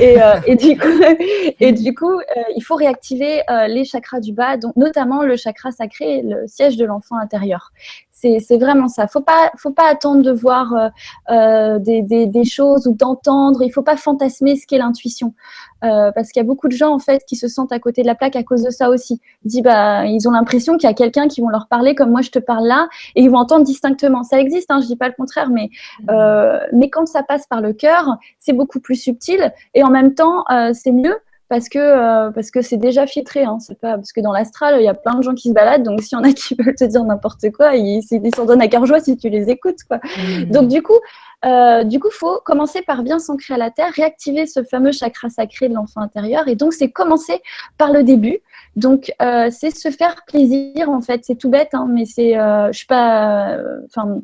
Et, 0.02 0.22
euh, 0.22 0.40
et 0.46 0.56
du 0.56 0.78
coup 0.78 0.88
et 1.60 1.72
du 1.72 1.94
coup 1.94 2.20
euh, 2.20 2.44
il 2.56 2.62
faut 2.62 2.76
réactiver 2.76 3.42
les 3.68 3.86
chakras 3.86 4.20
du 4.20 4.34
bas, 4.34 4.58
donc 4.58 4.76
notamment 4.76 5.24
le 5.24 5.38
chakra 5.38 5.72
sacré, 5.72 6.22
le 6.24 6.48
siège 6.48 6.78
de 6.78 6.86
l'enfant 6.86 7.18
intérieur. 7.18 7.72
C'est 8.20 8.58
vraiment 8.58 8.88
ça. 8.88 9.08
Faut 9.08 9.22
pas, 9.22 9.52
faut 9.58 9.72
pas 9.72 9.88
attendre 9.88 10.24
de 10.24 10.32
voir 10.32 10.74
euh, 10.74 10.90
euh, 11.30 11.78
des, 11.78 12.02
des, 12.02 12.26
des, 12.26 12.46
choses 12.46 12.88
ou 12.88 12.94
d'entendre. 12.94 13.62
Il 13.62 13.70
faut 13.70 13.84
pas 13.84 13.96
fantasmer 13.96 14.56
ce 14.56 14.66
qu'est 14.66 14.80
l'intuition, 14.80 15.36
euh, 15.84 16.12
parce 16.12 16.32
qu'il 16.32 16.42
y 16.42 16.46
a 16.46 16.48
beaucoup 16.48 16.68
de 16.68 16.76
gens 16.76 16.92
en 16.92 16.98
fait 16.98 17.24
qui 17.28 17.36
se 17.36 17.48
sentent 17.48 17.72
à 17.72 17.78
côté 17.78 18.02
de 18.02 18.08
la 18.08 18.16
plaque 18.16 18.36
à 18.36 18.42
cause 18.42 18.64
de 18.64 18.72
ça 18.72 18.90
aussi. 18.90 19.22
Bah 19.64 20.08
ils 20.08 20.28
ont 20.28 20.32
l'impression 20.32 20.78
qu'il 20.78 20.90
y 20.90 20.92
a 20.92 20.96
quelqu'un 20.96 21.28
qui 21.28 21.42
vont 21.42 21.50
leur 21.50 21.68
parler 21.68 21.94
comme 21.94 22.10
moi 22.10 22.22
je 22.22 22.32
te 22.32 22.40
parle 22.40 22.66
là 22.66 22.90
et 23.16 23.22
ils 23.22 23.30
vont 23.30 23.38
entendre 23.38 23.64
distinctement. 23.64 24.24
Ça 24.24 24.40
existe, 24.40 24.72
hein, 24.72 24.80
je 24.82 24.88
dis 24.88 24.96
pas 24.96 25.10
le 25.10 25.16
contraire, 25.16 25.52
mais 25.52 25.70
euh, 26.10 26.60
mais 26.74 26.90
quand 26.90 27.06
ça 27.06 27.22
passe 27.22 27.46
par 27.46 27.62
le 27.62 27.74
cœur, 27.74 28.18
c'est 28.40 28.54
beaucoup 28.54 28.80
plus 28.80 28.96
subtil 28.96 29.54
et 29.76 29.84
en 29.84 29.92
même 29.92 30.16
temps 30.16 30.44
c'est 30.74 30.92
mieux 30.92 31.18
parce 31.50 31.70
que 31.70 31.80
euh, 31.80 32.32
parce 32.32 32.52
que 32.52 32.62
c'est 32.62 32.78
déjà 32.78 33.08
filtré. 33.08 33.44
Hein, 33.44 33.58
c'est 33.60 33.80
pas 33.80 33.96
parce 33.96 34.12
que 34.12 34.22
dans 34.22 34.32
l'astral, 34.32 34.76
il 34.80 34.84
y 34.84 34.88
a 34.88 34.94
plein 34.94 35.16
de 35.16 35.24
gens 35.24 35.34
qui 35.34 35.50
se 35.50 35.54
baladent. 35.54 35.84
Donc 35.84 36.02
s'il 36.02 36.18
y 36.18 36.22
en 36.22 36.24
a 36.24 36.34
qui 36.34 36.56
veulent 36.56 36.76
te 36.76 36.84
dire 36.84 37.04
n'importe 37.04 37.52
quoi, 37.52 37.76
ils 37.76 38.02
s'en 38.36 38.46
donnent 38.46 38.62
à 38.62 38.68
cœur 38.68 38.86
joie 38.86 39.00
si 39.00 39.18
tu 39.18 39.30
les 39.30 39.50
écoutes. 39.50 39.84
Quoi. 39.88 39.98
Mmh. 39.98 40.46
Donc 40.46 40.68
du 40.68 40.82
coup, 40.82 41.00
euh, 41.46 41.84
du 41.84 42.00
coup, 42.00 42.10
faut 42.12 42.40
commencer 42.44 42.82
par 42.82 43.04
bien 43.04 43.20
s'ancrer 43.20 43.54
à 43.54 43.58
la 43.58 43.70
terre, 43.70 43.92
réactiver 43.94 44.48
ce 44.48 44.64
fameux 44.64 44.92
chakra 44.92 45.30
sacré 45.30 45.70
de 45.70 45.76
l'enfant 45.76 46.02
intérieur. 46.02 46.48
Et 46.48 46.56
donc 46.56 46.74
c'est 46.74 46.90
commencer 46.90 47.42
par 47.78 47.94
le 47.94 48.04
début. 48.04 48.40
Donc 48.76 49.12
euh, 49.22 49.50
c'est 49.52 49.76
se 49.76 49.90
faire 49.90 50.24
plaisir 50.26 50.90
en 50.90 51.02
fait. 51.02 51.22
C'est 51.26 51.36
tout 51.36 51.50
bête, 51.50 51.74
hein, 51.74 51.88
mais 51.90 52.06
c'est 52.06 52.38
euh, 52.38 52.72
je 52.72 52.78
suis 52.78 52.88
pas, 52.88 53.58
enfin 53.86 54.22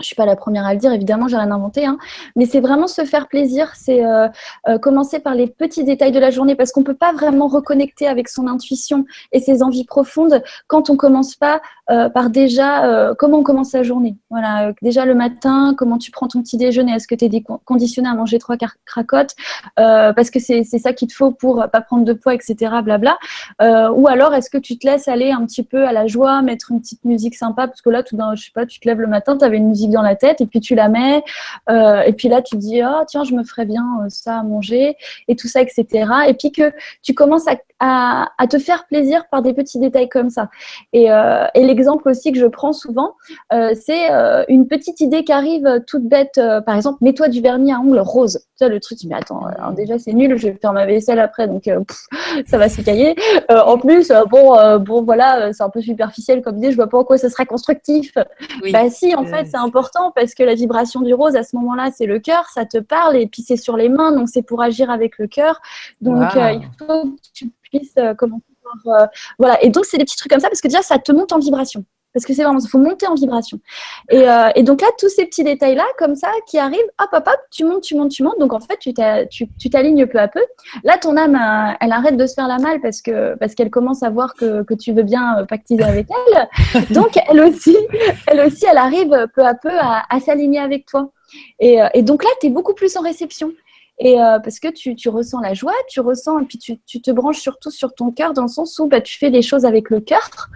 je 0.00 0.06
suis 0.06 0.16
pas 0.16 0.26
la 0.26 0.36
première 0.36 0.66
à 0.66 0.74
le 0.74 0.80
dire, 0.80 0.92
évidemment, 0.92 1.28
j'ai 1.28 1.36
rien 1.36 1.50
inventé, 1.50 1.86
hein. 1.86 1.98
mais 2.36 2.46
c'est 2.46 2.60
vraiment 2.60 2.86
se 2.86 3.04
faire 3.04 3.28
plaisir, 3.28 3.72
c'est 3.74 4.04
euh, 4.04 4.28
euh, 4.68 4.78
commencer 4.78 5.20
par 5.20 5.34
les 5.34 5.46
petits 5.46 5.84
détails 5.84 6.12
de 6.12 6.18
la 6.18 6.30
journée, 6.30 6.54
parce 6.54 6.72
qu'on 6.72 6.82
peut 6.82 6.94
pas 6.94 7.12
vraiment 7.12 7.48
reconnecter 7.48 8.06
avec 8.06 8.28
son 8.28 8.46
intuition 8.46 9.04
et 9.32 9.40
ses 9.40 9.62
envies 9.62 9.84
profondes 9.84 10.42
quand 10.66 10.90
on 10.90 10.96
commence 10.96 11.34
pas 11.34 11.60
euh, 11.90 12.08
par 12.08 12.30
déjà 12.30 13.14
comment 13.18 13.38
on 13.38 13.42
commence 13.42 13.72
la 13.72 13.82
journée. 13.82 14.16
Voilà, 14.30 14.72
déjà 14.82 15.04
le 15.04 15.14
matin, 15.14 15.74
comment 15.76 15.98
tu 15.98 16.10
prends 16.10 16.28
ton 16.28 16.42
petit 16.42 16.56
déjeuner, 16.56 16.92
est-ce 16.92 17.06
que 17.06 17.14
tu 17.14 17.24
es 17.26 17.44
conditionné 17.64 18.08
à 18.08 18.14
manger 18.14 18.38
trois 18.38 18.56
cracottes, 18.84 19.34
parce 19.76 20.30
que 20.30 20.38
c'est 20.38 20.64
ça 20.64 20.92
qu'il 20.92 21.08
te 21.08 21.14
faut 21.14 21.30
pour 21.30 21.64
pas 21.70 21.80
prendre 21.80 22.04
de 22.04 22.12
poids, 22.12 22.34
etc. 22.34 22.76
Blabla. 22.82 23.16
ou 23.60 24.08
alors 24.08 24.34
est-ce 24.34 24.50
que 24.50 24.58
tu 24.58 24.78
te 24.78 24.86
laisses 24.86 25.08
aller 25.08 25.30
un 25.30 25.44
petit 25.46 25.62
peu 25.62 25.86
à 25.86 25.92
la 25.92 26.06
joie, 26.06 26.42
mettre 26.42 26.70
une 26.70 26.80
petite 26.80 27.04
musique 27.04 27.34
sympa, 27.34 27.66
parce 27.66 27.82
que 27.82 27.90
là, 27.90 28.02
tout 28.02 28.16
d'un, 28.16 28.34
je 28.34 28.44
sais 28.44 28.52
pas, 28.54 28.66
tu 28.66 28.80
te 28.80 28.88
lèves 28.88 29.00
le 29.00 29.06
matin, 29.06 29.36
tu 29.36 29.44
avais 29.44 29.56
une 29.56 29.68
musique 29.68 29.83
dans 29.92 30.02
la 30.02 30.16
tête 30.16 30.40
et 30.40 30.46
puis 30.46 30.60
tu 30.60 30.74
la 30.74 30.88
mets 30.88 31.22
euh, 31.68 32.02
et 32.02 32.12
puis 32.12 32.28
là 32.28 32.42
tu 32.42 32.56
dis 32.56 32.82
oh 32.84 33.02
tiens 33.06 33.24
je 33.24 33.34
me 33.34 33.44
ferais 33.44 33.66
bien 33.66 33.84
euh, 34.02 34.08
ça 34.08 34.38
à 34.38 34.42
manger 34.42 34.96
et 35.28 35.36
tout 35.36 35.48
ça 35.48 35.60
etc 35.62 36.06
et 36.28 36.34
puis 36.34 36.52
que 36.52 36.72
tu 37.02 37.14
commences 37.14 37.46
à, 37.48 37.56
à, 37.86 38.46
te 38.48 38.58
faire 38.58 38.86
plaisir 38.86 39.24
par 39.30 39.42
des 39.42 39.54
petits 39.54 39.78
détails 39.78 40.08
comme 40.08 40.30
ça. 40.30 40.48
Et, 40.92 41.10
euh, 41.10 41.46
et 41.54 41.64
l'exemple 41.64 42.08
aussi 42.08 42.32
que 42.32 42.38
je 42.38 42.46
prends 42.46 42.72
souvent 42.72 43.14
c'est 43.50 44.08
une 44.48 44.66
petite 44.66 45.00
idée 45.00 45.24
qui 45.24 45.32
arrive 45.32 45.82
toute 45.86 46.04
bête 46.04 46.40
par 46.66 46.76
exemple 46.76 46.98
mets-toi 47.00 47.28
du 47.28 47.40
vernis 47.40 47.72
à 47.72 47.78
ongles 47.78 48.00
rose 48.00 48.40
ça 48.56 48.68
le 48.68 48.80
truc 48.80 48.98
mais 49.06 49.14
attends 49.14 49.46
déjà 49.76 49.98
c'est 49.98 50.12
nul 50.12 50.36
je 50.36 50.48
vais 50.48 50.58
faire 50.60 50.72
ma 50.72 50.86
vaisselle 50.86 51.18
après 51.18 51.48
donc 51.48 51.64
ça 52.46 52.58
va 52.58 52.68
s'écailler. 52.68 53.14
En 53.48 53.78
plus 53.78 54.12
bon 54.30 54.78
bon 54.78 55.02
voilà 55.02 55.52
c'est 55.52 55.62
un 55.62 55.70
peu 55.70 55.80
superficiel 55.80 56.42
comme 56.42 56.58
idée 56.58 56.70
je 56.70 56.76
vois 56.76 56.88
pas 56.88 56.98
en 56.98 57.04
quoi 57.04 57.18
ça 57.18 57.30
sera 57.30 57.44
constructif. 57.44 58.14
Bah 58.72 58.90
si 58.90 59.14
en 59.14 59.24
fait 59.24 59.46
c'est 59.46 59.56
important 59.56 60.12
parce 60.14 60.34
que 60.34 60.42
la 60.42 60.54
vibration 60.54 61.00
du 61.00 61.14
rose 61.14 61.36
à 61.36 61.42
ce 61.42 61.56
moment-là, 61.56 61.90
c'est 61.94 62.06
le 62.06 62.18
cœur, 62.18 62.46
ça 62.52 62.64
te 62.64 62.78
parle 62.78 63.16
et 63.16 63.26
puis 63.26 63.42
c'est 63.42 63.56
sur 63.56 63.76
les 63.76 63.88
mains, 63.88 64.12
donc 64.12 64.28
c'est 64.28 64.42
pour 64.42 64.62
agir 64.62 64.90
avec 64.90 65.18
le 65.18 65.26
cœur. 65.26 65.60
Donc 66.00 66.36
euh, 66.36 66.52
il 66.52 66.68
faut 66.78 67.04
que 67.04 67.16
tu 67.32 67.50
euh, 67.98 68.14
avoir, 68.84 69.08
voilà. 69.38 69.62
Et 69.62 69.70
donc 69.70 69.84
c'est 69.84 69.98
des 69.98 70.04
petits 70.04 70.16
trucs 70.16 70.32
comme 70.32 70.40
ça 70.40 70.48
parce 70.48 70.60
que 70.60 70.68
déjà 70.68 70.82
ça 70.82 70.98
te 70.98 71.12
monte 71.12 71.32
en 71.32 71.38
vibration. 71.38 71.84
Parce 72.14 72.24
que 72.24 72.32
c'est 72.32 72.44
vraiment, 72.44 72.60
il 72.60 72.68
faut 72.68 72.78
monter 72.78 73.08
en 73.08 73.14
vibration. 73.14 73.58
Et, 74.08 74.28
euh, 74.28 74.48
et, 74.54 74.62
donc 74.62 74.80
là, 74.80 74.86
tous 74.98 75.08
ces 75.08 75.26
petits 75.26 75.42
détails-là, 75.42 75.84
comme 75.98 76.14
ça, 76.14 76.28
qui 76.46 76.58
arrivent, 76.58 76.78
hop, 77.00 77.08
hop, 77.12 77.24
hop, 77.26 77.40
tu 77.50 77.64
montes, 77.64 77.82
tu 77.82 77.96
montes, 77.96 78.12
tu 78.12 78.22
montes. 78.22 78.38
Donc 78.38 78.52
en 78.52 78.60
fait, 78.60 78.78
tu 78.78 78.94
t'alignes 79.70 80.06
peu 80.06 80.18
à 80.18 80.28
peu. 80.28 80.40
Là, 80.84 80.96
ton 80.96 81.16
âme, 81.16 81.34
euh, 81.34 81.76
elle 81.80 81.90
arrête 81.90 82.16
de 82.16 82.26
se 82.26 82.34
faire 82.34 82.46
la 82.46 82.58
malle 82.58 82.80
parce 82.80 83.02
que 83.02 83.36
parce 83.38 83.56
qu'elle 83.56 83.70
commence 83.70 84.04
à 84.04 84.10
voir 84.10 84.34
que, 84.34 84.62
que, 84.62 84.74
tu 84.74 84.92
veux 84.92 85.02
bien 85.02 85.40
euh, 85.40 85.44
pactiser 85.44 85.82
avec 85.82 86.06
elle. 86.08 86.84
Donc 86.90 87.18
elle 87.28 87.40
aussi, 87.40 87.76
elle 88.28 88.40
aussi, 88.40 88.64
elle 88.64 88.78
arrive 88.78 89.26
peu 89.34 89.44
à 89.44 89.54
peu 89.54 89.72
à, 89.72 90.04
à 90.08 90.20
s'aligner 90.20 90.60
avec 90.60 90.86
toi. 90.86 91.10
Et, 91.58 91.78
et, 91.94 92.02
donc 92.02 92.22
là, 92.22 92.30
tu 92.40 92.46
es 92.46 92.50
beaucoup 92.50 92.74
plus 92.74 92.96
en 92.96 93.00
réception. 93.00 93.50
Et 93.98 94.20
euh, 94.20 94.40
parce 94.40 94.58
que 94.58 94.68
tu, 94.68 95.08
ressens 95.08 95.40
la 95.40 95.54
joie, 95.54 95.72
tu 95.88 96.00
ressens, 96.00 96.40
et 96.40 96.44
puis 96.44 96.58
tu, 96.58 97.00
te 97.00 97.10
branches 97.10 97.38
surtout 97.38 97.70
sur 97.70 97.94
ton 97.94 98.10
cœur 98.10 98.32
dans 98.32 98.42
le 98.42 98.48
sens 98.48 98.78
où 98.78 98.86
bah, 98.86 99.00
tu 99.00 99.18
fais 99.18 99.30
les 99.30 99.42
choses 99.42 99.64
avec 99.64 99.88
le 99.90 100.00
cœur, 100.00 100.48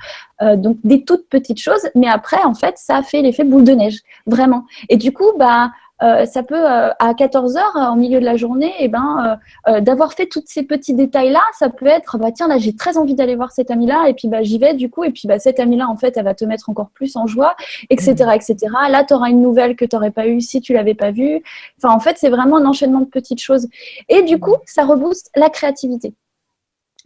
euh, 0.42 0.56
donc 0.56 0.78
des 0.82 1.04
toutes 1.04 1.28
petites 1.28 1.60
choses, 1.60 1.88
mais 1.94 2.08
après, 2.08 2.42
en 2.44 2.54
fait, 2.54 2.76
ça 2.78 3.02
fait 3.02 3.22
l'effet 3.22 3.44
boule 3.44 3.64
de 3.64 3.72
neige, 3.72 4.00
vraiment. 4.26 4.64
Et 4.88 4.96
du 4.96 5.12
coup, 5.12 5.32
bah, 5.38 5.70
euh, 6.02 6.24
ça 6.26 6.42
peut 6.42 6.54
euh, 6.54 6.90
à 6.98 7.14
14 7.14 7.56
heures 7.56 7.76
en 7.76 7.96
milieu 7.96 8.20
de 8.20 8.24
la 8.24 8.36
journée, 8.36 8.72
et 8.78 8.84
eh 8.84 8.88
ben 8.88 9.38
euh, 9.66 9.80
d'avoir 9.80 10.12
fait 10.12 10.26
tous 10.26 10.42
ces 10.46 10.62
petits 10.62 10.94
détails 10.94 11.30
là, 11.30 11.42
ça 11.58 11.70
peut 11.70 11.86
être 11.86 12.18
bah 12.18 12.30
tiens 12.32 12.48
là 12.48 12.58
j'ai 12.58 12.74
très 12.74 12.96
envie 12.98 13.14
d'aller 13.14 13.34
voir 13.36 13.52
cet 13.52 13.70
ami 13.70 13.86
là 13.86 14.08
et 14.08 14.14
puis 14.14 14.28
bah 14.28 14.42
j'y 14.42 14.58
vais 14.58 14.74
du 14.74 14.90
coup 14.90 15.04
et 15.04 15.10
puis 15.10 15.26
bah 15.26 15.38
cette 15.38 15.60
amie 15.60 15.76
là 15.76 15.88
en 15.88 15.96
fait 15.96 16.16
elle 16.16 16.24
va 16.24 16.34
te 16.34 16.44
mettre 16.44 16.70
encore 16.70 16.90
plus 16.90 17.16
en 17.16 17.26
joie, 17.26 17.56
etc 17.90 18.14
mmh. 18.26 18.30
etc. 18.30 18.56
Là 18.90 19.04
tu 19.04 19.14
auras 19.14 19.28
une 19.30 19.42
nouvelle 19.42 19.76
que 19.76 19.84
tu 19.84 19.96
n'aurais 19.96 20.10
pas 20.10 20.26
eu 20.26 20.40
si 20.40 20.60
tu 20.60 20.72
l'avais 20.72 20.94
pas 20.94 21.10
vue. 21.10 21.42
Enfin 21.82 21.94
en 21.94 22.00
fait 22.00 22.16
c'est 22.18 22.30
vraiment 22.30 22.58
un 22.58 22.66
enchaînement 22.66 23.00
de 23.00 23.06
petites 23.06 23.40
choses 23.40 23.68
et 24.08 24.22
du 24.22 24.38
coup 24.38 24.56
ça 24.66 24.84
rebooste 24.84 25.30
la 25.36 25.50
créativité. 25.50 26.14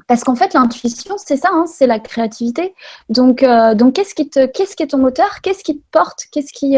Parce 0.09 0.25
qu'en 0.25 0.35
fait, 0.35 0.55
l'intuition, 0.55 1.17
c'est 1.19 1.37
ça, 1.37 1.49
hein, 1.53 1.65
c'est 1.67 1.87
la 1.87 1.99
créativité. 1.99 2.75
Donc, 3.09 3.45
donc 3.75 3.95
qu'est-ce 3.95 4.15
qui 4.15 4.29
te, 4.29 4.47
qu'est-ce 4.47 4.77
qui 4.77 4.83
est 4.83 4.89
ton 4.89 4.99
moteur? 4.99 5.41
Qu'est-ce 5.43 5.65
qui 5.65 5.79
te 5.79 5.85
porte? 5.91 6.27
Qu'est-ce 6.31 6.53
qui, 6.53 6.77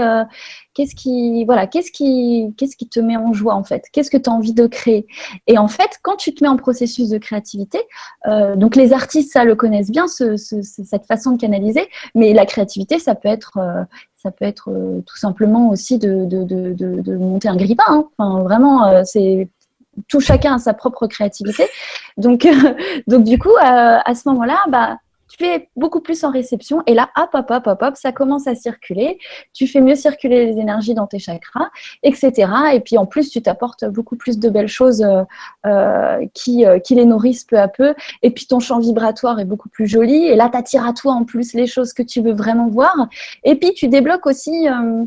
qu'est-ce 0.74 0.94
qui, 0.94 1.44
voilà, 1.44 1.66
qu'est-ce 1.66 1.90
qui, 1.90 2.52
qu'est-ce 2.58 2.76
qui 2.76 2.88
te 2.88 3.00
met 3.00 3.16
en 3.16 3.32
joie 3.32 3.54
en 3.54 3.64
fait? 3.64 3.84
Qu'est-ce 3.92 4.10
que 4.10 4.16
tu 4.16 4.28
as 4.28 4.32
envie 4.32 4.52
de 4.52 4.66
créer? 4.66 5.06
Et 5.46 5.56
en 5.56 5.68
fait, 5.68 5.98
quand 6.02 6.16
tu 6.16 6.34
te 6.34 6.42
mets 6.44 6.48
en 6.48 6.56
processus 6.56 7.08
de 7.08 7.18
créativité, 7.18 7.78
euh, 8.26 8.56
donc 8.56 8.76
les 8.76 8.92
artistes, 8.92 9.32
ça 9.32 9.44
le 9.44 9.54
connaissent 9.54 9.90
bien, 9.90 10.06
cette 10.08 11.06
façon 11.06 11.32
de 11.32 11.40
canaliser, 11.40 11.88
mais 12.14 12.32
la 12.32 12.44
créativité, 12.44 12.98
ça 12.98 13.14
peut 13.14 13.28
être, 13.28 13.56
euh, 13.58 13.84
ça 14.14 14.30
peut 14.30 14.44
être 14.44 14.70
euh, 14.70 15.00
tout 15.06 15.16
simplement 15.16 15.68
aussi 15.68 15.98
de 15.98 17.16
monter 17.16 17.48
un 17.48 17.56
grippin. 17.56 17.84
Hein. 17.88 18.08
Enfin, 18.18 18.42
vraiment, 18.42 19.04
c'est 19.04 19.48
tout 20.08 20.20
chacun 20.20 20.54
a 20.54 20.58
sa 20.58 20.74
propre 20.74 21.06
créativité. 21.06 21.66
Donc, 22.16 22.46
donc 23.06 23.24
du 23.24 23.38
coup, 23.38 23.54
à 23.60 24.14
ce 24.14 24.28
moment-là, 24.28 24.58
bah, 24.68 24.96
tu 25.36 25.44
es 25.44 25.68
beaucoup 25.76 26.00
plus 26.00 26.22
en 26.24 26.30
réception 26.30 26.82
et 26.86 26.94
là, 26.94 27.10
hop, 27.16 27.30
hop, 27.32 27.50
hop, 27.50 27.66
hop, 27.66 27.82
hop, 27.82 27.96
ça 27.96 28.12
commence 28.12 28.46
à 28.46 28.54
circuler. 28.54 29.18
Tu 29.52 29.66
fais 29.66 29.80
mieux 29.80 29.94
circuler 29.94 30.46
les 30.46 30.60
énergies 30.60 30.94
dans 30.94 31.06
tes 31.06 31.18
chakras, 31.18 31.70
etc. 32.02 32.50
Et 32.72 32.80
puis 32.80 32.98
en 32.98 33.06
plus, 33.06 33.30
tu 33.30 33.42
t'apportes 33.42 33.84
beaucoup 33.86 34.16
plus 34.16 34.38
de 34.38 34.48
belles 34.48 34.68
choses 34.68 35.02
euh, 35.02 35.22
euh, 35.66 36.24
qui, 36.34 36.64
euh, 36.64 36.78
qui 36.78 36.94
les 36.94 37.04
nourrissent 37.04 37.44
peu 37.44 37.58
à 37.58 37.68
peu. 37.68 37.94
Et 38.22 38.30
puis 38.30 38.46
ton 38.46 38.60
champ 38.60 38.78
vibratoire 38.78 39.40
est 39.40 39.44
beaucoup 39.44 39.68
plus 39.68 39.86
joli. 39.86 40.26
Et 40.26 40.36
là, 40.36 40.48
tu 40.50 40.58
attires 40.58 40.86
à 40.86 40.92
toi 40.92 41.14
en 41.14 41.24
plus 41.24 41.54
les 41.54 41.66
choses 41.66 41.92
que 41.92 42.02
tu 42.02 42.20
veux 42.20 42.32
vraiment 42.32 42.68
voir. 42.68 43.08
Et 43.42 43.56
puis 43.56 43.72
tu 43.74 43.88
débloques 43.88 44.26
aussi 44.26 44.68
euh, 44.68 45.04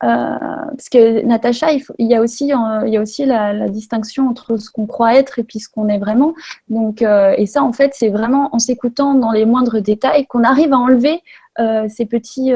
parce 0.00 0.88
que 0.90 1.22
Natacha, 1.24 1.68
il, 1.72 2.06
y 2.06 2.14
a 2.14 2.20
aussi, 2.20 2.52
euh, 2.52 3.26
la, 3.26 3.68
distinction 3.68 4.28
entre 4.28 4.56
ce 4.56 4.70
qu'on 4.70 4.86
croit 4.86 5.14
être 5.14 5.38
et 5.38 5.44
puis 5.44 5.60
ce 5.60 5.68
qu'on 5.68 5.88
est 5.88 5.98
vraiment. 5.98 6.34
Donc, 6.68 7.02
euh, 7.02 7.34
et 7.36 7.46
ça, 7.46 7.62
en 7.62 7.72
fait, 7.72 7.92
c'est 7.94 8.08
vraiment 8.08 8.48
en 8.54 8.58
s'écoutant 8.58 9.14
dans 9.14 9.32
les 9.32 9.44
moindres 9.44 9.80
détails 9.80 10.26
qu'on 10.26 10.44
arrive 10.44 10.72
à 10.72 10.78
enlever 10.78 11.22
ces 11.88 12.06
petits, 12.06 12.52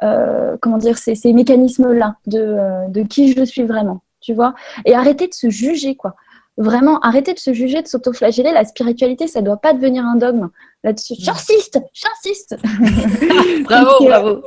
comment 0.00 0.78
dire, 0.78 0.98
ces, 0.98 1.16
ces 1.16 1.32
mécanismes-là 1.32 2.14
de, 2.28 2.88
de 2.88 3.02
qui 3.02 3.32
je 3.32 3.44
suis 3.44 3.64
vraiment, 3.64 4.02
tu 4.20 4.34
vois, 4.34 4.54
et 4.84 4.94
arrêter 4.94 5.26
de 5.26 5.34
se 5.34 5.50
juger, 5.50 5.96
quoi 5.96 6.14
vraiment 6.56 6.98
arrêter 7.00 7.32
de 7.32 7.38
se 7.38 7.52
juger, 7.52 7.82
de 7.82 7.88
s'autoflageller. 7.88 8.52
La 8.52 8.64
spiritualité, 8.64 9.26
ça 9.26 9.40
ne 9.40 9.46
doit 9.46 9.56
pas 9.56 9.72
devenir 9.72 10.04
un 10.04 10.16
dogme 10.16 10.50
là-dessus. 10.82 11.14
J'insiste, 11.18 11.78
j'insiste. 11.92 12.56
bravo, 13.64 14.04
bravo. 14.04 14.42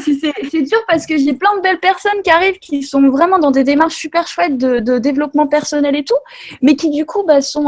c'est 0.00 0.62
dur 0.62 0.78
parce 0.88 1.06
que 1.06 1.16
j'ai 1.18 1.34
plein 1.34 1.56
de 1.56 1.62
belles 1.62 1.80
personnes 1.80 2.22
qui 2.22 2.30
arrivent, 2.30 2.58
qui 2.58 2.82
sont 2.82 3.08
vraiment 3.10 3.38
dans 3.38 3.50
des 3.50 3.64
démarches 3.64 3.96
super 3.96 4.26
chouettes 4.26 4.56
de, 4.56 4.98
développement 4.98 5.46
personnel 5.46 5.96
et 5.96 6.04
tout, 6.04 6.14
mais 6.62 6.76
qui 6.76 6.90
du 6.90 7.04
coup 7.04 7.24
bah, 7.24 7.40
sont, 7.42 7.64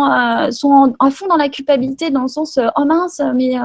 sont 0.50 0.94
à 0.98 1.10
fond 1.10 1.26
dans 1.26 1.36
la 1.36 1.48
culpabilité, 1.48 2.10
dans 2.10 2.22
le 2.22 2.28
sens 2.28 2.56
euh, 2.56 2.68
oh 2.76 2.84
mince, 2.84 3.20
mais 3.34 3.56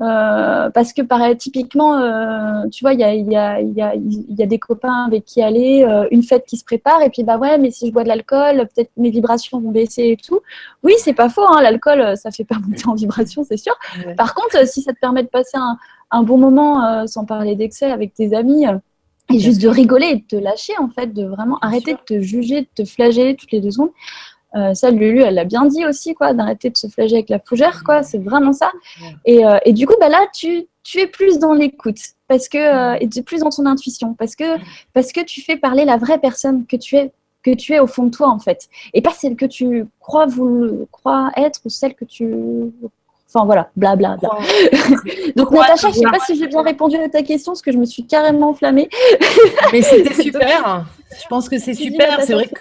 euh, 0.00 0.68
parce 0.70 0.92
que 0.92 1.00
pareil, 1.00 1.36
typiquement, 1.38 1.98
euh, 1.98 2.68
tu 2.70 2.84
vois, 2.84 2.92
il 2.92 3.00
y 3.00 3.04
a, 3.04 3.14
y, 3.14 3.36
a, 3.36 3.60
y, 3.60 3.80
a, 3.80 3.94
y 3.96 4.42
a, 4.42 4.46
des 4.46 4.58
copains 4.58 5.04
avec 5.06 5.24
qui 5.24 5.40
aller, 5.40 5.84
euh, 5.84 6.06
une 6.10 6.22
fête 6.22 6.44
qui 6.46 6.58
se 6.58 6.64
prépare, 6.64 7.00
et 7.02 7.08
puis 7.08 7.24
bah 7.24 7.38
ouais, 7.38 7.56
mais 7.56 7.70
si 7.70 7.86
je 7.86 7.92
bois 7.92 8.02
de 8.02 8.08
l'alcool, 8.08 8.68
peut-être 8.74 8.90
mes 8.98 9.10
vibrations 9.10 9.58
vont 9.58 9.70
baisser 9.70 10.08
et 10.08 10.16
tout. 10.16 10.40
Oui, 10.82 10.92
c'est 10.98 11.14
pas 11.14 11.30
faux, 11.30 11.46
hein, 11.48 11.62
l'alcool, 11.62 12.16
ça 12.16 12.30
fait 12.30 12.44
pas 12.44 12.56
monter 12.58 12.86
en 12.86 12.94
vibration, 12.94 13.42
c'est 13.44 13.56
sûr. 13.56 13.74
Par 14.18 14.34
contre, 14.34 14.68
si 14.68 14.82
ça 14.82 14.92
te 14.92 14.98
permet 15.00 15.22
de 15.22 15.28
passer 15.28 15.56
un, 15.56 15.78
un 16.10 16.22
bon 16.22 16.36
moment, 16.36 17.06
sans 17.06 17.24
parler 17.24 17.56
d'excès, 17.56 17.90
avec 17.90 18.12
tes 18.12 18.36
amis, 18.36 18.66
et 19.32 19.40
juste 19.40 19.60
de 19.60 19.68
rigoler 19.68 20.06
et 20.06 20.16
de 20.16 20.24
te 20.26 20.36
lâcher, 20.36 20.74
en 20.78 20.88
fait, 20.88 21.12
de 21.12 21.24
vraiment 21.24 21.58
arrêter 21.60 21.94
de 21.94 21.98
te 21.98 22.20
juger, 22.20 22.62
de 22.62 22.68
te 22.74 22.84
flageller 22.84 23.34
toutes 23.34 23.50
les 23.50 23.60
deux 23.60 23.72
secondes. 23.72 23.90
Euh, 24.56 24.74
ça, 24.74 24.90
Lulu, 24.90 25.22
elle 25.22 25.34
l'a 25.34 25.44
bien 25.44 25.66
dit 25.66 25.84
aussi, 25.84 26.14
quoi, 26.14 26.32
d'arrêter 26.32 26.70
de 26.70 26.76
se 26.76 26.86
flager 26.86 27.16
avec 27.16 27.28
la 27.28 27.38
fougère, 27.38 27.82
quoi. 27.84 28.02
C'est 28.02 28.18
vraiment 28.18 28.52
ça. 28.52 28.70
Et, 29.24 29.44
euh, 29.46 29.58
et, 29.64 29.72
du 29.72 29.86
coup, 29.86 29.94
bah 30.00 30.08
là, 30.08 30.26
tu, 30.32 30.66
tu 30.82 31.00
es 31.00 31.06
plus 31.06 31.38
dans 31.38 31.52
l'écoute 31.52 31.98
parce 32.28 32.48
que 32.48 32.58
euh, 32.58 32.98
et 33.00 33.22
plus 33.22 33.40
dans 33.40 33.50
ton 33.50 33.66
intuition, 33.66 34.14
parce 34.14 34.34
que 34.34 34.44
parce 34.92 35.12
que 35.12 35.20
tu 35.24 35.42
fais 35.42 35.56
parler 35.56 35.84
la 35.84 35.96
vraie 35.96 36.18
personne 36.18 36.64
que 36.66 36.76
tu 36.76 36.96
es 36.96 37.12
que 37.42 37.54
tu 37.54 37.74
es 37.74 37.78
au 37.78 37.86
fond 37.86 38.04
de 38.04 38.10
toi 38.10 38.28
en 38.28 38.40
fait, 38.40 38.68
et 38.94 39.02
pas 39.02 39.12
celle 39.12 39.36
que 39.36 39.46
tu 39.46 39.86
crois 40.00 40.26
vous 40.26 40.88
crois 40.90 41.30
être 41.36 41.60
ou 41.64 41.68
celle 41.68 41.94
que 41.94 42.04
tu 42.04 42.34
Enfin 43.28 43.44
voilà, 43.44 43.70
blabla. 43.76 44.16
Bla, 44.16 44.30
Donc 45.36 45.50
Natacha, 45.50 45.88
je 45.88 45.94
sais 45.94 46.02
pas 46.04 46.20
si 46.24 46.36
j'ai 46.36 46.46
bien 46.46 46.62
répondu 46.62 46.96
à 46.96 47.08
ta 47.08 47.22
question, 47.22 47.52
parce 47.52 47.62
que 47.62 47.72
je 47.72 47.78
me 47.78 47.84
suis 47.84 48.06
carrément 48.06 48.50
enflammée. 48.50 48.88
Mais 49.72 49.82
c'était 49.82 50.14
super. 50.22 50.86
Je 51.10 51.26
pense 51.28 51.48
que 51.48 51.58
c'est 51.58 51.74
super. 51.74 52.22
C'est 52.22 52.34
vrai 52.34 52.46
que. 52.46 52.54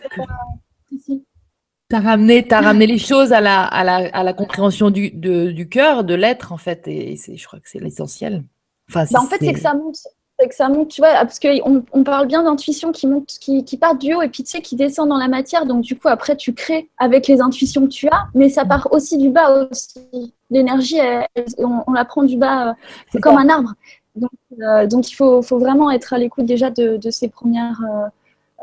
Tu 1.90 1.96
as 1.96 2.00
ramené, 2.00 2.46
as 2.50 2.62
ramené 2.62 2.88
les 2.88 2.98
choses 2.98 3.32
à 3.32 3.42
la, 3.42 3.64
à 3.64 3.84
la, 3.84 4.10
à 4.12 4.24
la 4.24 4.34
compréhension 4.34 4.90
du, 4.90 5.12
de, 5.12 5.52
du 5.52 5.70
cœur, 5.70 6.04
de 6.04 6.16
l'être, 6.16 6.52
en 6.52 6.58
fait. 6.58 6.88
Et 6.88 7.16
c'est, 7.16 7.38
je 7.38 7.46
crois 7.46 7.60
que 7.60 7.70
c'est 7.70 7.80
l'essentiel. 7.80 8.44
Enfin, 8.90 9.06
bah, 9.12 9.20
en 9.22 9.26
fait, 9.26 9.38
c'est 9.40 9.54
que 9.54 9.60
ça 9.60 9.76
monte. 9.76 9.98
C'est 10.40 10.50
que 10.50 10.56
ça 10.56 10.68
monte, 10.68 10.90
tu 10.90 11.00
vois, 11.00 11.14
parce 11.14 11.40
qu'on 11.40 11.86
on 11.94 12.04
parle 12.04 12.28
bien 12.28 12.44
d'intuition 12.44 12.92
qui 12.92 13.08
monte, 13.08 13.28
qui, 13.40 13.64
qui 13.64 13.78
part 13.78 13.96
du 13.96 14.14
haut 14.14 14.22
et 14.22 14.28
puis 14.28 14.44
tu 14.44 14.52
sais, 14.52 14.62
qui 14.62 14.76
descend 14.76 15.08
dans 15.08 15.18
la 15.18 15.30
matière. 15.30 15.66
Donc, 15.66 15.82
du 15.82 15.96
coup, 15.96 16.10
après, 16.10 16.36
tu 16.36 16.54
crées 16.54 16.90
avec 16.98 17.28
les 17.28 17.40
intuitions 17.40 17.84
que 17.84 17.92
tu 17.92 18.10
as, 18.10 18.28
mais 18.34 18.50
ça 18.50 18.66
part 18.66 18.90
aussi 18.92 19.18
du 19.18 19.30
bas 19.30 19.70
aussi. 19.72 20.34
L'énergie, 20.50 21.00
on, 21.60 21.94
la 21.94 22.04
prend 22.04 22.24
du 22.24 22.36
bas, 22.36 22.76
c'est 23.12 23.22
comme 23.22 23.38
un 23.38 23.48
arbre. 23.48 23.76
Donc, 24.16 24.32
euh, 24.62 24.88
donc 24.88 25.10
il 25.10 25.14
faut, 25.14 25.42
faut, 25.42 25.58
vraiment 25.58 25.90
être 25.92 26.14
à 26.14 26.18
l'écoute 26.18 26.46
déjà 26.46 26.70
de, 26.70 26.98
de 26.98 27.12
ces 27.12 27.30
premières. 27.30 27.80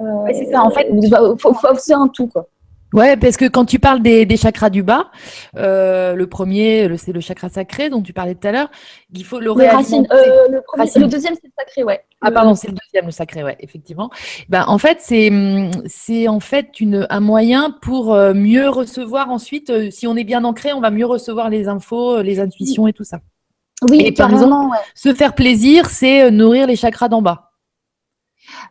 Euh, 0.01 0.05
c'est 0.33 0.51
ça, 0.51 0.62
en 0.62 0.70
fait. 0.70 0.89
Il 0.93 1.09
faut, 1.09 1.37
faut, 1.37 1.55
faut, 1.55 1.95
un 1.95 2.09
tout, 2.09 2.27
quoi. 2.27 2.49
Ouais, 2.93 3.16
parce 3.16 3.36
que 3.36 3.47
quand 3.47 3.64
tu 3.64 3.78
parles 3.78 4.03
des, 4.03 4.26
des 4.26 4.36
chakras 4.36 4.68
du 4.68 4.82
bas, 4.82 5.11
euh, 5.57 6.14
le 6.14 6.26
premier, 6.26 6.90
c'est 6.99 7.12
le 7.12 7.20
chakra 7.20 7.49
sacré 7.49 7.88
dont 7.88 8.03
tu 8.03 8.12
parlais 8.12 8.34
tout 8.34 8.47
à 8.47 8.53
l'heure. 8.53 8.70
Il 9.14 9.24
faut 9.24 9.40
le 9.40 9.51
réalimenter. 9.51 10.09
Euh, 10.12 10.49
le, 10.51 10.62
le, 11.01 11.07
deuxième, 11.07 11.34
c'est 11.34 11.47
le 11.47 11.53
sacré, 11.59 11.84
ouais. 11.84 12.05
Ah 12.20 12.30
pardon, 12.30 12.55
c'est 12.55 12.68
le 12.68 12.74
deuxième, 12.74 13.07
le 13.07 13.11
sacré, 13.11 13.43
ouais, 13.43 13.57
effectivement. 13.61 14.11
Ben, 14.49 14.64
en 14.66 14.78
fait, 14.78 14.99
c'est 15.01 15.30
c'est 15.86 16.28
en 16.28 16.40
fait 16.40 16.80
une, 16.80 17.07
un 17.09 17.20
moyen 17.20 17.70
pour 17.82 18.14
euh, 18.14 18.34
mieux 18.34 18.68
recevoir 18.68 19.30
ensuite. 19.30 19.70
Euh, 19.70 19.90
si 19.90 20.07
on 20.07 20.16
est 20.16 20.24
bien 20.24 20.45
ancré, 20.45 20.72
on 20.72 20.80
va 20.80 20.90
mieux 20.90 21.07
recevoir 21.07 21.49
les 21.49 21.68
infos, 21.68 22.20
les 22.20 22.40
intuitions 22.40 22.86
et 22.86 22.93
tout 22.93 23.05
ça. 23.05 23.20
Oui, 23.82 24.03
et 24.05 24.12
par 24.12 24.30
exemple, 24.30 24.76
se 24.95 25.12
faire 25.14 25.34
plaisir, 25.34 25.86
c'est 25.86 26.30
nourrir 26.30 26.66
les 26.66 26.76
chakras 26.76 27.09
d'en 27.09 27.22
bas. 27.22 27.51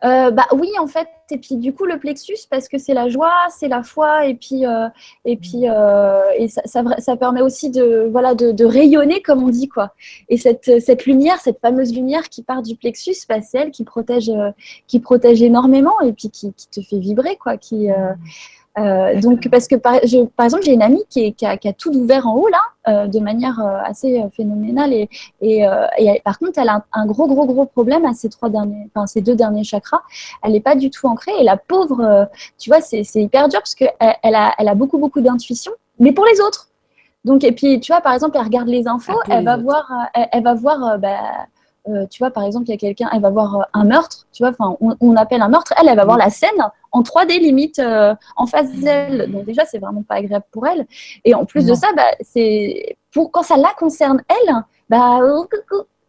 Euh, 0.03 0.31
bah 0.31 0.47
oui, 0.53 0.69
en 0.79 0.87
fait, 0.87 1.07
et 1.29 1.37
puis 1.37 1.55
du 1.55 1.73
coup 1.73 1.85
le 1.85 1.97
plexus 1.99 2.47
parce 2.49 2.67
que 2.67 2.77
c'est 2.77 2.93
la 2.93 3.09
joie, 3.09 3.33
c'est 3.49 3.67
la 3.67 3.83
foi, 3.83 4.25
et 4.25 4.35
puis 4.35 4.65
euh, 4.65 4.87
et 5.25 5.37
puis 5.37 5.69
euh, 5.69 6.23
et 6.37 6.47
ça, 6.47 7.15
permet 7.17 7.41
aussi 7.41 7.69
de 7.69 8.07
voilà 8.11 8.35
de, 8.35 8.65
rayonner 8.65 9.21
comme 9.21 9.43
on 9.43 9.49
dit 9.49 9.67
quoi. 9.69 9.93
Et 10.29 10.37
cette 10.37 10.81
cette 10.81 11.05
lumière, 11.05 11.39
cette 11.39 11.59
fameuse 11.59 11.93
lumière 11.93 12.29
qui 12.29 12.43
part 12.43 12.61
du 12.61 12.75
plexus, 12.75 13.15
bah, 13.29 13.41
c'est 13.41 13.59
elle 13.59 13.71
qui 13.71 13.83
protège 13.83 14.31
qui 14.87 14.99
protège 14.99 15.41
énormément 15.41 15.99
et 16.01 16.13
puis 16.13 16.29
qui, 16.29 16.53
qui 16.53 16.67
te 16.67 16.81
fait 16.81 16.99
vibrer 16.99 17.37
quoi, 17.37 17.57
qui 17.57 17.87
euh, 18.79 19.19
donc, 19.19 19.49
parce 19.49 19.67
que 19.67 19.75
par, 19.75 19.95
je, 20.05 20.23
par 20.25 20.45
exemple, 20.45 20.63
j'ai 20.63 20.73
une 20.73 20.81
amie 20.81 21.03
qui, 21.09 21.33
qui, 21.33 21.45
a, 21.45 21.57
qui, 21.57 21.67
a, 21.67 21.73
tout 21.73 21.91
ouvert 21.91 22.25
en 22.25 22.35
haut 22.35 22.47
là, 22.47 22.61
euh, 22.87 23.07
de 23.07 23.19
manière 23.19 23.59
euh, 23.59 23.77
assez 23.83 24.23
phénoménale, 24.35 24.93
et, 24.93 25.09
et, 25.41 25.65
et, 25.97 26.21
par 26.23 26.39
contre, 26.39 26.57
elle 26.57 26.69
a 26.69 26.85
un, 26.93 27.05
gros, 27.05 27.27
gros, 27.27 27.45
gros 27.45 27.65
problème 27.65 28.05
à 28.05 28.13
ces 28.13 28.29
trois 28.29 28.49
derniers, 28.49 28.89
enfin 28.93 29.07
ces 29.07 29.21
deux 29.21 29.35
derniers 29.35 29.65
chakras. 29.65 30.01
Elle 30.41 30.53
n'est 30.53 30.61
pas 30.61 30.75
du 30.75 30.89
tout 30.89 31.07
ancrée, 31.07 31.33
et 31.39 31.43
la 31.43 31.57
pauvre, 31.57 32.29
tu 32.57 32.69
vois, 32.69 32.81
c'est 32.81 33.03
hyper 33.15 33.49
dur 33.49 33.59
parce 33.59 33.75
qu'elle 33.75 33.91
elle 33.99 34.35
a, 34.35 34.53
elle 34.57 34.69
a 34.69 34.75
beaucoup, 34.75 34.97
beaucoup 34.97 35.21
d'intuition, 35.21 35.73
mais 35.99 36.13
pour 36.13 36.25
les 36.25 36.39
autres. 36.39 36.69
Donc, 37.25 37.43
et 37.43 37.51
puis, 37.51 37.79
tu 37.79 37.91
vois, 37.91 38.01
par 38.01 38.13
exemple, 38.13 38.37
elle 38.37 38.45
regarde 38.45 38.67
les 38.67 38.87
infos, 38.87 39.19
elle 39.29 39.45
va, 39.45 39.57
voir, 39.57 39.91
elle, 40.13 40.43
va 40.43 40.53
voir, 40.55 40.97
bah, 40.97 41.45
tu 42.09 42.19
vois, 42.19 42.31
par 42.31 42.45
exemple, 42.45 42.65
il 42.67 42.71
y 42.71 42.73
a 42.73 42.77
quelqu'un, 42.77 43.09
elle 43.13 43.21
va 43.21 43.29
voir 43.29 43.67
un 43.73 43.83
meurtre, 43.83 44.25
tu 44.31 44.43
vois, 44.43 44.53
enfin, 44.57 44.77
on, 44.79 45.15
appelle 45.17 45.41
un 45.41 45.49
meurtre, 45.49 45.73
elle, 45.79 45.89
elle 45.89 45.97
va 45.97 46.05
voir 46.05 46.17
la 46.17 46.29
scène 46.29 46.49
en 46.91 47.01
3D 47.01 47.39
limite 47.39 47.79
en 47.79 48.45
face 48.45 48.71
d'elle. 48.73 49.31
Donc 49.31 49.45
déjà, 49.45 49.65
c'est 49.65 49.79
vraiment 49.79 50.03
pas 50.03 50.15
agréable 50.15 50.45
pour 50.51 50.67
elle. 50.67 50.85
Et 51.25 51.33
en 51.33 51.45
plus 51.45 51.65
de 51.65 51.73
ça, 51.73 51.87
bah, 51.95 52.03
c'est 52.21 52.97
pour 53.13 53.31
quand 53.31 53.43
ça 53.43 53.57
la 53.57 53.73
concerne 53.77 54.21
elle, 54.29 54.55
bah, 54.89 55.19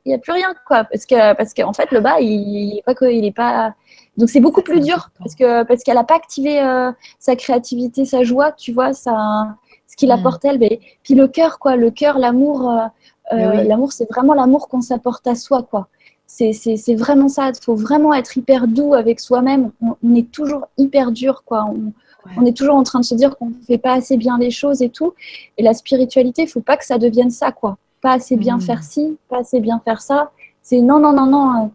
il 0.04 0.08
n'y 0.08 0.14
a 0.14 0.18
plus 0.18 0.32
rien, 0.32 0.54
quoi. 0.66 0.84
Parce 0.84 1.06
que, 1.06 1.34
parce 1.34 1.54
qu'en 1.54 1.72
fait, 1.72 1.90
le 1.92 2.00
bas, 2.00 2.20
il 2.20 2.74
n'est 2.74 2.82
pas, 2.82 3.10
il 3.10 3.24
est 3.24 3.34
pas. 3.34 3.74
Donc, 4.16 4.28
c'est 4.28 4.40
beaucoup 4.40 4.62
plus 4.62 4.80
dur 4.80 5.10
parce 5.18 5.34
que 5.34 5.62
parce 5.62 5.82
qu'elle 5.82 5.94
n'a 5.94 6.04
pas 6.04 6.16
activé 6.16 6.60
euh, 6.60 6.90
sa 7.18 7.36
créativité, 7.36 8.04
sa 8.04 8.24
joie, 8.24 8.52
tu 8.52 8.72
vois, 8.72 8.92
ça, 8.92 9.56
ce 9.86 9.96
qu'il 9.96 10.10
apporte 10.10 10.44
elle. 10.44 10.58
Mais, 10.58 10.80
puis 11.02 11.14
le 11.14 11.28
cœur, 11.28 11.58
quoi, 11.58 11.76
le 11.76 11.90
cœur, 11.90 12.18
l'amour, 12.18 12.70
euh, 12.70 12.86
euh, 13.32 13.62
l'amour, 13.64 13.92
c'est 13.92 14.08
vraiment 14.10 14.34
l'amour 14.34 14.68
qu'on 14.68 14.80
s'apporte 14.80 15.26
à 15.26 15.34
soi, 15.34 15.62
quoi. 15.62 15.88
C'est 16.34 16.94
vraiment 16.94 17.28
ça. 17.28 17.50
Il 17.50 17.62
faut 17.62 17.74
vraiment 17.74 18.14
être 18.14 18.36
hyper 18.36 18.66
doux 18.66 18.94
avec 18.94 19.20
soi-même. 19.20 19.70
On, 19.80 20.14
est 20.14 20.30
toujours 20.30 20.68
hyper 20.78 21.12
dur, 21.12 21.42
quoi. 21.44 21.66
On, 21.66 21.92
on 22.36 22.46
est 22.46 22.56
toujours 22.56 22.76
en 22.76 22.82
train 22.84 23.00
de 23.00 23.04
se 23.04 23.14
dire 23.14 23.36
qu'on 23.36 23.50
ne 23.50 23.64
fait 23.66 23.78
pas 23.78 23.92
assez 23.94 24.16
bien 24.16 24.38
les 24.38 24.50
choses 24.50 24.80
et 24.80 24.88
tout. 24.88 25.12
Et 25.58 25.62
la 25.62 25.74
spiritualité, 25.74 26.42
il 26.42 26.48
faut 26.48 26.60
pas 26.60 26.76
que 26.76 26.86
ça 26.86 26.98
devienne 26.98 27.30
ça, 27.30 27.52
quoi 27.52 27.76
pas 28.02 28.12
assez 28.12 28.36
bien 28.36 28.58
hmm. 28.58 28.62
faire 28.62 28.82
ci, 28.82 29.16
pas 29.30 29.38
assez 29.38 29.60
bien 29.60 29.80
faire 29.82 30.02
ça. 30.02 30.32
C'est 30.60 30.80
non, 30.82 30.98
non, 30.98 31.14
non, 31.14 31.26
non, 31.26 31.50
hein, 31.50 31.70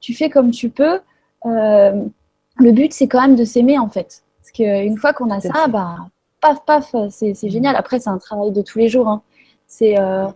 tu 0.00 0.14
fais 0.14 0.28
comme 0.28 0.50
tu 0.50 0.68
peux. 0.68 1.00
Euh, 1.46 2.04
le 2.56 2.72
but, 2.72 2.92
c'est 2.92 3.08
quand 3.08 3.22
même 3.22 3.36
de 3.36 3.44
s'aimer, 3.44 3.78
en 3.78 3.88
fait. 3.88 4.22
Parce 4.40 4.52
qu'une 4.52 4.98
fois 4.98 5.14
qu'on 5.14 5.30
a 5.30 5.40
ça, 5.40 5.66
bah, 5.68 5.96
paf, 6.40 6.64
paf, 6.66 6.94
c'est 7.10 7.32
hmm. 7.32 7.48
génial. 7.48 7.76
Après, 7.76 7.98
c'est 8.00 8.10
un 8.10 8.18
travail 8.18 8.50
de 8.50 8.60
tous 8.60 8.78
les 8.78 8.88
jours. 8.88 9.08
Hein. 9.08 9.22
C'est 9.66 9.98
euh, 9.98 10.26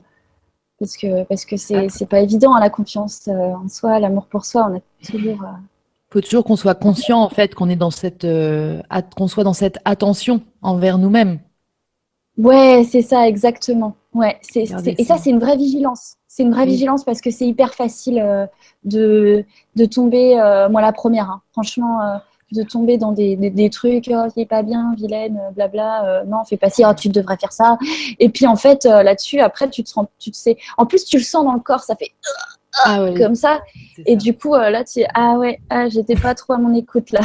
parce 0.79 0.97
que 0.97 1.25
parce 1.25 1.45
que 1.45 1.57
c'est 1.57 2.09
pas 2.09 2.21
évident 2.21 2.55
à 2.55 2.59
hein, 2.59 2.61
la 2.61 2.71
confiance 2.71 3.29
euh, 3.29 3.33
en 3.33 3.69
soi, 3.69 3.99
l'amour 3.99 4.27
pour 4.27 4.45
soi. 4.45 4.69
On 4.71 4.77
a 4.77 4.81
toujours. 5.05 5.45
faut 6.09 6.21
toujours 6.21 6.45
qu'on 6.45 6.57
soit 6.57 6.75
conscient 6.75 7.21
en 7.21 7.31
fait 7.31 7.55
qu'on 7.55 7.69
est 7.69 7.77
dans 7.77 7.91
cette 7.91 8.27
qu'on 9.17 9.29
soit 9.29 9.45
dans 9.45 9.55
cette 9.55 9.79
attention 9.85 10.43
envers 10.63 10.99
nous-mêmes. 10.99 11.39
Ouais, 12.39 12.87
c'est 12.91 13.03
ça 13.03 13.27
exactement. 13.27 13.97
Ouais, 14.13 14.39
c'est, 14.41 14.63
et 14.63 15.05
ça, 15.05 15.19
c'est 15.19 15.31
une 15.31 15.39
vraie 15.39 15.57
vigilance. 15.57 16.17
C'est 16.27 16.43
une 16.43 16.53
vraie 16.53 16.67
vigilance 16.67 17.05
parce 17.05 17.21
que 17.21 17.31
c'est 17.31 17.47
hyper 17.47 17.75
facile 17.75 18.19
euh, 18.19 18.47
de, 18.85 19.45
de 19.75 19.85
tomber, 19.87 20.39
euh, 20.39 20.69
moi 20.69 20.83
la 20.83 20.93
première, 20.93 21.31
hein. 21.31 21.43
franchement, 21.53 22.03
euh, 22.03 22.17
de 22.53 22.63
tomber 22.63 22.97
dans 22.99 23.13
des, 23.13 23.37
des, 23.37 23.71
trucs, 23.71 24.09
oh, 24.11 24.27
c'est 24.35 24.47
pas 24.47 24.63
bien, 24.63 24.95
vilaine, 24.97 25.41
blabla, 25.55 26.25
non, 26.27 26.45
fais 26.45 26.57
pas 26.57 26.71
ci, 26.71 26.85
oh, 26.87 26.95
tu 26.95 27.09
devrais 27.09 27.37
faire 27.37 27.53
ça. 27.53 27.79
Et 28.19 28.29
puis 28.29 28.47
en 28.47 28.57
fait, 28.57 28.85
là-dessus, 28.85 29.41
après, 29.41 29.69
tu 29.69 29.83
te, 29.83 29.89
sens, 29.89 30.07
tu 30.19 30.31
te 30.31 30.37
sais, 30.37 30.57
en 30.77 30.87
plus, 30.87 31.05
tu 31.05 31.19
le 31.19 31.25
sens 31.25 31.45
dans 31.45 31.55
le 31.55 31.61
corps, 31.61 31.83
ça 31.83 31.97
fait 31.97 32.13
ah 32.85 33.07
comme 33.17 33.35
ça. 33.35 33.63
Et 34.05 34.17
du 34.17 34.37
coup, 34.37 34.55
là, 34.55 34.85
tu 34.85 35.03
ah 35.15 35.37
ouais, 35.39 35.61
ah, 35.71 35.89
j'étais 35.89 36.15
pas 36.15 36.35
trop 36.35 36.53
à 36.53 36.59
mon 36.59 36.75
écoute 36.75 37.11
là. 37.11 37.21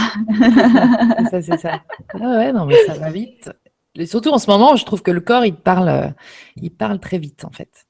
ça, 1.30 1.42
c'est 1.42 1.58
ça. 1.58 1.82
Ah 2.14 2.38
ouais, 2.38 2.52
non, 2.52 2.66
mais 2.66 2.76
ça 2.86 2.94
va 2.94 3.12
vite. 3.12 3.50
Et 3.96 4.06
surtout 4.06 4.30
en 4.30 4.40
ce 4.40 4.50
moment, 4.50 4.76
je 4.76 4.86
trouve 4.86 5.02
que 5.02 5.12
le 5.12 5.22
corps, 5.22 5.46
il 5.46 5.56
parle, 5.56 5.90
euh, 5.90 6.08
il 6.56 6.72
parle 6.72 7.00
très 7.00 7.18
vite, 7.18 7.44
en 7.44 7.52
fait. 7.52 7.88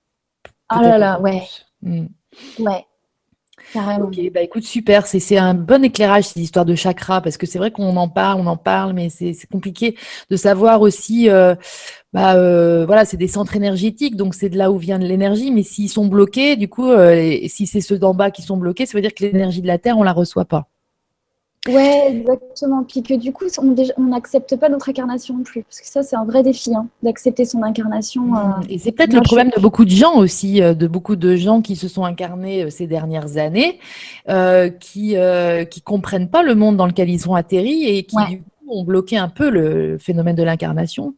Ah 0.69 0.81
là 0.81 0.97
là, 0.97 1.19
ouais. 1.19 1.43
Hmm. 1.81 2.07
Ouais. 2.59 2.85
Carrément. 3.73 4.09
Bah 4.33 4.41
écoute, 4.41 4.63
super. 4.63 5.05
C'est 5.07 5.37
un 5.37 5.53
bon 5.53 5.83
éclairage, 5.83 6.25
cette 6.25 6.37
histoire 6.37 6.65
de 6.65 6.75
chakra, 6.75 7.21
parce 7.21 7.37
que 7.37 7.45
c'est 7.45 7.57
vrai 7.57 7.71
qu'on 7.71 7.95
en 7.97 8.09
parle, 8.09 8.39
on 8.39 8.47
en 8.47 8.57
parle, 8.57 8.93
mais 8.93 9.09
c'est 9.09 9.35
compliqué 9.51 9.95
de 10.29 10.35
savoir 10.35 10.81
aussi. 10.81 11.29
Euh, 11.29 11.55
bah, 12.13 12.35
euh, 12.35 12.85
voilà, 12.85 13.05
c'est 13.05 13.17
des 13.17 13.27
centres 13.27 13.55
énergétiques, 13.55 14.15
donc 14.15 14.35
c'est 14.35 14.49
de 14.49 14.57
là 14.57 14.71
où 14.71 14.77
vient 14.77 14.97
l'énergie. 14.97 15.51
Mais 15.51 15.63
s'ils 15.63 15.89
sont 15.89 16.07
bloqués, 16.07 16.55
du 16.55 16.67
coup, 16.67 16.89
si 17.47 17.67
c'est 17.67 17.81
ceux 17.81 17.97
d'en 17.97 18.13
bas 18.13 18.31
qui 18.31 18.41
sont 18.41 18.57
bloqués, 18.57 18.85
ça 18.85 18.97
veut 18.97 19.01
dire 19.01 19.13
que 19.13 19.23
l'énergie 19.23 19.61
de 19.61 19.67
la 19.67 19.77
Terre, 19.77 19.97
on 19.97 20.03
la 20.03 20.13
reçoit 20.13 20.45
pas. 20.45 20.67
Ouais, 21.67 22.07
exactement. 22.09 22.83
Puis 22.83 23.03
que 23.03 23.13
du 23.13 23.31
coup, 23.31 23.45
on 23.59 24.03
n'accepte 24.03 24.55
pas 24.55 24.67
notre 24.67 24.89
incarnation 24.89 25.37
non 25.37 25.43
plus. 25.43 25.63
Parce 25.63 25.79
que 25.79 25.87
ça, 25.87 26.01
c'est 26.01 26.15
un 26.15 26.25
vrai 26.25 26.41
défi, 26.41 26.73
hein, 26.73 26.87
d'accepter 27.03 27.45
son 27.45 27.61
incarnation. 27.61 28.35
Euh. 28.35 28.39
Et 28.67 28.79
c'est 28.79 28.91
peut-être 28.91 29.13
le 29.13 29.21
problème 29.21 29.51
de 29.55 29.61
beaucoup 29.61 29.85
de 29.85 29.91
gens 29.91 30.15
aussi, 30.15 30.63
euh, 30.63 30.73
de 30.73 30.87
beaucoup 30.87 31.15
de 31.15 31.35
gens 31.35 31.61
qui 31.61 31.75
se 31.75 31.87
sont 31.87 32.03
incarnés 32.03 32.63
euh, 32.63 32.69
ces 32.71 32.87
dernières 32.87 33.37
années, 33.37 33.79
qui 34.79 35.13
ne 35.13 35.63
qui 35.65 35.81
comprennent 35.81 36.29
pas 36.29 36.41
le 36.41 36.55
monde 36.55 36.77
dans 36.77 36.87
lequel 36.87 37.09
ils 37.11 37.19
sont 37.19 37.35
atterris 37.35 37.85
et 37.85 38.03
qui, 38.05 38.15
du 38.27 38.37
coup, 38.39 38.43
ont 38.67 38.83
bloqué 38.83 39.17
un 39.17 39.29
peu 39.29 39.51
le 39.51 39.99
phénomène 39.99 40.35
de 40.35 40.43
l'incarnation. 40.43 41.13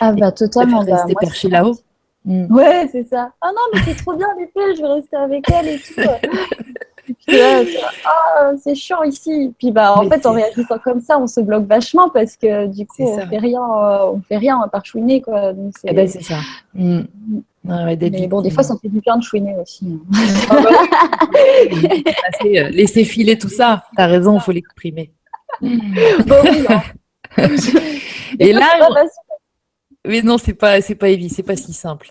Ah, 0.00 0.12
bah, 0.12 0.32
totalement. 0.32 0.82
Bah, 0.82 0.96
rester 0.96 1.14
perché 1.20 1.48
là-haut. 1.48 1.76
Mm. 2.24 2.52
Ouais, 2.52 2.88
c'est 2.90 3.06
ça. 3.06 3.30
Ah 3.40 3.50
non, 3.54 3.62
mais 3.72 3.80
c'est 3.86 4.02
trop 4.02 4.16
bien, 4.16 4.26
les 4.38 4.50
je 4.74 4.80
vais 4.80 4.88
rester 4.88 5.16
avec 5.16 5.44
elle 5.52 5.68
et 5.68 5.78
tout. 5.78 6.00
Ah, 8.36 8.52
c'est 8.62 8.74
chiant 8.74 9.02
ici. 9.02 9.54
Puis 9.58 9.70
bah, 9.70 9.94
en 9.96 10.08
fait, 10.08 10.24
en 10.26 10.32
réagissant 10.32 10.78
comme 10.82 11.00
ça, 11.00 11.18
on 11.18 11.26
se 11.26 11.40
bloque 11.40 11.66
vachement 11.66 12.08
parce 12.08 12.36
que 12.36 12.66
du 12.66 12.86
coup, 12.86 13.02
on 13.02 13.26
fait 13.26 13.38
rien, 13.38 13.62
euh, 13.62 14.12
on 14.12 14.20
fait 14.20 14.36
rien 14.36 14.60
à 14.60 14.68
part 14.68 14.84
chouiner 14.84 15.20
quoi. 15.20 15.52
c'est 15.80 15.90
eh 15.90 15.94
ben, 15.94 16.08
ça. 16.08 16.38
Mm. 16.74 17.00
mais 17.64 18.26
bon, 18.28 18.42
des 18.42 18.50
fois, 18.50 18.62
ça 18.62 18.74
fait 18.80 18.88
du 18.88 19.00
bien 19.00 19.16
de 19.16 19.22
chouiner 19.22 19.56
aussi. 19.60 19.86
Hein. 19.86 20.24
Ah 20.50 20.60
bah 20.62 20.70
euh, 22.44 22.68
laisser 22.70 23.04
filer 23.04 23.38
tout 23.38 23.48
ça. 23.48 23.84
T'as 23.96 24.06
raison, 24.06 24.36
il 24.36 24.40
faut 24.40 24.52
l'exprimer. 24.52 25.12
Bon, 25.60 26.36
oui, 26.44 26.66
hein. 26.68 26.82
Et 28.38 28.52
là, 28.52 28.66
mais 30.06 30.22
non, 30.22 30.36
c'est 30.38 30.54
pas, 30.54 30.80
c'est 30.80 30.94
pas 30.94 31.08
évident, 31.08 31.32
c'est 31.34 31.42
pas 31.42 31.56
si 31.56 31.72
simple. 31.72 32.10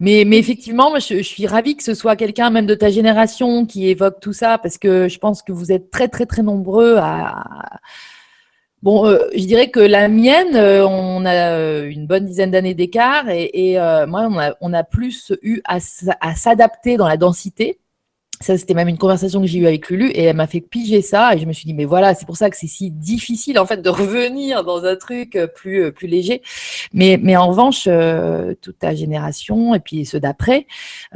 Mais, 0.00 0.24
mais 0.26 0.38
effectivement, 0.38 0.90
moi, 0.90 0.98
je, 0.98 1.22
suis 1.22 1.46
ravie 1.46 1.76
que 1.76 1.82
ce 1.82 1.94
soit 1.94 2.16
quelqu'un 2.16 2.50
même 2.50 2.66
de 2.66 2.74
ta 2.74 2.90
génération 2.90 3.66
qui 3.66 3.88
évoque 3.88 4.20
tout 4.20 4.32
ça, 4.32 4.58
parce 4.58 4.78
que 4.78 5.08
je 5.08 5.18
pense 5.18 5.42
que 5.42 5.52
vous 5.52 5.70
êtes 5.70 5.90
très, 5.90 6.08
très, 6.08 6.26
très 6.26 6.42
nombreux 6.42 6.96
à. 6.98 7.80
Bon, 8.82 9.06
euh, 9.06 9.18
je 9.34 9.44
dirais 9.44 9.70
que 9.70 9.80
la 9.80 10.08
mienne, 10.08 10.56
euh, 10.56 10.86
on 10.86 11.24
a 11.24 11.52
euh, 11.52 11.88
une 11.88 12.06
bonne 12.06 12.26
dizaine 12.26 12.50
d'années 12.50 12.74
d'écart, 12.74 13.28
et, 13.30 13.76
moi, 14.06 14.28
on 14.30 14.38
a, 14.38 14.54
on 14.60 14.72
a 14.72 14.84
plus 14.84 15.32
eu 15.42 15.62
à 15.64 15.80
s'adapter 15.80 16.96
dans 16.96 17.08
la 17.08 17.16
densité. 17.16 17.78
Ça, 18.40 18.58
c'était 18.58 18.74
même 18.74 18.88
une 18.88 18.98
conversation 18.98 19.40
que 19.40 19.46
j'ai 19.46 19.58
eue 19.58 19.66
avec 19.66 19.88
Lulu 19.88 20.10
et 20.10 20.24
elle 20.24 20.36
m'a 20.36 20.46
fait 20.46 20.60
piger 20.60 21.02
ça 21.02 21.34
et 21.34 21.38
je 21.38 21.46
me 21.46 21.52
suis 21.52 21.66
dit, 21.66 21.74
mais 21.74 21.84
voilà, 21.84 22.14
c'est 22.14 22.26
pour 22.26 22.36
ça 22.36 22.50
que 22.50 22.56
c'est 22.56 22.66
si 22.66 22.90
difficile 22.90 23.58
en 23.58 23.66
fait 23.66 23.80
de 23.80 23.88
revenir 23.90 24.64
dans 24.64 24.84
un 24.84 24.96
truc 24.96 25.36
euh, 25.36 25.46
plus, 25.46 25.84
euh, 25.84 25.92
plus 25.92 26.08
léger. 26.08 26.42
Mais, 26.92 27.18
mais 27.22 27.36
en 27.36 27.48
revanche, 27.48 27.84
euh, 27.86 28.54
toute 28.60 28.78
ta 28.78 28.94
génération 28.94 29.74
et 29.74 29.80
puis 29.80 30.04
ceux 30.04 30.20
d'après, 30.20 30.66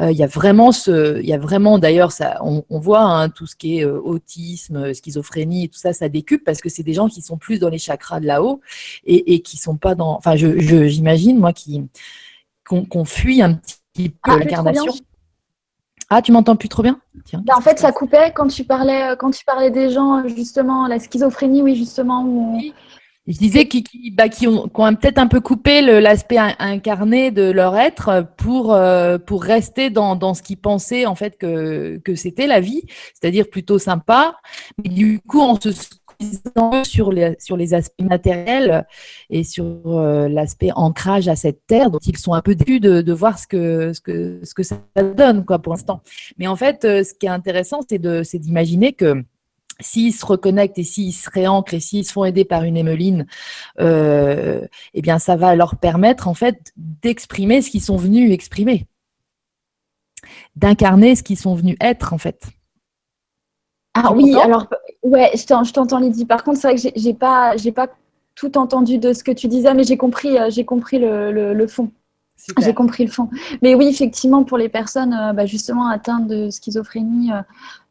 il 0.00 0.16
y 0.16 0.22
a 0.22 0.26
vraiment 0.26 0.70
ce, 0.70 1.20
il 1.20 1.26
y 1.26 1.32
a 1.32 1.38
vraiment 1.38 1.78
d'ailleurs, 1.78 2.12
ça, 2.12 2.38
on, 2.42 2.62
voit 2.78 3.02
hein, 3.02 3.28
tout 3.28 3.46
ce 3.46 3.56
qui 3.56 3.78
est 3.78 3.84
autisme, 3.84 4.94
schizophrénie 4.94 5.68
tout 5.68 5.78
ça, 5.78 5.92
ça 5.92 6.08
décupe 6.08 6.44
parce 6.44 6.60
que 6.60 6.68
c'est 6.68 6.82
des 6.82 6.94
gens 6.94 7.08
qui 7.08 7.20
sont 7.20 7.36
plus 7.36 7.58
dans 7.58 7.68
les 7.68 7.78
chakras 7.78 8.20
de 8.20 8.26
là-haut 8.26 8.60
et, 9.04 9.34
et 9.34 9.40
qui 9.40 9.56
sont 9.56 9.76
pas 9.76 9.94
dans, 9.94 10.16
enfin, 10.16 10.36
je, 10.36 10.58
j'imagine 10.86 11.38
moi 11.38 11.52
qui, 11.52 11.82
qu'on, 12.64 13.04
fuit 13.04 13.42
un 13.42 13.54
petit 13.54 14.10
peu 14.10 14.32
ah, 14.32 14.38
l'incarnation. 14.38 14.94
Ah, 16.10 16.22
tu 16.22 16.32
m'entends 16.32 16.56
plus 16.56 16.68
trop 16.68 16.82
bien 16.82 17.00
bah, 17.32 17.54
En 17.56 17.60
fait, 17.60 17.78
ça 17.78 17.92
coupait 17.92 18.32
quand 18.34 18.48
tu 18.48 18.64
parlais, 18.64 19.10
euh, 19.10 19.16
quand 19.16 19.30
tu 19.30 19.44
parlais 19.44 19.70
des 19.70 19.90
gens, 19.90 20.26
justement, 20.26 20.86
la 20.86 20.98
schizophrénie, 20.98 21.62
oui, 21.62 21.76
justement. 21.76 22.58
Je 23.26 23.36
disais 23.36 23.68
qui, 23.68 23.82
qui, 23.82 24.10
bah, 24.10 24.30
qui 24.30 24.48
ont, 24.48 24.70
ont 24.72 24.94
peut-être 24.94 25.18
un 25.18 25.26
peu 25.26 25.40
coupé 25.40 25.82
l'aspect 25.82 26.38
incarné 26.38 27.30
de 27.30 27.50
leur 27.50 27.76
être 27.76 28.26
pour, 28.38 28.72
euh, 28.72 29.18
pour 29.18 29.42
rester 29.42 29.90
dans, 29.90 30.16
dans 30.16 30.32
ce 30.32 30.42
qu'ils 30.42 30.56
pensaient 30.56 31.04
en 31.04 31.14
fait 31.14 31.36
que, 31.36 31.98
que 31.98 32.14
c'était 32.14 32.46
la 32.46 32.60
vie, 32.60 32.84
c'est-à-dire 33.12 33.50
plutôt 33.50 33.78
sympa. 33.78 34.36
Mais 34.82 34.88
du 34.88 35.20
coup, 35.20 35.40
on 35.40 35.60
se 35.60 35.68
sur 36.84 37.12
les, 37.12 37.36
sur 37.38 37.56
les 37.56 37.74
aspects 37.74 38.02
matériels 38.02 38.86
et 39.30 39.44
sur 39.44 39.80
euh, 39.86 40.28
l'aspect 40.28 40.70
ancrage 40.74 41.28
à 41.28 41.36
cette 41.36 41.66
terre, 41.66 41.90
dont 41.90 41.98
ils 41.98 42.16
sont 42.16 42.34
un 42.34 42.42
peu 42.42 42.54
déçus 42.54 42.80
de, 42.80 43.00
de 43.00 43.12
voir 43.12 43.38
ce 43.38 43.46
que, 43.46 43.92
ce, 43.92 44.00
que, 44.00 44.40
ce 44.42 44.54
que 44.54 44.62
ça 44.62 44.80
donne 45.16 45.44
quoi, 45.44 45.58
pour 45.58 45.72
l'instant. 45.72 46.02
Mais 46.38 46.46
en 46.46 46.56
fait, 46.56 46.84
euh, 46.84 47.04
ce 47.04 47.14
qui 47.14 47.26
est 47.26 47.30
intéressant, 47.30 47.80
c'est 47.88 47.98
d'imaginer 48.38 48.92
que 48.92 49.24
s'ils 49.80 50.12
se 50.12 50.26
reconnectent 50.26 50.78
et 50.78 50.84
s'ils 50.84 51.12
se 51.12 51.30
réancrent 51.30 51.74
et 51.74 51.80
s'ils 51.80 52.04
se 52.04 52.12
font 52.12 52.24
aider 52.24 52.44
par 52.44 52.64
une 52.64 52.76
émeline, 52.76 53.26
euh, 53.80 54.66
eh 54.94 55.02
bien, 55.02 55.18
ça 55.18 55.36
va 55.36 55.54
leur 55.54 55.76
permettre 55.76 56.28
en 56.28 56.34
fait 56.34 56.72
d'exprimer 56.76 57.62
ce 57.62 57.70
qu'ils 57.70 57.82
sont 57.82 57.96
venus 57.96 58.32
exprimer, 58.32 58.86
d'incarner 60.56 61.14
ce 61.14 61.22
qu'ils 61.22 61.38
sont 61.38 61.54
venus 61.54 61.76
être 61.80 62.12
en 62.12 62.18
fait. 62.18 62.42
Ah 64.04 64.12
oui, 64.12 64.34
alors 64.36 64.66
ouais, 65.02 65.30
je 65.34 65.72
t'entends 65.72 65.98
Lydie. 65.98 66.26
Par 66.26 66.44
contre, 66.44 66.58
c'est 66.58 66.68
vrai 66.68 66.76
que 66.76 66.90
j'ai 66.94 67.14
pas, 67.14 67.56
j'ai 67.56 67.72
pas 67.72 67.88
tout 68.34 68.56
entendu 68.56 68.98
de 68.98 69.12
ce 69.12 69.24
que 69.24 69.32
tu 69.32 69.48
disais, 69.48 69.74
mais 69.74 69.84
j'ai 69.84 69.96
compris, 69.96 70.38
euh, 70.38 70.48
j'ai 70.50 70.64
compris 70.64 70.98
le, 70.98 71.32
le, 71.32 71.66
fond. 71.66 71.90
J'ai 72.60 72.72
compris 72.72 73.04
le 73.04 73.10
fond. 73.10 73.28
Mais 73.62 73.74
oui, 73.74 73.88
effectivement, 73.88 74.44
pour 74.44 74.58
les 74.58 74.68
personnes 74.68 75.12
euh, 75.12 75.32
bah, 75.32 75.44
justement 75.44 75.88
atteintes 75.88 76.28
de 76.28 76.50
schizophrénie 76.50 77.32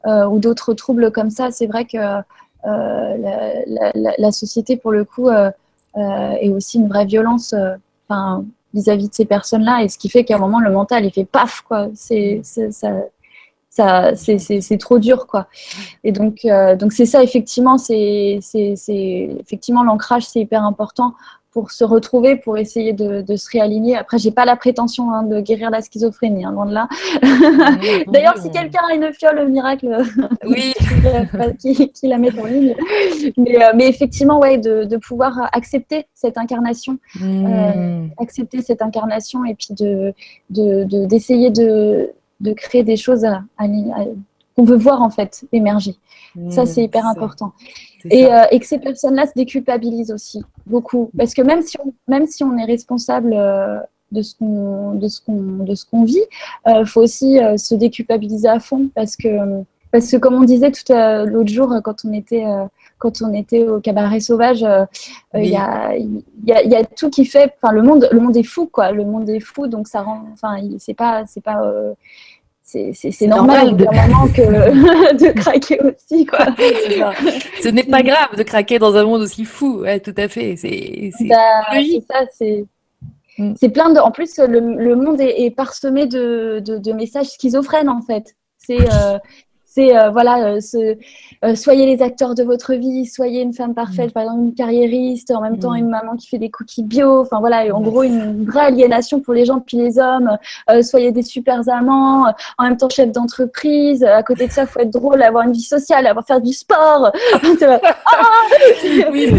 euh, 0.06 0.26
ou 0.26 0.40
d'autres 0.40 0.74
troubles 0.74 1.12
comme 1.12 1.30
ça, 1.30 1.52
c'est 1.52 1.68
vrai 1.68 1.86
que 1.86 1.98
la, 1.98 3.92
la, 3.94 4.32
société, 4.32 4.78
pour 4.78 4.92
le 4.92 5.04
coup, 5.04 5.30
est 5.30 6.50
aussi 6.50 6.78
une 6.78 6.88
vraie 6.88 7.06
violence. 7.06 7.54
Vis-à-vis 8.74 9.08
de 9.10 9.14
ces 9.14 9.26
personnes-là, 9.26 9.84
et 9.84 9.88
ce 9.88 9.98
qui 9.98 10.10
fait 10.10 10.26
qu'à 10.26 10.36
un 10.36 10.40
moment 10.40 10.60
le 10.60 10.70
mental 10.70 11.06
il 11.06 11.12
fait 11.12 11.24
paf 11.24 11.62
quoi. 11.62 11.88
C'est 11.96 12.42
ça. 12.44 12.90
Ça, 13.78 14.14
c'est 14.16 14.78
trop 14.80 14.98
dur 14.98 15.28
quoi 15.28 15.48
et 16.04 16.12
donc 16.12 16.48
donc 16.80 16.92
c'est 16.94 17.06
ça 17.06 17.22
effectivement 17.22 17.78
c'est 17.78 18.40
effectivement 19.40 19.84
l'ancrage 19.84 20.26
c'est 20.26 20.40
hyper 20.40 20.64
important 20.64 21.14
pour 21.58 21.72
se 21.72 21.84
retrouver, 21.84 22.36
pour 22.36 22.60
essayer 22.60 22.94
de, 22.94 23.36
se 23.36 23.50
réaligner. 23.50 23.96
Après, 23.96 24.20
j'ai 24.20 24.30
pas 24.30 24.46
la 24.46 24.56
prétention 24.56 25.12
hein, 25.12 25.24
de 25.24 25.40
guérir 25.42 25.72
la 25.72 25.82
schizophrénie, 25.82 26.46
hein, 26.46 26.52
loin 26.52 26.68
de 26.68 26.74
là. 26.76 26.88
D'ailleurs, 28.14 28.38
si 28.38 28.52
quelqu'un 28.52 28.82
a 28.88 28.94
une 28.94 29.12
fiole 29.12 29.48
miracle, 29.48 30.04
oui. 30.46 30.76
qui, 31.60 32.08
la 32.08 32.20
met 32.20 32.40
en 32.40 32.46
ligne. 32.46 32.76
Mais, 33.38 33.64
euh, 33.64 33.72
mais 33.74 33.88
effectivement, 33.88 34.40
ouais, 34.40 34.60
de, 34.60 34.98
pouvoir 34.98 35.50
accepter 35.52 36.06
cette 36.14 36.38
incarnation, 36.38 37.00
hmm. 37.20 37.46
euh, 37.48 38.08
accepter 38.20 38.62
cette 38.62 38.84
incarnation, 38.84 39.44
et 39.44 39.56
puis 39.56 39.70
de 39.72 40.14
d'essayer 40.52 41.50
de, 41.50 41.64
de, 41.64 42.14
créer 42.54 42.84
des 42.84 42.98
choses 42.98 43.26
qu'on 44.56 44.64
veut 44.64 44.78
voir 44.78 45.02
en 45.02 45.10
fait 45.10 45.46
émerger. 45.52 45.96
ça, 46.50 46.64
hmm, 46.64 46.66
c'est 46.66 46.84
hyper 46.84 47.06
important. 47.06 47.54
Euh, 48.06 48.44
et, 48.52 48.60
que 48.60 48.66
ces 48.66 48.80
personnes-là 48.80 49.28
se 49.28 49.34
déculpabilisent 49.36 50.12
aussi 50.12 50.44
beaucoup. 50.66 51.10
Parce 51.18 51.34
que 51.34 51.42
même 51.42 51.62
si 51.62 51.78
on, 51.80 51.94
même 52.08 52.28
si 52.28 52.44
on 52.44 52.58
est 52.58 52.66
responsable 52.66 53.34
euh, 53.34 53.80
de 54.12 54.22
ce 54.22 54.36
qu'on 54.36 54.94
de 54.94 55.08
ce 55.08 55.20
qu'on 55.22 55.64
de 55.64 55.76
ce 55.76 55.86
qu'on 55.86 56.04
vit, 56.04 56.24
il 56.66 56.72
euh, 56.72 56.86
faut 56.86 57.02
aussi 57.02 57.40
se 57.58 57.76
déculpabiliser 57.76 58.48
à 58.48 58.60
fond 58.60 58.90
parce 58.96 59.16
que 59.16 59.28
parce 59.92 60.10
que 60.10 60.18
comme 60.18 60.36
on 60.36 60.44
disait 60.44 60.72
tout 60.72 60.94
l'autre 60.94 61.50
jour 61.50 61.74
quand 61.84 62.06
on 62.06 62.14
était 62.14 62.46
quand 62.98 63.22
on 63.22 63.34
était 63.34 63.68
au 63.68 63.80
cabaret 63.80 64.20
sauvage, 64.20 64.66
il 65.36 65.46
y, 65.46 65.56
a, 65.56 65.96
y, 65.96 66.52
a, 66.52 66.64
y, 66.64 66.76
a, 66.76 66.84
tout 66.84 67.10
qui 67.10 67.26
fait. 67.26 67.54
Enfin, 67.62 67.74
le 67.74 67.82
monde, 67.84 68.08
le 68.12 68.20
monde 68.20 68.36
est 68.36 68.44
fou, 68.44 68.68
quoi. 68.68 68.92
Le 68.92 69.06
monde 69.06 69.30
est 69.30 69.40
fou, 69.40 69.68
donc 69.68 69.88
ça 69.88 70.02
rend. 70.02 70.24
Enfin, 70.34 70.58
c'est 70.80 70.94
pas, 70.94 71.24
c'est 71.28 71.42
pas 71.42 71.62
c'est 72.68 73.28
normal, 73.28 73.78
de... 73.78 73.86
que 73.86 75.18
de 75.18 75.32
craquer 75.32 75.80
aussi. 75.82 76.26
Quoi. 76.26 76.40
Ce 77.64 77.70
n'est 77.70 77.84
pas 77.84 78.04
grave 78.04 78.36
de 78.36 78.44
craquer 78.44 78.78
dans 78.78 78.96
un 78.96 79.06
monde 79.06 79.22
aussi 79.22 79.46
fou, 79.46 79.80
ouais, 79.80 80.02
tout 80.02 80.14
à 80.18 80.28
fait. 80.28 80.58
C'est 80.58 81.12
bah, 81.22 81.64
ça, 82.10 82.26
mm. 83.38 83.54
c'est 83.56 83.70
plein 83.70 83.92
de. 83.92 84.00
En 84.00 84.12
plus, 84.12 84.38
le, 84.38 84.60
le 84.60 84.96
monde 84.96 85.22
est, 85.22 85.56
parsemé 85.56 86.08
de, 86.08 86.60
de, 86.60 86.78
de, 86.78 86.92
messages 86.92 87.28
schizophrènes 87.28 87.90
en 87.90 88.02
fait. 88.02 88.36
C'est 88.58 88.82
euh, 88.82 89.18
c'est 89.78 89.96
euh, 89.96 90.10
voilà, 90.10 90.56
euh, 90.56 90.60
euh, 91.46 91.54
soyez 91.54 91.86
les 91.86 92.02
acteurs 92.02 92.34
de 92.34 92.42
votre 92.42 92.74
vie, 92.74 93.06
soyez 93.06 93.44
une 93.44 93.54
femme 93.54 93.76
parfaite, 93.76 94.10
mm. 94.10 94.12
par 94.12 94.24
exemple 94.24 94.42
une 94.46 94.56
carriériste, 94.56 95.30
en 95.30 95.42
même 95.42 95.60
temps 95.60 95.74
mm. 95.74 95.78
une 95.78 95.90
maman 95.90 96.16
qui 96.16 96.28
fait 96.28 96.40
des 96.40 96.50
cookies 96.50 96.82
bio, 96.82 97.22
enfin 97.22 97.40
voilà, 97.40 97.64
en 97.76 97.82
gros 97.82 98.02
une 98.02 98.44
vraie 98.44 98.66
aliénation 98.66 99.20
pour 99.20 99.36
les 99.36 99.46
gens 99.46 99.60
puis 99.60 99.78
les 99.78 100.00
hommes, 100.00 100.36
soyez 100.82 101.12
des 101.12 101.22
super 101.22 101.70
amants, 101.70 102.26
en 102.58 102.64
même 102.64 102.78
temps 102.78 102.90
chef 102.90 103.12
d'entreprise, 103.12 104.04
à 104.04 104.24
côté 104.24 104.48
de 104.48 104.52
ça, 104.52 104.66
faut 104.66 104.80
être 104.80 104.90
drôle, 104.90 105.22
avoir 105.22 105.46
une 105.46 105.54
vie 105.54 105.62
sociale, 105.62 106.08
avoir 106.08 106.26
faire 106.26 106.42
du 106.42 106.54
sport. 106.54 107.12
oui, 109.12 109.32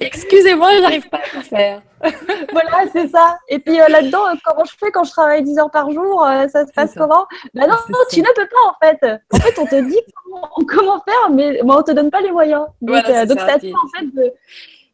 excusez-moi, 0.00 0.70
j'arrive 0.80 1.08
pas 1.08 1.18
à 1.18 1.36
tout 1.36 1.42
faire. 1.42 1.82
voilà, 2.52 2.84
c'est 2.92 3.08
ça. 3.08 3.38
Et 3.48 3.58
puis 3.58 3.76
là-dedans, 3.76 4.22
comment 4.44 4.64
je 4.64 4.72
fais 4.78 4.90
quand 4.90 5.04
je 5.04 5.10
travaille 5.10 5.42
10 5.42 5.58
heures 5.58 5.70
par 5.70 5.90
jour 5.90 6.26
Ça 6.50 6.66
se 6.66 6.72
passe 6.72 6.94
comment? 6.94 7.26
Bah 7.54 7.66
non, 7.66 7.76
non 7.88 7.98
tu 8.10 8.20
ne 8.20 8.26
peux 8.34 8.46
pas 8.46 8.68
en 8.68 8.74
fait. 8.86 9.20
En 9.32 9.38
fait, 9.38 9.58
on 9.58 9.66
te 9.66 9.88
dit 9.88 10.00
comment, 10.68 11.02
faire, 11.06 11.30
mais 11.30 11.60
on 11.62 11.74
on 11.74 11.82
te 11.82 11.92
donne 11.92 12.10
pas 12.10 12.20
les 12.20 12.30
moyens. 12.30 12.66
Donc, 12.80 13.04
euh, 13.08 13.26
donc 13.26 13.38
ça, 13.40 13.56
en 13.56 13.58
fait, 13.58 14.34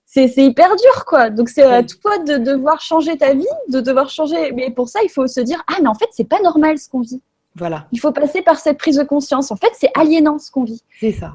c'est 0.04 0.44
hyper 0.44 0.74
dur, 0.76 1.04
quoi. 1.04 1.30
Donc, 1.30 1.48
c'est 1.48 1.62
à 1.62 1.82
toi 1.82 2.18
de 2.18 2.36
devoir 2.36 2.80
changer 2.80 3.16
ta 3.16 3.34
vie, 3.34 3.46
de 3.68 3.80
devoir 3.80 4.10
changer. 4.10 4.52
Mais 4.52 4.70
pour 4.70 4.88
ça, 4.88 5.00
il 5.04 5.08
faut 5.08 5.26
se 5.26 5.40
dire, 5.40 5.62
ah, 5.68 5.76
mais 5.80 5.88
en 5.88 5.94
fait, 5.94 6.08
c'est 6.10 6.28
pas 6.28 6.40
normal 6.40 6.78
ce 6.78 6.88
qu'on 6.88 7.00
vit. 7.00 7.22
Voilà. 7.54 7.86
Il 7.92 8.00
faut 8.00 8.12
passer 8.12 8.42
par 8.42 8.58
cette 8.58 8.78
prise 8.78 8.96
de 8.96 9.04
conscience. 9.04 9.50
En 9.50 9.56
fait, 9.56 9.70
c'est 9.74 9.90
aliénant 9.94 10.38
ce 10.38 10.50
qu'on 10.50 10.64
vit. 10.64 10.82
C'est 10.98 11.12
ça. 11.12 11.34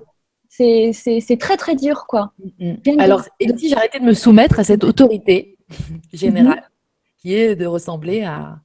C'est 0.57 1.37
très, 1.39 1.57
très 1.57 1.75
dur, 1.75 2.05
quoi. 2.07 2.33
Mm, 2.59 2.73
mm. 2.85 2.99
Alors, 2.99 3.23
et 3.39 3.47
si 3.57 3.69
j'arrêtais 3.69 3.99
de 3.99 4.05
me 4.05 4.13
soumettre 4.13 4.59
à 4.59 4.63
cette 4.63 4.83
autorité 4.83 5.57
générale 6.13 6.59
mm-hmm. 6.59 7.21
qui 7.21 7.33
est 7.33 7.55
de 7.55 7.65
ressembler 7.65 8.23
à, 8.23 8.59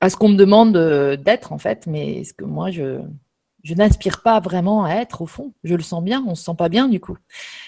à 0.00 0.10
ce 0.10 0.16
qu'on 0.16 0.28
me 0.28 0.36
demande 0.36 0.76
d'être, 1.22 1.52
en 1.52 1.58
fait, 1.58 1.86
mais 1.86 2.24
ce 2.24 2.32
que 2.32 2.44
moi, 2.44 2.70
je 2.70 3.00
je 3.64 3.74
n'inspire 3.74 4.22
pas 4.22 4.40
vraiment 4.40 4.84
à 4.84 4.94
être 4.94 5.22
au 5.22 5.26
fond. 5.26 5.52
Je 5.64 5.74
le 5.74 5.82
sens 5.82 6.02
bien, 6.02 6.24
on 6.26 6.34
se 6.34 6.44
sent 6.44 6.56
pas 6.56 6.68
bien 6.68 6.88
du 6.88 7.00
coup. 7.00 7.16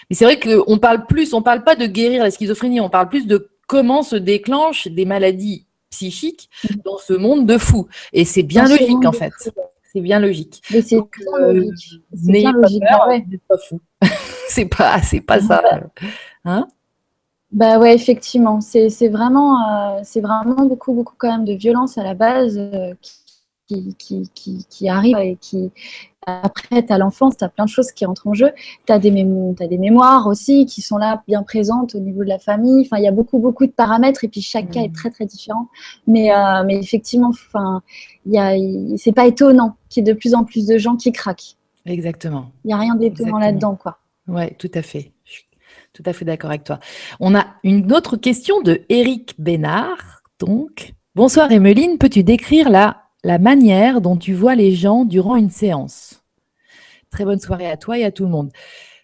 Mais 0.09 0.17
c'est 0.17 0.25
vrai 0.25 0.39
qu'on 0.39 0.79
parle 0.79 1.07
plus, 1.07 1.35
on 1.35 1.43
parle 1.43 1.65
pas 1.65 1.77
de 1.77 1.87
guérir 1.87 2.23
la 2.23 2.31
schizophrénie, 2.31 2.81
on 2.81 2.89
parle 2.89 3.09
plus 3.09 3.27
de 3.27 3.51
comment 3.67 4.03
se 4.03 4.17
déclenchent 4.17 4.89
des 4.89 5.05
maladies 5.05 5.67
psychiques 5.91 6.49
dans 6.85 6.99
ce 6.99 7.13
monde 7.13 7.47
de 7.47 7.59
fous. 7.59 7.89
Et 8.13 8.25
c'est 8.25 8.43
bien 8.43 8.67
logique 8.69 9.05
en 9.05 9.13
fait. 9.13 9.33
C'est 9.93 10.01
bien 10.01 10.21
logique. 10.21 10.63
Mais 10.71 10.83
c'est 10.83 10.99
euh, 10.99 11.71
bien 12.13 12.53
logique. 12.53 12.83
Pas 13.49 13.59
fou. 13.59 13.81
c'est 14.49 14.67
pas, 14.67 15.03
c'est 15.03 15.21
pas 15.21 15.41
ça. 15.41 15.63
Hein? 16.45 16.69
Bah 17.51 17.81
ouais, 17.81 17.95
effectivement, 17.95 18.61
c'est 18.61 19.09
vraiment, 19.09 19.97
euh, 19.97 20.01
c'est 20.05 20.21
vraiment 20.21 20.67
beaucoup, 20.67 20.93
beaucoup 20.93 21.15
quand 21.19 21.31
même 21.31 21.45
de 21.45 21.55
violence 21.55 21.99
à 21.99 22.05
la 22.05 22.15
base 22.15 22.57
euh, 22.57 22.95
qui, 23.03 23.13
qui, 23.99 24.31
qui, 24.69 24.89
arrivent 24.89 25.19
et 25.19 25.37
qui, 25.41 25.71
après, 26.27 26.85
tu 26.85 26.93
as 26.93 26.99
l'enfance, 26.99 27.37
tu 27.37 27.45
as 27.45 27.49
plein 27.49 27.65
de 27.65 27.71
choses 27.71 27.93
qui 27.93 28.05
entrent 28.05 28.27
en 28.27 28.35
jeu. 28.35 28.51
Tu 28.87 28.93
as, 28.93 28.99
des 28.99 29.11
mémoires 29.11 30.27
aussi 30.27 30.67
qui 30.67 30.83
sont 30.83 30.99
là, 30.99 31.23
bien 31.27 31.43
présentes 31.43 31.95
au 31.95 32.01
niveau 32.01 32.23
de 32.23 32.29
la 32.29 32.39
famille. 32.39 32.83
Enfin, 32.85 32.99
il 32.99 33.05
y 33.05 33.09
a 33.09 33.13
beaucoup, 33.13 33.39
beaucoup 33.39 33.67
de 33.67 33.73
paramètres 33.73 34.25
et 34.25 34.29
puis 34.29 34.43
chaque 34.43 34.71
cas 34.71 34.81
est 34.81 34.89
mmh. 34.89 34.93
très, 34.93 35.11
très 35.11 35.27
différent. 35.27 35.69
Mais, 36.07 36.33
euh, 36.33 36.63
mais 36.65 36.79
effectivement, 36.79 37.31
enfin, 37.31 37.83
c'est 38.97 39.13
pas 39.13 39.27
étonnant 39.27 39.77
qu'il 39.89 40.07
y 40.07 40.11
ait 40.11 40.13
de 40.13 40.19
plus 40.19 40.35
en 40.35 40.45
plus 40.45 40.67
de 40.67 40.79
gens 40.79 40.97
qui 40.97 41.13
craquent. 41.13 41.57
Exactement. 41.87 42.53
Il 42.65 42.69
n'y 42.69 42.75
a 42.75 42.79
rien 42.79 42.95
d'étonnant 42.95 43.39
là-dedans, 43.39 43.77
quoi. 43.77 43.99
Ouais, 44.29 44.55
tout 44.59 44.71
à 44.75 44.83
fait. 44.83 45.13
Je 45.25 45.33
suis 45.33 45.45
tout 45.93 46.03
à 46.07 46.13
fait 46.13 46.25
d'accord 46.25 46.51
avec 46.51 46.65
toi. 46.65 46.79
On 47.19 47.35
a 47.35 47.47
une 47.65 47.93
autre 47.93 48.17
question 48.17 48.61
de 48.61 48.83
Eric 48.89 49.35
Bénard. 49.39 50.23
Donc, 50.39 50.93
bonsoir 51.15 51.51
Emeline, 51.51 51.99
peux-tu 51.99 52.23
décrire 52.23 52.71
la 52.71 53.10
la 53.25 53.39
manière 53.39 54.01
dont 54.01 54.17
tu 54.17 54.35
vois 54.35 54.55
les 54.55 54.73
gens 54.73 55.05
durant 55.05 55.37
une 55.37 55.51
séance. 55.51 56.23
Très 57.11 57.25
bonne 57.25 57.41
soirée 57.41 57.71
à 57.71 57.77
toi 57.77 57.99
et 57.99 58.05
à 58.05 58.11
tout 58.11 58.25
le 58.25 58.31
monde. 58.31 58.51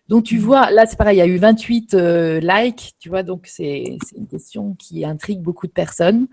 Donc 0.08 0.24
tu 0.24 0.38
vois, 0.38 0.70
là 0.70 0.86
c'est 0.86 0.96
pareil, 0.96 1.16
il 1.16 1.18
y 1.18 1.22
a 1.22 1.26
eu 1.26 1.36
28 1.36 1.94
euh, 1.94 2.40
likes, 2.40 2.94
tu 3.00 3.08
vois, 3.08 3.24
donc 3.24 3.46
c'est 3.46 3.98
une 4.16 4.28
question 4.28 4.74
qui 4.78 5.04
intrigue 5.04 5.40
beaucoup 5.40 5.66
de 5.66 5.72
personnes. 5.72 6.28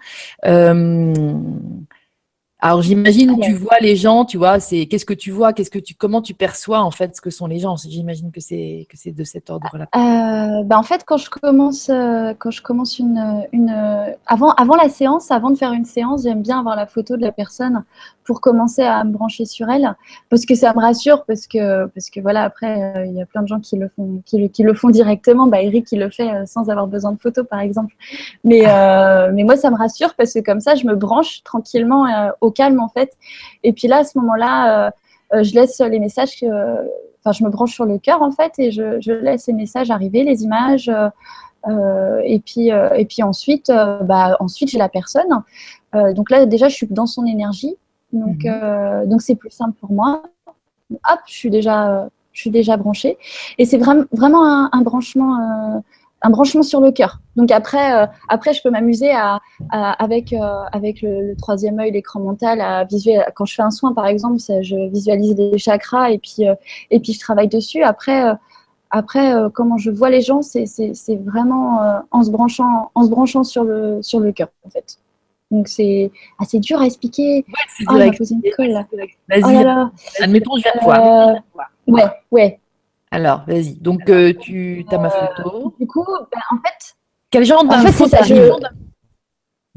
Euh, 0.46 1.12
alors 2.66 2.82
j'imagine 2.82 3.38
tu 3.42 3.56
vois 3.56 3.78
les 3.82 3.98
gens, 3.98 4.24
tu 4.24 4.38
vois, 4.38 4.62
c'est 4.62 4.86
qu'est-ce 4.86 5.06
que 5.06 5.14
tu 5.14 5.32
vois, 5.32 5.52
qu'est-ce 5.52 5.70
que 5.70 5.80
tu, 5.80 5.96
comment 5.96 6.22
tu 6.22 6.34
perçois 6.34 6.80
en 6.80 6.92
fait 6.92 7.14
ce 7.14 7.20
que 7.20 7.30
sont 7.30 7.46
les 7.46 7.60
gens? 7.60 7.76
J'imagine 7.76 8.32
que 8.32 8.40
c'est 8.40 8.88
que 8.90 8.96
c'est 8.96 9.12
de 9.12 9.26
cet 9.26 9.50
ordre-là. 9.50 9.90
Euh, 9.94 10.64
bah, 10.64 10.78
en 10.78 10.84
fait, 10.84 11.04
quand 11.06 11.18
je 11.18 11.30
commence, 11.30 11.90
euh, 11.90 12.34
quand 12.40 12.52
je 12.52 12.62
commence 12.62 13.00
une, 13.00 13.46
une 13.52 13.70
avant 14.28 14.52
avant 14.52 14.78
la 14.78 14.88
séance, 14.88 15.30
avant 15.30 15.50
de 15.50 15.58
faire 15.58 15.74
une 15.74 15.84
séance, 15.84 16.24
j'aime 16.24 16.42
bien 16.42 16.58
avoir 16.58 16.78
la 16.78 16.86
photo 16.86 17.18
de 17.18 17.22
la 17.22 17.34
personne 17.34 17.84
pour 18.26 18.42
commencer 18.42 18.84
à 18.84 19.04
me 19.04 19.12
brancher 19.12 19.46
sur 19.46 19.70
elle, 19.70 19.96
parce 20.30 20.46
que 20.46 20.56
ça 20.56 20.74
me 20.74 20.80
rassure, 20.80 21.26
parce 21.26 21.48
que 21.48 21.86
parce 21.88 22.10
que 22.10 22.20
voilà 22.20 22.44
après 22.44 22.98
euh, 22.98 23.06
il 23.06 23.14
y 23.14 23.22
a 23.22 23.26
plein 23.26 23.42
de 23.42 23.48
gens 23.48 23.60
qui 23.60 23.78
le 23.78 23.90
font 23.90 24.22
qui 24.26 24.40
le, 24.40 24.48
qui 24.48 24.64
le 24.64 24.74
font 24.74 24.90
directement. 24.90 25.48
Bah 25.48 25.62
Eric 25.62 25.92
il 25.92 26.00
le 26.00 26.10
fait 26.10 26.30
sans 26.46 26.70
avoir 26.70 26.88
besoin 26.88 27.12
de 27.12 27.20
photo 27.20 27.44
par 27.44 27.60
exemple. 27.60 27.94
Mais 28.44 28.64
mais 29.34 29.44
moi 29.44 29.58
ça 29.58 29.72
me 29.72 29.78
rassure 29.78 30.14
parce 30.16 30.34
que 30.34 30.40
comme 30.40 30.60
ça 30.60 30.76
je 30.76 30.86
me 30.86 30.96
branche 30.96 31.44
tranquillement 31.44 32.06
au 32.42 32.52
calme 32.52 32.80
en 32.80 32.90
fait. 32.90 33.12
Et 33.64 33.74
puis 33.74 33.88
là, 33.88 33.98
à 33.98 34.04
ce 34.04 34.18
moment-là, 34.20 34.88
euh, 34.88 34.92
euh, 35.34 35.44
je 35.44 35.54
laisse 35.54 35.80
les 35.80 36.00
messages, 36.00 36.44
enfin, 36.44 37.32
je 37.32 37.44
me 37.44 37.50
branche 37.50 37.74
sur 37.74 37.86
le 37.86 37.98
cœur 37.98 38.22
en 38.22 38.32
fait 38.32 38.54
et 38.58 38.72
je, 38.72 39.12
laisse 39.12 39.48
les 39.48 39.54
messages 39.54 39.92
arriver, 39.92 40.24
les 40.24 40.44
images. 40.44 40.90
Euh, 41.66 42.20
et 42.26 42.40
puis 42.40 42.68
et 42.68 43.06
puis 43.06 43.24
ensuite, 43.24 43.72
bah, 44.02 44.36
ensuite 44.40 44.70
j'ai 44.70 44.78
la 44.78 44.90
personne. 44.90 45.44
donc 45.94 46.30
là, 46.30 46.46
déjà, 46.46 46.68
je 46.68 46.76
suis 46.76 46.88
dans 46.88 47.06
son 47.06 47.26
énergie. 47.26 47.76
Donc 48.14 48.44
mhm. 48.46 49.10
donc 49.10 49.22
c'est 49.22 49.36
plus 49.36 49.52
simple 49.52 49.78
pour 49.80 49.92
moi. 49.92 50.24
Hop, 50.92 51.20
je 51.26 51.34
suis 51.34 51.50
déjà 51.50 52.08
je 52.32 52.42
suis 52.42 52.50
déjà 52.50 52.78
branchée. 52.78 53.18
Et 53.58 53.66
c'est 53.66 53.78
vraiment, 53.78 54.06
vraiment 54.12 54.46
un, 54.46 54.70
un 54.72 54.82
branchement, 54.82 55.84
un 56.24 56.30
branchement 56.30 56.64
sur 56.64 56.80
le 56.80 56.92
cœur. 56.92 57.20
Donc 57.36 57.52
après, 57.52 58.02
euh, 58.02 58.08
après, 58.30 58.54
je 58.54 58.64
peux 58.64 58.70
m'amuser 58.70 59.12
à, 59.12 59.40
avec 59.72 60.34
euh, 60.34 60.64
avec 60.72 61.02
le, 61.02 61.36
troisième 61.36 61.80
œil, 61.80 61.92
l'écran 61.92 62.22
mental, 62.22 62.62
à 62.62 62.86
visualiser. 62.86 63.24
Quand 63.36 63.46
je 63.46 63.54
fais 63.54 63.62
un 63.62 63.72
soin, 63.72 63.94
par 63.94 64.08
exemple, 64.08 64.40
je 64.40 64.90
visualise 64.90 65.36
des 65.36 65.58
chakras 65.58 66.12
et 66.12 66.18
puis 66.18 66.48
euh, 66.48 66.56
et 66.92 67.00
puis 67.00 67.14
je 67.14 67.20
travaille 67.20 67.50
dessus. 67.50 67.84
Après, 67.84 68.24
après, 68.90 69.34
comment 69.54 69.78
je 69.78 69.92
vois 69.92 70.10
les 70.10 70.22
gens, 70.22 70.42
c'est 70.42 71.16
vraiment 71.26 72.02
en 72.12 72.24
se 72.24 72.32
branchant 72.32 72.92
en 72.96 73.04
se 73.04 73.10
branchant 73.10 73.44
sur 73.44 73.64
le 73.64 74.02
sur 74.02 74.20
le 74.20 74.32
cœur, 74.32 74.50
en 74.66 74.70
fait. 74.70 74.98
Donc 75.52 75.68
c'est 75.68 76.12
assez 76.40 76.60
dur 76.60 76.82
à 76.82 76.86
expliquer. 76.86 77.46
Ouais, 77.48 77.54
c'est 77.78 77.86
oh, 77.90 77.98
une 77.98 78.42
colle. 78.56 78.74
Vas-y. 79.30 79.66
Oh 79.66 79.90
Admettons, 80.22 80.58
je 80.58 80.64
viens 80.64 80.72
te 80.74 80.84
voir. 80.84 81.36
Ouais, 81.88 82.06
ouais. 82.32 82.60
Alors, 83.12 83.44
vas-y. 83.46 83.76
Donc, 83.76 84.10
euh, 84.10 84.34
tu 84.34 84.84
as 84.90 84.98
ma 84.98 85.10
photo. 85.10 85.76
Du 85.80 85.86
coup, 85.86 86.06
ben, 86.32 86.42
en 86.50 86.58
fait. 86.58 86.96
Quel 87.30 87.46
genre 87.46 87.64
d'infos 87.64 88.06
en 88.06 88.08
fait, 88.08 88.32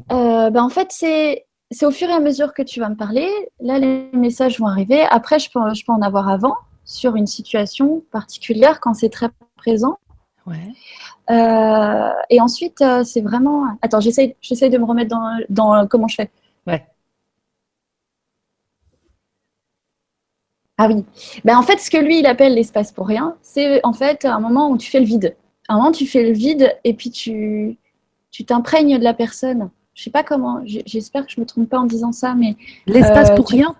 ben, 0.09 0.63
En 0.63 0.69
fait, 0.69 0.87
c'est 0.91 1.45
c'est 1.69 1.85
au 1.85 1.91
fur 1.91 2.09
et 2.09 2.13
à 2.13 2.19
mesure 2.19 2.53
que 2.53 2.61
tu 2.61 2.79
vas 2.79 2.89
me 2.89 2.95
parler. 2.95 3.29
Là, 3.59 3.77
les 3.77 4.09
messages 4.13 4.59
vont 4.59 4.67
arriver. 4.67 5.01
Après, 5.01 5.37
je 5.39 5.49
peux, 5.51 5.59
je 5.73 5.85
peux 5.85 5.91
en 5.91 6.01
avoir 6.01 6.29
avant 6.29 6.55
sur 6.85 7.15
une 7.15 7.27
situation 7.27 8.03
particulière 8.11 8.79
quand 8.79 8.93
c'est 8.93 9.09
très 9.09 9.29
présent. 9.57 9.99
Ouais. 10.47 10.73
Euh, 11.29 12.09
et 12.29 12.39
ensuite, 12.39 12.81
euh, 12.81 13.03
c'est 13.03 13.21
vraiment. 13.21 13.65
Attends, 13.81 13.99
j'essaye, 13.99 14.33
de 14.33 14.77
me 14.77 14.85
remettre 14.85 15.09
dans, 15.09 15.37
dans 15.49 15.87
comment 15.87 16.07
je 16.07 16.15
fais. 16.15 16.31
Ouais. 16.65 16.85
Ah 20.77 20.87
oui. 20.87 21.05
Ben, 21.43 21.57
en 21.57 21.63
fait, 21.63 21.79
ce 21.79 21.89
que 21.89 21.97
lui, 21.97 22.19
il 22.19 22.25
appelle 22.25 22.53
l'espace 22.53 22.91
pour 22.91 23.07
rien, 23.07 23.35
c'est 23.41 23.83
en 23.83 23.93
fait 23.93 24.25
un 24.25 24.39
moment 24.39 24.69
où 24.69 24.77
tu 24.77 24.89
fais 24.89 24.99
le 24.99 25.05
vide. 25.05 25.35
Un 25.69 25.77
moment, 25.77 25.91
tu 25.91 26.05
fais 26.05 26.23
le 26.23 26.31
vide 26.31 26.77
et 26.83 26.93
puis 26.93 27.11
tu 27.11 27.77
tu 28.31 28.45
t'imprègnes 28.45 28.99
de 28.99 29.03
la 29.03 29.13
personne. 29.13 29.69
Je 29.95 30.03
sais 30.03 30.11
pas 30.11 30.23
comment. 30.23 30.61
J'espère 30.63 31.25
que 31.25 31.31
je 31.31 31.41
me 31.41 31.45
trompe 31.45 31.69
pas 31.69 31.79
en 31.79 31.85
disant 31.85 32.11
ça, 32.11 32.35
mais 32.35 32.55
l'espace 32.85 33.31
euh, 33.31 33.35
pour 33.35 33.49
rien? 33.49 33.75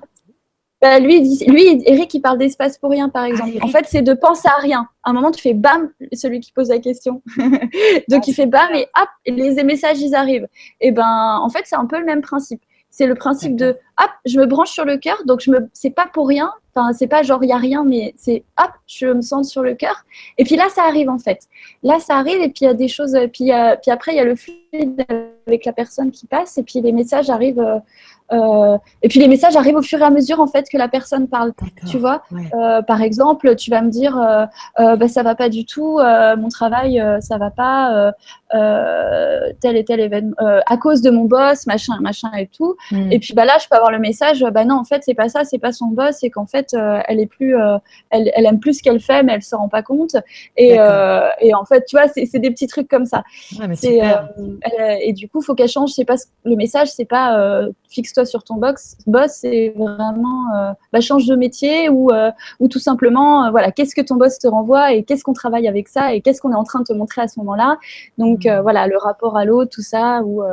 Bah, 0.79 0.99
lui, 0.99 1.43
lui, 1.47 1.81
Eric, 1.85 2.13
il 2.13 2.21
parle 2.21 2.37
d'espace 2.37 2.77
pour 2.77 2.91
rien, 2.91 3.09
par 3.09 3.23
ah, 3.23 3.29
exemple. 3.29 3.57
en 3.61 3.67
fait, 3.67 3.85
c'est 3.87 4.03
de 4.03 4.13
penser 4.13 4.47
à 4.47 4.61
rien. 4.61 4.87
À 5.03 5.09
un 5.09 5.13
moment, 5.13 5.31
tu 5.31 5.41
fais 5.41 5.55
bam, 5.55 5.89
celui 6.13 6.39
qui 6.39 6.51
pose 6.51 6.69
la 6.69 6.77
question. 6.77 7.23
Donc, 7.37 8.21
ah, 8.23 8.27
il 8.27 8.33
fait 8.33 8.45
bam 8.45 8.69
et 8.75 8.87
hop, 8.99 9.09
les 9.25 9.63
messages, 9.63 9.99
ils 9.99 10.13
arrivent. 10.13 10.47
Et 10.79 10.91
ben, 10.91 11.39
en 11.41 11.49
fait, 11.49 11.63
c'est 11.65 11.75
un 11.75 11.85
peu 11.85 11.97
le 11.97 12.05
même 12.05 12.21
principe. 12.21 12.61
C'est 12.91 13.07
le 13.07 13.15
principe 13.15 13.55
de 13.55 13.77
hop, 13.99 14.09
je 14.25 14.39
me 14.39 14.45
branche 14.45 14.69
sur 14.69 14.85
le 14.85 14.97
cœur. 14.97 15.17
Donc, 15.25 15.39
je 15.41 15.49
me, 15.49 15.67
c'est 15.73 15.89
pas 15.89 16.07
pour 16.13 16.27
rien. 16.27 16.51
Enfin, 16.75 16.93
c'est 16.93 17.07
pas 17.07 17.23
genre 17.23 17.43
il 17.43 17.49
y 17.49 17.53
a 17.53 17.57
rien, 17.57 17.83
mais 17.83 18.13
c'est 18.15 18.43
hop, 18.59 18.69
je 18.85 19.07
me 19.07 19.21
sens 19.21 19.49
sur 19.49 19.63
le 19.63 19.73
cœur. 19.73 20.03
Et 20.37 20.43
puis 20.43 20.55
là, 20.55 20.69
ça 20.69 20.83
arrive 20.83 21.09
en 21.09 21.17
fait. 21.17 21.47
Là, 21.81 21.99
ça 21.99 22.17
arrive 22.17 22.39
et 22.39 22.49
puis 22.49 22.61
il 22.61 22.65
y 22.65 22.67
a 22.67 22.75
des 22.75 22.87
choses. 22.87 23.17
Puis, 23.33 23.51
puis 23.81 23.91
après, 23.91 24.13
il 24.13 24.17
y 24.17 24.19
a 24.19 24.23
le 24.23 24.35
fluide 24.35 25.03
avec 25.47 25.65
la 25.65 25.73
personne 25.73 26.11
qui 26.11 26.27
passe 26.27 26.59
et 26.59 26.63
puis 26.63 26.81
les 26.81 26.91
messages 26.91 27.31
arrivent. 27.31 27.81
Euh, 28.33 28.77
et 29.01 29.07
puis 29.07 29.19
les 29.19 29.27
messages 29.27 29.55
arrivent 29.55 29.77
au 29.77 29.81
fur 29.81 29.99
et 29.99 30.03
à 30.03 30.09
mesure 30.09 30.39
en 30.39 30.47
fait 30.47 30.67
que 30.69 30.77
la 30.77 30.87
personne 30.87 31.27
parle. 31.27 31.53
Tu 31.87 31.97
vois, 31.97 32.23
euh, 32.53 32.81
par 32.81 33.01
exemple, 33.01 33.55
tu 33.55 33.71
vas 33.71 33.81
me 33.81 33.89
dire, 33.89 34.17
euh, 34.17 34.45
euh 34.79 34.95
bah, 34.95 35.07
ça 35.07 35.23
va 35.23 35.35
pas 35.35 35.49
du 35.49 35.65
tout, 35.65 35.99
mon 36.37 36.49
travail, 36.49 37.03
ça 37.21 37.37
va 37.37 37.49
pas, 37.51 38.11
tel 38.51 39.77
et 39.77 39.85
tel 39.85 39.99
événement, 39.99 40.35
à 40.37 40.77
cause 40.77 41.01
de 41.01 41.09
mon 41.09 41.25
boss, 41.25 41.67
machin, 41.67 41.93
machin 42.01 42.31
et 42.37 42.47
tout. 42.47 42.75
Hmm. 42.91 43.11
Et 43.11 43.19
puis 43.19 43.33
bah 43.33 43.45
là, 43.45 43.57
je 43.61 43.67
peux 43.67 43.75
avoir 43.75 43.91
le 43.91 43.99
message, 43.99 44.43
bah 44.53 44.65
non, 44.65 44.75
en 44.75 44.83
fait, 44.83 45.01
c'est 45.03 45.13
pas 45.13 45.29
ça, 45.29 45.43
c'est 45.43 45.59
pas 45.59 45.71
son 45.71 45.87
boss, 45.87 46.17
c'est 46.19 46.29
qu'en 46.29 46.45
fait, 46.45 46.75
elle 47.07 47.19
est 47.19 47.27
plus, 47.27 47.55
elle, 48.09 48.31
elle, 48.33 48.45
aime 48.45 48.59
plus 48.59 48.79
ce 48.79 48.83
qu'elle 48.83 48.99
fait, 48.99 49.23
mais 49.23 49.33
elle 49.33 49.43
se 49.43 49.55
rend 49.55 49.69
pas 49.69 49.83
compte. 49.83 50.15
Et, 50.55 50.75
et 50.75 51.53
en 51.53 51.65
fait, 51.65 51.85
tu 51.85 51.97
vois, 51.97 52.07
c'est 52.07 52.39
des 52.39 52.51
petits 52.51 52.67
trucs 52.67 52.87
comme 52.87 53.05
ça. 53.05 53.23
Ouais, 53.59 53.67
mais 53.67 53.77
et 55.01 55.13
du 55.13 55.27
coup, 55.27 55.41
faut 55.41 55.55
qu'elle 55.55 55.69
change. 55.69 55.91
C'est 55.91 56.05
pas 56.05 56.15
le 56.43 56.55
message, 56.55 56.89
c'est 56.89 57.05
pas 57.05 57.67
fixe 57.89 58.13
sur 58.25 58.43
ton 58.43 58.55
box, 58.55 58.97
boss, 59.07 59.31
c'est 59.31 59.73
vraiment 59.75 60.55
euh, 60.55 60.71
bah, 60.91 61.01
change 61.01 61.25
de 61.25 61.35
métier 61.35 61.89
ou, 61.89 62.11
euh, 62.11 62.31
ou 62.59 62.67
tout 62.67 62.79
simplement, 62.79 63.45
euh, 63.45 63.51
voilà, 63.51 63.71
qu'est-ce 63.71 63.95
que 63.95 64.01
ton 64.01 64.15
boss 64.15 64.37
te 64.39 64.47
renvoie 64.47 64.93
et 64.93 65.03
qu'est-ce 65.03 65.23
qu'on 65.23 65.33
travaille 65.33 65.67
avec 65.67 65.87
ça 65.87 66.13
et 66.13 66.21
qu'est-ce 66.21 66.41
qu'on 66.41 66.51
est 66.51 66.55
en 66.55 66.63
train 66.63 66.79
de 66.79 66.85
te 66.85 66.93
montrer 66.93 67.21
à 67.21 67.27
ce 67.27 67.39
moment-là. 67.39 67.77
Donc 68.17 68.36
mmh. 68.45 68.61
voilà, 68.61 68.87
le 68.87 68.97
rapport 68.97 69.37
à 69.37 69.45
l'autre, 69.45 69.71
tout 69.73 69.81
ça, 69.81 70.21
ou 70.23 70.43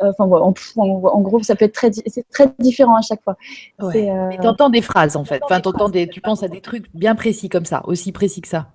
enfin 0.00 0.24
en, 0.24 1.20
gros, 1.20 1.42
ça 1.42 1.54
peut 1.54 1.64
être 1.64 1.74
très, 1.74 1.90
c'est 1.92 2.28
très 2.30 2.52
différent 2.58 2.96
à 2.96 3.02
chaque 3.02 3.22
fois. 3.22 3.36
Ouais. 3.80 4.10
tu 4.40 4.46
entends 4.46 4.70
des 4.70 4.82
phrases 4.82 5.16
en 5.16 5.24
fait, 5.24 5.40
enfin, 5.44 5.60
entends 5.64 5.88
des, 5.88 6.08
tu 6.08 6.20
penses 6.20 6.42
à 6.42 6.48
des 6.48 6.60
trucs 6.60 6.86
bien 6.94 7.14
précis 7.14 7.48
comme 7.48 7.64
ça, 7.64 7.82
aussi 7.86 8.12
précis 8.12 8.40
que 8.40 8.48
ça. 8.48 8.66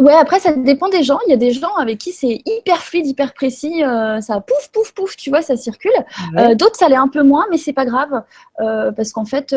Ouais, 0.00 0.12
après, 0.12 0.40
ça 0.40 0.52
dépend 0.52 0.88
des 0.88 1.02
gens. 1.02 1.18
Il 1.26 1.30
y 1.30 1.34
a 1.34 1.38
des 1.38 1.52
gens 1.52 1.74
avec 1.76 1.98
qui 1.98 2.12
c'est 2.12 2.42
hyper 2.44 2.82
fluide, 2.82 3.06
hyper 3.06 3.32
précis. 3.32 3.82
Euh, 3.82 4.20
ça 4.20 4.40
pouf, 4.40 4.68
pouf, 4.72 4.92
pouf, 4.92 5.16
tu 5.16 5.30
vois, 5.30 5.42
ça 5.42 5.56
circule. 5.56 5.92
Euh, 6.36 6.54
d'autres, 6.54 6.76
ça 6.76 6.88
l'est 6.88 6.96
un 6.96 7.08
peu 7.08 7.22
moins, 7.22 7.46
mais 7.50 7.56
c'est 7.56 7.72
pas 7.72 7.86
grave. 7.86 8.22
Euh, 8.60 8.92
parce 8.92 9.12
qu'en 9.12 9.24
fait, 9.24 9.54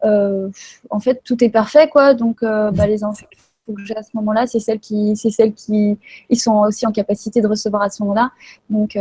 en 0.00 1.00
fait, 1.00 1.22
tout 1.24 1.42
est 1.42 1.48
parfait, 1.48 1.88
quoi. 1.88 2.14
Donc, 2.14 2.42
bah, 2.42 2.86
les 2.86 3.00
enfants 3.68 3.74
que 3.74 3.84
j'ai 3.84 3.96
à 3.96 4.02
ce 4.02 4.10
moment-là, 4.14 4.46
c'est 4.46 4.60
celles 4.60 4.80
qui, 4.80 5.16
c'est 5.16 5.30
celles 5.30 5.52
qui, 5.52 5.98
ils 6.28 6.40
sont 6.40 6.58
aussi 6.60 6.86
en 6.86 6.92
capacité 6.92 7.40
de 7.40 7.46
recevoir 7.46 7.82
à 7.82 7.90
ce 7.90 8.02
moment-là. 8.02 8.30
Donc, 8.70 8.96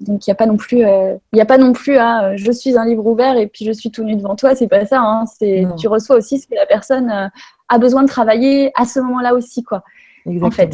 donc 0.00 0.26
il 0.26 0.30
n'y 0.30 0.32
a 0.32 0.34
pas 0.34 0.46
non 0.46 0.56
plus, 0.56 0.84
il 1.32 1.40
a 1.40 1.46
pas 1.46 1.58
non 1.58 1.72
plus 1.72 1.96
à, 1.96 2.36
je 2.36 2.52
suis 2.52 2.76
un 2.76 2.84
livre 2.84 3.06
ouvert 3.06 3.36
et 3.36 3.46
puis 3.46 3.64
je 3.64 3.72
suis 3.72 3.90
tout 3.90 4.04
nu 4.04 4.16
devant 4.16 4.36
toi. 4.36 4.54
C'est 4.54 4.68
pas 4.68 4.84
ça. 4.86 5.00
Hein. 5.00 5.24
C'est, 5.26 5.66
tu 5.78 5.88
reçois 5.88 6.16
aussi 6.16 6.38
ce 6.38 6.46
que 6.46 6.54
la 6.54 6.66
personne 6.66 7.30
a 7.68 7.78
besoin 7.78 8.02
de 8.02 8.08
travailler 8.08 8.70
à 8.74 8.84
ce 8.84 9.00
moment-là 9.00 9.34
aussi, 9.34 9.62
quoi. 9.62 9.82
Exactement. 10.26 10.48
En 10.48 10.50
fait. 10.50 10.70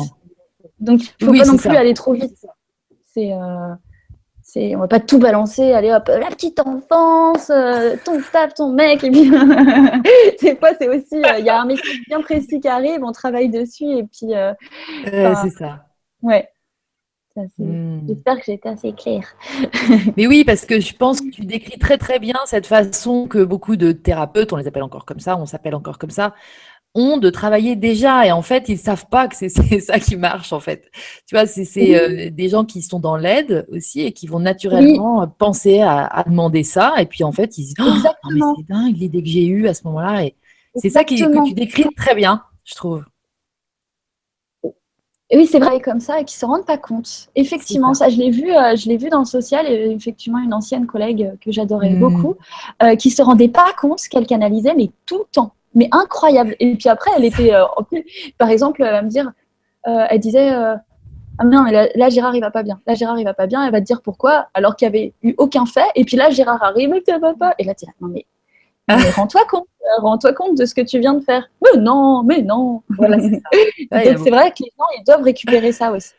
Donc, 0.80 1.00
il 1.20 1.26
ne 1.26 1.32
faut 1.32 1.38
pas 1.38 1.50
non 1.50 1.56
plus 1.56 1.76
aller 1.76 1.94
trop 1.94 2.12
vite. 2.12 2.46
C'est, 3.12 3.32
euh, 3.32 3.74
c'est, 4.52 4.74
on 4.74 4.80
va 4.80 4.88
pas 4.88 5.00
tout 5.00 5.18
balancer, 5.18 5.72
allez 5.72 5.92
hop, 5.92 6.08
la 6.08 6.28
petite 6.28 6.60
enfance, 6.60 7.50
euh, 7.50 7.96
ton 8.04 8.20
taf, 8.32 8.54
ton 8.54 8.72
mec, 8.72 9.04
et 9.04 9.10
puis 9.10 9.30
des 10.42 10.56
fois 10.56 10.70
c'est 10.78 10.88
aussi, 10.88 11.16
euh, 11.16 11.38
il 11.38 11.44
y 11.44 11.50
a 11.50 11.60
un 11.60 11.66
message 11.66 12.00
bien 12.08 12.20
précis 12.20 12.60
qui 12.60 12.68
arrive, 12.68 13.02
on 13.02 13.12
travaille 13.12 13.48
dessus, 13.48 13.84
et 13.84 14.04
puis. 14.04 14.32
c'est 15.04 15.50
ça. 15.50 15.86
Ouais. 16.22 16.48
Hmm. 17.58 18.00
J'espère 18.08 18.36
que 18.36 18.42
j'ai 18.44 18.54
été 18.54 18.68
assez 18.68 18.92
claire. 18.92 19.34
Mais 20.16 20.26
oui, 20.26 20.44
parce 20.44 20.66
que 20.66 20.80
je 20.80 20.94
pense 20.94 21.20
que 21.20 21.30
tu 21.30 21.44
décris 21.44 21.78
très 21.78 21.96
très 21.96 22.18
bien 22.18 22.34
cette 22.44 22.66
façon 22.66 23.28
que 23.28 23.42
beaucoup 23.44 23.76
de 23.76 23.92
thérapeutes, 23.92 24.52
on 24.52 24.56
les 24.56 24.66
appelle 24.66 24.82
encore 24.82 25.04
comme 25.04 25.20
ça, 25.20 25.36
on 25.36 25.46
s'appelle 25.46 25.74
encore 25.74 25.98
comme 25.98 26.10
ça, 26.10 26.34
ont 26.94 27.18
de 27.18 27.30
travailler 27.30 27.76
déjà. 27.76 28.26
Et 28.26 28.32
en 28.32 28.42
fait 28.42 28.68
ils 28.68 28.78
savent 28.78 29.06
pas 29.08 29.28
que 29.28 29.36
c'est 29.36 29.48
ça 29.80 29.98
qui 29.98 30.16
marche 30.16 30.52
en 30.52 30.60
fait. 30.60 30.90
Tu 31.26 31.34
vois, 31.34 31.46
c'est 31.46 31.94
euh, 31.94 32.30
des 32.30 32.48
gens 32.48 32.64
qui 32.64 32.82
sont 32.82 33.00
dans 33.00 33.16
l'aide 33.16 33.66
aussi 33.70 34.00
et 34.00 34.12
qui 34.12 34.26
vont 34.26 34.40
naturellement 34.40 35.26
penser 35.28 35.80
à, 35.80 36.24
demander 36.26 36.64
ça. 36.64 36.94
Et 36.98 37.06
puis 37.06 37.24
en 37.24 37.32
fait 37.32 37.58
ils 37.58 37.64
disent 37.64 37.74
oh, 37.80 37.90
mais 38.32 38.40
c'est 38.56 38.68
dingue 38.68 38.96
l'idée 38.96 39.22
que 39.22 39.28
j'ai 39.28 39.46
eue 39.46 39.68
à 39.68 39.74
ce 39.74 39.84
moment-là 39.84 40.24
et 40.24 40.34
c'est 40.76 40.90
ça 40.90 41.04
qui, 41.04 41.16
que 41.16 41.48
tu 41.48 41.54
décris 41.54 41.86
très 41.96 42.14
bien, 42.14 42.42
je 42.64 42.74
trouve. 42.74 43.04
oui, 44.62 45.46
c'est 45.46 45.58
vrai 45.58 45.80
comme 45.80 46.00
ça 46.00 46.20
et 46.20 46.24
qui 46.24 46.36
se 46.36 46.46
rendent 46.46 46.66
pas 46.66 46.78
compte. 46.78 47.28
Effectivement, 47.34 47.92
ça, 47.94 48.08
je 48.08 48.16
l'ai 48.16 48.30
vu, 48.30 48.52
euh, 48.52 48.76
je 48.76 48.88
l'ai 48.88 48.96
vu 48.96 49.08
dans 49.08 49.20
le 49.20 49.24
social 49.24 49.66
et 49.66 49.90
effectivement 49.90 50.38
une 50.38 50.54
ancienne 50.54 50.86
collègue 50.86 51.32
que 51.40 51.50
j'adorais 51.50 51.90
mmh. 51.90 52.00
beaucoup, 52.00 52.36
euh, 52.82 52.94
qui 52.94 53.10
se 53.10 53.22
rendait 53.22 53.48
pas 53.48 53.72
compte 53.80 54.00
qu'elle 54.08 54.26
canalisait 54.26 54.74
mais 54.74 54.90
tout 55.06 55.18
le 55.18 55.24
temps 55.32 55.54
mais 55.74 55.88
incroyable. 55.92 56.56
Et 56.60 56.74
puis 56.76 56.88
après, 56.88 57.10
elle 57.16 57.24
était, 57.24 57.54
euh, 57.54 57.64
par 58.38 58.50
exemple, 58.50 58.82
elle 58.82 58.92
va 58.92 59.02
me 59.02 59.08
dire, 59.08 59.32
euh, 59.86 60.06
elle 60.08 60.20
disait, 60.20 60.52
euh, 60.52 60.74
ah 61.38 61.44
non, 61.44 61.62
mais 61.62 61.90
là, 61.94 62.08
Gérard, 62.10 62.34
il 62.34 62.40
va 62.40 62.50
pas 62.50 62.62
bien. 62.62 62.80
Là, 62.86 62.94
Gérard, 62.94 63.18
il 63.18 63.24
va 63.24 63.34
pas 63.34 63.46
bien. 63.46 63.64
Elle 63.64 63.72
va 63.72 63.80
te 63.80 63.86
dire 63.86 64.02
pourquoi, 64.02 64.48
alors 64.52 64.76
qu'il 64.76 64.88
n'y 64.90 64.96
avait 64.96 65.14
eu 65.22 65.34
aucun 65.38 65.64
fait. 65.64 65.86
Et 65.94 66.04
puis 66.04 66.16
là, 66.16 66.30
Gérard 66.30 66.62
arrive, 66.62 66.92
et 66.94 67.02
ça 67.06 67.18
va 67.18 67.34
pas. 67.34 67.54
Et 67.58 67.64
là, 67.64 67.74
tu 67.74 67.86
dis, 67.86 67.92
non, 68.00 68.08
mais, 68.88 69.10
rends-toi 69.10 69.42
compte, 69.48 69.68
rends-toi 69.98 70.32
compte 70.32 70.58
de 70.58 70.64
ce 70.66 70.74
que 70.74 70.80
tu 70.82 70.98
viens 70.98 71.14
de 71.14 71.24
faire. 71.24 71.48
Mais 71.62 71.80
non, 71.80 72.22
mais 72.24 72.42
non. 72.42 72.82
Voilà, 72.90 73.18
c'est 73.20 74.30
vrai 74.30 74.50
que 74.50 74.64
les 74.64 74.72
gens, 74.76 74.84
ils 74.98 75.04
doivent 75.06 75.22
récupérer 75.22 75.72
ça 75.72 75.92
aussi. 75.92 76.12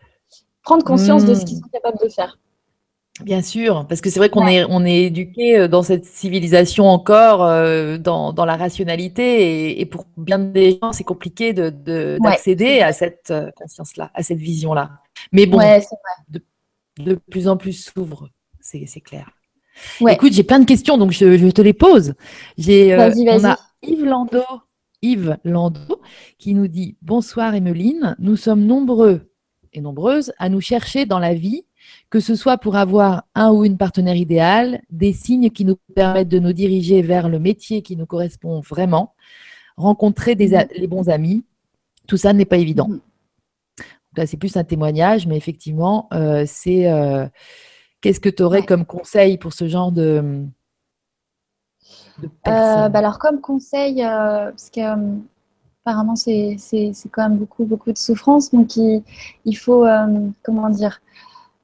Prendre 0.64 0.84
conscience 0.84 1.26
de 1.26 1.34
ce 1.34 1.44
qu'ils 1.44 1.58
hmm. 1.58 1.62
sont 1.62 1.70
capables 1.74 1.98
de 2.04 2.10
faire. 2.10 2.38
Bien 3.24 3.42
sûr, 3.42 3.86
parce 3.88 4.02
que 4.02 4.10
c'est 4.10 4.20
vrai 4.20 4.30
qu'on 4.30 4.48
est, 4.48 4.64
on 4.70 4.86
est 4.86 5.04
éduqué 5.04 5.58
euh, 5.58 5.68
dans 5.68 5.84
cette 5.84 6.06
civilisation 6.06 6.88
encore 6.88 7.44
euh, 7.44 7.98
dans, 7.98 8.34
dans, 8.34 8.46
la 8.46 8.56
rationalité 8.56 9.80
et, 9.80 9.86
pour 9.86 10.06
bien 10.18 10.40
des 10.40 10.80
gens, 10.82 10.92
c'est 10.92 11.04
compliqué 11.04 11.54
d'accéder 11.54 11.84
de, 11.84 12.18
d'accéder 12.22 12.80
à 12.82 12.94
cette 12.94 13.32
euh, 13.32 13.52
conscience-là, 13.56 14.12
à 14.14 14.24
cette 14.24 14.40
vision-là. 14.40 14.92
Mais 15.32 15.46
bon, 15.46 15.60
de, 16.30 16.42
de, 17.00 17.16
plus 17.16 17.48
en 17.48 17.58
plus 17.58 17.74
s'ouvre, 17.74 18.30
c'est 18.60 18.86
clair. 19.02 19.30
Écoute, 20.08 20.34
j'ai 20.34 20.44
plein 20.44 20.60
de 20.60 20.66
questions, 20.66 20.98
donc 20.98 21.12
je, 21.12 21.38
je 21.38 21.48
te 21.48 21.62
les 21.62 21.74
pose. 21.74 22.14
J'ai, 22.58 22.96
on 22.96 23.46
a 23.46 23.58
Yves 23.84 24.06
Landau, 24.06 24.44
Yves 25.02 25.38
Landau 25.44 26.02
qui 26.38 26.54
nous 26.54 26.68
dit 26.68 26.98
Bonsoir 27.02 27.56
Emeline, 27.56 28.16
nous 28.20 28.36
sommes 28.36 28.66
nombreux 28.66 29.32
et 29.74 29.82
nombreuses 29.82 30.34
à 30.38 30.50
nous 30.50 30.62
chercher 30.62 31.06
dans 31.06 31.20
la 31.20 31.34
vie 31.34 31.66
que 32.12 32.20
ce 32.20 32.36
soit 32.36 32.58
pour 32.58 32.76
avoir 32.76 33.24
un 33.36 33.52
ou 33.52 33.64
une 33.64 33.78
partenaire 33.78 34.18
idéal, 34.18 34.82
des 34.90 35.14
signes 35.14 35.50
qui 35.50 35.64
nous 35.64 35.78
permettent 35.96 36.28
de 36.28 36.40
nous 36.40 36.52
diriger 36.52 37.02
vers 37.02 37.30
le 37.30 37.40
métier 37.40 37.82
qui 37.82 37.96
nous 37.96 38.06
correspond 38.06 38.60
vraiment, 38.60 39.16
rencontrer 39.78 40.36
des 40.36 40.68
les 40.76 40.88
bons 40.88 41.08
amis, 41.08 41.46
tout 42.08 42.18
ça 42.18 42.34
n'est 42.34 42.46
pas 42.46 42.58
évident. 42.58 42.90
Mhm. 42.90 43.00
Là, 44.18 44.28
c'est 44.28 44.36
plus 44.36 44.58
un 44.58 44.66
témoignage, 44.66 45.26
mais 45.26 45.38
effectivement, 45.38 46.10
euh, 46.14 46.44
c'est 46.46 46.92
euh, 46.92 47.30
qu'est-ce 48.02 48.20
que 48.20 48.28
tu 48.28 48.44
aurais 48.44 48.66
comme 48.66 48.86
conseil 48.86 49.38
pour 49.38 49.54
ce 49.54 49.70
genre 49.70 49.94
de, 49.94 50.44
de 52.22 52.28
euh, 52.50 52.90
bah 52.90 53.00
alors, 53.00 53.20
comme 53.20 53.40
conseil, 53.40 54.02
parce 54.02 54.70
que 54.70 54.82
apparemment, 55.86 56.18
c'est 56.18 56.58
quand 57.10 57.30
même 57.30 57.38
beaucoup, 57.38 57.64
beaucoup 57.64 57.94
de 57.94 57.98
souffrance, 57.98 58.52
donc 58.52 58.76
il, 58.76 59.02
il 59.46 59.56
faut, 59.56 59.86
comment 60.44 60.70
dire, 60.70 61.00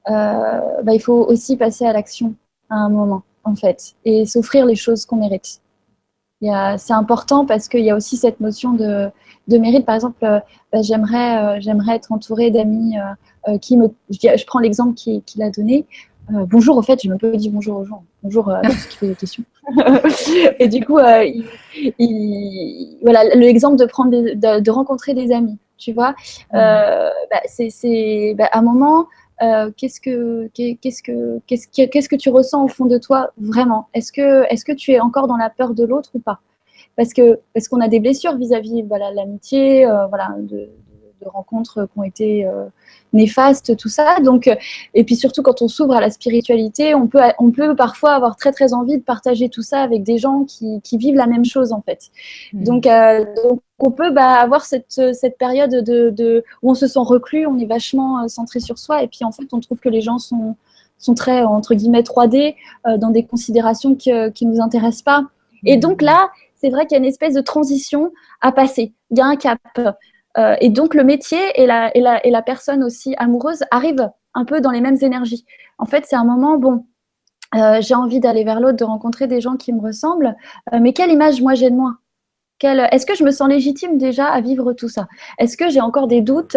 bah, 0.06 0.94
il 0.94 1.00
faut 1.00 1.24
aussi 1.26 1.56
passer 1.56 1.84
à 1.84 1.92
l'action 1.92 2.34
à 2.70 2.76
un 2.76 2.88
moment, 2.88 3.22
en 3.44 3.54
fait, 3.54 3.94
et 4.04 4.26
s'offrir 4.26 4.66
les 4.66 4.74
choses 4.74 5.06
qu'on 5.06 5.16
mérite. 5.16 5.60
C'est 6.40 6.92
important 6.92 7.46
parce 7.46 7.68
qu'il 7.68 7.84
y 7.84 7.90
a 7.90 7.96
aussi 7.96 8.16
cette 8.16 8.40
notion 8.40 8.72
de, 8.72 9.10
de 9.48 9.58
mérite. 9.58 9.84
Par 9.84 9.96
exemple, 9.96 10.24
euh, 10.24 10.38
bah, 10.72 10.82
j'aimerais, 10.82 11.56
euh, 11.56 11.60
j'aimerais 11.60 11.96
être 11.96 12.12
entourée 12.12 12.50
d'amis 12.50 12.94
qui 13.60 13.76
me. 13.76 13.88
Je, 14.10 14.44
prends 14.46 14.60
l'exemple 14.60 14.94
qu'il 14.94 15.42
a 15.42 15.50
donné. 15.50 15.86
Euh, 16.34 16.44
bonjour, 16.46 16.76
au 16.76 16.82
fait, 16.82 17.00
j'ai 17.02 17.08
même 17.08 17.18
pas 17.18 17.30
dit 17.30 17.48
bonjour 17.48 17.78
aux 17.78 17.84
gens. 17.84 18.04
Bonjour 18.22 18.50
à 18.50 18.62
ceux 18.64 18.88
qui 18.88 18.98
posent 18.98 19.08
des 19.08 19.14
questions. 19.14 19.44
et 20.58 20.68
du 20.68 20.84
coup, 20.84 20.98
euh, 20.98 21.24
il, 21.98 22.98
voilà, 23.02 23.24
l'exemple 23.34 23.76
de 23.76 23.86
prendre, 23.86 24.10
de, 24.10 24.70
rencontrer 24.70 25.14
des 25.14 25.32
amis, 25.32 25.58
tu 25.78 25.92
vois, 25.92 26.14
euh, 26.54 27.08
bah, 27.30 27.40
c'est, 27.46 28.34
bah, 28.36 28.48
à 28.52 28.58
un 28.58 28.62
moment, 28.62 29.06
qu'est-ce 29.76 30.00
que, 30.00 30.48
qu'est-ce 30.54 31.02
que, 31.02 31.40
qu'est-ce 31.46 31.68
que, 31.68 31.86
qu'est-ce 31.86 32.08
que 32.08 32.16
tu 32.16 32.30
ressens 32.30 32.64
au 32.64 32.68
fond 32.68 32.86
de 32.86 32.98
toi 32.98 33.30
vraiment? 33.38 33.88
Est-ce 33.94 34.12
que, 34.12 34.72
tu 34.72 34.92
es 34.92 35.00
encore 35.00 35.26
dans 35.26 35.36
la 35.36 35.50
peur 35.50 35.74
de 35.74 35.84
l'autre 35.84 36.10
ou 36.14 36.18
pas? 36.18 36.40
Parce 36.96 37.12
que, 37.12 37.38
parce 37.54 37.68
qu'on 37.68 37.80
a 37.80 37.88
des 37.88 38.00
blessures 38.00 38.36
vis-à-vis, 38.36 38.82
voilà, 38.82 39.12
l'amitié, 39.12 39.86
voilà, 40.08 40.34
de, 40.38 40.68
de 41.22 41.28
rencontres 41.28 41.86
qui 41.92 41.98
ont 41.98 42.02
été 42.02 42.46
euh, 42.46 42.66
néfastes, 43.12 43.76
tout 43.76 43.88
ça. 43.88 44.20
Donc, 44.20 44.48
euh, 44.48 44.54
et 44.94 45.04
puis 45.04 45.16
surtout 45.16 45.42
quand 45.42 45.62
on 45.62 45.68
s'ouvre 45.68 45.94
à 45.94 46.00
la 46.00 46.10
spiritualité, 46.10 46.94
on 46.94 47.06
peut, 47.06 47.20
on 47.38 47.50
peut 47.50 47.74
parfois 47.74 48.12
avoir 48.12 48.36
très 48.36 48.52
très 48.52 48.74
envie 48.74 48.98
de 48.98 49.02
partager 49.02 49.48
tout 49.48 49.62
ça 49.62 49.80
avec 49.80 50.02
des 50.02 50.18
gens 50.18 50.44
qui, 50.44 50.80
qui 50.82 50.98
vivent 50.98 51.16
la 51.16 51.26
même 51.26 51.44
chose 51.44 51.72
en 51.72 51.82
fait. 51.82 52.10
Hmm. 52.52 52.64
Donc, 52.64 52.86
euh, 52.86 53.24
donc, 53.44 53.60
on 53.78 53.90
peut 53.90 54.10
bah, 54.10 54.32
avoir 54.32 54.64
cette, 54.64 55.00
cette 55.12 55.38
période 55.38 55.70
de, 55.70 56.10
de, 56.10 56.44
où 56.62 56.70
on 56.70 56.74
se 56.74 56.86
sent 56.86 56.98
reclus, 56.98 57.46
on 57.46 57.58
est 57.58 57.66
vachement 57.66 58.26
centré 58.26 58.58
sur 58.58 58.78
soi, 58.78 59.04
et 59.04 59.08
puis 59.08 59.24
en 59.24 59.30
fait 59.30 59.46
on 59.52 59.60
trouve 59.60 59.78
que 59.78 59.88
les 59.88 60.00
gens 60.00 60.18
sont, 60.18 60.56
sont 60.98 61.14
très 61.14 61.42
entre 61.44 61.74
guillemets 61.74 62.02
3D 62.02 62.56
dans 62.98 63.10
des 63.10 63.24
considérations 63.24 63.94
qui 63.94 64.10
ne 64.10 64.44
nous 64.44 64.60
intéressent 64.60 65.02
pas. 65.02 65.22
Et 65.64 65.76
hmm. 65.76 65.80
donc 65.80 66.02
là, 66.02 66.28
c'est 66.60 66.70
vrai 66.70 66.86
qu'il 66.86 66.96
y 66.96 66.96
a 66.96 66.98
une 66.98 67.08
espèce 67.08 67.34
de 67.34 67.40
transition 67.40 68.12
à 68.40 68.52
passer. 68.52 68.92
Il 69.10 69.18
y 69.18 69.20
a 69.20 69.26
un 69.26 69.36
cap. 69.36 69.60
Euh, 70.38 70.56
et 70.60 70.70
donc 70.70 70.94
le 70.94 71.04
métier 71.04 71.38
et 71.56 71.66
la, 71.66 72.42
personne 72.42 72.84
aussi 72.84 73.14
amoureuse 73.18 73.64
arrivent 73.70 74.10
un 74.34 74.44
peu 74.44 74.60
dans 74.60 74.70
les 74.70 74.80
mêmes 74.80 74.98
énergies. 75.00 75.44
En 75.78 75.86
fait, 75.86 76.04
c'est 76.06 76.16
un 76.16 76.24
moment, 76.24 76.56
bon, 76.56 76.84
euh, 77.54 77.80
j'ai 77.80 77.94
envie 77.94 78.20
d'aller 78.20 78.44
vers 78.44 78.60
l'autre, 78.60 78.76
de 78.76 78.84
rencontrer 78.84 79.26
des 79.26 79.40
gens 79.40 79.56
qui 79.56 79.72
me 79.72 79.80
ressemblent, 79.80 80.36
euh, 80.72 80.78
mais 80.80 80.92
quelle 80.92 81.10
image 81.10 81.40
moi 81.40 81.54
j'ai 81.54 81.70
de 81.70 81.76
moi? 81.76 81.94
Est-ce 82.60 83.06
que 83.06 83.14
je 83.14 83.22
me 83.22 83.30
sens 83.30 83.48
légitime 83.48 83.98
déjà 83.98 84.26
à 84.26 84.40
vivre 84.40 84.72
tout 84.72 84.88
ça? 84.88 85.06
Est-ce 85.38 85.56
que 85.56 85.68
j'ai 85.68 85.80
encore 85.80 86.08
des 86.08 86.22
doutes 86.22 86.56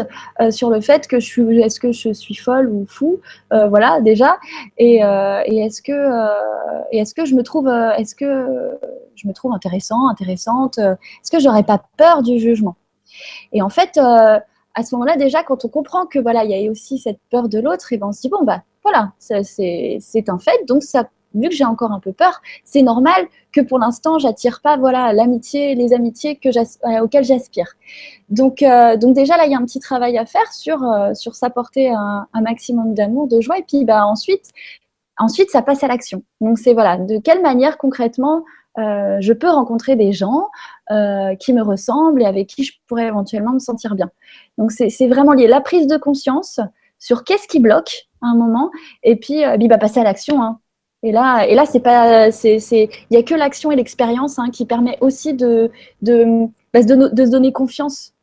sur 0.49 0.71
le 0.71 0.81
fait 0.81 1.07
que 1.07 1.19
je 1.19 1.25
suis, 1.27 1.61
est-ce 1.61 1.79
que 1.79 1.91
je 1.91 2.11
suis 2.11 2.33
folle 2.33 2.71
ou 2.71 2.87
fou? 2.87 3.19
Voilà 3.51 4.01
déjà. 4.01 4.39
Et, 4.79 4.95
est-ce 4.95 5.83
que, 5.83 6.27
est-ce 6.91 7.13
que 7.13 7.25
je 7.25 7.35
me 7.35 7.43
trouve, 7.43 7.67
est-ce 7.67 8.15
que 8.15 8.79
je 9.13 9.27
me 9.27 9.33
trouve 9.33 9.53
intéressant, 9.53 10.09
intéressante? 10.09 10.79
Est-ce 10.79 11.29
que 11.29 11.39
j'aurais 11.39 11.61
pas 11.61 11.83
peur 11.97 12.23
du 12.23 12.39
jugement? 12.39 12.75
Et 13.51 13.61
en 13.61 13.69
fait, 13.69 13.97
euh, 13.97 14.39
à 14.73 14.83
ce 14.83 14.95
moment-là, 14.95 15.17
déjà, 15.17 15.43
quand 15.43 15.65
on 15.65 15.69
comprend 15.69 16.05
que 16.05 16.19
voilà, 16.19 16.43
il 16.43 16.51
y 16.51 16.67
a 16.67 16.71
aussi 16.71 16.97
cette 16.97 17.19
peur 17.29 17.49
de 17.49 17.59
l'autre, 17.59 17.93
et 17.93 17.97
ben 17.97 18.07
on 18.07 18.11
se 18.11 18.21
dit 18.21 18.29
bon 18.29 18.43
bah 18.43 18.63
voilà, 18.83 19.13
c'est 19.19 20.29
un 20.29 20.39
fait. 20.39 20.65
Donc 20.67 20.83
ça, 20.83 21.09
vu 21.35 21.49
que 21.49 21.55
j'ai 21.55 21.65
encore 21.65 21.91
un 21.91 21.99
peu 21.99 22.13
peur, 22.13 22.41
c'est 22.63 22.81
normal 22.81 23.27
que 23.51 23.61
pour 23.61 23.79
l'instant, 23.79 24.17
j'attire 24.19 24.61
pas 24.61 24.77
voilà 24.77 25.13
l'amitié, 25.13 25.75
les 25.75 25.93
amitiés 25.93 26.37
que 26.37 26.49
euh, 26.49 27.03
auxquelles 27.03 27.25
j'aspire. 27.25 27.73
Donc 28.29 28.63
euh, 28.63 28.97
donc 28.97 29.15
déjà 29.15 29.37
là, 29.37 29.45
il 29.45 29.51
y 29.51 29.55
a 29.55 29.57
un 29.57 29.65
petit 29.65 29.79
travail 29.79 30.17
à 30.17 30.25
faire 30.25 30.51
sur 30.53 30.79
sur 31.13 31.35
s'apporter 31.35 31.89
un, 31.89 32.27
un, 32.33 32.41
maximum 32.41 32.93
d'amour, 32.93 33.27
de 33.27 33.41
joie, 33.41 33.59
et 33.59 33.63
puis 33.63 33.85
bah 33.85 34.05
ensuite 34.07 34.51
ensuite 35.17 35.49
ça 35.51 35.61
passe 35.61 35.83
à 35.83 35.87
l'action. 35.87 36.23
Donc 36.39 36.57
c'est 36.59 36.73
voilà, 36.73 36.97
de 36.97 37.17
quelle 37.19 37.41
manière 37.41 37.77
concrètement 37.77 38.43
euh, 38.77 39.17
je 39.19 39.33
peux 39.33 39.49
rencontrer 39.49 39.95
des 39.95 40.13
gens 40.13 40.47
euh, 40.91 41.35
qui 41.35 41.53
me 41.53 41.61
ressemblent 41.61 42.21
et 42.21 42.25
avec 42.25 42.47
qui 42.47 42.63
je 42.63 42.73
pourrais 42.87 43.07
éventuellement 43.07 43.51
me 43.53 43.59
sentir 43.59 43.95
bien. 43.95 44.09
Donc 44.57 44.71
c'est 44.71 45.07
vraiment 45.07 45.33
lié. 45.33 45.47
La 45.47 45.61
prise 45.61 45.87
de 45.87 45.97
conscience 45.97 46.59
sur 46.99 47.23
qu'est-ce 47.23 47.47
qui 47.47 47.59
bloque 47.59 48.07
à 48.21 48.27
un 48.27 48.35
moment, 48.35 48.69
et 49.03 49.15
puis, 49.15 49.43
euh, 49.43 49.57
bah, 49.57 49.79
passer 49.79 49.99
à 49.99 50.03
l'action. 50.03 50.43
Hein. 50.43 50.59
Et 51.03 51.11
là, 51.11 51.47
et 51.47 51.55
là, 51.55 51.65
c'est 51.65 51.79
pas, 51.79 52.31
c'est, 52.31 52.59
il 52.69 52.89
y 53.09 53.17
a 53.17 53.23
que 53.23 53.33
l'action 53.33 53.71
et 53.71 53.75
l'expérience 53.75 54.37
hein, 54.37 54.51
qui 54.51 54.65
permet 54.67 54.99
aussi 55.01 55.33
de, 55.33 55.71
de, 56.03 56.45
bah, 56.71 56.83
de, 56.83 57.13
de, 57.13 57.25
se 57.25 57.31
donner 57.31 57.51
confiance. 57.51 58.13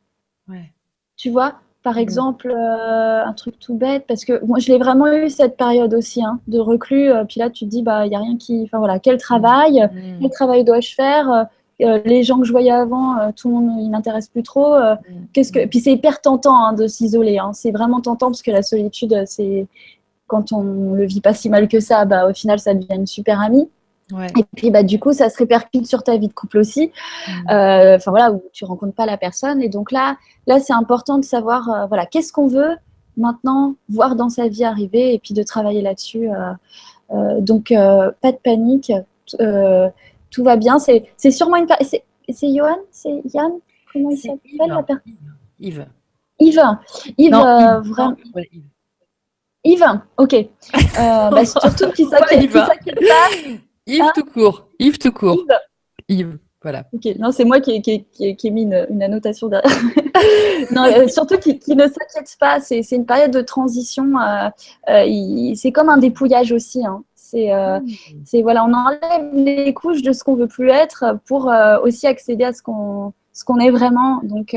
Ouais. 0.48 0.72
Tu 1.16 1.30
vois, 1.30 1.56
par 1.82 1.94
mm. 1.94 1.98
exemple, 1.98 2.50
euh, 2.50 3.24
un 3.24 3.32
truc 3.32 3.58
tout 3.58 3.74
bête, 3.74 4.04
parce 4.06 4.24
que 4.24 4.44
moi, 4.44 4.58
je 4.58 4.68
l'ai 4.68 4.78
vraiment 4.78 5.12
eu 5.12 5.30
cette 5.30 5.56
période 5.56 5.94
aussi 5.94 6.22
hein, 6.22 6.40
de 6.48 6.58
reclus. 6.58 7.10
Euh, 7.10 7.24
puis 7.24 7.40
là, 7.40 7.50
tu 7.50 7.64
te 7.64 7.70
dis, 7.70 7.82
bah, 7.82 8.06
il 8.06 8.10
n'y 8.10 8.16
a 8.16 8.20
rien 8.20 8.36
qui. 8.36 8.62
Enfin 8.64 8.78
voilà, 8.78 8.98
quel 8.98 9.18
travail 9.18 9.88
mm. 9.92 10.20
Quel 10.20 10.30
travail 10.30 10.64
dois-je 10.64 10.94
faire 10.94 11.48
euh, 11.80 12.00
Les 12.04 12.22
gens 12.24 12.38
que 12.40 12.44
je 12.44 12.52
voyais 12.52 12.72
avant, 12.72 13.32
tout 13.36 13.48
le 13.48 13.54
monde, 13.54 13.80
ils 13.80 13.90
m'intéressent 13.90 14.30
plus 14.30 14.42
trop. 14.42 14.78
Mm. 14.78 14.98
qu'est-ce 15.32 15.52
que... 15.52 15.66
Puis 15.66 15.80
c'est 15.80 15.92
hyper 15.92 16.20
tentant 16.20 16.64
hein, 16.64 16.72
de 16.72 16.86
s'isoler. 16.86 17.38
Hein. 17.38 17.52
C'est 17.52 17.70
vraiment 17.70 18.00
tentant 18.00 18.26
parce 18.26 18.42
que 18.42 18.50
la 18.50 18.62
solitude, 18.62 19.24
c'est. 19.26 19.66
Quand 20.26 20.52
on 20.52 20.92
le 20.92 21.06
vit 21.06 21.22
pas 21.22 21.32
si 21.32 21.48
mal 21.48 21.68
que 21.68 21.80
ça, 21.80 22.04
bah, 22.04 22.28
au 22.28 22.34
final, 22.34 22.58
ça 22.58 22.74
devient 22.74 22.96
une 22.96 23.06
super 23.06 23.40
amie. 23.40 23.70
Et 24.10 24.44
puis 24.56 24.70
bah, 24.70 24.82
du 24.82 24.98
coup, 24.98 25.12
ça 25.12 25.28
se 25.28 25.36
répercute 25.38 25.86
sur 25.86 26.02
ta 26.02 26.16
vie 26.16 26.28
de 26.28 26.32
couple 26.32 26.58
aussi. 26.58 26.90
Mm. 27.26 27.50
Euh, 27.50 27.96
enfin 27.96 28.10
voilà, 28.10 28.32
où 28.32 28.42
tu 28.52 28.64
rencontres 28.64 28.94
pas 28.94 29.06
la 29.06 29.18
personne. 29.18 29.60
Et 29.62 29.68
donc 29.68 29.92
là, 29.92 30.16
là 30.46 30.60
c'est 30.60 30.72
important 30.72 31.18
de 31.18 31.24
savoir 31.24 31.68
euh, 31.68 31.86
voilà, 31.86 32.06
qu'est-ce 32.06 32.32
qu'on 32.32 32.46
veut 32.46 32.76
maintenant 33.16 33.74
voir 33.88 34.14
dans 34.16 34.28
sa 34.28 34.48
vie 34.48 34.64
arriver 34.64 35.14
et 35.14 35.18
puis 35.18 35.34
de 35.34 35.42
travailler 35.42 35.82
là-dessus. 35.82 36.28
Euh, 36.30 37.40
donc 37.40 37.68
pas 37.68 38.32
de 38.32 38.38
panique, 38.42 38.92
tout 40.30 40.44
va 40.44 40.56
bien. 40.56 40.78
C'est 40.78 41.30
sûrement 41.30 41.56
une. 41.56 41.66
C'est 42.30 42.54
Johan? 42.54 42.78
C'est 42.90 43.22
Yann? 43.32 43.52
Comment 43.92 44.10
il 44.10 44.18
s'appelle? 44.18 44.68
La 44.68 44.82
personne 44.82 45.12
Yves. 45.60 45.86
Yves. 46.38 46.62
Yves, 47.16 47.32
vraiment. 47.32 48.16
Yves. 49.64 50.00
ok. 50.16 50.36
bah, 50.94 51.44
surtout 51.44 51.90
qu'il 51.96 52.06
s'inquiète 52.06 52.52
pas. 52.52 52.68
Yves 53.88 54.02
ah. 54.04 54.12
tout 54.14 54.24
court. 54.24 54.68
Yves 54.78 54.98
tout 54.98 55.12
court. 55.12 55.44
Yves. 56.08 56.38
Voilà. 56.62 56.84
Ok, 56.92 57.06
non, 57.18 57.30
c'est 57.30 57.44
moi 57.44 57.60
qui, 57.60 57.80
qui, 57.80 58.04
ai 58.20 58.50
mis 58.50 58.62
une, 58.62 59.02
annotation 59.02 59.48
derrière. 59.48 59.70
non, 60.72 60.84
euh, 60.84 61.06
surtout 61.06 61.38
qui, 61.38 61.54
ne 61.68 61.86
s'inquiète 61.86 62.36
pas, 62.40 62.60
c'est 62.60 62.82
une 62.90 63.06
période 63.06 63.30
de 63.30 63.40
transition. 63.40 64.18
Euh, 64.18 64.48
euh, 64.88 65.54
c'est 65.54 65.70
comme 65.70 65.88
un 65.88 65.98
dépouillage 65.98 66.50
aussi. 66.50 66.84
Hein. 66.84 67.04
Hmm. 67.32 67.86
C'est 68.24 68.42
voilà, 68.42 68.64
on 68.64 68.72
enlève 68.72 69.34
les 69.34 69.72
couches 69.74 70.02
de 70.02 70.12
ce 70.12 70.24
qu'on 70.24 70.34
veut 70.34 70.48
plus 70.48 70.70
être 70.70 71.18
pour 71.26 71.52
aussi 71.82 72.06
accéder 72.06 72.44
à 72.44 72.52
ce 72.52 72.62
qu'on 72.62 73.12
ce 73.34 73.44
qu'on 73.44 73.58
est 73.58 73.70
vraiment. 73.70 74.20
Donc, 74.24 74.56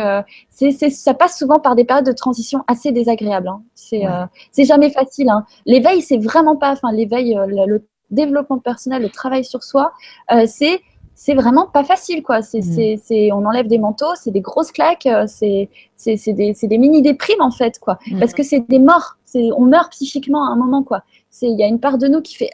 c'est 0.50 0.72
ça 0.72 1.14
passe 1.14 1.38
souvent 1.38 1.60
par 1.60 1.76
des 1.76 1.84
périodes 1.84 2.06
de 2.06 2.14
transition 2.14 2.64
assez 2.68 2.92
désagréables. 2.92 3.50
Hein. 3.50 3.62
C'est 3.76 4.66
jamais 4.66 4.90
facile. 4.90 5.30
Hein. 5.30 5.46
L'éveil, 5.66 6.02
c'est 6.02 6.18
vraiment 6.18 6.56
pas, 6.56 6.72
enfin 6.72 6.94
l'éveil, 6.94 7.38
le, 7.46 7.84
développement 8.12 8.60
personnel, 8.60 9.02
le 9.02 9.10
travail 9.10 9.44
sur 9.44 9.64
soi, 9.64 9.94
euh, 10.32 10.46
c'est 10.46 10.82
c'est 11.14 11.36
vraiment 11.36 11.68
pas 11.68 11.84
facile 11.84 12.24
quoi. 12.24 12.42
C'est, 12.42 12.62
mmh. 12.62 12.98
c'est, 13.04 13.32
on 13.32 13.46
enlève 13.46 13.68
des 13.68 13.78
manteaux, 13.78 14.16
c'est 14.16 14.32
des 14.32 14.42
grosses 14.42 14.72
claques, 14.72 15.06
euh, 15.06 15.26
c'est, 15.28 15.70
c'est, 15.96 16.34
des, 16.34 16.54
des 16.60 16.78
mini 16.80 17.04
déprimes 17.04 17.42
en 17.42 17.52
fait 17.52 17.78
quoi. 17.78 18.00
Mmh. 18.08 18.20
Parce 18.20 18.34
que 18.34 18.42
c'est 18.42 18.62
des 18.62 18.80
morts, 18.80 19.18
c'est, 19.24 19.50
on 19.56 19.66
meurt 19.66 19.92
psychiquement 19.92 20.48
à 20.48 20.52
un 20.52 20.56
moment 20.56 20.82
quoi. 20.82 21.04
C'est, 21.30 21.48
il 21.48 21.60
y 21.60 21.64
a 21.64 21.68
une 21.68 21.80
part 21.80 22.00
de 22.00 22.08
nous 22.08 22.22
qui 22.22 22.36
fait 22.36 22.50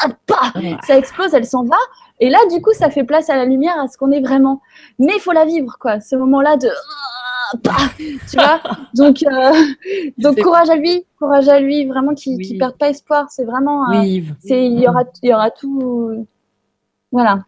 ah, 0.00 0.52
ça 0.86 0.96
explose, 0.96 1.34
elle 1.34 1.44
s'en 1.44 1.64
va. 1.64 1.76
Et 2.20 2.30
là 2.30 2.38
du 2.50 2.62
coup 2.62 2.72
ça 2.72 2.88
fait 2.88 3.04
place 3.04 3.28
à 3.28 3.36
la 3.36 3.44
lumière, 3.44 3.78
à 3.78 3.86
ce 3.86 3.98
qu'on 3.98 4.12
est 4.12 4.20
vraiment. 4.20 4.62
Mais 4.98 5.12
il 5.16 5.20
faut 5.20 5.32
la 5.32 5.44
vivre 5.44 5.76
quoi. 5.78 6.00
Ce 6.00 6.16
moment-là 6.16 6.56
de 6.56 6.70
tu 8.30 8.36
vois 8.36 8.60
donc 8.94 9.22
euh, 9.22 9.52
donc 10.18 10.40
courage 10.40 10.70
à 10.70 10.76
lui 10.76 11.04
courage 11.18 11.48
à 11.48 11.60
lui 11.60 11.86
vraiment 11.86 12.14
qui 12.14 12.36
ne 12.36 12.58
perde 12.58 12.76
pas 12.76 12.90
espoir 12.90 13.30
c'est 13.30 13.44
vraiment 13.44 13.90
euh, 13.90 14.20
c'est 14.40 14.66
il 14.66 14.80
y 14.80 14.88
aura 14.88 15.04
il 15.22 15.30
y 15.30 15.34
aura 15.34 15.50
tout 15.50 16.26
voilà 17.10 17.44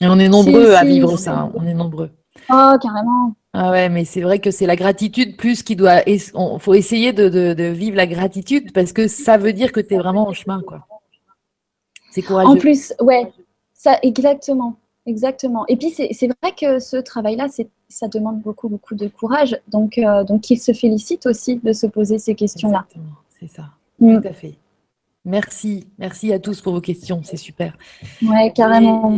et 0.00 0.06
on 0.06 0.18
est 0.18 0.28
nombreux 0.28 0.72
à 0.72 0.84
vivre 0.84 1.16
ça 1.18 1.50
on 1.54 1.66
est 1.66 1.74
nombreux 1.74 2.10
oh 2.50 2.72
carrément 2.80 3.34
ah 3.52 3.72
ouais, 3.72 3.88
mais 3.88 4.04
c'est 4.04 4.20
vrai 4.20 4.38
que 4.38 4.52
c'est 4.52 4.66
la 4.66 4.76
gratitude 4.76 5.36
plus 5.36 5.64
qui 5.64 5.74
doit. 5.74 6.02
Il 6.06 6.20
faut 6.60 6.74
essayer 6.74 7.12
de, 7.12 7.28
de, 7.28 7.64
vivre 7.64 7.96
la 7.96 8.06
gratitude 8.06 8.72
parce 8.72 8.92
que 8.92 9.08
ça 9.08 9.36
veut 9.38 9.52
dire 9.52 9.72
que 9.72 9.80
tu 9.80 9.94
es 9.94 9.98
vraiment 9.98 10.28
en 10.28 10.32
chemin, 10.32 10.62
quoi. 10.64 10.86
C'est 12.12 12.22
courageux. 12.22 12.48
En 12.48 12.56
plus, 12.56 12.94
ouais, 13.00 13.32
ça, 13.74 13.98
exactement. 14.02 14.76
Exactement. 15.06 15.66
Et 15.66 15.76
puis, 15.76 15.90
c'est 15.90 16.28
vrai 16.42 16.52
que 16.56 16.78
ce 16.78 16.96
travail-là, 16.96 17.48
ça 17.90 18.08
demande 18.08 18.40
beaucoup, 18.40 18.68
beaucoup 18.68 18.94
de 18.94 19.08
courage. 19.08 19.58
Donc, 19.68 19.98
euh, 19.98 20.24
donc, 20.24 20.50
il 20.50 20.58
se 20.58 20.72
félicite 20.72 21.26
aussi 21.26 21.56
de 21.56 21.72
se 21.72 21.86
poser 21.86 22.18
ces 22.18 22.34
questions-là. 22.34 22.86
C'est 23.38 23.48
ça. 23.48 23.70
Mm. 23.98 24.20
Tout 24.20 24.28
à 24.28 24.32
fait. 24.32 24.54
Merci. 25.24 25.86
Merci 25.98 26.32
à 26.32 26.38
tous 26.38 26.60
pour 26.60 26.72
vos 26.72 26.80
questions. 26.80 27.20
C'est 27.24 27.36
super. 27.36 27.76
Ouais, 28.22 28.52
carrément. 28.54 29.14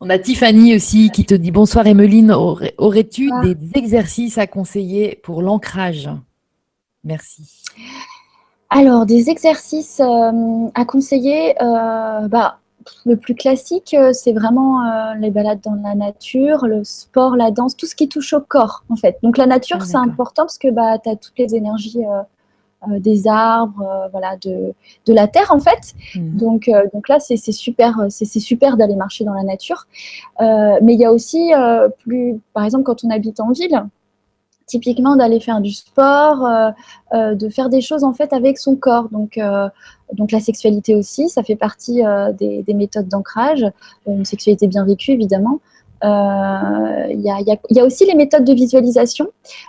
on 0.00 0.08
a 0.08 0.18
Tiffany 0.18 0.74
aussi 0.74 1.10
qui 1.10 1.24
te 1.24 1.34
dit 1.34 1.50
Bonsoir 1.50 1.86
Emeline, 1.86 2.32
aurais-tu 2.32 3.30
ah. 3.32 3.42
des 3.44 3.56
exercices 3.74 4.38
à 4.38 4.46
conseiller 4.46 5.20
pour 5.22 5.42
l'ancrage? 5.42 6.08
Merci. 7.02 7.62
Alors, 8.70 9.06
des 9.06 9.30
exercices 9.30 10.00
euh, 10.00 10.66
à 10.74 10.84
conseiller, 10.84 11.54
euh, 11.62 12.26
bah, 12.28 12.58
le 13.04 13.16
plus 13.16 13.34
classique, 13.34 13.94
euh, 13.94 14.12
c'est 14.12 14.32
vraiment 14.32 14.84
euh, 14.84 15.14
les 15.18 15.30
balades 15.30 15.60
dans 15.62 15.74
la 15.74 15.94
nature, 15.94 16.66
le 16.66 16.84
sport, 16.84 17.36
la 17.36 17.50
danse, 17.50 17.76
tout 17.76 17.86
ce 17.86 17.94
qui 17.94 18.08
touche 18.08 18.32
au 18.32 18.40
corps, 18.40 18.84
en 18.88 18.96
fait. 18.96 19.18
Donc 19.22 19.38
la 19.38 19.46
nature, 19.46 19.78
ah, 19.80 19.84
c'est 19.84 19.96
important 19.96 20.42
parce 20.42 20.58
que 20.58 20.70
bah, 20.70 20.98
tu 20.98 21.08
as 21.08 21.16
toutes 21.16 21.38
les 21.38 21.54
énergies 21.54 22.04
des 22.98 23.26
arbres, 23.26 24.08
voilà, 24.12 24.36
de, 24.36 24.74
de, 25.06 25.12
la 25.14 25.26
terre 25.26 25.50
en 25.50 25.58
fait. 25.58 25.94
Mmh. 26.14 26.36
Donc, 26.36 26.70
donc 26.92 27.08
là, 27.08 27.18
c'est 27.18 27.36
super, 27.36 27.98
c'est 28.10 28.26
super 28.26 28.76
d'aller 28.76 28.94
marcher 28.94 29.24
dans 29.24 29.32
la 29.32 29.42
nature. 29.42 29.86
mais 30.38 30.92
il 30.92 31.00
y 31.00 31.06
a 31.06 31.12
aussi 31.12 31.52
plus, 32.00 32.38
par 32.52 32.64
exemple, 32.64 32.84
quand 32.84 33.02
on 33.04 33.10
habite 33.10 33.40
en 33.40 33.52
ville, 33.52 33.82
typiquement 34.66 35.16
d'aller 35.16 35.40
faire 35.40 35.60
du 35.60 35.72
sport, 35.72 36.44
euh, 36.44 36.70
euh, 37.12 37.34
de 37.34 37.48
faire 37.48 37.68
des 37.68 37.80
choses 37.80 38.04
en 38.04 38.12
fait 38.12 38.32
avec 38.32 38.58
son 38.58 38.76
corps. 38.76 39.08
Donc, 39.10 39.38
euh, 39.38 39.68
donc 40.12 40.32
la 40.32 40.40
sexualité 40.40 40.94
aussi, 40.94 41.28
ça 41.28 41.42
fait 41.42 41.56
partie 41.56 42.02
des, 42.38 42.62
des, 42.62 42.74
méthodes 42.74 43.08
d'ancrage, 43.08 43.64
une 44.06 44.24
sexualité 44.24 44.66
bien 44.66 44.84
vécue 44.84 45.12
évidemment. 45.12 45.60
Il 46.02 47.20
y, 47.20 47.30
a, 47.30 47.40
y, 47.70 47.80
a, 47.80 47.84
aussi 47.84 48.04
les 48.04 48.14
méthodes 48.14 48.44
de 48.44 48.52
visualisation. 48.52 49.28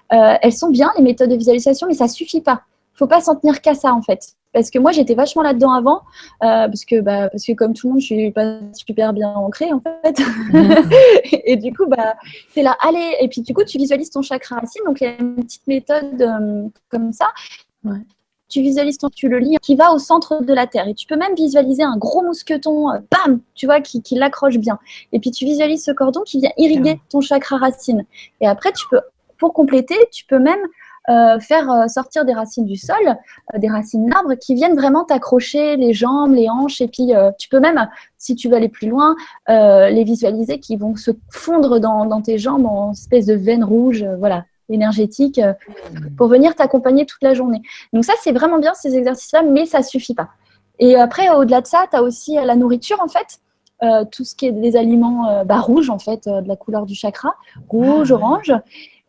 elles 0.10 0.52
sont 0.52 0.70
bien 0.70 0.91
les 0.98 1.04
méthodes 1.04 1.30
de 1.30 1.36
visualisation, 1.36 1.88
mais 1.88 1.93
ça 1.93 2.10
suffit 2.10 2.41
pas. 2.41 2.64
Il 2.96 3.00
faut 3.00 3.08
pas 3.08 3.20
s'en 3.20 3.36
tenir 3.36 3.62
qu'à 3.62 3.74
ça 3.74 3.93
en 3.93 4.02
fait. 4.02 4.36
Parce 4.54 4.70
que 4.70 4.80
moi 4.80 4.93
j'étais 4.93 5.16
vachement 5.16 5.41
là-dedans 5.41 5.74
avant 5.74 6.04
euh, 6.41 6.68
parce 6.70 6.86
que 6.86 7.02
bah, 7.02 7.28
parce 7.28 7.43
que 7.46 7.52
comme 7.52 7.74
tout 7.74 7.88
le 7.88 7.93
monde 7.93 8.02
je 8.02 8.06
suis 8.06 8.32
pas 8.32 8.60
super 8.74 9.12
bien 9.12 9.34
ancrée 9.34 9.70
en 9.74 9.82
fait. 9.82 10.22
Et 11.46 11.58
du 11.58 11.74
coup 11.74 11.88
bah 11.88 12.16
c'est 12.54 12.62
là 12.62 12.78
allez. 12.80 13.18
Et 13.20 13.28
puis 13.28 13.41
du 13.41 13.54
coup 13.54 13.66
tu 13.66 13.78
visualises 13.78 14.12
ton 14.12 14.22
chakra 14.22 14.60
racine 14.60 14.82
donc 14.86 15.02
il 15.02 15.04
y 15.04 15.08
a 15.08 15.20
une 15.20 15.36
petite 15.36 15.68
méthode 15.68 16.22
euh, 16.22 16.70
comme 16.89 17.12
ça. 17.12 17.26
Tu 18.48 18.62
visualises 18.62 18.98
ton 18.98 19.10
tu 19.10 19.28
le 19.28 19.39
lis 19.39 19.58
qui 19.62 19.76
va 19.76 19.91
au 19.91 20.00
centre 20.00 20.41
de 20.41 20.54
la 20.54 20.68
terre. 20.68 20.88
Et 20.88 20.93
tu 20.93 21.06
peux 21.06 21.18
même 21.18 21.36
visualiser 21.36 21.84
un 21.84 21.98
gros 21.98 22.22
mousqueton 22.22 22.91
euh, 22.91 23.00
bam 23.12 23.41
tu 23.56 23.66
vois 23.66 23.82
qui, 23.82 24.02
qui 24.02 24.16
l'accroche 24.16 24.58
bien. 24.58 24.80
Et 25.12 25.20
puis 25.20 25.32
tu 25.32 25.43
visualises 25.43 25.84
ce 25.84 25.91
cordon 25.91 26.22
qui 26.22 26.39
vient 26.39 26.52
irriguer 26.56 27.02
ton 27.10 27.20
chakra 27.20 27.58
racine. 27.58 28.06
Et 28.39 28.48
après 28.48 28.72
tu 28.72 28.86
peux 28.89 29.02
pour 29.38 29.52
compléter 29.52 29.98
tu 30.14 30.24
peux 30.24 30.39
même 30.39 30.62
euh, 31.08 31.39
faire 31.39 31.72
euh, 31.72 31.88
sortir 31.88 32.26
des 32.26 32.34
racines 32.34 32.66
du 32.66 32.78
sol, 32.78 32.97
euh, 33.08 33.60
des 33.60 33.70
racines 33.70 34.10
d'arbres 34.10 34.34
qui 34.34 34.56
viennent 34.56 34.76
vraiment 34.76 35.03
t'accrocher 35.03 35.76
les 35.76 35.93
jambes, 35.93 36.34
les 36.34 36.49
hanches, 36.49 36.82
et 36.82 36.88
puis 36.88 37.12
tu 37.38 37.47
peux 37.49 37.60
même, 37.60 37.88
si 38.18 38.36
tu 38.36 38.49
veux 38.49 38.56
aller 38.56 38.70
plus 38.70 38.89
loin, 38.89 39.16
les 39.47 40.03
visualiser 40.03 40.60
qui 40.60 40.78
vont 40.78 40.95
se 40.95 41.12
fondre 41.30 41.80
dans, 41.80 42.22
tes 42.22 42.38
jambes 42.38 42.66
en 42.66 42.91
espèce 42.91 43.26
de 43.26 43.36
veine 43.36 43.64
rouge, 43.64 44.06
voilà, 44.20 44.45
énergétique, 44.70 45.39
pour 46.18 46.28
venir 46.28 46.56
t'accompagner 46.56 47.06
toute 47.06 47.22
la 47.22 47.34
journée. 47.34 47.62
Donc 47.93 48.06
ça, 48.06 48.14
c'est 48.22 48.32
vraiment 48.32 48.58
bien 48.58 48.74
ces 48.74 48.95
exercices-là, 48.95 49.43
mais 49.43 49.66
ça 49.66 49.84
suffit 49.84 50.16
pas. 50.16 50.30
Et 50.80 50.95
après, 50.95 51.30
au-delà 51.30 51.62
de 51.62 51.68
ça, 51.68 51.86
tu 51.89 51.97
as 51.97 52.03
aussi 52.03 52.36
la 52.36 52.56
nourriture, 52.56 53.01
en 53.01 53.08
fait. 53.08 53.39
tout 54.12 54.24
ce 54.24 54.36
qui 54.36 54.47
est 54.47 54.51
des 54.51 54.76
aliments 54.76 55.43
bah, 55.45 55.60
rouges, 55.60 55.89
en 55.89 55.99
fait, 55.99 56.26
de 56.26 56.47
la 56.47 56.56
couleur 56.56 56.86
du 56.86 56.95
chakra, 56.95 57.36
rouge, 57.70 58.12
ah, 58.12 58.16
orange. 58.16 58.53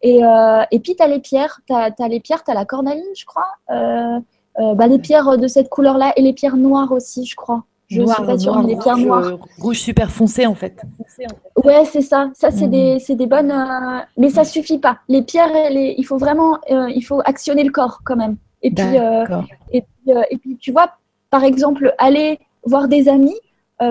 Et, 0.03 0.23
euh, 0.23 0.63
et 0.71 0.81
puis, 0.81 0.97
tu 0.97 1.03
as 1.03 1.09
les 1.09 1.21
pierres. 1.21 1.61
Tu 1.67 1.75
as, 1.75 2.09
les 2.09 2.21
pierres, 2.21 2.45
tu 2.45 2.51
as 2.51 2.55
la 2.55 2.65
cornaline, 2.65 3.05
je 3.17 3.25
crois. 3.25 3.47
Euh, 3.71 4.21
euh, 4.59 4.75
bah, 4.75 4.87
les 4.87 4.99
pierres 4.99 5.39
de 5.39 5.47
cette 5.47 5.69
couleur-là 5.69 6.13
et 6.17 6.23
les 6.23 6.33
pierres 6.33 6.57
noires 6.57 6.93
aussi, 6.93 7.27
je 7.27 7.37
crois. 7.37 7.65
Je 7.89 8.03
noir, 8.03 8.17
suis 8.17 8.27
pas 8.27 8.39
sûre, 8.39 8.63
les 8.63 8.77
pierres 8.77 8.97
noires. 8.97 9.39
Rouge 9.59 9.79
super 9.79 10.11
foncé, 10.11 10.47
en 10.47 10.57
fait. 10.57 10.83
Ouais, 11.63 11.85
c'est 11.85 12.03
ça. 12.03 12.31
Ça, 12.35 12.51
c'est 12.51 12.67
des, 12.67 12.99
mm. 13.09 13.15
des, 13.15 13.27
bonnes. 13.27 13.55
mais 14.17 14.31
ça 14.31 14.45
suffit 14.45 14.79
pas. 14.79 14.99
Les 15.09 15.23
pierres, 15.23 15.53
les... 15.71 15.95
il 15.97 16.03
faut 16.05 16.19
vraiment. 16.19 16.59
il 16.69 17.03
faut 17.03 17.21
actionner 17.25 17.63
le 17.63 17.71
corps 17.71 18.01
quand 18.05 18.17
même. 18.17 18.37
Et 18.63 18.71
puis, 18.71 18.97
et, 19.73 19.83
puis 19.83 20.15
et 20.31 20.37
puis, 20.39 20.57
tu 20.57 20.73
vois, 20.73 20.91
par 21.31 21.45
exemple, 21.45 21.95
aller 21.99 22.41
voir 22.65 22.89
des 22.89 23.09
amis, 23.09 23.39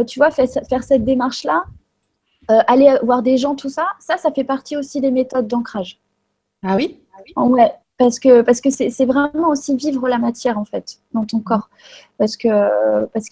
tu 0.07 0.19
vois, 0.19 0.29
faire, 0.29 0.47
faire 0.67 0.83
cette 0.83 1.05
démarche-là, 1.05 1.63
euh, 2.51 2.59
aller 2.67 2.97
voir 3.03 3.21
des 3.21 3.37
gens, 3.37 3.55
tout 3.55 3.69
ça, 3.69 3.87
ça, 3.99 4.17
ça 4.17 4.31
fait 4.31 4.43
partie 4.43 4.77
aussi 4.77 5.01
des 5.01 5.11
méthodes 5.11 5.47
d'ancrage. 5.47 5.99
Ah 6.63 6.75
oui? 6.75 6.99
Ouais, 7.35 7.71
parce 7.97 8.19
que 8.19 8.41
parce 8.41 8.59
que 8.59 8.69
c'est 8.69 9.05
vraiment 9.05 9.49
aussi 9.49 9.75
vivre 9.75 10.07
la 10.09 10.17
matière 10.17 10.57
en 10.57 10.65
fait 10.65 10.97
dans 11.13 11.23
ton 11.25 11.39
corps, 11.39 11.69
parce 12.17 12.35
que 12.35 12.49
parce 13.07 13.29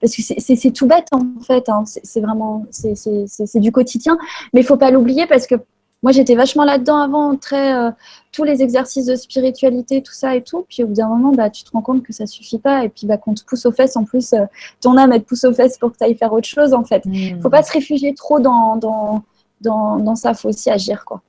parce 0.00 0.16
que 0.16 0.22
c'est 0.38 0.70
tout 0.72 0.86
bête 0.86 1.08
en 1.12 1.40
fait, 1.40 1.68
hein. 1.68 1.84
c'est 1.86 2.20
vraiment 2.20 2.66
c'est 2.70 3.60
du 3.60 3.70
quotidien, 3.70 4.18
mais 4.52 4.60
il 4.60 4.66
faut 4.66 4.76
pas 4.76 4.90
l'oublier 4.90 5.26
parce 5.26 5.46
que 5.46 5.54
moi, 6.02 6.12
j'étais 6.12 6.34
vachement 6.34 6.64
là-dedans 6.64 6.98
avant, 6.98 7.36
très 7.36 7.74
euh, 7.74 7.90
tous 8.30 8.44
les 8.44 8.62
exercices 8.62 9.06
de 9.06 9.16
spiritualité, 9.16 10.02
tout 10.02 10.12
ça 10.12 10.36
et 10.36 10.42
tout. 10.42 10.64
Puis 10.68 10.84
au 10.84 10.88
bout 10.88 10.94
d'un 10.94 11.08
moment, 11.08 11.32
bah, 11.32 11.50
tu 11.50 11.64
te 11.64 11.70
rends 11.70 11.80
compte 11.82 12.02
que 12.02 12.12
ça 12.12 12.26
suffit 12.26 12.58
pas. 12.58 12.84
Et 12.84 12.88
puis 12.88 13.06
bah, 13.06 13.16
qu'on 13.16 13.34
te 13.34 13.42
pousse 13.44 13.66
aux 13.66 13.72
fesses, 13.72 13.96
en 13.96 14.04
plus, 14.04 14.32
euh, 14.32 14.44
ton 14.80 14.96
âme, 14.96 15.12
elle 15.12 15.22
te 15.22 15.28
pousse 15.28 15.44
aux 15.44 15.54
fesses 15.54 15.78
pour 15.78 15.92
que 15.92 15.96
tu 15.96 16.04
ailles 16.04 16.16
faire 16.16 16.32
autre 16.32 16.46
chose, 16.46 16.74
en 16.74 16.84
fait. 16.84 17.02
Il 17.06 17.36
mmh. 17.36 17.40
faut 17.40 17.50
pas 17.50 17.62
se 17.62 17.72
réfugier 17.72 18.14
trop 18.14 18.40
dans, 18.40 18.76
dans, 18.76 19.22
dans, 19.62 19.98
dans 19.98 20.14
ça. 20.14 20.30
Il 20.32 20.36
faut 20.36 20.50
aussi 20.50 20.70
agir, 20.70 21.04
quoi. 21.04 21.22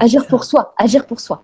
agir 0.00 0.26
pour 0.26 0.44
soi, 0.44 0.74
agir 0.78 1.06
pour 1.06 1.20
soi. 1.20 1.42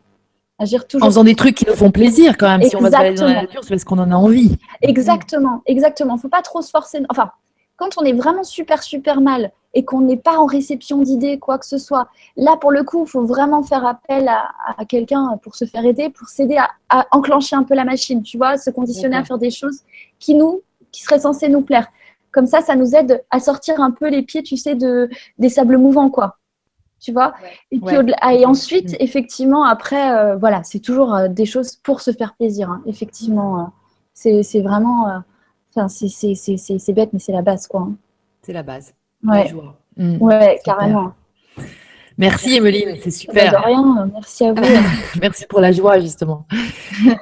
Agir 0.57 0.87
toujours. 0.87 1.05
En 1.05 1.11
faisant 1.11 1.25
des 1.25 1.35
trucs 1.35 1.57
qui 1.57 1.66
nous 1.66 1.75
font 1.75 1.91
plaisir 1.91 2.39
quand 2.39 2.47
même. 2.47 2.62
Si 2.62 2.77
on 2.77 2.81
va 2.81 2.89
se 2.89 3.16
dans 3.20 3.27
la 3.27 3.43
nature, 3.43 3.64
c'est 3.64 3.70
parce 3.70 3.83
qu'on 3.83 3.99
en 3.99 4.12
a 4.12 4.14
envie. 4.14 4.57
Exactement, 4.83 5.62
exactement. 5.66 6.16
Faut 6.16 6.29
pas 6.29 6.43
trop 6.43 6.62
se 6.62 6.70
forcer. 6.70 7.01
Enfin, 7.09 7.33
quand 7.77 7.99
on 7.99 8.05
est 8.05 8.12
vraiment 8.12 8.45
super, 8.45 8.85
super 8.85 9.20
mal 9.20 9.51
et 9.75 9.85
qu'on 9.85 10.01
n'est 10.01 10.16
pas 10.16 10.39
en 10.39 10.47
réception 10.47 11.03
d'idées, 11.03 11.39
quoi 11.39 11.59
que 11.59 11.66
ce 11.66 11.79
soit, 11.79 12.09
là, 12.37 12.57
pour 12.57 12.70
le 12.70 12.85
coup, 12.85 13.05
il 13.05 13.09
faut 13.09 13.25
vraiment 13.25 13.62
faire 13.62 13.85
appel 13.85 14.29
à, 14.29 14.85
quelqu'un 14.87 15.39
pour 15.43 15.57
se 15.57 15.64
faire 15.64 15.85
aider, 15.85 16.11
pour 16.11 16.29
s'aider 16.29 16.57
à, 16.89 17.07
enclencher 17.11 17.57
un 17.57 17.64
peu 17.64 17.75
la 17.75 17.85
machine, 17.85 18.22
tu 18.22 18.37
vois, 18.37 18.57
se 18.57 18.70
conditionner 18.70 19.16
à 19.16 19.25
faire 19.25 19.39
des 19.39 19.51
choses 19.51 19.81
qui 20.18 20.35
nous, 20.35 20.62
qui 20.93 21.03
seraient 21.03 21.20
censées 21.20 21.49
nous 21.49 21.62
plaire. 21.62 21.89
Comme 22.31 22.47
ça, 22.47 22.61
ça 22.61 22.77
nous 22.77 22.95
aide 22.95 23.25
à 23.31 23.41
sortir 23.41 23.81
un 23.81 23.91
peu 23.91 24.09
les 24.09 24.22
pieds, 24.22 24.43
tu 24.43 24.57
sais, 24.57 24.75
de, 24.75 25.09
des 25.39 25.49
sables 25.49 25.79
mouvants, 25.79 26.11
quoi. 26.11 26.39
Tu 27.01 27.12
vois? 27.12 27.35
Et, 27.70 27.79
puis, 27.79 27.97
et, 28.33 28.47
ensuite, 28.47 28.93
mm. 28.93 28.97
effectivement, 29.01 29.64
après, 29.64 30.16
euh, 30.16 30.37
voilà, 30.37 30.62
c'est 30.62 30.79
toujours 30.79 31.14
euh, 31.14 31.29
des 31.29 31.45
choses 31.45 31.77
pour 31.77 32.01
se 32.01 32.12
faire 32.12 32.35
plaisir. 32.35 32.70
Hein. 32.70 32.83
Effectivement, 32.87 33.72
euh, 34.25 34.43
c'est 34.43 34.61
vraiment 34.61 35.22
Enfin, 35.77 35.89
c'est 35.89 36.93
bête, 36.93 37.12
mais 37.12 37.18
c'est 37.18 37.33
la 37.33 37.43
base, 37.43 37.66
quoi. 37.66 37.81
Hein. 37.81 37.97
C'est 38.43 38.53
la 38.53 38.62
base. 38.62 38.95
Ouais, 39.25 39.53
mmh. 39.97 40.22
ouais 40.22 40.61
carrément. 40.64 41.12
Merci 42.16 42.57
Emeline, 42.57 42.97
c'est 43.03 43.11
super. 43.11 43.51
De 43.51 43.57
rien, 43.57 44.11
merci 44.12 44.45
à 44.45 44.53
vous. 44.53 44.62
merci 45.20 45.47
pour 45.49 45.61
la 45.61 45.72
joie 45.72 45.99
justement. 45.99 46.47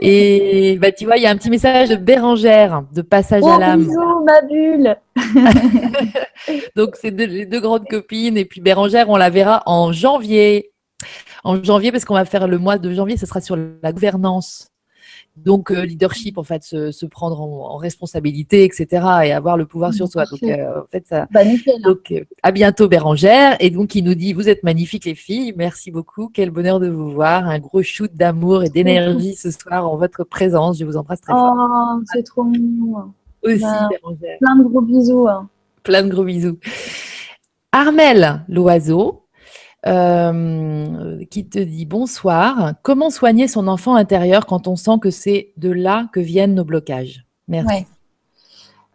Et 0.01 0.77
bah, 0.81 0.93
tu 0.93 1.07
vois, 1.07 1.17
il 1.17 1.23
y 1.23 1.27
a 1.27 1.31
un 1.31 1.37
petit 1.37 1.49
message 1.49 1.89
de 1.89 1.97
Bérangère, 1.97 2.85
de 2.93 3.01
passage 3.01 3.43
à 3.43 3.59
l'âme. 3.59 3.85
Bisous 3.85 4.25
ma 4.25 4.43
bulle. 4.43 4.97
Donc 6.77 6.97
c'est 7.01 7.11
les 7.11 7.47
deux 7.47 7.61
grandes 7.61 7.87
copines 7.87 8.37
et 8.37 8.45
puis 8.45 8.61
Bérangère, 8.61 9.09
on 9.09 9.17
la 9.17 9.31
verra 9.31 9.63
en 9.65 9.93
janvier. 9.93 10.73
En 11.43 11.63
janvier 11.63 11.91
parce 11.91 12.05
qu'on 12.05 12.15
va 12.15 12.27
faire 12.27 12.47
le 12.47 12.59
mois 12.59 12.77
de 12.77 12.93
janvier, 12.93 13.17
ce 13.17 13.25
sera 13.25 13.41
sur 13.41 13.57
la 13.57 13.93
gouvernance. 13.93 14.72
Donc, 15.37 15.71
euh, 15.71 15.85
leadership, 15.85 16.37
en 16.37 16.43
fait, 16.43 16.63
se, 16.63 17.07
prendre 17.07 17.41
en, 17.41 17.77
responsabilité, 17.77 18.65
etc., 18.65 18.87
et 19.25 19.33
avoir 19.33 19.57
le 19.57 19.65
pouvoir 19.65 19.95
sur 19.95 20.07
soi. 20.07 20.25
Donc, 20.31 20.43
euh, 20.43 20.81
en 20.81 20.87
fait, 20.91 21.07
ça. 21.07 21.27
Bah, 21.31 21.41
hein. 21.45 21.57
donc, 21.83 22.13
euh, 22.13 22.25
à 22.43 22.53
bientôt, 22.53 22.87
Bérangère. 22.87 23.57
Et 23.59 23.71
donc, 23.71 23.95
il 23.95 24.05
nous 24.05 24.15
dit 24.15 24.35
Vous 24.35 24.49
êtes 24.51 24.63
magnifiques, 24.63 25.07
les 25.07 25.15
filles. 25.15 25.55
Merci 25.57 25.91
beaucoup. 25.91 26.31
Quel 26.33 26.51
bonheur 26.51 26.81
de 26.81 26.89
vous 26.89 27.11
voir. 27.11 27.49
Un 27.49 27.59
gros 27.61 27.83
shoot 27.83 28.15
d'amour 28.15 28.63
et 28.63 28.69
d'énergie 28.69 29.35
ce 29.35 29.51
soir 29.51 29.89
en 29.89 29.97
votre 29.97 30.25
présence. 30.25 30.79
Je 30.79 30.85
vous 30.85 30.99
embrasse 30.99 31.23
très 31.23 31.33
fort. 31.33 31.57
Oh, 31.57 32.03
c'est 32.13 32.25
trop 32.25 32.45
mignon. 32.45 33.13
Aussi, 33.43 33.61
bah, 33.61 33.89
Bérangère. 33.91 34.39
Plein 34.39 34.57
de 34.57 34.65
gros 34.65 34.83
bisous. 34.83 35.29
Hein. 35.29 35.49
Plein 35.83 36.03
de 36.03 36.11
gros 36.11 36.25
bisous. 36.25 36.59
Armel, 37.73 38.45
l'oiseau, 38.49 39.22
euh, 39.85 41.25
qui 41.31 41.45
te 41.45 41.59
dit 41.59 41.87
bonsoir. 41.87 42.75
Comment 42.83 43.11
soigner 43.11 43.49
son 43.49 43.67
enfant 43.67 43.97
intérieur 43.97 44.47
quand 44.47 44.69
on 44.69 44.77
sent 44.77 44.99
que 45.01 45.11
c'est 45.11 45.53
de 45.57 45.71
là 45.71 46.09
que 46.13 46.21
viennent 46.21 46.55
nos 46.55 46.65
blocages? 46.65 47.27
Merci. 47.49 47.85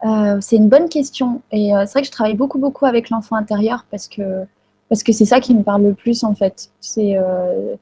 Euh, 0.06 0.38
c'est 0.40 0.56
une 0.56 0.70
bonne 0.70 0.88
question. 0.88 1.42
Et 1.52 1.74
euh, 1.76 1.84
c'est 1.84 1.92
vrai 1.92 2.00
que 2.00 2.06
je 2.06 2.12
travaille 2.12 2.36
beaucoup, 2.36 2.58
beaucoup 2.58 2.86
avec 2.86 3.10
l'enfant 3.10 3.36
intérieur 3.36 3.84
parce 3.90 4.08
que 4.08 4.44
parce 4.88 5.02
que 5.02 5.12
c'est 5.12 5.26
ça 5.26 5.40
qui 5.40 5.54
me 5.54 5.62
parle 5.62 5.82
le 5.82 5.92
plus 5.92 6.24
en 6.24 6.34
fait. 6.34 6.70
C'est 6.80 7.18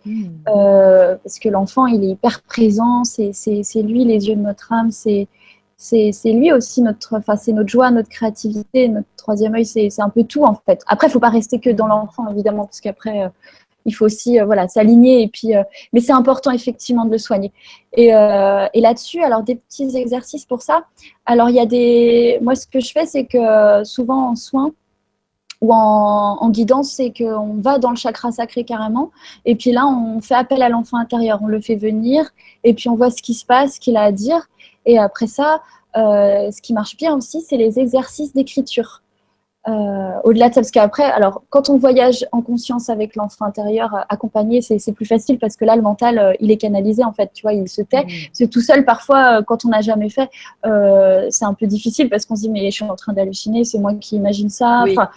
hmm. 0.04 0.42
parce 0.44 1.38
que 1.38 1.48
l'enfant 1.48 1.86
il 1.86 2.02
est 2.02 2.08
hyper 2.08 2.42
présent. 2.42 3.04
C'est 3.04 3.82
lui 3.82 4.04
les 4.04 4.26
yeux 4.26 4.34
de 4.34 4.40
notre 4.40 4.72
âme. 4.72 4.90
C'est 4.90 5.28
c'est 5.76 6.12
lui 6.32 6.52
aussi 6.52 6.80
notre, 6.80 7.18
enfin, 7.18 7.36
c'est 7.36 7.52
notre 7.52 7.68
joie, 7.68 7.90
notre 7.90 8.08
créativité, 8.08 8.88
notre 8.88 9.08
troisième 9.16 9.54
œil, 9.54 9.66
c'est 9.66 10.00
un 10.00 10.08
peu 10.08 10.24
tout 10.24 10.44
en 10.44 10.54
fait. 10.54 10.82
Après, 10.86 11.06
il 11.08 11.10
faut 11.10 11.20
pas 11.20 11.28
rester 11.28 11.60
que 11.60 11.70
dans 11.70 11.86
l'enfant 11.86 12.28
évidemment, 12.30 12.64
parce 12.64 12.80
qu'après, 12.80 13.24
euh, 13.24 13.28
il 13.84 13.94
faut 13.94 14.06
aussi 14.06 14.40
euh, 14.40 14.46
voilà 14.46 14.68
s'aligner 14.68 15.22
et 15.22 15.56
euh, 15.56 15.62
mais 15.92 16.00
c'est 16.00 16.12
important 16.12 16.50
effectivement 16.50 17.04
de 17.04 17.10
le 17.10 17.18
soigner. 17.18 17.52
Et, 17.92 18.08
et 18.08 18.80
là-dessus, 18.80 19.22
alors 19.22 19.42
des 19.42 19.56
petits 19.56 19.96
exercices 19.96 20.44
pour 20.46 20.62
ça. 20.62 20.84
Alors 21.24 21.50
il 21.50 21.56
y 21.56 21.60
a 21.60 21.66
des, 21.66 22.38
moi 22.42 22.54
ce 22.54 22.66
que 22.66 22.80
je 22.80 22.90
fais, 22.92 23.06
c'est 23.06 23.26
que 23.26 23.84
souvent 23.84 24.30
en 24.30 24.34
soins 24.34 24.72
ou 25.62 25.72
en, 25.72 26.36
en 26.40 26.50
guidance, 26.50 26.90
c'est 26.90 27.12
qu'on 27.16 27.54
va 27.60 27.78
dans 27.78 27.90
le 27.90 27.96
chakra 27.96 28.30
sacré 28.32 28.64
carrément, 28.64 29.10
et 29.46 29.54
puis 29.56 29.72
là 29.72 29.86
on 29.86 30.20
fait 30.20 30.34
appel 30.34 30.62
à 30.62 30.68
l'enfant 30.68 30.98
intérieur, 30.98 31.40
on 31.42 31.46
le 31.46 31.60
fait 31.60 31.76
venir, 31.76 32.30
et 32.64 32.74
puis 32.74 32.88
on 32.88 32.96
voit 32.96 33.10
ce 33.10 33.22
qui 33.22 33.34
se 33.34 33.46
passe, 33.46 33.74
ce 33.74 33.80
qu'il 33.80 33.96
a 33.96 34.02
à 34.02 34.12
dire. 34.12 34.48
Et 34.86 34.98
après 34.98 35.26
ça, 35.26 35.60
euh, 35.96 36.50
ce 36.50 36.62
qui 36.62 36.72
marche 36.72 36.96
bien 36.96 37.14
aussi, 37.14 37.42
c'est 37.42 37.56
les 37.56 37.78
exercices 37.78 38.32
d'écriture. 38.32 39.02
euh, 39.68 40.20
au-delà 40.22 40.48
de 40.48 40.54
ça, 40.54 40.60
parce 40.60 40.70
qu'après, 40.70 41.02
alors, 41.04 41.42
quand 41.50 41.70
on 41.70 41.76
voyage 41.76 42.24
en 42.30 42.40
conscience 42.40 42.88
avec 42.88 43.16
l'enfant 43.16 43.46
intérieur 43.46 43.94
euh, 43.94 44.00
accompagné, 44.08 44.60
c'est 44.60 44.92
plus 44.92 45.06
facile 45.06 45.38
parce 45.38 45.56
que 45.56 45.64
là, 45.64 45.74
le 45.74 45.82
mental, 45.82 46.18
euh, 46.18 46.32
il 46.38 46.52
est 46.52 46.56
canalisé, 46.56 47.02
en 47.02 47.12
fait, 47.12 47.30
tu 47.34 47.42
vois, 47.42 47.52
il 47.52 47.68
se 47.68 47.82
tait. 47.82 48.04
Mmh. 48.04 48.28
C'est 48.32 48.48
tout 48.48 48.60
seul, 48.60 48.84
parfois, 48.84 49.42
quand 49.42 49.64
on 49.64 49.70
n'a 49.70 49.80
jamais 49.80 50.08
fait, 50.08 50.30
c'est 51.30 51.44
un 51.44 51.54
peu 51.54 51.66
difficile 51.66 52.08
parce 52.08 52.26
qu'on 52.26 52.36
se 52.36 52.42
dit, 52.42 52.50
mais 52.50 52.70
je 52.70 52.76
suis 52.76 52.84
en 52.84 52.96
train 52.96 53.12
d'halluciner, 53.12 53.64
c'est 53.64 53.78
moi 53.78 53.92
qui 53.94 54.16
imagine 54.16 54.50
ça. 54.50 54.84
Enfin, 54.88 55.08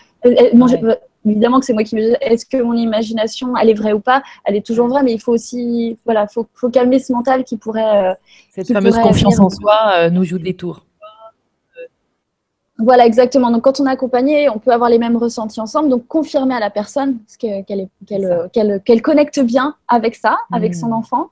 évidemment 1.25 1.59
que 1.59 1.65
c'est 1.65 1.73
moi 1.73 1.83
qui 1.83 1.97
Est-ce 1.97 2.45
que 2.45 2.61
mon 2.61 2.73
imagination, 2.73 3.55
elle 3.57 3.69
est 3.69 3.73
vraie 3.73 3.93
ou 3.93 3.99
pas? 3.99 4.23
Elle 4.45 4.55
est 4.55 4.65
toujours 4.65 4.87
vraie, 4.87 5.03
mais 5.03 5.13
il 5.13 5.19
faut 5.19 5.33
aussi, 5.33 5.97
voilà, 6.05 6.27
faut, 6.27 6.47
faut 6.53 6.69
calmer 6.69 6.99
ce 6.99 7.13
mental 7.13 7.43
qui 7.43 7.57
pourrait. 7.57 8.17
Cette 8.51 8.71
fameuse 8.71 8.97
confiance 8.97 9.39
en 9.39 9.49
soi 9.49 10.09
nous 10.09 10.23
joue 10.23 10.39
des 10.39 10.53
tours. 10.53 10.85
Voilà, 12.81 13.05
exactement. 13.05 13.51
Donc, 13.51 13.63
quand 13.63 13.81
on 13.81 13.85
est 13.85 13.91
accompagné, 13.91 14.49
on 14.49 14.57
peut 14.57 14.71
avoir 14.71 14.89
les 14.89 14.99
mêmes 14.99 15.17
ressentis 15.17 15.59
ensemble. 15.59 15.89
Donc, 15.89 16.07
confirmer 16.07 16.55
à 16.55 16.61
la 16.61 16.69
personne 16.69 17.17
qu'elle 17.37 19.01
connecte 19.01 19.39
bien 19.41 19.75
avec 19.89 20.15
ça, 20.15 20.37
avec 20.51 20.73
son 20.73 20.87
mmh. 20.87 20.93
enfant. 20.93 21.29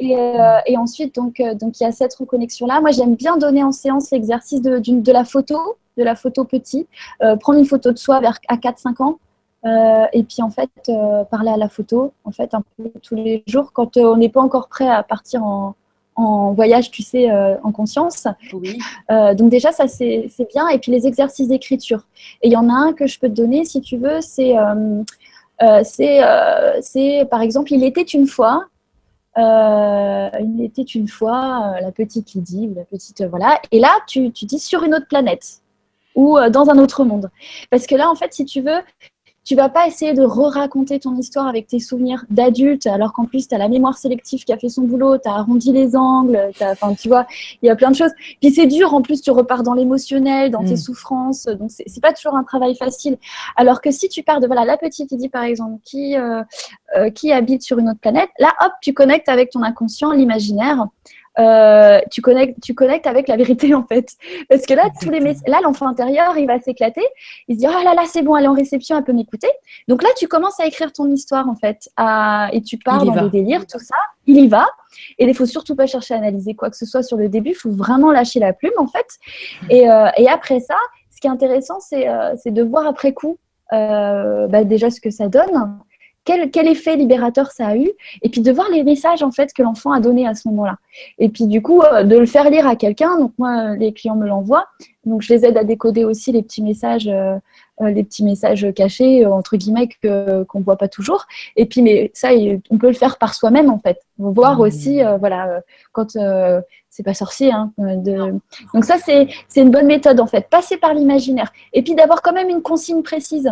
Euh, 0.00 0.58
et, 0.66 0.76
ensuite, 0.78 1.16
donc, 1.16 1.40
euh, 1.40 1.54
donc, 1.54 1.80
il 1.80 1.82
y 1.82 1.86
a 1.86 1.90
cette 1.90 2.14
reconnexion-là. 2.14 2.80
Moi, 2.80 2.92
j'aime 2.92 3.16
bien 3.16 3.36
donner 3.36 3.64
en 3.64 3.72
séance 3.72 4.12
l'exercice 4.12 4.62
de, 4.62 4.78
de, 4.78 5.12
la 5.12 5.24
photo, 5.24 5.58
de 5.96 6.04
la 6.04 6.14
photo 6.14 6.44
petit. 6.44 6.86
Euh, 7.22 7.34
prendre 7.36 7.58
une 7.58 7.66
photo 7.66 7.90
de 7.90 7.98
soi 7.98 8.20
vers, 8.20 8.38
à 8.46 8.56
4-5 8.56 9.02
ans. 9.02 9.18
et 10.12 10.22
puis, 10.22 10.42
en 10.42 10.50
fait, 10.50 10.70
parler 11.28 11.50
à 11.50 11.56
la 11.56 11.68
photo, 11.68 12.12
en 12.24 12.30
fait, 12.30 12.54
un 12.54 12.62
peu 12.76 12.92
tous 13.02 13.16
les 13.16 13.42
jours, 13.48 13.72
quand 13.72 13.96
on 13.96 14.16
n'est 14.16 14.28
pas 14.28 14.42
encore 14.42 14.68
prêt 14.68 14.88
à 14.88 15.02
partir 15.02 15.42
en, 15.42 15.74
en 16.16 16.52
voyage, 16.52 16.90
tu 16.90 17.02
sais, 17.02 17.30
euh, 17.30 17.56
en 17.62 17.72
conscience. 17.72 18.26
Oui. 18.52 18.78
Euh, 19.10 19.34
donc 19.34 19.50
déjà, 19.50 19.72
ça, 19.72 19.88
c'est 19.88 20.30
bien. 20.52 20.68
Et 20.68 20.78
puis 20.78 20.92
les 20.92 21.06
exercices 21.06 21.48
d'écriture. 21.48 22.06
Et 22.42 22.48
il 22.48 22.52
y 22.52 22.56
en 22.56 22.68
a 22.68 22.72
un 22.72 22.92
que 22.92 23.06
je 23.06 23.18
peux 23.18 23.28
te 23.28 23.34
donner, 23.34 23.64
si 23.64 23.80
tu 23.80 23.96
veux, 23.96 24.20
c'est, 24.20 24.56
euh, 24.56 25.82
c'est, 25.82 27.28
par 27.30 27.42
exemple, 27.42 27.72
il 27.72 27.84
était 27.84 28.02
une 28.02 28.26
fois. 28.26 28.66
il 29.36 30.60
était 30.62 30.82
une 30.82 31.08
fois 31.08 31.74
la 31.80 31.90
petite 31.90 32.34
Lydie 32.34 32.70
la 32.76 32.84
petite 32.84 33.24
voilà 33.24 33.60
et 33.72 33.80
là 33.80 33.90
tu, 34.06 34.30
tu 34.30 34.44
dis 34.44 34.60
sur 34.60 34.84
une 34.84 34.94
autre 34.94 35.08
planète 35.08 35.60
ou 36.14 36.38
dans 36.50 36.70
un 36.70 36.78
autre 36.78 37.02
monde 37.04 37.28
parce 37.68 37.88
que 37.88 37.96
là 37.96 38.08
en 38.08 38.14
fait 38.14 38.32
si 38.32 38.44
tu 38.44 38.60
veux 38.60 38.80
tu 39.44 39.54
vas 39.54 39.68
pas 39.68 39.86
essayer 39.86 40.14
de 40.14 40.22
re-raconter 40.22 40.98
ton 40.98 41.16
histoire 41.16 41.46
avec 41.46 41.66
tes 41.66 41.78
souvenirs 41.78 42.24
d'adulte, 42.30 42.86
alors 42.86 43.12
qu'en 43.12 43.26
plus, 43.26 43.46
tu 43.46 43.54
as 43.54 43.58
la 43.58 43.68
mémoire 43.68 43.98
sélective 43.98 44.44
qui 44.44 44.52
a 44.52 44.58
fait 44.58 44.70
son 44.70 44.82
boulot, 44.82 45.18
tu 45.18 45.28
as 45.28 45.34
arrondi 45.34 45.70
les 45.70 45.96
angles, 45.96 46.50
enfin, 46.62 46.94
tu 46.94 47.08
vois, 47.08 47.26
il 47.62 47.66
y 47.66 47.70
a 47.70 47.76
plein 47.76 47.90
de 47.90 47.96
choses. 47.96 48.12
Puis 48.40 48.52
c'est 48.52 48.66
dur, 48.66 48.94
en 48.94 49.02
plus, 49.02 49.20
tu 49.20 49.30
repars 49.30 49.62
dans 49.62 49.74
l'émotionnel, 49.74 50.50
dans 50.50 50.64
tes 50.64 50.74
mm. 50.74 50.78
souffrances, 50.78 51.44
donc 51.44 51.70
c'est 51.70 52.00
pas 52.00 52.12
toujours 52.12 52.36
un 52.36 52.44
travail 52.44 52.74
facile. 52.74 53.18
Alors 53.56 53.80
que 53.80 53.90
si 53.90 54.08
tu 54.08 54.22
pars 54.22 54.40
de, 54.40 54.46
voilà, 54.46 54.64
la 54.64 54.78
petite 54.78 55.14
dit 55.14 55.28
par 55.28 55.44
exemple, 55.44 55.80
qui, 55.84 56.16
euh, 56.16 56.42
euh, 56.96 57.10
qui 57.10 57.32
habite 57.32 57.62
sur 57.62 57.78
une 57.78 57.90
autre 57.90 58.00
planète, 58.00 58.30
là, 58.38 58.52
hop, 58.64 58.72
tu 58.80 58.94
connectes 58.94 59.28
avec 59.28 59.50
ton 59.50 59.62
inconscient, 59.62 60.12
l'imaginaire. 60.12 60.86
Euh, 61.38 62.00
tu 62.10 62.20
connectes, 62.20 62.60
tu 62.62 62.74
connectes 62.74 63.06
avec 63.06 63.26
la 63.28 63.36
vérité 63.36 63.74
en 63.74 63.84
fait. 63.84 64.08
Parce 64.48 64.66
que 64.66 64.74
là, 64.74 64.84
tous 65.00 65.10
les 65.10 65.20
là, 65.20 65.60
l'enfant 65.62 65.86
intérieur, 65.86 66.36
il 66.38 66.46
va 66.46 66.60
s'éclater. 66.60 67.04
Il 67.48 67.56
se 67.56 67.60
dit, 67.60 67.66
oh 67.68 67.84
là 67.84 67.94
là, 67.94 68.02
c'est 68.06 68.22
bon, 68.22 68.36
elle 68.36 68.44
est 68.44 68.48
en 68.48 68.54
réception, 68.54 68.96
elle 68.96 69.04
peut 69.04 69.12
m'écouter. 69.12 69.48
Donc 69.88 70.02
là, 70.02 70.08
tu 70.16 70.28
commences 70.28 70.60
à 70.60 70.66
écrire 70.66 70.92
ton 70.92 71.10
histoire 71.10 71.48
en 71.48 71.56
fait, 71.56 71.88
et 72.52 72.62
tu 72.62 72.78
pars 72.78 73.04
dans 73.04 73.22
le 73.22 73.30
délire, 73.30 73.66
tout 73.66 73.78
ça. 73.78 73.96
Il 74.26 74.38
y 74.38 74.48
va. 74.48 74.66
Et 75.18 75.26
il 75.26 75.34
faut 75.34 75.46
surtout 75.46 75.74
pas 75.74 75.86
chercher 75.86 76.14
à 76.14 76.18
analyser 76.18 76.54
quoi 76.54 76.70
que 76.70 76.76
ce 76.76 76.86
soit 76.86 77.02
sur 77.02 77.16
le 77.16 77.28
début. 77.28 77.50
Il 77.50 77.56
faut 77.56 77.70
vraiment 77.70 78.10
lâcher 78.12 78.38
la 78.40 78.52
plume 78.52 78.72
en 78.78 78.86
fait. 78.86 79.06
Et, 79.68 79.90
euh, 79.90 80.08
et 80.16 80.28
après 80.28 80.60
ça, 80.60 80.76
ce 81.10 81.20
qui 81.20 81.26
est 81.26 81.30
intéressant, 81.30 81.80
c'est 81.80 82.08
euh, 82.08 82.34
de 82.46 82.62
voir 82.62 82.86
après 82.86 83.12
coup 83.12 83.38
bah, 83.72 84.62
déjà 84.62 84.88
ce 84.88 85.00
que 85.00 85.10
ça 85.10 85.28
donne 85.28 85.80
quel, 86.24 86.50
quel, 86.50 86.68
effet 86.68 86.96
libérateur 86.96 87.50
ça 87.50 87.68
a 87.68 87.76
eu, 87.76 87.90
et 88.22 88.28
puis 88.28 88.40
de 88.40 88.50
voir 88.50 88.68
les 88.70 88.82
messages 88.82 89.22
en 89.22 89.30
fait 89.30 89.52
que 89.52 89.62
l'enfant 89.62 89.92
a 89.92 90.00
donné 90.00 90.26
à 90.26 90.34
ce 90.34 90.48
moment-là. 90.48 90.78
Et 91.18 91.28
puis 91.28 91.46
du 91.46 91.62
coup, 91.62 91.82
euh, 91.82 92.02
de 92.02 92.16
le 92.16 92.26
faire 92.26 92.50
lire 92.50 92.66
à 92.66 92.76
quelqu'un. 92.76 93.18
Donc 93.18 93.32
moi, 93.38 93.76
les 93.76 93.92
clients 93.92 94.16
me 94.16 94.26
l'envoient, 94.26 94.66
donc 95.04 95.22
je 95.22 95.32
les 95.32 95.44
aide 95.44 95.56
à 95.56 95.64
décoder 95.64 96.04
aussi 96.04 96.32
les 96.32 96.42
petits 96.42 96.62
messages, 96.62 97.08
euh, 97.08 97.36
euh, 97.82 97.90
les 97.90 98.04
petits 98.04 98.24
messages 98.24 98.66
cachés 98.74 99.26
entre 99.26 99.56
guillemets 99.56 99.88
que 99.88 100.44
qu'on 100.44 100.60
voit 100.60 100.76
pas 100.76 100.88
toujours. 100.88 101.26
Et 101.56 101.66
puis 101.66 101.82
mais 101.82 102.10
ça, 102.14 102.30
on 102.70 102.78
peut 102.78 102.88
le 102.88 102.94
faire 102.94 103.18
par 103.18 103.34
soi-même 103.34 103.70
en 103.70 103.78
fait. 103.78 104.00
Voir 104.18 104.58
mmh. 104.58 104.60
aussi, 104.60 105.00
voilà, 105.18 105.60
quand 105.92 106.16
c'est 106.90 107.02
pas 107.02 107.14
sorcier. 107.14 107.50
Hein, 107.50 107.72
de... 107.78 108.34
Donc 108.72 108.84
ça, 108.84 108.96
c'est 108.98 109.28
une 109.56 109.70
bonne 109.70 109.86
méthode 109.86 110.20
en 110.20 110.26
fait. 110.26 110.48
Passer 110.48 110.76
par 110.76 110.94
l'imaginaire, 110.94 111.52
et 111.72 111.82
puis 111.82 111.94
d'avoir 111.94 112.22
quand 112.22 112.32
même 112.32 112.48
une 112.48 112.62
consigne 112.62 113.02
précise. 113.02 113.50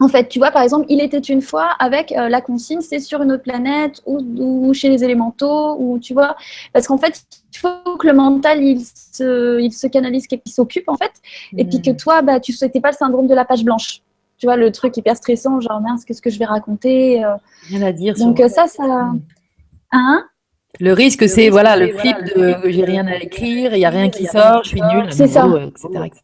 En 0.00 0.08
fait, 0.08 0.28
tu 0.28 0.38
vois, 0.38 0.50
par 0.50 0.62
exemple, 0.62 0.86
il 0.88 1.00
était 1.02 1.18
une 1.18 1.42
fois 1.42 1.76
avec 1.78 2.10
euh, 2.12 2.30
la 2.30 2.40
consigne, 2.40 2.80
c'est 2.80 3.00
sur 3.00 3.20
une 3.20 3.32
autre 3.32 3.42
planète 3.42 4.02
ou, 4.06 4.72
chez 4.72 4.88
les 4.88 5.04
élémentaux, 5.04 5.76
ou 5.78 5.98
tu 5.98 6.14
vois, 6.14 6.36
parce 6.72 6.86
qu'en 6.86 6.96
fait, 6.96 7.22
il 7.52 7.58
faut 7.58 7.96
que 7.98 8.06
le 8.06 8.14
mental 8.14 8.62
il 8.62 8.80
se, 8.80 9.60
il 9.60 9.72
se 9.72 9.86
canalise, 9.86 10.26
qu'il 10.26 10.40
s'occupe 10.46 10.88
en 10.88 10.96
fait, 10.96 11.12
et 11.56 11.66
puis 11.66 11.82
que 11.82 11.90
hmm. 11.90 11.96
toi, 11.96 12.22
bah, 12.22 12.40
tu 12.40 12.52
souhaitais 12.52 12.80
pas 12.80 12.92
le 12.92 12.96
syndrome 12.96 13.26
de 13.26 13.34
la 13.34 13.44
page 13.44 13.62
blanche. 13.62 14.00
Tu 14.38 14.46
vois, 14.46 14.56
le 14.56 14.72
truc 14.72 14.96
hyper 14.96 15.16
stressant, 15.16 15.60
genre 15.60 15.82
mince, 15.82 16.06
qu'est-ce 16.06 16.22
que 16.22 16.30
je 16.30 16.38
vais 16.38 16.46
raconter 16.46 17.22
euh. 17.22 17.34
Rien 17.68 17.82
à 17.82 17.92
dire. 17.92 18.14
Donc 18.14 18.38
ça, 18.48 18.66
ça. 18.68 18.84
Hmm. 18.84 19.20
Hein? 19.92 20.24
Le 20.78 20.94
risque, 20.94 21.28
c'est 21.28 21.50
voilà 21.50 21.76
le 21.76 21.92
flip 21.92 22.16
de 22.36 22.56
j'ai 22.70 22.84
rien 22.84 23.06
à 23.06 23.16
écrire, 23.16 23.74
il 23.74 23.80
y 23.80 23.84
a 23.84 23.90
rien 23.90 24.08
qui 24.08 24.24
sort, 24.24 24.62
je 24.64 24.70
suis 24.70 24.80
nulle, 24.80 25.12
c'est 25.12 25.26
ça, 25.26 25.46
etc., 25.46 26.04
etc. 26.06 26.22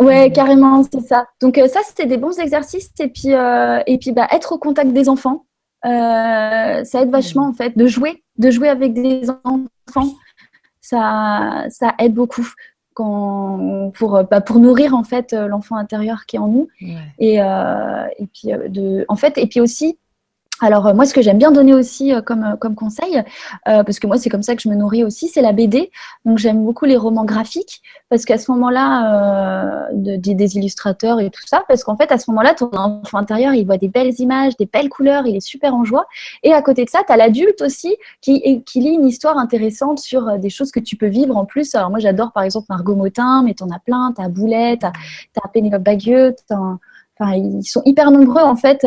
Ouais, 0.00 0.32
carrément, 0.32 0.82
c'est 0.82 1.02
ça. 1.02 1.26
Donc 1.40 1.58
euh, 1.58 1.68
ça, 1.68 1.80
c'était 1.86 2.06
des 2.06 2.16
bons 2.16 2.38
exercices. 2.38 2.90
Et 3.00 3.08
puis, 3.08 3.34
euh, 3.34 3.80
et 3.86 3.98
puis 3.98 4.12
bah, 4.12 4.26
être 4.32 4.52
au 4.52 4.58
contact 4.58 4.92
des 4.92 5.08
enfants, 5.08 5.44
euh, 5.84 6.84
ça 6.84 7.02
aide 7.02 7.10
vachement 7.10 7.46
en 7.46 7.52
fait. 7.52 7.76
De 7.76 7.86
jouer, 7.86 8.24
de 8.38 8.50
jouer 8.50 8.68
avec 8.68 8.94
des 8.94 9.28
enfants, 9.44 10.14
ça, 10.80 11.66
ça 11.68 11.94
aide 11.98 12.14
beaucoup 12.14 12.48
quand, 12.94 13.92
pour, 13.94 14.24
bah, 14.24 14.40
pour 14.40 14.58
nourrir 14.58 14.94
en 14.94 15.04
fait 15.04 15.32
l'enfant 15.32 15.76
intérieur 15.76 16.24
qui 16.26 16.36
est 16.36 16.40
en 16.40 16.48
nous. 16.48 16.68
Et, 17.18 17.34
et 17.36 18.26
puis 18.32 18.48
de, 18.68 19.04
en 19.08 19.16
fait, 19.16 19.36
et 19.36 19.46
puis 19.46 19.60
aussi 19.60 19.98
alors 20.60 20.86
euh, 20.86 20.94
moi, 20.94 21.06
ce 21.06 21.14
que 21.14 21.22
j'aime 21.22 21.38
bien 21.38 21.50
donner 21.50 21.74
aussi 21.74 22.12
euh, 22.12 22.20
comme, 22.20 22.44
euh, 22.44 22.56
comme 22.56 22.74
conseil, 22.74 23.22
parce 23.64 23.98
que 23.98 24.06
moi 24.06 24.18
c'est 24.18 24.28
comme 24.28 24.42
ça 24.42 24.54
que 24.54 24.62
je 24.62 24.68
me 24.68 24.74
nourris 24.74 25.04
aussi, 25.04 25.28
c'est 25.28 25.42
la 25.42 25.52
BD. 25.52 25.90
Donc 26.24 26.38
j'aime 26.38 26.62
beaucoup 26.64 26.84
les 26.84 26.96
romans 26.96 27.24
graphiques, 27.24 27.82
parce 28.08 28.24
qu'à 28.24 28.38
ce 28.38 28.50
moment-là, 28.52 29.88
des 29.92 30.56
illustrateurs 30.56 31.20
et 31.20 31.30
tout 31.30 31.46
ça, 31.46 31.62
parce 31.68 31.84
qu'en 31.84 31.96
fait 31.96 32.12
à 32.12 32.18
ce 32.18 32.30
moment-là, 32.30 32.54
ton 32.54 32.70
enfant 32.72 33.18
intérieur, 33.18 33.54
il 33.54 33.64
voit 33.64 33.78
des 33.78 33.88
belles 33.88 34.12
images, 34.18 34.56
des 34.56 34.66
belles 34.66 34.88
couleurs, 34.88 35.26
il 35.26 35.36
est 35.36 35.40
super 35.40 35.74
en 35.74 35.84
joie. 35.84 36.06
Et 36.42 36.52
à 36.52 36.62
côté 36.62 36.84
de 36.84 36.90
ça, 36.90 37.00
tu 37.06 37.12
as 37.12 37.16
l'adulte 37.16 37.62
aussi 37.62 37.96
qui, 38.20 38.62
qui 38.64 38.80
lit 38.80 38.94
une 38.94 39.06
histoire 39.06 39.38
intéressante 39.38 39.98
sur 39.98 40.38
des 40.38 40.50
choses 40.50 40.70
que 40.70 40.80
tu 40.80 40.96
peux 40.96 41.06
vivre 41.08 41.36
en 41.36 41.44
plus. 41.44 41.74
Alors 41.74 41.90
moi 41.90 41.98
j'adore 41.98 42.32
par 42.32 42.42
exemple 42.42 42.66
Margot 42.68 42.96
Motin, 42.96 43.42
mais 43.44 43.54
t'en 43.54 43.70
as 43.70 43.78
plein, 43.78 44.12
t'as 44.16 44.28
Boulette, 44.28 44.80
t'as 44.80 44.92
as 45.44 45.48
Pénélope 45.48 45.82
Bagieux, 45.82 46.34
t'as 46.48 46.56
ils 47.28 47.64
sont 47.64 47.82
hyper 47.84 48.10
nombreux 48.10 48.42
en 48.42 48.56
fait 48.56 48.86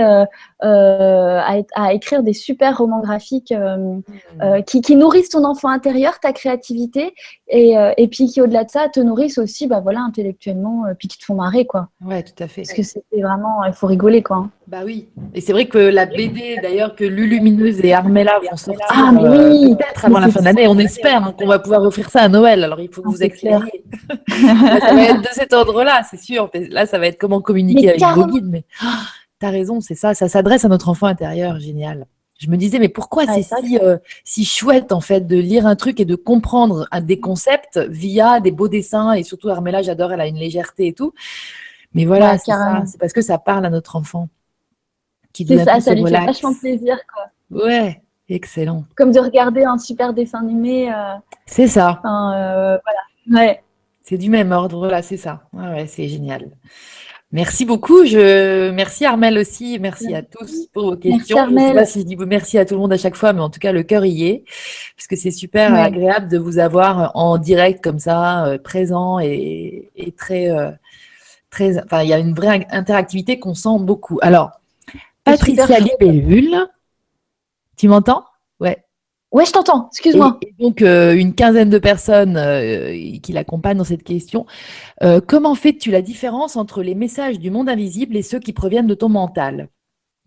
euh, 0.64 1.42
à, 1.76 1.94
écrire 1.94 2.24
des 2.24 2.34
super 2.34 2.78
romans 2.78 3.02
graphiques 3.02 3.52
euh, 3.52 3.78
mmh. 3.78 4.64
qui, 4.64 4.96
nourrissent 4.96 5.30
ton 5.30 5.44
enfant 5.44 5.70
intérieur, 5.70 6.20
ta 6.20 6.34
créativité, 6.34 7.14
et, 7.48 7.76
et 7.98 8.08
puis 8.08 8.28
qui 8.28 8.42
au-delà 8.42 8.64
de 8.64 8.70
ça 8.70 8.90
te 8.90 9.00
nourrissent 9.00 9.38
aussi, 9.38 9.68
bah 9.68 9.80
voilà, 9.82 10.02
intellectuellement, 10.02 10.86
puis 10.98 11.08
qui 11.08 11.18
te 11.18 11.26
font 11.26 11.36
marrer 11.36 11.66
quoi. 11.66 11.90
Ouais, 12.04 12.24
tout 12.24 12.44
à 12.44 12.48
fait. 12.48 12.62
Parce 12.64 12.74
que 12.74 12.84
c'est 12.84 13.04
vraiment, 13.14 13.64
il 13.66 13.74
faut 13.74 13.88
rigoler 13.88 14.24
quoi. 14.24 14.38
Hein. 14.38 14.52
Bah 14.68 14.80
oui. 14.86 15.10
Et 15.34 15.42
c'est 15.42 15.52
vrai 15.52 15.66
que 15.66 15.78
la 15.78 16.06
BD 16.06 16.58
d'ailleurs 16.62 16.96
que 16.96 17.04
Lulumineuse 17.04 17.82
et 17.84 17.94
Armella 17.94 18.40
vont 18.40 18.56
sortir 18.56 18.86
ah, 18.90 19.12
peut-être 19.14 20.06
avant 20.06 20.20
la 20.20 20.30
fin 20.30 20.40
de 20.40 20.46
l'année, 20.46 20.68
on 20.68 20.80
espère 20.80 21.24
hein, 21.24 21.36
qu'on 21.38 21.48
va 21.48 21.60
pouvoir 21.60 21.84
offrir 21.84 22.10
ça 22.10 22.22
à 22.22 22.30
Noël. 22.30 22.64
Alors 22.64 22.80
il 22.80 22.90
faut 22.90 23.02
que 23.02 23.10
vous 23.10 23.22
expliquiez. 23.22 23.58
ça 24.30 24.94
va 24.94 25.04
être 25.04 25.22
de 25.22 25.28
cet 25.32 25.52
ordre-là, 25.52 26.02
c'est 26.10 26.20
sûr. 26.20 26.50
Là, 26.54 26.86
ça 26.86 26.98
va 26.98 27.08
être 27.08 27.20
comment 27.20 27.42
communiquer 27.42 27.90
avec 27.90 28.02
vos 28.16 28.26
guides, 28.26 28.50
mais 28.50 28.64
ah, 29.48 29.52
raison, 29.52 29.82
c'est 29.82 29.96
ça, 29.96 30.14
ça 30.14 30.28
s'adresse 30.28 30.66
à 30.66 30.70
notre 30.70 30.90
enfant 30.90 31.08
intérieur, 31.08 31.60
génial. 31.60 32.06
Je 32.40 32.50
me 32.50 32.58
disais, 32.58 32.80
mais 32.80 32.90
pourquoi 32.90 33.26
c'est 33.26 33.44
si, 33.44 33.78
euh, 33.80 33.98
si 34.24 34.44
chouette 34.44 34.92
en 34.92 35.00
fait 35.00 35.22
de 35.28 35.38
lire 35.38 35.66
un 35.66 35.76
truc 35.76 36.00
et 36.00 36.06
de 36.06 36.16
comprendre 36.16 36.88
des 37.02 37.20
concepts 37.20 37.78
via 37.78 38.40
des 38.40 38.52
beaux 38.52 38.68
dessins 38.68 39.14
et 39.14 39.24
surtout 39.24 39.50
Armella, 39.50 39.82
j'adore, 39.82 40.12
elle 40.12 40.22
a 40.22 40.28
une 40.28 40.38
légèreté 40.38 40.88
et 40.88 40.94
tout. 40.94 41.14
Mais 41.94 42.06
voilà, 42.06 42.38
c'est 42.38 42.98
parce 43.00 43.14
que 43.14 43.22
ça 43.22 43.38
parle 43.38 43.66
à 43.66 43.70
notre 43.70 43.96
enfant. 43.96 44.30
C'est 45.34 45.64
ça, 45.64 45.80
ça 45.80 45.94
lui 45.96 46.04
fait 46.04 46.26
vachement 46.26 46.54
plaisir 46.54 46.98
quoi. 47.14 47.66
Ouais, 47.66 48.02
excellent. 48.30 48.84
Comme 48.96 49.12
de 49.12 49.20
regarder 49.20 49.64
un 49.64 49.78
super 49.78 50.14
dessin 50.14 50.40
animé. 50.40 50.92
Euh, 50.92 51.16
c'est 51.46 51.68
ça. 51.68 52.02
Euh, 52.04 52.78
voilà. 52.78 53.42
Ouais. 53.42 53.64
C'est 54.02 54.18
du 54.18 54.30
même 54.30 54.52
ordre, 54.52 54.80
voilà, 54.80 55.02
c'est 55.02 55.18
ça. 55.18 55.44
ouais, 55.54 55.88
c'est 55.88 56.10
génial. 56.10 56.52
Merci 57.34 57.66
beaucoup. 57.66 58.06
Je 58.06 58.70
merci 58.70 59.06
Armel 59.06 59.40
aussi. 59.40 59.80
Merci 59.80 60.14
à 60.14 60.22
tous 60.22 60.68
pour 60.72 60.92
vos 60.92 60.96
questions. 60.96 61.36
Merci, 61.36 61.50
je 61.50 61.56
ne 61.56 61.68
sais 61.68 61.74
pas 61.74 61.86
si 61.86 62.00
je 62.02 62.06
dis 62.06 62.16
merci 62.16 62.60
à 62.60 62.66
tout 62.66 62.76
le 62.76 62.80
monde 62.80 62.94
à 62.94 62.98
chaque 62.98 63.16
fois, 63.16 63.34
mais 63.34 63.42
en 63.42 63.50
tout 63.50 63.60
cas 63.60 63.72
le 63.72 63.82
cœur 63.82 64.06
y 64.06 64.28
est, 64.28 64.44
parce 64.96 65.08
que 65.08 65.16
c'est 65.16 65.32
super 65.32 65.74
agréable 65.74 66.28
de 66.28 66.38
vous 66.38 66.60
avoir 66.60 67.12
en 67.16 67.40
direct 67.40 67.84
comme 67.84 67.98
ça, 67.98 68.46
euh, 68.46 68.60
présent 68.60 69.18
et, 69.20 69.90
très 70.16 70.52
euh, 70.52 70.70
très, 71.50 71.84
enfin, 71.84 72.04
il 72.04 72.10
y 72.10 72.14
a 72.14 72.20
une 72.20 72.36
vraie 72.36 72.68
interactivité 72.70 73.40
qu'on 73.40 73.56
sent 73.56 73.80
beaucoup. 73.80 74.20
Alors, 74.22 74.52
Patricia 75.24 75.80
Libellule, 75.80 76.68
tu 77.78 77.88
m'entends? 77.88 78.26
Ouais. 79.34 79.46
Je 79.46 79.52
t'entends, 79.52 79.90
excuse-moi. 79.92 80.40
donc, 80.60 80.82
euh, 80.82 81.14
une 81.14 81.34
quinzaine 81.34 81.70
de 81.70 81.80
personnes 81.80 82.38
euh, 82.38 82.94
qui 83.22 83.34
l'accompagnent 83.34 83.78
dans 83.78 83.84
cette 83.84 84.04
question. 84.04 84.46
Euh, 85.02 85.20
comment 85.26 85.56
fais-tu 85.56 85.92
la 85.92 86.02
différence 86.02 86.56
entre 86.56 86.84
les 86.84 86.96
messages 86.96 87.40
du 87.40 87.50
monde 87.52 87.68
invisible 87.68 88.16
et 88.16 88.22
ceux 88.22 88.40
qui 88.40 88.54
proviennent 88.54 88.88
de 88.88 88.94
ton 88.94 89.10
mental? 89.10 89.70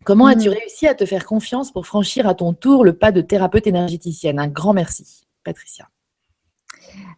Comment 0.04 0.26
as-tu 0.26 0.48
hmm. 0.48 0.54
réussi 0.54 0.86
à 0.86 0.94
te 0.94 1.06
faire 1.06 1.24
confiance 1.24 1.72
pour 1.72 1.86
franchir 1.86 2.28
à 2.28 2.34
ton 2.34 2.52
tour 2.52 2.84
le 2.84 2.92
pas 2.92 3.12
de 3.12 3.20
thérapeute 3.20 3.66
énergéticienne? 3.66 4.38
Un 4.38 4.48
grand 4.48 4.72
merci, 4.72 5.26
Patricia. 5.44 5.88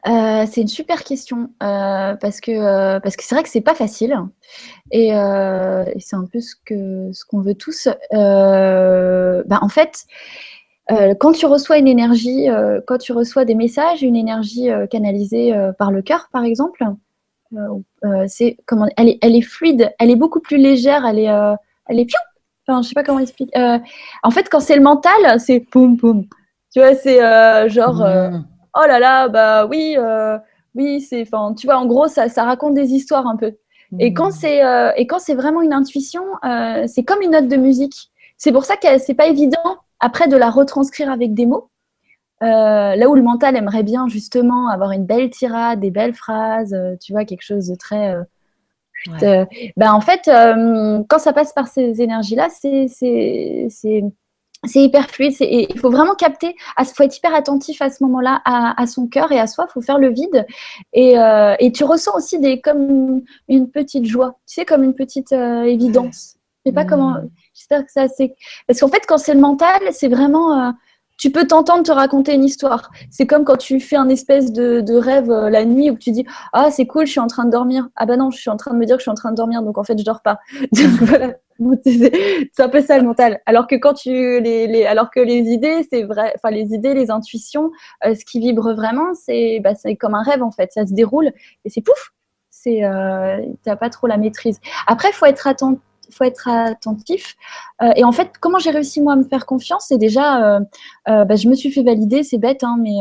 Euh, 0.06 0.46
c'est 0.50 0.60
une 0.60 0.68
super 0.68 1.02
question 1.04 1.50
euh, 1.62 2.14
parce 2.14 2.40
que 2.40 2.52
euh, 2.52 3.00
parce 3.00 3.16
que 3.16 3.24
c'est 3.24 3.34
vrai 3.34 3.42
que 3.42 3.50
c'est 3.50 3.60
pas 3.60 3.74
facile 3.74 4.16
et, 4.90 5.08
c'est 5.98 6.16
un 6.16 6.24
peu 6.32 6.40
ce 6.40 6.54
que 6.64 7.10
ce 7.12 7.24
qu'on 7.24 7.40
veut 7.40 7.54
tous. 7.54 7.88
Bah, 8.12 9.58
en 9.60 9.68
fait, 9.68 10.06
quand 11.18 11.32
tu 11.32 11.46
reçois 11.46 11.78
une 11.78 11.88
énergie, 11.88 12.46
quand 12.86 12.98
tu 12.98 13.12
reçois 13.12 13.44
des 13.44 13.54
messages, 13.54 14.02
une 14.02 14.16
énergie 14.16 14.68
canalisée 14.90 15.54
par 15.78 15.90
le 15.90 16.02
cœur, 16.02 16.28
par 16.32 16.44
exemple, 16.44 16.84
c'est 18.26 18.56
comment 18.66 18.86
elle 18.96 19.08
est, 19.08 19.18
elle 19.20 19.36
est 19.36 19.42
fluide, 19.42 19.92
elle 19.98 20.10
est 20.10 20.16
beaucoup 20.16 20.40
plus 20.40 20.56
légère, 20.56 21.04
elle 21.04 21.18
est 21.18 21.30
elle 21.88 21.98
est 21.98 22.06
piou 22.06 22.18
Enfin, 22.68 22.82
je 22.82 22.88
sais 22.88 22.94
pas 22.94 23.02
comment 23.02 23.18
expliquer. 23.18 23.58
Euh, 23.58 23.78
en 24.22 24.30
fait, 24.30 24.48
quand 24.50 24.60
c'est 24.60 24.76
le 24.76 24.82
mental, 24.82 25.40
c'est 25.40 25.60
poum 25.60 25.96
poum. 25.96 26.26
Tu 26.72 26.80
vois, 26.80 26.94
c'est 26.94 27.24
euh, 27.24 27.68
genre, 27.68 28.02
euh, 28.02 28.28
mmh. 28.28 28.46
oh 28.76 28.86
là 28.86 28.98
là, 28.98 29.28
bah 29.28 29.66
oui, 29.66 29.96
oui, 30.74 31.00
c'est, 31.00 31.22
enfin, 31.22 31.54
tu 31.54 31.66
vois, 31.66 31.78
en 31.78 31.86
gros, 31.86 32.08
ça, 32.08 32.28
ça 32.28 32.44
raconte 32.44 32.74
des 32.74 32.92
histoires 32.92 33.26
un 33.26 33.36
peu. 33.36 33.56
Et 33.98 34.10
mmh. 34.10 34.14
quand 34.14 34.30
c'est, 34.30 34.60
et 34.96 35.06
quand 35.06 35.18
c'est 35.18 35.34
vraiment 35.34 35.62
une 35.62 35.72
intuition, 35.72 36.22
c'est 36.86 37.04
comme 37.04 37.22
une 37.22 37.30
note 37.30 37.48
de 37.48 37.56
musique. 37.56 38.10
C'est 38.36 38.52
pour 38.52 38.64
ça 38.64 38.76
que 38.76 38.98
c'est 38.98 39.14
pas 39.14 39.26
évident 39.26 39.78
après 40.00 40.28
de 40.28 40.36
la 40.36 40.50
retranscrire 40.50 41.10
avec 41.10 41.34
des 41.34 41.46
mots. 41.46 41.70
là 42.40 43.08
où 43.08 43.14
le 43.14 43.22
mental 43.22 43.56
aimerait 43.56 43.82
bien 43.82 44.08
justement 44.08 44.68
avoir 44.68 44.92
une 44.92 45.06
belle 45.06 45.30
tirade, 45.30 45.80
des 45.80 45.90
belles 45.90 46.14
phrases, 46.14 46.76
tu 47.00 47.12
vois, 47.12 47.24
quelque 47.24 47.42
chose 47.42 47.68
de 47.68 47.74
très 47.74 48.16
euh, 49.22 49.44
ben 49.76 49.92
en 49.92 50.00
fait, 50.00 50.28
euh, 50.28 51.02
quand 51.08 51.18
ça 51.18 51.32
passe 51.32 51.52
par 51.52 51.68
ces 51.68 52.02
énergies-là, 52.02 52.48
c'est 52.50 52.90
hyper 54.74 55.08
fluide. 55.08 55.34
il 55.40 55.78
faut 55.78 55.90
vraiment 55.90 56.14
capter. 56.14 56.56
Il 56.78 56.84
faut 56.84 57.04
être 57.04 57.16
hyper 57.16 57.34
attentif 57.34 57.80
à 57.80 57.90
ce 57.90 58.02
moment-là 58.04 58.42
à, 58.44 58.86
son 58.86 59.06
cœur 59.06 59.32
et 59.32 59.38
à 59.38 59.46
soi. 59.46 59.66
Il 59.68 59.72
faut 59.72 59.82
faire 59.82 59.98
le 59.98 60.10
vide. 60.10 60.46
Et, 60.92 61.18
euh, 61.18 61.54
et, 61.58 61.72
tu 61.72 61.84
ressens 61.84 62.16
aussi 62.16 62.38
des, 62.38 62.60
comme 62.60 63.22
une 63.48 63.70
petite 63.70 64.06
joie. 64.06 64.38
Tu 64.46 64.54
sais, 64.54 64.64
comme 64.64 64.82
une 64.82 64.94
petite 64.94 65.32
évidence. 65.32 66.37
Sais 66.68 66.74
pas 66.74 66.84
comment. 66.84 67.10
Mmh. 67.10 67.30
J'espère 67.54 67.84
que 67.84 67.92
ça 67.92 68.08
c'est. 68.08 68.34
Parce 68.66 68.80
qu'en 68.80 68.88
fait, 68.88 69.04
quand 69.06 69.18
c'est 69.18 69.34
le 69.34 69.40
mental, 69.40 69.80
c'est 69.92 70.08
vraiment 70.08 70.72
tu 71.18 71.32
peux 71.32 71.46
t'entendre 71.46 71.82
te 71.82 71.90
raconter 71.90 72.32
une 72.32 72.44
histoire. 72.44 72.90
C'est 73.10 73.26
comme 73.26 73.44
quand 73.44 73.56
tu 73.56 73.80
fais 73.80 73.96
un 73.96 74.08
espèce 74.08 74.52
de, 74.52 74.94
rêve 74.94 75.30
euh, 75.30 75.50
la 75.50 75.64
nuit 75.64 75.90
où 75.90 75.98
tu 75.98 76.12
dis 76.12 76.24
Ah, 76.52 76.70
c'est 76.70 76.86
cool, 76.86 77.06
je 77.06 77.10
suis 77.10 77.20
en 77.20 77.26
train 77.26 77.44
de 77.44 77.50
dormir. 77.50 77.88
Ah, 77.96 78.06
bah 78.06 78.16
non, 78.16 78.30
je 78.30 78.38
suis 78.38 78.50
en 78.50 78.56
train 78.56 78.72
de 78.72 78.78
me 78.78 78.86
dire 78.86 78.96
que 78.96 79.00
je 79.00 79.04
suis 79.04 79.10
en 79.10 79.16
train 79.16 79.32
de 79.32 79.36
dormir, 79.36 79.62
donc 79.62 79.76
en 79.78 79.84
fait, 79.84 79.98
je 79.98 80.04
dors 80.04 80.22
pas. 80.22 80.38
c'est 81.84 82.60
un 82.60 82.68
peu 82.68 82.80
ça 82.80 82.96
le 82.98 83.04
mental. 83.04 83.40
Alors 83.46 83.66
que 83.66 83.74
quand 83.74 83.94
tu 83.94 84.10
les, 84.10 84.86
alors 84.86 85.10
que 85.10 85.18
les 85.18 85.50
idées, 85.50 85.84
c'est 85.90 86.04
vrai, 86.04 86.32
enfin 86.36 86.54
les 86.54 86.72
idées, 86.72 86.94
les 86.94 87.10
intuitions, 87.10 87.72
euh, 88.06 88.14
ce 88.14 88.24
qui 88.24 88.38
vibre 88.38 88.72
vraiment, 88.74 89.12
c'est 89.14 89.58
bah, 89.60 89.74
c'est 89.74 89.96
comme 89.96 90.14
un 90.14 90.22
rêve 90.22 90.42
en 90.44 90.52
fait. 90.52 90.72
Ça 90.72 90.86
se 90.86 90.94
déroule 90.94 91.32
et 91.64 91.70
c'est 91.70 91.82
pouf. 91.82 92.12
C'est 92.50 92.84
euh, 92.84 93.40
t'as 93.64 93.76
pas 93.76 93.90
trop 93.90 94.06
la 94.06 94.18
maîtrise. 94.18 94.60
Après, 94.86 95.10
faut 95.12 95.26
être 95.26 95.48
attentif 95.48 95.82
faut 96.10 96.24
être 96.24 96.48
attentif. 96.48 97.36
Euh, 97.82 97.92
et 97.96 98.04
en 98.04 98.12
fait, 98.12 98.32
comment 98.40 98.58
j'ai 98.58 98.70
réussi 98.70 99.00
moi 99.00 99.14
à 99.14 99.16
me 99.16 99.24
faire 99.24 99.46
confiance 99.46 99.86
C'est 99.88 99.98
déjà, 99.98 100.56
euh, 100.56 100.60
euh, 101.08 101.24
bah, 101.24 101.36
je 101.36 101.48
me 101.48 101.54
suis 101.54 101.70
fait 101.70 101.82
valider, 101.82 102.22
c'est 102.22 102.38
bête, 102.38 102.64
hein, 102.64 102.76
mais 102.80 102.96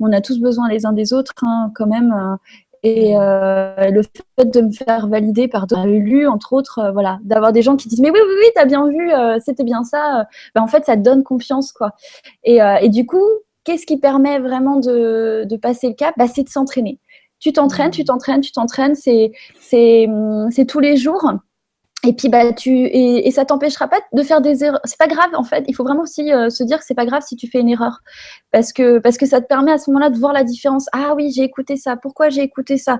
on 0.00 0.12
a 0.12 0.20
tous 0.20 0.40
besoin 0.40 0.68
les 0.68 0.86
uns 0.86 0.92
des 0.92 1.12
autres 1.12 1.32
hein, 1.42 1.70
quand 1.74 1.86
même. 1.86 2.38
et 2.82 3.14
le 3.14 4.02
fait 4.38 4.50
de 4.50 4.60
me 4.60 4.72
faire 4.72 5.08
valider 5.08 5.48
par 5.48 5.66
d'autres 5.66 5.86
élus, 5.86 6.26
entre 6.28 6.52
autres, 6.52 6.90
voilà, 6.92 7.18
d'avoir 7.24 7.52
des 7.52 7.62
gens 7.62 7.76
qui 7.76 7.88
disent 7.88 8.00
mais 8.00 8.10
oui 8.10 8.20
oui 8.22 8.34
oui, 8.40 8.46
t'as 8.54 8.66
bien 8.66 8.86
vu, 8.88 9.10
c'était 9.40 9.64
bien 9.64 9.84
ça. 9.84 10.26
Bah, 10.54 10.62
en 10.62 10.66
fait, 10.66 10.84
ça 10.84 10.96
te 10.96 11.02
donne 11.02 11.22
confiance 11.22 11.72
quoi. 11.72 11.92
Et, 12.44 12.58
et 12.82 12.88
du 12.88 13.06
coup, 13.06 13.24
qu'est-ce 13.64 13.86
qui 13.86 13.98
permet 13.98 14.38
vraiment 14.38 14.76
de, 14.78 15.44
de 15.48 15.56
passer 15.56 15.88
le 15.88 15.94
cap? 15.94 16.14
Bah, 16.18 16.26
C'est 16.28 16.44
de 16.44 16.48
s'entraîner. 16.48 16.98
Tu 17.40 17.52
t'entraînes, 17.52 17.90
tu 17.90 18.04
t'entraînes, 18.04 18.40
tu 18.40 18.52
t'entraînes, 18.52 18.94
c'est 18.94 19.32
tous 20.66 20.80
les 20.80 20.96
jours. 20.96 21.30
Et 22.06 22.12
puis 22.12 22.28
bah 22.28 22.52
tu 22.52 22.70
et, 22.70 23.26
et 23.26 23.30
ça 23.30 23.44
t'empêchera 23.44 23.88
pas 23.88 23.98
de 24.12 24.22
faire 24.22 24.40
des 24.40 24.62
erreurs. 24.62 24.80
C'est 24.84 24.98
pas 24.98 25.06
grave 25.06 25.30
en 25.34 25.42
fait. 25.42 25.64
Il 25.68 25.74
faut 25.74 25.84
vraiment 25.84 26.02
aussi 26.02 26.32
euh, 26.32 26.50
se 26.50 26.62
dire 26.62 26.78
que 26.78 26.84
c'est 26.84 26.94
pas 26.94 27.06
grave 27.06 27.22
si 27.26 27.34
tu 27.36 27.48
fais 27.48 27.60
une 27.60 27.68
erreur, 27.68 28.00
parce 28.52 28.72
que 28.72 28.98
parce 28.98 29.16
que 29.16 29.26
ça 29.26 29.40
te 29.40 29.46
permet 29.46 29.72
à 29.72 29.78
ce 29.78 29.90
moment-là 29.90 30.10
de 30.10 30.18
voir 30.18 30.32
la 30.32 30.44
différence. 30.44 30.86
Ah 30.92 31.14
oui, 31.16 31.32
j'ai 31.34 31.42
écouté 31.42 31.76
ça. 31.76 31.96
Pourquoi 31.96 32.28
j'ai 32.28 32.42
écouté 32.42 32.76
ça? 32.76 32.94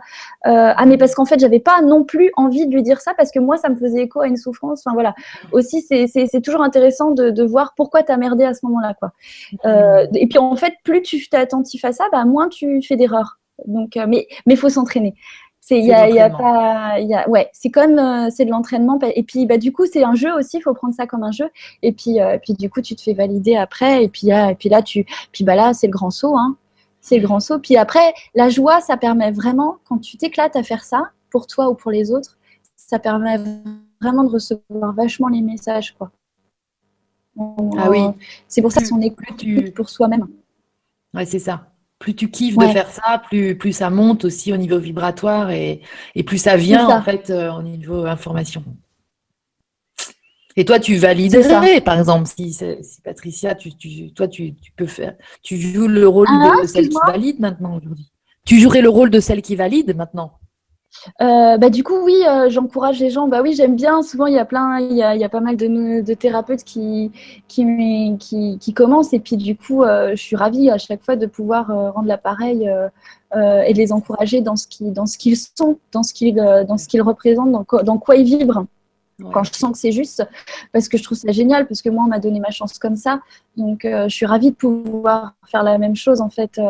Euh, 0.47 0.73
Ah 0.77 0.87
mais 0.87 0.97
parce 0.97 1.15
qu'en 1.15 1.27
fait 1.27 1.39
j'avais 1.39 1.61
pas 1.61 1.83
non 1.83 2.05
plus 2.05 2.31
envie 2.37 2.67
de 2.67 2.75
lui 2.75 2.83
dire 2.83 3.01
ça 3.01 3.13
parce 3.15 3.31
que 3.31 3.39
moi 3.41 3.57
ça 3.59 3.69
me 3.69 3.77
faisait 3.77 4.03
écho 4.03 4.21
à 4.21 4.27
une 4.27 4.37
souffrance. 4.39 4.83
Enfin 4.87 4.95
voilà. 4.95 5.15
Aussi 5.53 5.83
c'est 5.83 6.41
toujours 6.43 6.63
intéressant 6.63 7.11
de, 7.11 7.31
de 7.31 7.45
voir 7.45 7.75
pourquoi 7.77 8.03
t'as 8.03 8.17
merdé 8.17 8.45
à 8.45 8.55
ce 8.55 8.61
moment-là 8.65 8.95
quoi. 8.95 9.13
Euh, 9.67 10.07
et 10.15 10.27
puis 10.27 10.39
en 10.39 10.57
fait 10.57 10.75
plus 10.83 11.03
tu 11.03 11.17
es 11.17 11.37
attentif 11.37 11.85
à 11.85 11.93
ça, 11.93 12.05
bah 12.11 12.25
moins 12.25 12.49
tu 12.49 12.81
fais 12.83 12.97
d'erreurs. 12.97 13.39
Donc 13.67 13.97
mais 14.09 14.27
mais 14.47 14.57
faut 14.57 14.69
s'entraîner. 14.69 15.15
C'est 15.67 15.79
il 15.79 15.87
y 15.87 15.95
a, 15.95 16.11
y 16.11 16.21
a 16.21 16.29
pas 16.29 17.01
y 17.01 17.15
a, 17.15 17.27
ouais, 17.27 17.49
c'est 17.55 17.71
comme 17.71 17.99
euh, 17.99 18.29
c'est 18.29 18.45
de 18.45 18.51
l'entraînement 18.51 18.99
et 19.01 19.23
puis 19.23 19.47
bah 19.47 19.57
du 19.57 19.73
coup 19.73 19.87
c'est 19.87 20.05
un 20.05 20.15
jeu 20.15 20.31
aussi, 20.35 20.59
il 20.59 20.61
faut 20.61 20.75
prendre 20.75 20.93
ça 20.93 21.07
comme 21.07 21.23
un 21.23 21.31
jeu 21.31 21.49
et 21.81 21.93
puis 21.93 22.21
euh, 22.21 22.37
puis 22.37 22.53
du 22.53 22.69
coup 22.69 22.83
tu 22.83 22.95
te 22.95 23.01
fais 23.01 23.15
valider 23.15 23.57
après 23.57 24.05
et 24.05 24.09
puis 24.09 24.29
et 24.29 24.55
puis 24.59 24.69
là 24.69 24.83
tu 24.83 25.07
puis 25.33 25.43
bah 25.43 25.55
là 25.55 25.73
c'est 25.73 25.87
le 25.87 25.93
grand 25.93 26.11
saut 26.11 26.37
hein. 26.37 26.59
C'est 27.01 27.17
le 27.17 27.27
grand 27.27 27.41
saut. 27.41 27.59
Puis 27.59 27.79
après 27.79 28.13
la 28.35 28.51
joie 28.51 28.83
ça 28.83 28.99
permet 28.99 29.31
vraiment 29.31 29.79
quand 29.89 29.97
tu 29.97 30.19
t'éclates 30.19 30.55
à 30.55 30.63
faire 30.63 30.85
ça 30.85 31.11
pour 31.31 31.47
toi 31.47 31.71
ou 31.71 31.75
pour 31.75 31.91
les 31.91 32.11
autres, 32.11 32.37
ça 32.77 32.99
permet 32.99 33.39
vraiment 34.03 34.25
de 34.25 34.31
recevoir 34.31 34.93
vachement 34.93 35.29
les 35.29 35.41
messages 35.41 35.95
quoi. 35.97 36.11
ah 37.39 37.89
oui. 37.89 38.03
C'est 38.49 38.61
pour 38.61 38.71
ça 38.71 38.83
qu'on 38.87 39.01
écoute 39.01 39.39
tu... 39.39 39.73
pour 39.73 39.89
soi-même. 39.89 40.29
Ouais, 41.15 41.25
c'est 41.25 41.39
ça 41.39 41.74
plus 42.05 42.15
tu 42.15 42.31
kiffes 42.31 42.59
de 42.59 42.67
faire 42.67 42.91
ça, 42.91 43.19
plus, 43.19 43.57
plus 43.57 43.73
ça 43.73 43.89
monte 43.89 44.27
aussi 44.27 44.53
au 44.53 44.59
niveau 44.59 44.79
vibratoire 44.79 45.51
et, 45.51 45.81
plus 46.27 46.37
ça 46.37 46.55
vient 46.55 46.87
en 46.87 47.01
fait 47.01 47.31
euh, 47.31 47.51
au 47.51 47.63
niveau 47.63 48.05
information. 48.05 48.63
Et 50.55 50.67
toi, 50.67 50.79
tu 50.79 50.97
validerais, 50.97 51.81
par 51.81 51.99
exemple, 51.99 52.29
si, 52.29 52.57
Patricia, 53.03 53.55
tu, 53.55 53.73
toi, 54.13 54.29
tu, 54.29 54.55
peux 54.77 54.87
faire, 54.87 55.15
tu 55.43 55.57
joues 55.57 55.89
le 55.89 56.07
rôle 56.07 56.29
ah, 56.29 56.61
de 56.61 56.67
celle 56.67 56.91
qui 56.91 56.99
valide 57.07 57.41
maintenant 57.41 57.79
aujourd'hui. 57.79 58.13
Tu 58.45 58.61
jouerais 58.61 58.83
le 58.83 58.91
rôle 58.91 59.09
de 59.09 59.19
celle 59.19 59.41
qui 59.41 59.57
valide 59.57 59.97
maintenant. 59.97 60.39
Euh, 61.21 61.59
bah, 61.59 61.71
du 61.71 61.85
coup, 61.85 61.97
oui, 62.03 62.15
euh, 62.27 62.49
j'encourage 62.51 63.01
les 63.01 63.11
gens. 63.11 63.29
Bah 63.29 63.43
oui, 63.43 63.55
j'aime 63.55 63.77
bien. 63.77 64.03
Souvent, 64.03 64.27
il 64.27 64.35
y 64.35 64.39
a 64.39 64.45
plein, 64.45 64.81
il 64.81 64.97
y 64.97 65.03
a, 65.03 65.17
y 65.17 65.25
a 65.25 65.29
pas 65.29 65.41
mal 65.41 65.57
de, 65.57 66.01
de, 66.01 66.15
thérapeutes 66.15 66.65
qui, 66.65 67.13
qui, 67.49 68.17
qui, 68.19 68.59
qui, 68.59 68.75
commencent. 68.75 69.13
Et 69.13 69.21
puis, 69.21 69.37
du 69.37 69.57
coup, 69.57 69.83
euh, 69.83 70.11
je 70.11 70.23
suis 70.23 70.37
ravie 70.37 70.71
à 70.71 70.79
chaque 70.79 71.03
fois 71.03 71.17
de 71.17 71.27
pouvoir 71.27 71.69
rendre 71.69 72.09
l'appareil 72.09 72.71
et 73.37 73.73
de 73.73 73.79
les 73.79 73.91
encourager 73.93 74.43
dans 74.43 74.55
ce 74.55 74.69
qu'ils 74.69 74.93
dans 74.93 75.07
ce 75.07 75.19
qu'ils 75.19 75.37
sont, 75.37 75.79
dans 75.91 76.05
ce 76.05 76.15
qu'ils 76.15 76.37
dans 76.37 76.79
ce 76.79 76.87
qu'ils 76.87 77.03
représentent, 77.03 77.51
dans, 77.51 77.83
dans, 77.83 77.99
quoi 77.99 78.17
ils 78.17 78.25
vibrent. 78.25 78.67
Quand 79.33 79.45
je 79.45 79.53
sens 79.53 79.73
que 79.73 79.79
c'est 79.79 79.93
juste, 79.93 80.27
parce 80.73 80.89
que 80.89 80.99
je 80.99 81.05
trouve 81.05 81.19
ça 81.19 81.31
génial, 81.33 81.67
parce 81.67 81.83
que 81.83 81.89
moi, 81.89 82.05
on 82.05 82.09
m'a 82.09 82.19
donné 82.19 82.41
ma 82.41 82.51
chance 82.51 82.79
comme 82.79 82.97
ça. 82.97 83.21
Donc, 83.57 83.81
je 83.83 84.09
suis 84.09 84.27
ravie 84.27 84.51
de 84.51 84.57
pouvoir 84.57 85.35
faire 85.47 85.65
la 85.65 85.79
même 85.79 85.97
chose, 85.97 86.21
en 86.21 86.31
fait, 86.31 86.61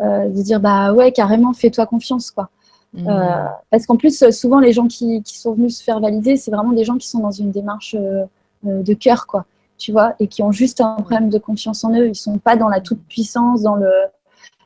de 0.00 0.42
dire, 0.42 0.60
bah 0.60 0.92
ouais, 0.92 1.12
carrément, 1.12 1.52
fais-toi 1.52 1.86
confiance, 1.86 2.30
quoi. 2.30 2.48
Euh, 2.96 3.00
mmh. 3.00 3.48
parce 3.70 3.86
qu'en 3.86 3.96
plus, 3.96 4.30
souvent, 4.30 4.58
les 4.58 4.72
gens 4.72 4.88
qui, 4.88 5.22
qui, 5.22 5.38
sont 5.38 5.54
venus 5.54 5.78
se 5.78 5.84
faire 5.84 6.00
valider, 6.00 6.36
c'est 6.36 6.50
vraiment 6.50 6.72
des 6.72 6.84
gens 6.84 6.96
qui 6.96 7.08
sont 7.08 7.20
dans 7.20 7.30
une 7.30 7.52
démarche 7.52 7.94
euh, 7.98 8.24
euh, 8.66 8.82
de 8.82 8.94
cœur, 8.94 9.26
quoi. 9.26 9.46
Tu 9.78 9.92
vois, 9.92 10.14
et 10.18 10.26
qui 10.26 10.42
ont 10.42 10.52
juste 10.52 10.80
un 10.80 10.96
problème 10.96 11.30
de 11.30 11.38
confiance 11.38 11.84
en 11.84 11.92
eux. 11.94 12.08
Ils 12.08 12.14
sont 12.14 12.38
pas 12.38 12.56
dans 12.56 12.68
la 12.68 12.80
toute 12.80 13.00
puissance, 13.08 13.62
dans 13.62 13.76
le, 13.76 13.90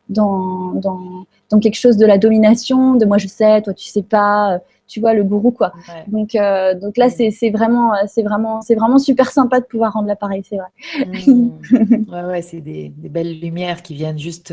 dans, 0.09 0.73
dans, 0.73 1.25
dans, 1.51 1.61
quelque 1.61 1.79
chose 1.79 1.97
de 1.97 2.07
la 2.07 2.19
domination, 2.19 2.95
de 2.95 3.05
moi 3.05 3.19
je 3.19 3.29
sais, 3.29 3.63
toi 3.63 3.73
tu 3.75 3.87
sais 3.87 4.03
pas, 4.03 4.59
tu 4.89 4.99
vois, 4.99 5.15
le 5.15 5.23
gourou 5.23 5.53
quoi. 5.53 5.73
Donc, 6.09 6.35
euh, 6.35 6.75
donc 6.75 6.97
là, 6.97 7.11
c'est 7.11 7.51
vraiment, 7.51 7.93
c'est 8.09 8.25
vraiment, 8.25 8.61
c'est 8.61 8.75
vraiment 8.75 8.99
super 8.99 9.31
sympa 9.31 9.61
de 9.61 9.67
pouvoir 9.67 9.93
rendre 9.93 10.09
l'appareil, 10.09 10.43
c'est 10.49 10.57
vrai. 10.57 11.27
Mmh. 11.29 12.13
ouais, 12.13 12.25
ouais, 12.25 12.43
c'est 12.43 12.61
des, 12.61 12.89
des, 12.89 13.09
belles 13.09 13.39
lumières 13.39 13.83
qui 13.83 13.95
viennent 13.95 14.19
juste 14.19 14.53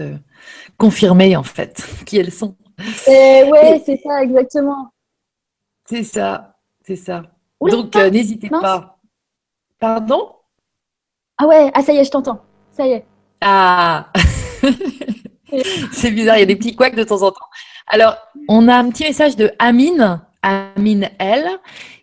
confirmer 0.78 1.36
en 1.36 1.44
fait 1.44 1.84
qui 2.06 2.18
elles 2.18 2.32
sont. 2.32 2.56
Ouais, 3.08 3.82
c'est 3.86 4.00
ça, 4.04 4.24
exactement. 4.24 4.92
C'est 5.86 6.04
ça, 6.04 6.56
c'est 6.86 6.96
ça. 6.96 7.24
Donc, 7.60 7.96
euh, 7.96 8.10
n'hésitez 8.10 8.50
pas. 8.50 8.98
Pardon? 9.80 10.36
Ah 11.38 11.48
ouais, 11.48 11.72
ah 11.74 11.82
ça 11.82 11.94
y 11.94 11.98
est, 11.98 12.04
je 12.04 12.12
t'entends. 12.12 12.40
Ça 12.72 12.86
y 12.86 12.92
est. 12.92 13.06
Ah 13.42 14.08
C'est 15.92 16.12
bizarre, 16.12 16.38
il 16.38 16.42
y 16.42 16.44
a 16.44 16.46
des 16.46 16.56
petits 16.56 16.76
couacs 16.76 16.96
de 16.96 17.04
temps 17.04 17.24
en 17.24 17.32
temps. 17.32 17.50
Alors, 17.88 18.16
on 18.48 18.68
a 18.68 18.76
un 18.76 18.90
petit 18.90 19.04
message 19.04 19.36
de 19.36 19.52
Amine. 19.60 20.22
Amine 20.44 21.10
L, 21.20 21.48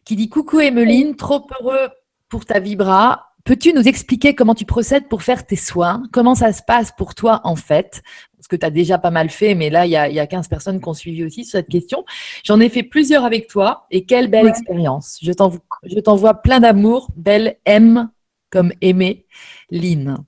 qui 0.04 0.16
dit 0.16 0.28
Coucou 0.28 0.60
Emeline, 0.60 1.16
trop 1.16 1.46
heureux 1.60 1.88
pour 2.28 2.44
ta 2.44 2.60
vibra. 2.60 3.27
Peux-tu 3.48 3.72
nous 3.72 3.88
expliquer 3.88 4.34
comment 4.34 4.54
tu 4.54 4.66
procèdes 4.66 5.08
pour 5.08 5.22
faire 5.22 5.46
tes 5.46 5.56
soins? 5.56 6.02
Comment 6.12 6.34
ça 6.34 6.52
se 6.52 6.62
passe 6.62 6.92
pour 6.92 7.14
toi 7.14 7.40
en 7.44 7.56
fait? 7.56 8.02
Parce 8.36 8.46
que 8.46 8.56
tu 8.56 8.66
as 8.66 8.70
déjà 8.70 8.98
pas 8.98 9.10
mal 9.10 9.30
fait, 9.30 9.54
mais 9.54 9.70
là, 9.70 9.86
il 9.86 9.90
y 9.90 9.96
a, 9.96 10.26
15 10.26 10.48
personnes 10.48 10.82
qui 10.82 10.86
ont 10.86 10.92
suivi 10.92 11.24
aussi 11.24 11.46
sur 11.46 11.52
cette 11.52 11.68
question. 11.68 12.04
J'en 12.44 12.60
ai 12.60 12.68
fait 12.68 12.82
plusieurs 12.82 13.24
avec 13.24 13.48
toi 13.48 13.86
et 13.90 14.04
quelle 14.04 14.28
belle 14.28 14.48
expérience. 14.48 15.18
Je 15.22 15.32
t'envoie 15.32 16.34
plein 16.34 16.60
d'amour. 16.60 17.08
Belle 17.16 17.56
M 17.64 18.10
comme 18.50 18.70
aimer, 18.82 19.24
Lynn. 19.70 20.18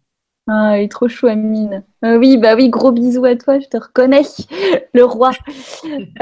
Ah, 0.48 0.78
il 0.78 0.84
est 0.84 0.88
trop 0.90 1.06
chou, 1.06 1.26
Amine. 1.26 1.84
Euh, 2.04 2.16
oui, 2.16 2.38
bah 2.38 2.54
oui, 2.56 2.70
gros 2.70 2.90
bisous 2.90 3.26
à 3.26 3.36
toi, 3.36 3.60
je 3.60 3.66
te 3.66 3.76
reconnais, 3.76 4.22
le 4.94 5.04
roi. 5.04 5.32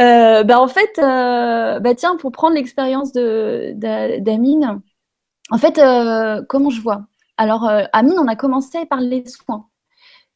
Euh, 0.00 0.42
bah 0.42 0.60
en 0.60 0.66
fait, 0.66 0.98
euh, 0.98 1.78
bah 1.78 1.94
tiens, 1.94 2.16
pour 2.16 2.32
prendre 2.32 2.56
l'expérience 2.56 3.12
d'Amine, 3.12 4.80
en 5.50 5.58
fait, 5.58 5.80
comment 6.48 6.70
je 6.70 6.80
vois? 6.80 7.06
Alors, 7.36 7.70
Amine, 7.92 8.18
on 8.18 8.26
a 8.26 8.36
commencé 8.36 8.84
par 8.86 9.00
les 9.00 9.24
soins. 9.26 9.66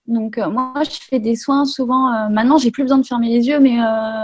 Donc, 0.06 0.38
moi, 0.38 0.74
je 0.84 0.98
fais 1.08 1.20
des 1.20 1.36
soins 1.36 1.64
souvent. 1.64 2.28
maintenant, 2.30 2.58
j'ai 2.58 2.70
plus 2.70 2.82
besoin 2.82 2.98
de 2.98 3.06
fermer 3.06 3.28
les 3.28 3.46
yeux, 3.46 3.60
mais 3.60 3.78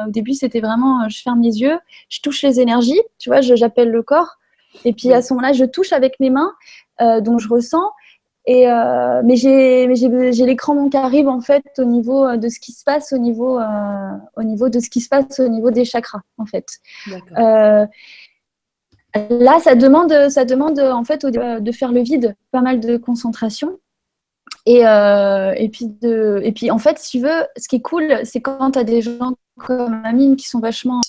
au 0.07 0.11
début, 0.11 0.35
c'était 0.35 0.61
vraiment 0.61 1.09
je 1.09 1.21
ferme 1.23 1.43
les 1.43 1.61
yeux, 1.61 1.79
je 2.09 2.21
touche 2.21 2.43
les 2.43 2.61
énergies, 2.61 3.01
tu 3.19 3.31
vois, 3.31 3.41
j'appelle 3.41 3.91
le 3.91 4.03
corps. 4.03 4.37
Et 4.85 4.93
puis 4.93 5.13
à 5.13 5.23
ce 5.23 5.33
moment-là, 5.35 5.53
je 5.53 5.65
touche 5.65 5.93
avec 5.93 6.21
mes 6.21 6.31
mains, 6.31 6.53
donc 7.21 7.41
je 7.41 7.49
ressens. 7.49 7.91
Et 8.49 8.67
euh, 8.67 9.21
mais 9.25 9.37
j'ai 9.37 10.47
l'écran 10.47 10.89
qui 10.89 10.97
arrive 10.97 11.29
en 11.29 11.43
fait 11.43 11.67
au 11.77 11.85
niveau 11.85 12.25
euh, 12.25 12.39
de 12.39 12.49
ce 12.49 12.59
qui 12.59 12.73
se 12.73 12.83
passe 12.83 13.13
au 13.13 13.19
niveau 13.19 13.61
euh, 13.61 14.11
au 14.39 14.43
niveau 14.43 14.71
de 14.71 14.81
ce 14.81 14.89
qui 14.89 15.03
se 15.03 15.09
passe 15.11 15.39
au 15.39 15.49
niveau 15.49 15.71
des 15.71 15.85
chakras 15.85 16.23
en 16.39 16.47
fait. 16.47 16.67
Là, 19.31 19.59
ça 19.61 19.75
demande 19.75 20.13
ça 20.29 20.45
demande 20.45 20.79
en 20.81 21.05
fait 21.05 21.25
de 21.27 21.73
faire 21.73 21.93
le 21.93 22.01
vide, 22.01 22.37
pas 22.51 22.61
mal 22.61 22.81
de 22.81 22.97
concentration. 22.97 23.79
Et, 24.67 24.81
et, 24.81 25.69
puis 25.71 25.87
de, 25.87 26.41
et 26.45 26.53
puis 26.53 26.71
en 26.71 26.79
fait, 26.79 26.99
si 26.99 27.19
tu 27.19 27.25
veux, 27.25 27.47
ce 27.57 27.69
qui 27.69 27.77
est 27.77 27.81
cool, 27.81 28.21
c'est 28.25 28.41
quand 28.41 28.73
tu 28.73 28.79
as 28.79 28.85
des 28.85 29.01
gens 29.01 29.35
comme 29.59 30.03
Amine 30.05 30.37
qui 30.37 30.49
sont 30.49 30.61
vachement 30.61 31.01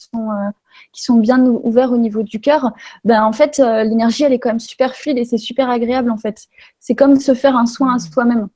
qui 0.91 1.03
sont 1.03 1.18
bien 1.18 1.44
ouverts 1.45 1.91
au 1.91 1.98
niveau 1.98 2.23
du 2.23 2.40
cœur, 2.40 2.72
ben 3.03 3.23
en 3.23 3.31
fait 3.31 3.60
euh, 3.60 3.84
l'énergie 3.84 4.23
elle 4.23 4.34
est 4.34 4.40
quand 4.40 4.49
même 4.49 4.60
super 4.60 4.95
fluide 4.95 5.18
et 5.18 5.26
c'est 5.26 5.38
super 5.38 5.69
agréable 5.69 6.10
en 6.11 6.18
fait. 6.18 6.45
C'est 6.80 6.95
comme 6.95 7.19
se 7.19 7.34
faire 7.34 7.56
un 7.56 7.65
soin 7.65 7.95
à 7.95 7.99
soi-même. 7.99 8.48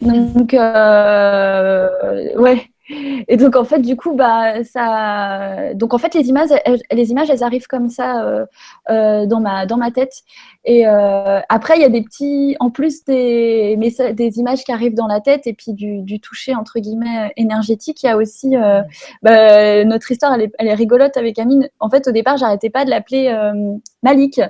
Donc 0.00 0.54
euh, 0.54 1.88
ouais, 2.36 2.70
et 2.90 3.36
donc 3.36 3.56
en 3.56 3.64
fait, 3.64 3.80
du 3.80 3.96
coup, 3.96 4.14
bah 4.14 4.64
ça. 4.64 5.74
Donc 5.74 5.92
en 5.92 5.98
fait, 5.98 6.14
les 6.14 6.28
images, 6.28 6.48
elles, 6.64 6.80
les 6.90 7.10
images, 7.10 7.28
elles 7.28 7.42
arrivent 7.42 7.66
comme 7.66 7.88
ça 7.88 8.24
euh, 8.24 8.46
euh, 8.90 9.26
dans 9.26 9.40
ma 9.40 9.66
dans 9.66 9.76
ma 9.76 9.90
tête. 9.90 10.22
Et 10.64 10.86
euh, 10.86 11.40
après, 11.48 11.76
il 11.76 11.82
y 11.82 11.84
a 11.84 11.90
des 11.90 12.02
petits, 12.02 12.56
en 12.60 12.70
plus 12.70 13.04
des 13.04 13.76
des 13.76 14.38
images 14.38 14.64
qui 14.64 14.72
arrivent 14.72 14.94
dans 14.94 15.06
la 15.06 15.20
tête 15.20 15.46
et 15.46 15.52
puis 15.52 15.72
du, 15.74 16.20
toucher 16.20 16.54
entre 16.54 16.78
guillemets 16.78 17.32
énergétique. 17.36 18.02
Il 18.02 18.06
y 18.06 18.08
a 18.08 18.16
aussi 18.16 18.54
bah, 19.22 19.84
notre 19.84 20.10
histoire, 20.10 20.34
elle 20.34 20.42
est, 20.42 20.52
elle 20.58 20.68
est, 20.68 20.74
rigolote 20.74 21.16
avec 21.16 21.38
Amine. 21.38 21.68
En 21.80 21.90
fait, 21.90 22.08
au 22.08 22.12
départ, 22.12 22.38
j'arrêtais 22.38 22.70
pas 22.70 22.84
de 22.84 22.90
l'appeler 22.90 23.34
Malik. 24.02 24.40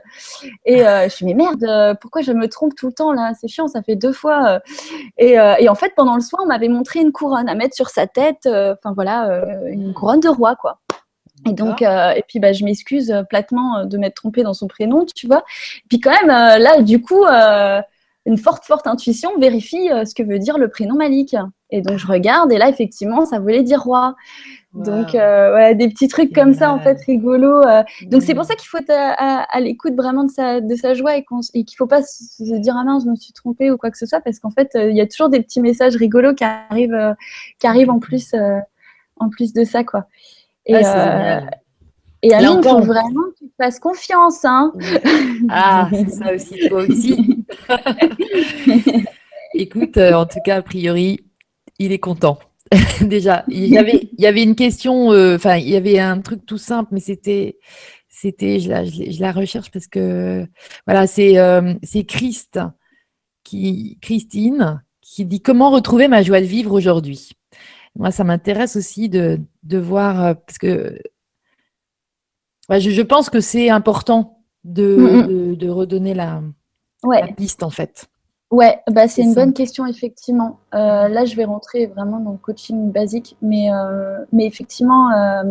Et 0.64 0.78
je 0.78 1.08
suis 1.08 1.26
mais 1.26 1.34
merde, 1.34 1.98
pourquoi 2.00 2.22
je 2.22 2.32
me 2.32 2.48
trompe 2.48 2.74
tout 2.76 2.86
le 2.86 2.92
temps 2.92 3.12
là? 3.12 3.32
C'est 3.40 3.48
chiant, 3.48 3.66
ça 3.68 3.82
fait 3.82 3.96
deux 3.96 4.12
fois. 4.12 4.60
Et, 5.18 5.32
et 5.32 5.68
en 5.68 5.74
fait, 5.74 5.92
pendant 5.96 6.14
le 6.14 6.20
soin, 6.20 6.40
on 6.44 6.46
m'avait 6.46 6.68
montré 6.68 7.00
une 7.00 7.12
couronne 7.12 7.48
à 7.48 7.54
mettre 7.54 7.74
sur 7.74 7.90
sa 7.90 8.06
tête 8.06 8.27
euh, 8.46 8.74
enfin 8.74 8.92
voilà, 8.92 9.28
euh, 9.28 9.66
une 9.68 9.92
couronne 9.92 10.20
de 10.20 10.28
roi, 10.28 10.56
quoi. 10.56 10.80
Et 11.46 11.52
donc, 11.52 11.82
euh, 11.82 12.10
et 12.10 12.24
puis 12.26 12.40
bah, 12.40 12.52
je 12.52 12.64
m'excuse 12.64 13.14
platement 13.30 13.84
de 13.84 13.96
m'être 13.96 14.16
trompée 14.16 14.42
dans 14.42 14.54
son 14.54 14.66
prénom, 14.66 15.04
tu 15.04 15.26
vois. 15.26 15.44
Et 15.78 15.88
puis 15.88 16.00
quand 16.00 16.10
même, 16.10 16.28
là, 16.28 16.82
du 16.82 17.00
coup, 17.00 17.24
une 18.26 18.38
forte, 18.38 18.64
forte 18.64 18.86
intuition 18.88 19.38
vérifie 19.38 19.88
ce 19.88 20.14
que 20.14 20.24
veut 20.24 20.40
dire 20.40 20.58
le 20.58 20.68
prénom 20.68 20.96
Malik. 20.96 21.36
Et 21.70 21.80
donc 21.80 21.98
je 21.98 22.06
regarde, 22.06 22.50
et 22.52 22.58
là, 22.58 22.68
effectivement, 22.68 23.24
ça 23.24 23.38
voulait 23.38 23.62
dire 23.62 23.82
roi. 23.82 24.16
Donc, 24.74 25.14
ouais, 25.14 25.74
des 25.74 25.88
petits 25.88 26.08
trucs 26.08 26.34
comme 26.34 26.54
ça, 26.54 26.72
en 26.72 26.78
fait, 26.78 26.98
rigolos. 27.06 27.62
Donc, 28.06 28.22
c'est 28.22 28.34
pour 28.34 28.44
ça 28.44 28.54
qu'il 28.54 28.68
faut 28.68 28.78
être 28.78 28.92
à, 28.92 29.60
l'écoute 29.60 29.94
vraiment 29.94 30.24
de 30.24 30.30
sa, 30.30 30.60
de 30.60 30.74
sa 30.76 30.94
joie 30.94 31.16
et, 31.16 31.24
qu'il 31.24 31.62
ne 31.62 31.76
faut 31.76 31.86
pas 31.86 32.02
se 32.02 32.58
dire 32.58 32.74
Ah 32.78 32.84
mince, 32.84 33.04
je 33.04 33.10
me 33.10 33.16
suis 33.16 33.32
trompée 33.32 33.70
ou 33.70 33.76
quoi 33.76 33.90
que 33.90 33.98
ce 33.98 34.06
soit, 34.06 34.20
parce 34.20 34.38
qu'en 34.38 34.50
fait, 34.50 34.70
il 34.74 34.96
y 34.96 35.00
a 35.00 35.06
toujours 35.06 35.30
des 35.30 35.40
petits 35.40 35.60
messages 35.60 35.96
rigolos 35.96 36.34
qui 36.34 36.44
arrivent, 36.44 37.14
qui 37.58 37.66
arrivent 37.66 37.90
en, 37.90 37.98
plus, 37.98 38.34
en 39.16 39.28
plus 39.30 39.52
de 39.52 39.64
ça, 39.64 39.84
quoi. 39.84 40.06
Et, 40.66 40.74
ah, 40.84 41.40
et 42.22 42.30
il 42.32 42.62
faut 42.62 42.80
vraiment 42.80 43.22
que 43.30 43.38
tu 43.38 43.48
te 43.48 43.54
fasses 43.56 43.78
confiance. 43.78 44.44
Hein 44.44 44.72
ah, 45.50 45.88
c'est 45.92 46.10
ça 46.10 46.34
aussi, 46.34 46.68
toi 46.68 46.82
aussi. 46.82 47.44
Écoute, 49.54 49.96
euh, 49.96 50.14
en 50.14 50.26
tout 50.26 50.40
cas, 50.44 50.56
a 50.56 50.62
priori, 50.62 51.20
il 51.78 51.92
est 51.92 52.00
content. 52.00 52.38
Déjà, 53.00 53.44
il 53.48 53.66
y 53.66 53.78
avait, 53.78 54.10
il 54.12 54.20
y 54.20 54.26
avait 54.26 54.42
une 54.42 54.54
question, 54.54 55.12
euh, 55.12 55.36
enfin, 55.36 55.56
il 55.56 55.68
y 55.68 55.76
avait 55.76 55.98
un 55.98 56.20
truc 56.20 56.44
tout 56.44 56.58
simple, 56.58 56.90
mais 56.92 57.00
c'était, 57.00 57.58
c'était, 58.08 58.60
je 58.60 58.68
la, 58.68 58.84
je, 58.84 59.20
la, 59.20 59.32
recherche 59.32 59.70
parce 59.70 59.86
que, 59.86 60.46
voilà, 60.86 61.06
c'est, 61.06 61.38
euh, 61.38 61.74
c'est 61.82 62.04
Christ, 62.04 62.60
qui, 63.44 63.98
Christine, 64.02 64.82
qui 65.00 65.24
dit 65.24 65.40
comment 65.40 65.70
retrouver 65.70 66.08
ma 66.08 66.22
joie 66.22 66.40
de 66.40 66.46
vivre 66.46 66.72
aujourd'hui? 66.72 67.30
Moi, 67.96 68.10
ça 68.10 68.24
m'intéresse 68.24 68.76
aussi 68.76 69.08
de, 69.08 69.40
de 69.62 69.78
voir, 69.78 70.24
euh, 70.24 70.34
parce 70.34 70.58
que 70.58 70.98
je, 72.70 72.90
je, 72.90 73.02
pense 73.02 73.30
que 73.30 73.40
c'est 73.40 73.70
important 73.70 74.42
de, 74.64 74.96
mm, 74.96 75.56
de, 75.56 75.68
redonner 75.68 76.14
la, 76.14 76.42
la 77.04 77.28
piste, 77.28 77.62
en 77.62 77.70
fait. 77.70 78.08
Ouais, 78.50 78.80
bah 78.90 79.08
c'est 79.08 79.22
une 79.22 79.34
bonne 79.34 79.52
question 79.52 79.84
effectivement. 79.84 80.58
Euh, 80.74 81.08
là, 81.08 81.26
je 81.26 81.36
vais 81.36 81.44
rentrer 81.44 81.86
vraiment 81.86 82.18
dans 82.18 82.32
le 82.32 82.38
coaching 82.38 82.90
basique, 82.90 83.36
mais 83.42 83.70
euh, 83.70 84.24
mais 84.32 84.46
effectivement, 84.46 85.12
euh, 85.12 85.42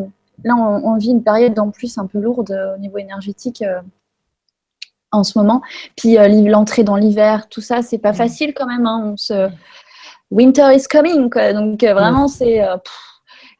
là, 0.43 0.55
on, 0.55 0.97
vit 0.97 1.11
une 1.11 1.23
période 1.23 1.57
en 1.59 1.69
plus 1.69 1.99
un 1.99 2.07
peu 2.07 2.19
lourde 2.19 2.57
au 2.75 2.79
niveau 2.79 2.97
énergétique 2.97 3.63
en 5.11 5.23
ce 5.23 5.37
moment. 5.37 5.61
Puis 5.95 6.17
l'entrée 6.49 6.83
dans 6.83 6.95
l'hiver, 6.95 7.47
tout 7.49 7.61
ça, 7.61 7.83
c'est 7.83 7.99
pas 7.99 8.13
facile 8.13 8.55
quand 8.55 8.65
même. 8.65 8.87
Hein. 8.87 9.11
On 9.13 9.17
se 9.17 9.47
Winter 10.31 10.75
is 10.75 10.85
coming, 10.89 11.29
quoi. 11.29 11.53
Donc 11.53 11.83
vraiment, 11.83 12.27
c'est 12.27 12.63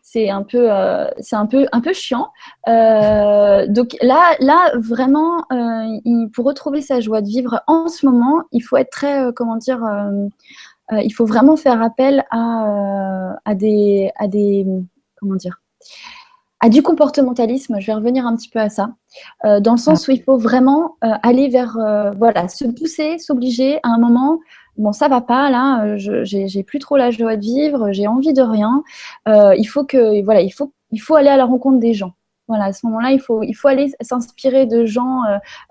c'est 0.09 0.29
un 0.29 0.43
peu, 0.43 0.71
euh, 0.71 1.09
c'est 1.19 1.35
un 1.35 1.45
peu, 1.45 1.67
un 1.73 1.81
peu 1.81 1.91
chiant. 1.91 2.29
Euh, 2.69 3.67
donc 3.67 3.97
là, 4.01 4.37
là 4.39 4.71
vraiment, 4.77 5.43
euh, 5.51 6.27
pour 6.33 6.45
retrouver 6.45 6.81
sa 6.81 7.01
joie 7.01 7.21
de 7.21 7.27
vivre 7.27 7.61
en 7.67 7.89
ce 7.89 8.05
moment, 8.05 8.43
il 8.53 8.61
faut 8.61 8.77
être 8.77 8.89
très, 8.89 9.33
comment 9.35 9.57
dire, 9.57 9.81
il 10.93 11.11
faut 11.11 11.25
vraiment 11.25 11.57
faire 11.57 11.81
appel 11.81 12.23
à, 12.31 13.35
à 13.43 13.53
des, 13.53 14.11
à 14.15 14.29
des, 14.29 14.65
comment 15.19 15.35
dire, 15.35 15.59
à 16.61 16.69
du 16.69 16.81
comportementalisme. 16.81 17.81
Je 17.81 17.87
vais 17.87 17.93
revenir 17.93 18.25
un 18.25 18.37
petit 18.37 18.49
peu 18.49 18.59
à 18.59 18.69
ça, 18.69 18.91
dans 19.43 19.73
le 19.73 19.77
sens 19.77 20.07
où 20.07 20.11
il 20.11 20.23
faut 20.23 20.37
vraiment 20.37 20.95
aller 21.01 21.49
vers, 21.49 21.77
voilà, 22.17 22.47
se 22.47 22.63
pousser, 22.63 23.19
s'obliger 23.19 23.79
à 23.83 23.89
un 23.89 23.99
moment 23.99 24.39
bon, 24.77 24.91
ça 24.91 25.07
va 25.07 25.21
pas 25.21 25.49
là, 25.49 25.83
euh, 25.85 25.97
j'ai 26.23 26.63
plus 26.63 26.79
trop 26.79 26.97
la 26.97 27.11
joie 27.11 27.35
de 27.35 27.41
vivre, 27.41 27.91
j'ai 27.91 28.07
envie 28.07 28.33
de 28.33 28.41
rien. 28.41 28.83
Euh, 29.27 29.55
il 29.57 29.65
faut 29.65 29.83
que, 29.85 30.23
voilà, 30.23 30.41
il 30.41 30.51
faut, 30.51 30.73
il 30.91 30.99
faut 30.99 31.15
aller 31.15 31.29
à 31.29 31.37
la 31.37 31.45
rencontre 31.45 31.79
des 31.79 31.93
gens. 31.93 32.13
Voilà, 32.47 32.65
à 32.65 32.73
ce 32.73 32.85
moment-là, 32.85 33.11
il 33.11 33.19
faut, 33.19 33.43
il 33.43 33.53
faut 33.53 33.67
aller 33.67 33.91
s'inspirer 34.01 34.65
de 34.65 34.85
gens 34.85 35.21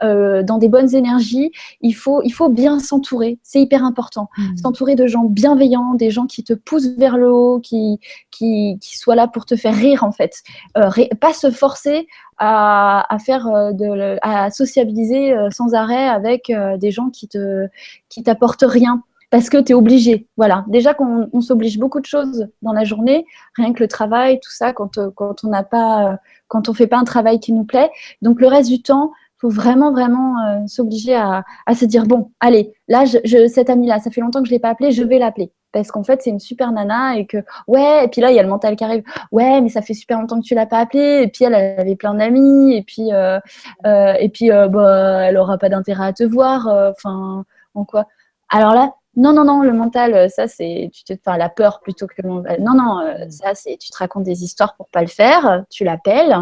euh, 0.03 0.43
dans 0.43 0.59
des 0.59 0.69
bonnes 0.69 0.95
énergies. 0.95 1.51
Il 1.81 1.93
faut, 1.93 2.23
il 2.23 2.31
faut 2.31 2.49
bien 2.49 2.79
s'entourer. 2.79 3.39
C'est 3.43 3.61
hyper 3.61 3.85
important. 3.85 4.29
Mmh. 4.37 4.57
S'entourer 4.59 4.95
de 4.95 5.07
gens 5.07 5.25
bienveillants, 5.25 5.95
des 5.95 6.11
gens 6.11 6.27
qui 6.27 6.45
te 6.45 6.53
poussent 6.53 6.97
vers 6.99 7.17
le 7.17 7.33
haut, 7.33 7.61
qui, 7.61 7.99
qui, 8.31 8.79
qui 8.81 8.97
soient 8.99 9.15
là 9.15 9.27
pour 9.27 9.47
te 9.47 9.57
faire 9.57 9.75
rire 9.75 10.05
en 10.05 10.13
fait. 10.13 10.43
pas 10.75 11.33
se 11.33 11.51
forcer 11.51 12.07
à, 12.39 13.07
à 13.15 13.19
faire 13.19 13.47
de, 13.73 14.19
à 14.23 14.51
sociabiliser 14.51 15.35
sans 15.51 15.75
arrêt 15.75 16.09
avec 16.09 16.53
des 16.79 16.91
gens 16.91 17.09
qui 17.09 17.29
te, 17.29 17.67
qui 18.09 18.23
t'apportent 18.23 18.65
rien 18.67 19.03
parce 19.37 19.51
que 19.51 19.59
tu 19.59 19.73
es 19.73 19.75
obligé. 19.75 20.29
Voilà. 20.39 20.65
Déjà 20.69 20.95
qu'on 20.95 21.29
on, 21.31 21.41
s'oblige 21.43 21.79
beaucoup 21.79 22.01
de 22.01 22.07
choses 22.07 22.49
dans 22.63 22.73
la 22.73 22.85
journée, 22.85 23.27
rien 23.55 23.75
que 23.75 23.83
le 23.83 23.89
travail, 23.89 24.41
tout 24.41 24.51
ça, 24.51 24.73
quand, 24.73 24.99
quand 25.15 25.45
on 25.45 25.49
n'a 25.49 25.63
pas, 25.63 26.19
quand 26.49 26.71
on 26.71 26.73
fait 26.73 26.87
pas 26.87 26.97
un 26.97 27.05
travail 27.05 27.39
qui 27.39 27.53
nous 27.53 27.65
plaît. 27.65 27.91
Donc 28.23 28.41
le 28.41 28.47
reste 28.47 28.71
du 28.71 28.81
temps, 28.81 29.13
faut 29.39 29.51
vraiment, 29.51 29.93
vraiment 29.93 30.41
euh, 30.41 30.67
s'obliger 30.67 31.15
à, 31.15 31.45
à, 31.67 31.75
se 31.75 31.85
dire 31.85 32.07
bon, 32.07 32.31
allez, 32.41 32.73
là, 32.89 33.05
cette 33.05 33.69
amie-là, 33.69 33.99
ça 33.99 34.11
fait 34.11 34.23
longtemps 34.23 34.41
que 34.41 34.49
je 34.49 34.55
l'ai 34.55 34.59
pas 34.59 34.71
appelée, 34.71 34.91
je 34.91 35.03
vais 35.03 35.19
l'appeler. 35.19 35.53
Parce 35.73 35.91
qu'en 35.91 36.03
fait, 36.03 36.23
c'est 36.23 36.31
une 36.31 36.41
super 36.41 36.73
nana 36.73 37.19
et 37.19 37.27
que, 37.27 37.37
ouais, 37.67 38.07
et 38.07 38.09
puis 38.09 38.23
là, 38.23 38.31
il 38.31 38.35
y 38.35 38.39
a 38.39 38.43
le 38.43 38.49
mental 38.49 38.77
qui 38.77 38.85
arrive. 38.85 39.03
Ouais, 39.31 39.61
mais 39.61 39.69
ça 39.69 39.83
fait 39.83 39.93
super 39.93 40.19
longtemps 40.19 40.41
que 40.41 40.47
tu 40.47 40.55
l'as 40.55 40.65
pas 40.65 40.79
appelée. 40.79 41.21
Et 41.25 41.29
puis, 41.29 41.45
elle, 41.45 41.55
avait 41.55 41.97
plein 41.97 42.15
d'amis. 42.15 42.75
Et 42.75 42.83
puis, 42.83 43.13
euh, 43.13 43.39
euh, 43.85 44.15
et 44.19 44.31
puis 44.31 44.51
euh, 44.51 44.69
bah, 44.69 45.25
elle 45.25 45.37
aura 45.37 45.59
pas 45.59 45.69
d'intérêt 45.69 46.07
à 46.07 46.13
te 46.15 46.25
voir. 46.25 46.67
Euh, 46.69 46.93
enfin, 46.93 47.45
en 47.75 47.85
quoi 47.85 48.07
Alors 48.49 48.73
là, 48.73 48.95
non, 49.17 49.33
non, 49.33 49.45
non, 49.45 49.63
le 49.63 49.73
mental, 49.73 50.15
euh, 50.15 50.29
ça, 50.29 50.47
c'est 50.47 50.91
tu 50.93 51.05
te, 51.05 51.15
enfin, 51.15 51.39
la 51.39 51.49
peur 51.49 51.81
plutôt 51.81 52.07
que 52.07 52.15
le 52.23 52.29
mental. 52.29 52.61
Non, 52.61 52.75
non, 52.75 53.01
euh, 53.01 53.29
ça, 53.31 53.55
c'est 53.55 53.79
tu 53.79 53.91
te 53.91 53.97
racontes 53.97 54.25
des 54.25 54.45
histoires 54.45 54.77
pour 54.77 54.89
pas 54.89 55.01
le 55.01 55.07
faire. 55.07 55.65
Tu 55.71 55.85
l'appelles 55.85 56.37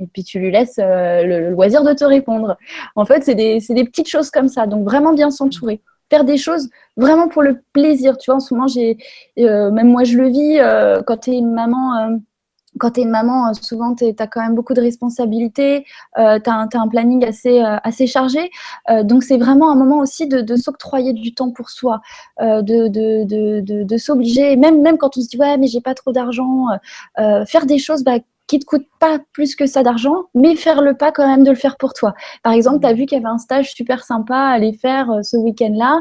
Et 0.00 0.06
puis 0.08 0.24
tu 0.24 0.40
lui 0.40 0.50
laisses 0.50 0.78
le, 0.78 1.50
loisir 1.50 1.84
de 1.84 1.92
te 1.92 2.04
répondre. 2.04 2.56
En 2.96 3.04
fait, 3.04 3.22
c'est 3.22 3.36
des, 3.36 3.60
des, 3.68 3.84
petites 3.84 4.08
choses 4.08 4.30
comme 4.30 4.48
ça. 4.48 4.66
Donc 4.66 4.84
vraiment 4.84 5.12
bien 5.12 5.30
s'entourer 5.30 5.82
faire 6.08 6.24
des 6.24 6.36
choses 6.36 6.68
vraiment 6.96 7.28
pour 7.28 7.42
le 7.42 7.62
plaisir. 7.72 8.16
Tu 8.16 8.30
vois, 8.30 8.36
en 8.36 8.40
ce 8.40 8.54
moment, 8.54 8.68
j'ai, 8.68 8.96
même 9.36 9.88
moi, 9.88 10.04
je 10.04 10.16
le 10.16 10.28
vis 10.28 10.58
quand 11.04 11.16
tu 11.18 11.30
es 11.30 11.38
une 11.38 11.52
maman 11.52 12.20
quand 12.78 12.92
tu 12.92 13.00
es 13.00 13.04
maman, 13.04 13.48
euh, 13.48 13.52
souvent, 13.60 13.94
tu 13.94 14.04
as 14.18 14.26
quand 14.26 14.40
même 14.40 14.54
beaucoup 14.54 14.74
de 14.74 14.80
responsabilités, 14.80 15.84
euh, 16.18 16.38
tu 16.42 16.50
as, 16.50 16.68
un 16.74 16.88
planning 16.88 17.24
assez, 17.24 17.62
euh, 17.62 17.76
assez 17.82 18.06
chargé. 18.06 18.50
donc, 19.04 19.22
c'est 19.22 19.38
vraiment 19.38 19.70
un 19.70 19.74
moment 19.74 19.98
aussi 19.98 20.26
de, 20.26 20.56
s'octroyer 20.56 21.12
du 21.12 21.34
temps 21.34 21.50
pour 21.50 21.70
soi, 21.70 22.00
de, 22.40 22.88
de, 22.88 23.84
de 23.84 23.96
s'obliger, 23.96 24.56
même, 24.56 24.80
même 24.80 24.98
quand 24.98 25.16
on 25.16 25.20
se 25.20 25.28
dit, 25.28 25.36
ouais, 25.36 25.58
mais 25.58 25.66
j'ai 25.66 25.80
pas 25.80 25.94
trop 25.94 26.12
d'argent, 26.12 26.66
faire 27.16 27.66
des 27.66 27.78
choses 27.78 28.04
bah, 28.04 28.18
qui 28.46 28.58
te 28.58 28.64
coûtent 28.64 28.88
pas 29.00 29.18
plus 29.32 29.56
que 29.56 29.66
ça 29.66 29.82
d'argent, 29.82 30.24
mais 30.34 30.56
faire 30.56 30.80
le 30.80 30.94
pas 30.94 31.12
quand 31.12 31.26
même 31.26 31.44
de 31.44 31.50
le 31.50 31.56
faire 31.56 31.76
pour 31.76 31.92
toi. 31.92 32.14
Par 32.42 32.52
exemple, 32.52 32.80
tu 32.80 32.86
as 32.86 32.92
vu 32.92 33.06
qu'il 33.06 33.18
y 33.18 33.20
avait 33.20 33.32
un 33.32 33.38
stage 33.38 33.72
super 33.72 34.04
sympa 34.04 34.36
à 34.36 34.50
aller 34.50 34.72
faire 34.72 35.10
ce 35.22 35.36
week-end-là, 35.36 36.00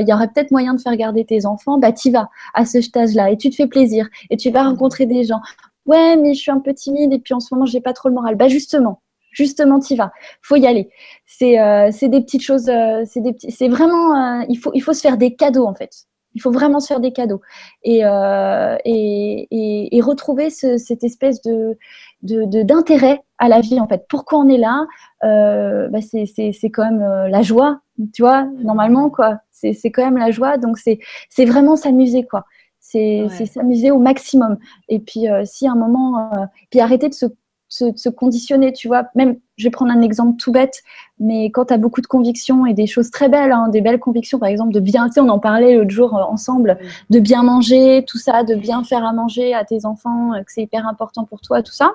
il 0.00 0.08
y 0.08 0.12
aurait 0.12 0.28
peut-être 0.28 0.50
moyen 0.50 0.74
de 0.74 0.80
faire 0.80 0.96
garder 0.96 1.24
tes 1.24 1.46
enfants, 1.46 1.78
bah 1.78 1.90
y 2.04 2.10
vas 2.10 2.28
à 2.54 2.64
ce 2.64 2.80
stage-là 2.80 3.30
et 3.30 3.36
tu 3.36 3.50
te 3.50 3.56
fais 3.56 3.66
plaisir 3.66 4.08
et 4.30 4.36
tu 4.36 4.50
vas 4.50 4.64
rencontrer 4.64 5.06
des 5.06 5.24
gens 5.24 5.40
ouais, 5.86 6.16
mais 6.16 6.34
je 6.34 6.40
suis 6.40 6.50
un 6.50 6.60
peu 6.60 6.74
timide 6.74 7.12
et 7.12 7.18
puis 7.18 7.34
en 7.34 7.40
ce 7.40 7.54
moment, 7.54 7.66
j'ai 7.66 7.80
pas 7.80 7.92
trop 7.92 8.08
le 8.08 8.14
moral. 8.14 8.36
Bah, 8.36 8.48
justement, 8.48 9.02
justement, 9.32 9.80
t'y 9.80 9.96
vas. 9.96 10.12
Faut 10.42 10.56
y 10.56 10.66
aller. 10.66 10.90
C'est 11.26 11.58
euh, 11.58 11.90
des 12.02 12.20
petites 12.20 12.42
choses, 12.42 12.68
euh, 12.68 13.02
c'est 13.06 13.20
des 13.20 13.32
petits, 13.32 13.50
c'est 13.50 13.68
vraiment, 13.68 14.40
euh, 14.40 14.44
il, 14.48 14.56
faut, 14.56 14.70
il 14.74 14.80
faut 14.80 14.92
se 14.92 15.00
faire 15.00 15.16
des 15.16 15.34
cadeaux 15.34 15.66
en 15.66 15.74
fait. 15.74 15.90
Il 16.34 16.40
faut 16.40 16.50
vraiment 16.50 16.80
se 16.80 16.86
faire 16.86 17.00
des 17.00 17.12
cadeaux 17.12 17.42
et, 17.82 18.06
euh, 18.06 18.76
et, 18.86 19.48
et, 19.50 19.96
et, 19.96 20.00
retrouver 20.00 20.48
ce, 20.48 20.78
cette 20.78 21.04
espèce 21.04 21.42
de 21.42 21.76
d'intérêt 22.22 23.20
à 23.36 23.48
la 23.48 23.60
vie 23.60 23.78
en 23.78 23.86
fait. 23.86 24.06
Pourquoi 24.08 24.38
on 24.38 24.48
est 24.48 24.56
là 24.56 24.86
bah 25.20 25.98
C'est 26.00 26.70
quand 26.70 26.84
même 26.84 27.00
la 27.28 27.42
joie, 27.42 27.80
tu 28.14 28.22
vois, 28.22 28.44
normalement 28.62 29.10
quoi. 29.10 29.40
C'est 29.50 29.90
quand 29.90 30.04
même 30.04 30.16
la 30.16 30.30
joie, 30.30 30.56
donc 30.56 30.78
c'est 30.78 31.44
vraiment 31.44 31.76
s'amuser 31.76 32.24
quoi 32.24 32.46
c'est 32.92 33.46
s'amuser 33.46 33.90
au 33.90 33.98
maximum. 33.98 34.58
Et 34.88 34.98
puis, 34.98 35.28
euh, 35.28 35.42
si 35.44 35.66
à 35.66 35.72
un 35.72 35.76
moment, 35.76 36.30
euh, 36.32 36.46
puis 36.70 36.80
arrêter 36.80 37.08
de 37.08 37.14
se, 37.14 37.26
se, 37.68 38.08
conditionner, 38.10 38.72
tu 38.74 38.86
vois. 38.86 39.04
Même, 39.14 39.36
je 39.56 39.64
vais 39.64 39.70
prendre 39.70 39.92
un 39.92 40.02
exemple 40.02 40.36
tout 40.36 40.52
bête, 40.52 40.82
mais 41.18 41.46
quand 41.46 41.66
tu 41.66 41.74
as 41.74 41.78
beaucoup 41.78 42.02
de 42.02 42.06
convictions 42.06 42.66
et 42.66 42.74
des 42.74 42.86
choses 42.86 43.10
très 43.10 43.30
belles, 43.30 43.50
hein, 43.50 43.68
des 43.68 43.80
belles 43.80 43.98
convictions, 43.98 44.38
par 44.38 44.50
exemple, 44.50 44.74
de 44.74 44.80
bien, 44.80 45.06
tu 45.06 45.14
sais, 45.14 45.20
on 45.20 45.28
en 45.30 45.38
parlait 45.38 45.76
l'autre 45.76 45.90
jour 45.90 46.14
euh, 46.14 46.22
ensemble, 46.22 46.78
de 47.08 47.18
bien 47.18 47.42
manger, 47.42 48.04
tout 48.06 48.18
ça, 48.18 48.42
de 48.42 48.54
bien 48.54 48.84
faire 48.84 49.06
à 49.06 49.14
manger 49.14 49.54
à 49.54 49.64
tes 49.64 49.86
enfants, 49.86 50.32
que 50.44 50.52
c'est 50.52 50.62
hyper 50.62 50.86
important 50.86 51.24
pour 51.24 51.40
toi, 51.40 51.62
tout 51.62 51.72
ça. 51.72 51.94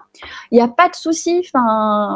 Il 0.51 0.55
n'y 0.55 0.61
a 0.61 0.67
pas 0.67 0.89
de 0.89 0.95
souci, 0.95 1.43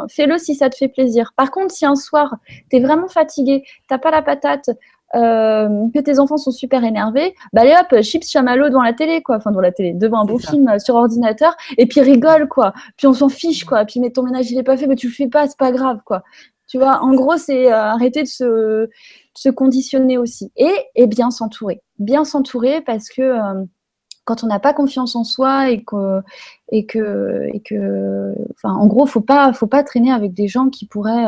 fais-le 0.08 0.38
si 0.38 0.56
ça 0.56 0.68
te 0.68 0.76
fait 0.76 0.88
plaisir. 0.88 1.32
Par 1.36 1.52
contre, 1.52 1.72
si 1.72 1.86
un 1.86 1.94
soir, 1.94 2.34
tu 2.68 2.76
es 2.76 2.80
vraiment 2.80 3.08
fatigué, 3.08 3.62
t'as 3.88 3.98
pas 3.98 4.10
la 4.10 4.22
patate, 4.22 4.70
euh, 5.14 5.88
que 5.94 6.00
tes 6.00 6.18
enfants 6.18 6.38
sont 6.38 6.50
super 6.50 6.84
énervés, 6.84 7.34
bah 7.52 7.62
allez 7.62 7.74
hop, 7.78 8.00
chips 8.02 8.28
chamallow 8.28 8.68
devant 8.68 8.82
la 8.82 8.94
télé, 8.94 9.22
quoi. 9.22 9.36
Enfin, 9.36 9.50
devant 9.50 9.60
la 9.60 9.72
télé, 9.72 9.92
devant 9.92 10.20
un 10.20 10.24
beau 10.24 10.38
film 10.38 10.68
euh, 10.68 10.78
sur 10.78 10.94
ordinateur, 10.94 11.54
et 11.76 11.86
puis 11.86 12.00
rigole, 12.00 12.48
quoi. 12.48 12.72
Puis 12.96 13.06
on 13.06 13.12
s'en 13.12 13.28
fiche, 13.28 13.64
quoi. 13.64 13.84
Puis 13.84 14.00
mais 14.00 14.10
ton 14.10 14.22
ménage, 14.22 14.50
il 14.50 14.58
est 14.58 14.62
pas 14.62 14.76
fait, 14.76 14.86
mais 14.86 14.96
tu 14.96 15.08
le 15.08 15.12
fais 15.12 15.28
pas, 15.28 15.46
c'est 15.46 15.58
pas 15.58 15.72
grave, 15.72 16.00
quoi. 16.04 16.22
Tu 16.68 16.78
vois, 16.78 17.02
en 17.02 17.12
gros, 17.14 17.36
c'est 17.36 17.70
euh, 17.70 17.76
arrêter 17.76 18.22
de 18.22 18.28
se, 18.28 18.88
se, 19.34 19.50
conditionner 19.50 20.16
aussi. 20.16 20.50
Et, 20.56 20.74
et 20.94 21.06
bien 21.06 21.30
s'entourer. 21.30 21.82
Bien 21.98 22.24
s'entourer 22.24 22.80
parce 22.80 23.08
que 23.10 23.34
quand 24.24 24.44
on 24.44 24.46
n'a 24.46 24.60
pas 24.60 24.72
confiance 24.72 25.14
en 25.14 25.24
soi 25.24 25.70
et 25.70 25.84
que, 25.84 26.20
et 26.70 26.86
que, 26.86 27.48
et 27.52 27.60
que, 27.60 28.34
enfin, 28.52 28.74
en 28.74 28.86
gros, 28.86 29.04
faut 29.04 29.20
pas, 29.20 29.52
faut 29.52 29.66
pas 29.66 29.82
traîner 29.82 30.12
avec 30.12 30.32
des 30.32 30.48
gens 30.48 30.70
qui 30.70 30.86
pourraient 30.86 31.26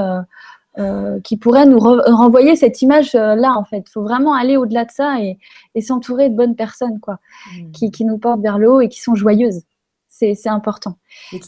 euh, 0.78 1.20
qui 1.20 1.36
pourrait 1.36 1.66
nous 1.66 1.78
renvoyer 1.78 2.56
cette 2.56 2.82
image-là, 2.82 3.56
en 3.56 3.64
fait. 3.64 3.84
Il 3.86 3.90
faut 3.92 4.02
vraiment 4.02 4.34
aller 4.34 4.56
au-delà 4.56 4.84
de 4.84 4.90
ça 4.90 5.20
et, 5.20 5.38
s'entourer 5.80 6.28
de 6.28 6.34
bonnes 6.34 6.56
personnes, 6.56 7.00
quoi, 7.00 7.18
mmh. 7.56 7.90
qui, 7.90 8.04
nous 8.04 8.18
portent 8.18 8.40
vers 8.40 8.58
le 8.58 8.70
haut 8.70 8.80
et 8.80 8.88
qui 8.88 9.00
sont 9.00 9.14
joyeuses. 9.14 9.62
C'est 10.08 10.46
important. 10.46 10.96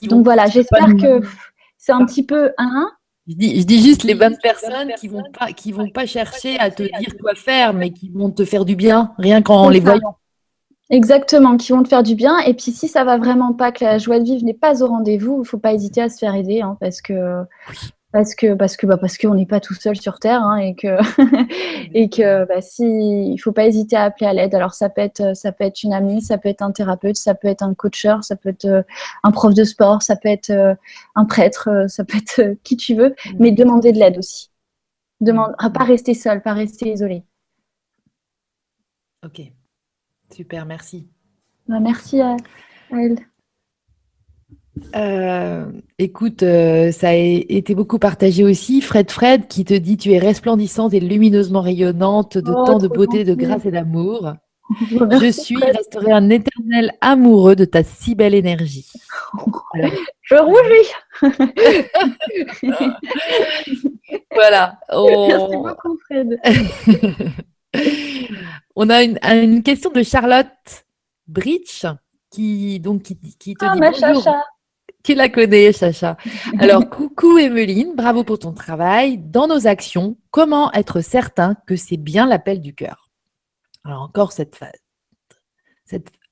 Donc 0.03 0.25
voilà, 0.25 0.47
j'espère 0.47 0.97
que 0.97 1.21
c'est 1.77 1.93
un 1.93 2.05
petit 2.05 2.25
peu 2.25 2.53
un. 2.59 2.91
Je 3.29 3.35
dis, 3.35 3.61
je 3.61 3.67
dis 3.67 3.83
juste 3.83 4.05
les 4.05 4.15
bonnes 4.15 4.39
personnes 4.43 4.93
qui 4.99 5.09
vont 5.09 5.25
pas, 5.37 5.53
qui 5.53 5.73
vont 5.73 5.89
pas 5.89 6.07
chercher 6.07 6.59
à 6.59 6.71
te 6.71 6.83
dire 6.83 7.17
quoi 7.21 7.35
faire, 7.35 7.75
mais 7.75 7.91
qui 7.91 8.11
vont 8.11 8.31
te 8.31 8.45
faire 8.45 8.65
du 8.65 8.77
bien, 8.77 9.13
rien 9.19 9.43
qu'en 9.43 9.69
les 9.69 9.81
voyant. 9.81 10.17
Exactement, 10.89 11.57
qui 11.57 11.73
vont 11.73 11.83
te 11.83 11.89
faire 11.89 12.05
du 12.05 12.15
bien. 12.15 12.39
Et 12.41 12.55
puis 12.55 12.71
si 12.71 12.87
ça 12.87 13.03
va 13.03 13.19
vraiment 13.19 13.53
pas, 13.53 13.73
que 13.73 13.85
la 13.85 13.99
joie 13.99 14.21
de 14.21 14.25
vivre 14.25 14.45
n'est 14.45 14.55
pas 14.55 14.83
au 14.83 14.87
rendez-vous, 14.87 15.43
il 15.43 15.47
faut 15.47 15.59
pas 15.59 15.73
hésiter 15.73 16.01
à 16.01 16.09
se 16.09 16.19
faire 16.19 16.35
aider, 16.35 16.61
hein, 16.61 16.77
parce 16.81 17.01
que 17.01 17.43
parce 18.17 18.35
que 18.35 18.55
parce 18.55 18.79
que 18.79 18.87
bah 18.87 18.97
parce 18.97 19.19
qu'on 19.19 19.35
n'est 19.35 19.45
pas 19.45 19.61
tout 19.61 19.75
seul 19.75 19.95
sur 19.95 20.19
terre 20.19 20.41
hein, 20.41 20.57
et 20.57 20.75
que 20.75 20.97
et 21.95 22.09
que 22.09 22.47
bah, 22.47 22.63
si 22.63 22.83
il 22.83 23.37
faut 23.37 23.53
pas 23.53 23.67
hésiter 23.67 23.95
à 23.95 24.05
appeler 24.05 24.27
à 24.27 24.33
l'aide. 24.33 24.55
Alors 24.55 24.73
ça 24.73 24.89
peut 24.89 25.03
être 25.03 25.37
ça 25.37 25.53
peut 25.53 25.65
être 25.65 25.83
une 25.83 25.93
amie 25.93 26.23
ça 26.23 26.39
peut 26.39 26.49
être 26.49 26.63
un 26.63 26.73
thérapeute 26.73 27.17
ça 27.17 27.35
peut 27.35 27.47
être 27.47 27.61
un 27.63 27.75
coacheur 27.75 28.25
ça 28.25 28.35
peut 28.35 28.49
être 28.49 28.65
euh, 28.65 28.83
un 29.23 29.33
prof 29.33 29.53
de 29.53 29.65
sport 29.65 30.01
ça 30.01 30.17
peut 30.17 30.31
être 30.31 30.49
euh, 30.49 30.75
un 31.15 31.27
prêtre 31.27 31.69
euh, 31.69 31.89
ça 31.89 32.05
peut 32.05 32.17
être 32.17 32.57
qui 32.63 32.79
tu 32.79 32.95
veux 32.95 33.15
mais 33.39 33.53
demander 33.53 33.93
de 33.93 33.99
l'aide 33.99 34.17
aussi. 34.17 34.51
Demande 35.21 35.55
à 35.59 35.69
pas 35.69 35.85
rester 35.85 36.15
seul 36.15 36.41
pas 36.41 36.55
rester 36.55 36.91
isolé. 36.91 37.23
Ok. 39.27 39.43
Super 40.33 40.65
merci. 40.65 41.07
Bah, 41.69 41.81
merci 41.81 42.23
à 42.23 42.35
elle 42.93 43.19
euh, 44.95 45.65
écoute, 45.99 46.43
euh, 46.43 46.93
ça 46.93 47.09
a 47.09 47.15
été 47.15 47.75
beaucoup 47.75 47.99
partagé 47.99 48.45
aussi. 48.45 48.81
Fred 48.81 49.11
Fred 49.11 49.49
qui 49.49 49.65
te 49.65 49.75
dit 49.75 49.97
tu 49.97 50.13
es 50.13 50.19
resplendissante 50.19 50.95
et 50.95 51.01
lumineusement 51.01 51.63
rayonnante 51.63 52.39
de 52.39 52.51
oh, 52.51 52.65
tant 52.65 52.79
de 52.79 52.89
beauté, 52.89 53.25
de 53.25 53.35
grâce 53.35 53.65
et 53.65 53.71
d'amour. 53.71 54.35
Je 54.91 55.31
suis, 55.31 55.57
resterai 55.57 56.11
un 56.13 56.29
éternel 56.29 56.93
amoureux 57.01 57.55
de 57.55 57.65
ta 57.65 57.85
si 57.85 58.15
belle 58.15 58.35
énergie. 58.35 58.91
Je 60.23 60.35
rougis. 60.35 60.93
voilà. 64.35 64.79
Merci 64.91 65.57
beaucoup, 65.57 65.99
Fred. 66.07 66.39
On 68.75 68.91
a 68.91 69.03
une, 69.03 69.63
question 69.63 69.91
de 69.91 70.03
Charlotte 70.03 70.85
Bridge 71.29 71.87
qui, 72.31 72.81
donc, 72.81 73.05
qui, 73.05 73.55
te 73.55 73.65
ah, 73.65 73.75
dit 73.75 73.81
ma 73.81 73.93
Chacha. 73.93 74.43
Tu 75.07 75.15
la 75.15 75.29
connais, 75.29 75.73
Sacha. 75.73 76.17
Alors, 76.59 76.91
coucou 76.91 77.39
Emeline, 77.39 77.95
bravo 77.95 78.25
pour 78.25 78.41
ton 78.41 78.53
travail. 78.53 79.19
Dans 79.19 79.47
nos 79.47 79.69
actions, 79.69 80.17
comment 80.33 80.73
être 80.73 81.01
certain 81.01 81.55
que 81.69 81.77
c'est 81.77 81.97
bien 81.97 82.27
l'appel 82.27 82.61
du 82.61 82.75
cœur? 82.75 83.09
Alors, 83.85 84.03
encore 84.03 84.33
cette, 84.33 84.59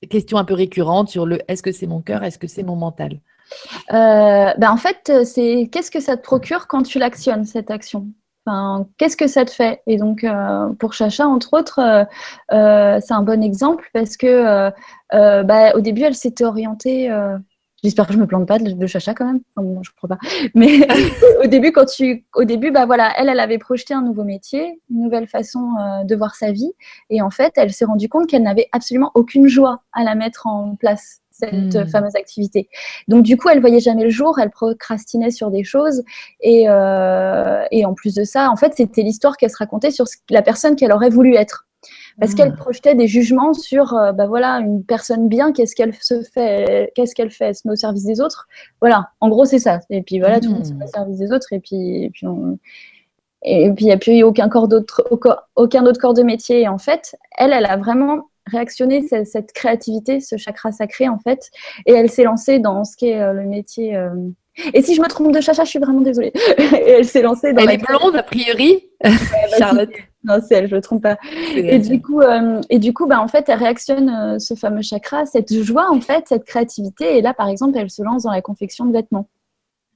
question 0.09 0.37
un 0.37 0.43
peu 0.43 0.55
récurrente 0.55 1.07
sur 1.07 1.25
le 1.25 1.39
est-ce 1.49 1.63
que 1.63 1.71
c'est 1.71 1.87
mon 1.87 2.01
cœur, 2.01 2.25
est-ce 2.25 2.37
que 2.37 2.47
c'est 2.47 2.63
mon 2.63 2.75
mental? 2.75 3.21
Euh, 3.93 4.53
ben 4.57 4.71
En 4.71 4.77
fait, 4.77 5.23
c'est 5.23 5.69
qu'est-ce 5.71 5.89
que 5.89 6.01
ça 6.01 6.17
te 6.17 6.23
procure 6.23 6.67
quand 6.67 6.83
tu 6.83 6.99
l'actionnes, 6.99 7.45
cette 7.45 7.71
action? 7.71 8.07
Qu'est-ce 8.97 9.15
que 9.15 9.27
ça 9.27 9.45
te 9.45 9.51
fait? 9.51 9.83
Et 9.87 9.95
donc, 9.95 10.25
euh, 10.25 10.73
pour 10.73 10.91
Chacha, 10.91 11.25
entre 11.25 11.57
autres, 11.57 11.79
euh, 12.51 12.99
c'est 13.01 13.13
un 13.13 13.23
bon 13.23 13.41
exemple 13.41 13.89
parce 13.93 14.17
que 14.17 14.69
bah, 15.13 15.75
au 15.75 15.79
début, 15.79 16.01
elle 16.01 16.15
s'était 16.15 16.43
orientée 16.43 17.09
J'espère 17.85 18.07
que 18.07 18.13
je 18.13 18.17
me 18.17 18.25
plante 18.25 18.47
pas 18.47 18.57
de, 18.57 18.87
Chacha 18.87 19.13
quand 19.13 19.25
même. 19.25 19.41
Enfin, 19.55 19.79
je 19.83 19.91
crois 19.95 20.09
pas. 20.09 20.17
Mais 20.55 20.87
au 21.43 21.45
début, 21.45 21.71
quand 21.71 21.85
tu, 21.85 22.25
au 22.33 22.43
début, 22.43 22.71
bah 22.71 22.87
voilà, 22.87 23.13
elle, 23.15 23.29
elle 23.29 23.39
avait 23.39 23.59
projeté 23.59 23.93
un 23.93 24.01
nouveau 24.01 24.23
métier, 24.23 24.81
une 24.89 25.03
nouvelle 25.03 25.27
façon 25.27 25.59
euh, 25.79 26.03
de 26.03 26.15
voir 26.15 26.33
sa 26.33 26.51
vie, 26.51 26.71
et 27.11 27.21
en 27.21 27.29
fait, 27.29 27.53
elle 27.57 27.71
s'est 27.71 27.85
rendue 27.85 28.09
compte 28.09 28.27
qu'elle 28.27 28.41
n'avait 28.41 28.69
absolument 28.71 29.11
aucune 29.13 29.47
joie 29.47 29.83
à 29.93 30.03
la 30.03 30.15
mettre 30.15 30.47
en 30.47 30.75
place 30.75 31.21
cette 31.29 31.75
hmm. 31.75 31.87
fameuse 31.87 32.15
activité. 32.15 32.69
Donc 33.07 33.23
du 33.23 33.37
coup, 33.37 33.49
elle 33.49 33.59
voyait 33.59 33.79
jamais 33.79 34.03
le 34.03 34.09
jour, 34.09 34.39
elle 34.39 34.49
procrastinait 34.49 35.29
sur 35.29 35.51
des 35.51 35.63
choses, 35.63 36.03
et, 36.41 36.65
euh, 36.67 37.65
et 37.69 37.85
en 37.85 37.93
plus 37.93 38.15
de 38.15 38.23
ça, 38.23 38.49
en 38.49 38.55
fait, 38.55 38.73
c'était 38.75 39.03
l'histoire 39.03 39.37
qu'elle 39.37 39.51
se 39.51 39.57
racontait 39.57 39.91
sur 39.91 40.05
la 40.31 40.41
personne 40.41 40.75
qu'elle 40.75 40.91
aurait 40.91 41.09
voulu 41.09 41.35
être 41.35 41.67
parce 42.19 42.33
qu'elle 42.33 42.51
hmm. 42.51 42.57
projetait 42.57 42.95
des 42.95 43.07
jugements 43.07 43.53
sur, 43.53 43.93
euh, 43.93 44.11
bah 44.11 44.27
voilà, 44.27 44.59
une 44.59 44.83
personne 44.83 45.27
bien, 45.27 45.51
qu'est-ce 45.51 45.75
qu'elle 45.75 45.93
se 45.93 46.21
fait, 46.21 46.91
qu'est-ce 46.95 47.13
qu'elle 47.15 47.31
fait, 47.31 47.45
elle 47.45 47.55
se 47.55 47.67
met 47.67 47.73
au 47.73 47.77
service 47.77 48.05
des 48.05 48.21
autres? 48.21 48.47
Voilà, 48.81 49.09
en 49.21 49.29
gros 49.29 49.45
c'est 49.45 49.59
ça. 49.59 49.79
Et 49.89 50.01
puis 50.01 50.19
voilà, 50.19 50.39
tout 50.39 50.49
le 50.49 50.55
monde 50.55 50.65
se 50.65 50.73
met 50.73 50.85
au 50.85 50.87
hmm. 50.87 50.91
service 50.91 51.17
des 51.17 51.31
autres, 51.31 51.51
et 51.51 51.59
puis, 51.59 52.03
et 52.03 52.09
puis 52.09 52.27
on... 52.27 52.57
Et 53.47 53.71
puis, 53.73 53.85
il 53.85 53.87
n'y 53.89 53.93
a 53.93 53.97
plus 53.97 54.23
aucun, 54.23 54.49
corps 54.49 54.67
d'autre, 54.67 55.05
aucun 55.55 55.85
autre 55.85 56.01
corps 56.01 56.15
de 56.15 56.23
métier. 56.23 56.61
Et 56.61 56.67
en 56.67 56.79
fait, 56.79 57.15
elle, 57.37 57.53
elle 57.53 57.67
a 57.67 57.77
vraiment 57.77 58.23
réactionné 58.47 59.05
cette, 59.07 59.53
créativité, 59.53 60.19
ce 60.19 60.35
chakra 60.35 60.71
sacré, 60.71 61.07
en 61.07 61.19
fait. 61.19 61.51
Et 61.85 61.93
elle 61.93 62.09
s'est 62.09 62.23
lancée 62.23 62.57
dans 62.57 62.83
ce 62.83 62.97
qui 62.97 63.09
est 63.09 63.21
euh, 63.21 63.33
le 63.33 63.45
métier. 63.45 63.95
Euh, 63.95 64.09
et 64.73 64.81
si 64.81 64.95
je 64.95 65.01
me 65.01 65.07
trompe 65.07 65.33
de 65.33 65.41
chacha, 65.41 65.63
je 65.63 65.69
suis 65.69 65.79
vraiment 65.79 66.01
désolée. 66.01 66.31
et 66.57 66.89
elle 66.91 67.05
s'est 67.05 67.21
lancée 67.21 67.53
dans. 67.53 67.63
Elle 67.63 67.71
est 67.71 67.85
blonde, 67.85 68.15
a 68.15 68.23
priori, 68.23 68.85
Charlotte. 69.57 69.89
Non, 70.25 70.39
c'est 70.45 70.55
elle, 70.55 70.67
je 70.67 70.71
ne 70.71 70.77
me 70.77 70.81
trompe 70.81 71.03
pas. 71.03 71.17
Et 71.55 71.77
du, 71.77 72.01
coup, 72.01 72.21
euh, 72.21 72.59
et 72.69 72.79
du 72.79 72.93
coup, 72.93 73.05
bah, 73.05 73.21
en 73.21 73.27
fait, 73.27 73.47
elle 73.47 73.59
réactionne 73.59 74.09
euh, 74.09 74.39
ce 74.39 74.55
fameux 74.55 74.81
chakra, 74.81 75.25
cette 75.27 75.53
joie, 75.61 75.91
en 75.91 76.01
fait, 76.01 76.25
cette 76.27 76.45
créativité. 76.45 77.17
Et 77.17 77.21
là, 77.21 77.33
par 77.35 77.47
exemple, 77.47 77.77
elle 77.77 77.91
se 77.91 78.01
lance 78.01 78.23
dans 78.23 78.31
la 78.31 78.41
confection 78.41 78.85
de 78.85 78.93
vêtements. 78.93 79.27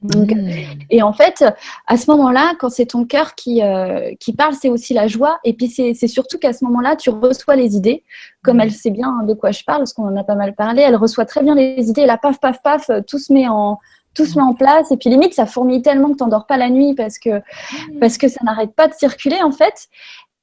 Donc, 0.02 0.32
mmh. 0.32 0.50
Et 0.92 1.02
en 1.02 1.12
fait, 1.14 1.44
à 1.88 1.98
ce 1.98 2.10
moment-là, 2.12 2.54
quand 2.60 2.70
c'est 2.70 2.86
ton 2.86 3.06
cœur 3.06 3.36
qui, 3.36 3.64
euh, 3.64 4.14
qui 4.20 4.32
parle, 4.32 4.54
c'est 4.54 4.70
aussi 4.70 4.94
la 4.94 5.08
joie. 5.08 5.40
Et 5.44 5.54
puis, 5.54 5.68
c'est 5.68 6.08
surtout 6.08 6.38
qu'à 6.38 6.54
ce 6.54 6.64
moment-là, 6.66 6.96
tu 6.96 7.10
reçois 7.10 7.56
les 7.56 7.76
idées, 7.76 8.04
comme 8.44 8.58
mmh. 8.58 8.62
elle 8.62 8.72
sait 8.72 8.92
bien 8.92 9.24
de 9.24 9.34
quoi 9.34 9.50
je 9.50 9.64
parle, 9.64 9.80
parce 9.80 9.94
qu'on 9.94 10.08
en 10.08 10.16
a 10.16 10.24
pas 10.24 10.36
mal 10.36 10.54
parlé. 10.54 10.84
Elle 10.84 10.96
reçoit 10.96 11.26
très 11.26 11.42
bien 11.42 11.56
les 11.56 11.90
idées. 11.90 12.02
Et 12.02 12.06
là, 12.06 12.20
paf, 12.20 12.40
paf, 12.40 12.62
paf, 12.62 12.92
tout 13.08 13.18
se 13.18 13.34
met 13.34 13.48
en, 13.48 13.80
tout 14.14 14.26
se 14.26 14.38
met 14.38 14.44
en 14.44 14.54
place. 14.54 14.92
Et 14.92 14.98
puis, 14.98 15.10
limite, 15.10 15.34
ça 15.34 15.46
fourmille 15.46 15.82
tellement 15.82 16.10
que 16.10 16.18
tu 16.18 16.24
n'endors 16.24 16.46
pas 16.46 16.58
la 16.58 16.70
nuit 16.70 16.96
parce 16.96 17.20
que, 17.20 17.38
mmh. 17.40 18.00
parce 18.00 18.18
que 18.18 18.28
ça 18.28 18.40
n'arrête 18.44 18.74
pas 18.76 18.88
de 18.88 18.94
circuler, 18.94 19.42
en 19.42 19.52
fait. 19.52 19.90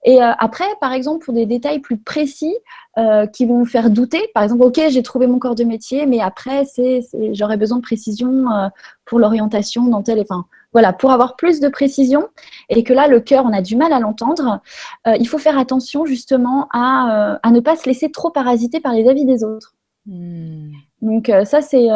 Et 0.06 0.22
euh, 0.22 0.32
après, 0.38 0.64
par 0.80 0.92
exemple, 0.92 1.24
pour 1.24 1.34
des 1.34 1.46
détails 1.46 1.80
plus 1.80 1.98
précis 1.98 2.54
euh, 2.96 3.26
qui 3.26 3.44
vont 3.44 3.58
vous 3.58 3.66
faire 3.66 3.90
douter, 3.90 4.30
par 4.34 4.44
exemple, 4.44 4.62
ok, 4.62 4.80
j'ai 4.88 5.02
trouvé 5.02 5.26
mon 5.26 5.40
corps 5.40 5.56
de 5.56 5.64
métier, 5.64 6.06
mais 6.06 6.20
après, 6.20 6.64
c'est, 6.64 7.00
j'aurais 7.32 7.56
besoin 7.56 7.78
de 7.78 7.82
précision 7.82 8.48
euh, 8.52 8.68
pour 9.04 9.18
l'orientation 9.18 9.84
dans 9.86 10.04
tel, 10.04 10.20
enfin, 10.20 10.44
voilà, 10.72 10.92
pour 10.92 11.10
avoir 11.10 11.34
plus 11.34 11.58
de 11.58 11.68
précision 11.68 12.28
et 12.68 12.84
que 12.84 12.92
là, 12.92 13.08
le 13.08 13.18
cœur, 13.18 13.46
on 13.46 13.52
a 13.52 13.62
du 13.62 13.74
mal 13.74 13.92
à 13.92 13.98
l'entendre, 13.98 14.60
il 15.06 15.26
faut 15.26 15.38
faire 15.38 15.58
attention 15.58 16.04
justement 16.04 16.68
à, 16.70 17.38
à, 17.42 17.50
ne 17.50 17.60
pas 17.60 17.76
se 17.76 17.86
laisser 17.86 18.10
trop 18.10 18.30
parasiter 18.30 18.78
par 18.80 18.92
les 18.92 19.08
avis 19.08 19.24
des 19.24 19.42
autres. 19.42 19.74
Hmm. 20.04 20.72
Donc 21.02 21.30
ça, 21.44 21.60
c'est 21.60 21.88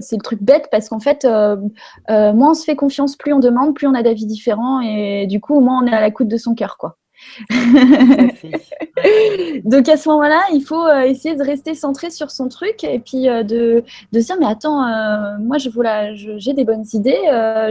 c'est 0.00 0.16
le 0.16 0.22
truc 0.22 0.42
bête 0.42 0.68
parce 0.70 0.88
qu'en 0.88 1.00
fait, 1.00 1.24
moins 1.24 2.50
on 2.50 2.54
se 2.54 2.64
fait 2.64 2.76
confiance, 2.76 3.16
plus 3.16 3.32
on 3.32 3.38
demande, 3.40 3.74
plus 3.74 3.86
on 3.86 3.94
a 3.94 4.02
d'avis 4.02 4.26
différents 4.26 4.80
et 4.80 5.26
du 5.26 5.40
coup, 5.40 5.60
moins 5.60 5.82
on 5.82 5.86
est 5.86 5.94
à 5.94 6.00
la 6.00 6.10
coute 6.10 6.28
de 6.28 6.36
son 6.36 6.54
cœur, 6.54 6.76
quoi. 6.76 6.98
Donc 9.64 9.88
à 9.88 9.96
ce 9.96 10.08
moment-là, 10.08 10.42
il 10.52 10.62
faut 10.62 10.84
euh, 10.86 11.00
essayer 11.02 11.34
de 11.34 11.42
rester 11.42 11.74
centré 11.74 12.10
sur 12.10 12.30
son 12.30 12.48
truc 12.48 12.84
et 12.84 12.98
puis 12.98 13.28
euh, 13.28 13.42
de, 13.42 13.82
de 14.12 14.20
se 14.20 14.26
dire 14.26 14.36
mais 14.38 14.46
attends, 14.46 14.86
euh, 14.86 15.38
moi 15.40 15.58
je 15.58 15.70
j'ai 16.36 16.52
des 16.52 16.64
bonnes 16.64 16.84
idées, 16.92 17.18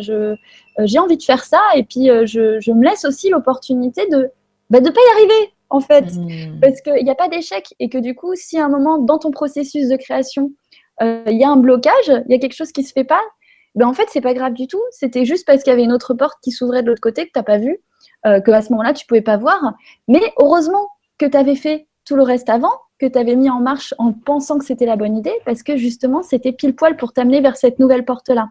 je, 0.02 0.36
j'ai 0.80 1.00
envie 1.00 1.18
de 1.18 1.24
faire 1.24 1.44
ça 1.44 1.62
et 1.76 1.84
puis 1.84 2.08
je, 2.08 2.60
je, 2.60 2.72
me 2.72 2.84
laisse 2.84 3.06
aussi 3.06 3.30
l'opportunité 3.30 4.08
de 4.08 4.30
bah, 4.70 4.80
de 4.80 4.90
pas 4.90 5.00
y 5.00 5.12
arriver 5.18 5.54
en 5.70 5.80
fait 5.80 6.14
mmh. 6.14 6.60
parce 6.62 6.82
qu'il 6.82 7.04
n'y 7.04 7.12
a 7.12 7.16
pas 7.16 7.30
d'échec 7.30 7.74
et 7.80 7.90
que 7.90 7.98
du 7.98 8.16
coup 8.16 8.36
si 8.36 8.58
à 8.60 8.66
un 8.66 8.70
moment 8.70 8.98
dans 8.98 9.20
ton 9.20 9.32
processus 9.32 9.88
de 9.90 9.96
création 9.96 10.52
il 11.00 11.38
y 11.38 11.44
a 11.44 11.50
un 11.50 11.58
blocage, 11.58 12.08
il 12.08 12.26
y 12.32 12.36
a 12.36 12.40
quelque 12.40 12.56
chose 12.56 12.72
qui 12.72 12.84
se 12.84 12.94
fait 12.94 13.04
pas, 13.04 13.22
ben 13.76 13.88
en 13.88 13.94
fait 13.94 14.08
c'est 14.10 14.22
pas 14.22 14.34
grave 14.34 14.54
du 14.54 14.68
tout, 14.68 14.82
c'était 14.92 15.26
juste 15.26 15.48
parce 15.48 15.64
qu'il 15.64 15.72
y 15.72 15.74
avait 15.74 15.84
une 15.84 15.94
autre 15.94 16.14
porte 16.14 16.38
qui 16.44 16.52
s'ouvrait 16.52 16.84
de 16.84 16.88
l'autre 16.88 17.02
côté 17.02 17.26
que 17.26 17.32
tu 17.32 17.40
n'as 17.40 17.44
pas 17.44 17.58
vu 17.58 17.80
euh, 18.28 18.40
que 18.40 18.52
à 18.52 18.62
ce 18.62 18.72
moment-là, 18.72 18.94
tu 18.94 19.06
pouvais 19.08 19.22
pas 19.22 19.38
voir. 19.38 19.74
Mais 20.08 20.22
heureusement 20.38 20.90
que 21.18 21.26
tu 21.26 21.38
avais 21.38 21.56
fait 21.56 21.88
tout 22.06 22.16
le 22.16 22.24
reste 22.24 22.50
avant, 22.50 22.74
que 23.00 23.08
tu 23.08 23.18
avais 23.18 23.36
mis 23.36 23.50
en 23.50 23.60
marche 23.60 23.96
en 23.98 24.14
pensant 24.14 24.60
que 24.60 24.66
c'était 24.66 24.86
la 24.86 24.96
bonne 24.96 25.18
idée, 25.18 25.34
parce 25.46 25.64
que 25.64 25.76
justement, 25.76 26.22
c'était 26.22 26.52
pile 26.52 26.76
poil 26.76 26.98
pour 26.98 27.14
t'amener 27.14 27.42
vers 27.42 27.58
cette 27.58 27.80
nouvelle 27.80 28.06
porte-là. 28.06 28.50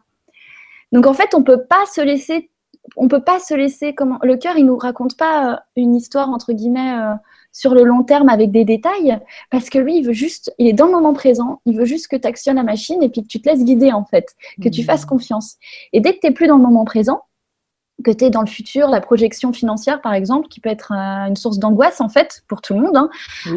Donc 0.93 1.07
en 1.07 1.15
fait, 1.15 1.35
on 1.35 1.45
peut 1.45 1.65
pas 1.65 1.87
se 1.87 2.01
laisser, 2.01 2.51
on 2.97 3.07
peut 3.07 3.23
pas 3.23 3.39
se 3.39 3.55
laisser 3.55 3.95
comment. 3.95 4.19
Le 4.23 4.37
cœur, 4.37 4.57
il 4.57 4.67
nous 4.67 4.77
raconte 4.77 5.17
pas 5.17 5.53
euh, 5.53 5.57
une 5.77 5.95
histoire 5.95 6.31
entre 6.31 6.53
guillemets 6.53 6.99
euh, 6.99 7.15
sur 7.53 7.75
le 7.75 7.85
long 7.85 8.03
terme 8.03 8.29
avec 8.29 8.51
des 8.51 8.65
détails, 8.65 9.19
parce 9.51 9.71
que 9.71 9.79
lui, 9.79 9.99
il 9.99 10.07
veut 10.07 10.13
juste, 10.13 10.53
il 10.59 10.69
est 10.69 10.73
dans 10.73 10.87
le 10.87 10.93
moment 10.93 11.13
présent, 11.13 11.61
il 11.67 11.77
veut 11.77 11.85
juste 11.85 12.09
que 12.09 12.17
tu 12.17 12.27
actionnes 12.27 12.57
la 12.57 12.63
machine 12.63 13.03
et 13.03 13.09
puis 13.09 13.23
que 13.23 13.29
tu 13.29 13.41
te 13.41 13.49
laisses 13.49 13.65
guider 13.65 13.93
en 13.93 14.05
fait, 14.05 14.35
que 14.63 14.69
tu 14.69 14.83
mmh. 14.83 14.85
fasses 14.85 15.05
confiance. 15.05 15.57
Et 15.93 16.01
dès 16.01 16.15
que 16.15 16.21
tu 16.21 16.27
n'es 16.27 16.33
plus 16.33 16.47
dans 16.47 16.57
le 16.57 16.63
moment 16.63 16.85
présent, 16.85 17.23
que 18.03 18.11
tu 18.11 18.25
es 18.25 18.31
dans 18.31 18.41
le 18.41 18.47
futur, 18.47 18.89
la 18.89 19.01
projection 19.01 19.53
financière 19.53 20.01
par 20.01 20.15
exemple, 20.15 20.49
qui 20.49 20.61
peut 20.61 20.71
être 20.71 20.93
euh, 20.93 21.29
une 21.29 21.37
source 21.37 21.59
d'angoisse 21.59 22.01
en 22.01 22.09
fait 22.09 22.43
pour 22.49 22.61
tout 22.61 22.75
le 22.75 22.81
monde. 22.81 22.97
Hein. 22.97 23.11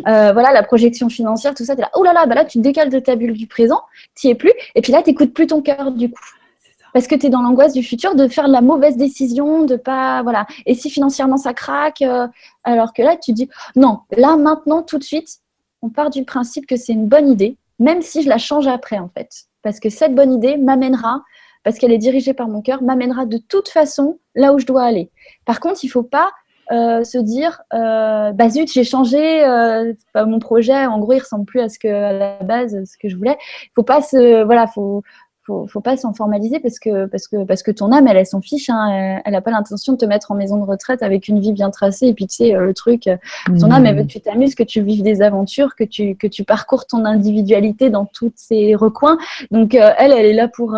Euh, 0.08 0.34
voilà, 0.34 0.52
la 0.52 0.64
projection 0.64 1.10
financière, 1.10 1.54
tout 1.54 1.66
ça, 1.66 1.76
tu 1.76 1.82
es 1.82 1.84
là, 1.84 1.92
oh 1.96 2.04
là 2.04 2.14
là, 2.14 2.26
bah 2.26 2.36
là 2.36 2.46
tu 2.46 2.58
te 2.58 2.64
décales 2.64 2.90
de 2.90 3.00
ta 3.00 3.16
bulle 3.16 3.34
du 3.34 3.48
présent, 3.48 3.82
tu 4.16 4.28
es 4.28 4.36
plus, 4.36 4.52
et 4.76 4.82
puis 4.82 4.92
là 4.92 5.02
tu 5.02 5.10
n'écoutes 5.10 5.34
plus 5.34 5.48
ton 5.48 5.62
cœur 5.62 5.92
du 5.92 6.10
coup. 6.10 6.24
Parce 6.94 7.08
que 7.08 7.16
tu 7.16 7.26
es 7.26 7.30
dans 7.30 7.42
l'angoisse 7.42 7.74
du 7.74 7.84
futur 7.84 8.16
de 8.16 8.28
faire 8.28 8.48
la 8.48 8.62
mauvaise 8.62 8.98
décision, 8.98 9.66
de 9.66 9.76
pas. 9.76 10.22
Voilà. 10.22 10.46
Et 10.66 10.76
si 10.76 10.90
financièrement 10.90 11.38
ça 11.38 11.54
craque, 11.54 12.02
euh, 12.02 12.28
alors 12.64 12.94
que 12.94 13.02
là 13.02 13.18
tu 13.18 13.34
dis, 13.34 13.50
non, 13.76 14.00
là 14.16 14.38
maintenant, 14.38 14.84
tout 14.84 15.00
de 15.00 15.04
suite, 15.04 15.40
on 15.82 15.90
part 15.90 16.10
du 16.10 16.24
principe 16.24 16.68
que 16.68 16.76
c'est 16.76 16.94
une 16.94 17.08
bonne 17.08 17.30
idée, 17.30 17.58
même 17.80 18.02
si 18.02 18.22
je 18.22 18.30
la 18.30 18.38
change 18.38 18.68
après 18.68 19.00
en 19.00 19.10
fait. 19.10 19.46
Parce 19.64 19.80
que 19.80 19.90
cette 19.90 20.16
bonne 20.16 20.34
idée 20.34 20.58
m'amènera 20.58 21.24
parce 21.64 21.78
qu'elle 21.78 21.94
est 21.94 21.98
dirigée 21.98 22.34
par 22.34 22.50
mon 22.50 22.62
cœur, 22.62 22.84
m'amènera 22.84 23.26
de 23.26 23.38
toute 23.38 23.70
façon 23.70 24.20
là 24.36 24.54
où 24.54 24.60
je 24.60 24.66
dois 24.66 24.84
aller. 24.84 25.10
Par 25.46 25.62
contre, 25.62 25.84
il 25.84 25.88
ne 25.88 25.92
faut 25.92 26.04
pas 26.04 26.30
euh, 26.72 27.04
se 27.04 27.18
dire 27.18 27.62
euh, 27.74 28.32
bah 28.32 28.48
zut 28.48 28.72
j'ai 28.72 28.86
changé 28.86 29.46
mon 30.16 30.40
projet 30.40 30.86
en 30.86 30.98
gros 30.98 31.12
il 31.12 31.20
ressemble 31.20 31.44
plus 31.44 31.60
à 31.60 31.68
ce 31.68 31.78
que 31.78 31.90
à 31.90 32.14
la 32.14 32.38
base 32.38 32.82
ce 32.86 32.98
que 32.98 33.10
je 33.10 33.18
voulais 33.18 33.38
il 33.64 33.70
faut 33.76 33.84
pas 33.84 34.02
se 34.02 34.44
voilà 34.44 34.66
faut 34.68 35.04
faut, 35.46 35.68
faut 35.68 35.82
pas 35.82 35.98
s'en 35.98 36.14
formaliser 36.14 36.60
parce 36.60 36.80
que 36.80 37.06
parce 37.06 37.28
que 37.28 37.44
parce 37.44 37.64
que 37.64 37.72
ton 37.72 37.92
âme 37.92 38.08
elle, 38.08 38.18
elle 38.18 38.26
s'en 38.26 38.42
fiche 38.42 38.70
hein, 38.70 39.22
elle 39.24 39.32
n'a 39.34 39.42
pas 39.42 39.52
l'intention 39.52 39.94
de 39.94 39.98
te 39.98 40.06
mettre 40.06 40.32
en 40.32 40.36
maison 40.36 40.58
de 40.58 40.66
retraite 40.66 41.04
avec 41.04 41.28
une 41.28 41.40
vie 41.40 41.52
bien 41.52 41.70
tracée 41.70 42.08
et 42.08 42.14
puis 42.14 42.28
tu 42.28 42.36
sais 42.36 42.52
le 42.54 42.74
truc 42.74 43.10
ton 43.60 43.72
âme 43.72 43.86
elle 43.86 43.98
veut 43.98 44.04
que 44.04 44.08
tu 44.08 44.22
t'amuses 44.22 44.56
que 44.56 44.64
tu 44.64 44.82
vives 44.82 45.04
des 45.04 45.22
aventures 45.22 45.76
que 45.76 45.84
tu 45.84 46.16
que 46.16 46.28
tu 46.28 46.44
parcours 46.44 46.86
ton 46.86 47.06
individualité 47.06 47.90
dans 47.90 48.06
tous 48.06 48.32
ces 48.36 48.76
recoins 48.76 49.18
donc 49.52 49.74
elle 49.76 50.14
elle 50.14 50.26
est 50.26 50.34
là 50.34 50.48
pour 50.48 50.78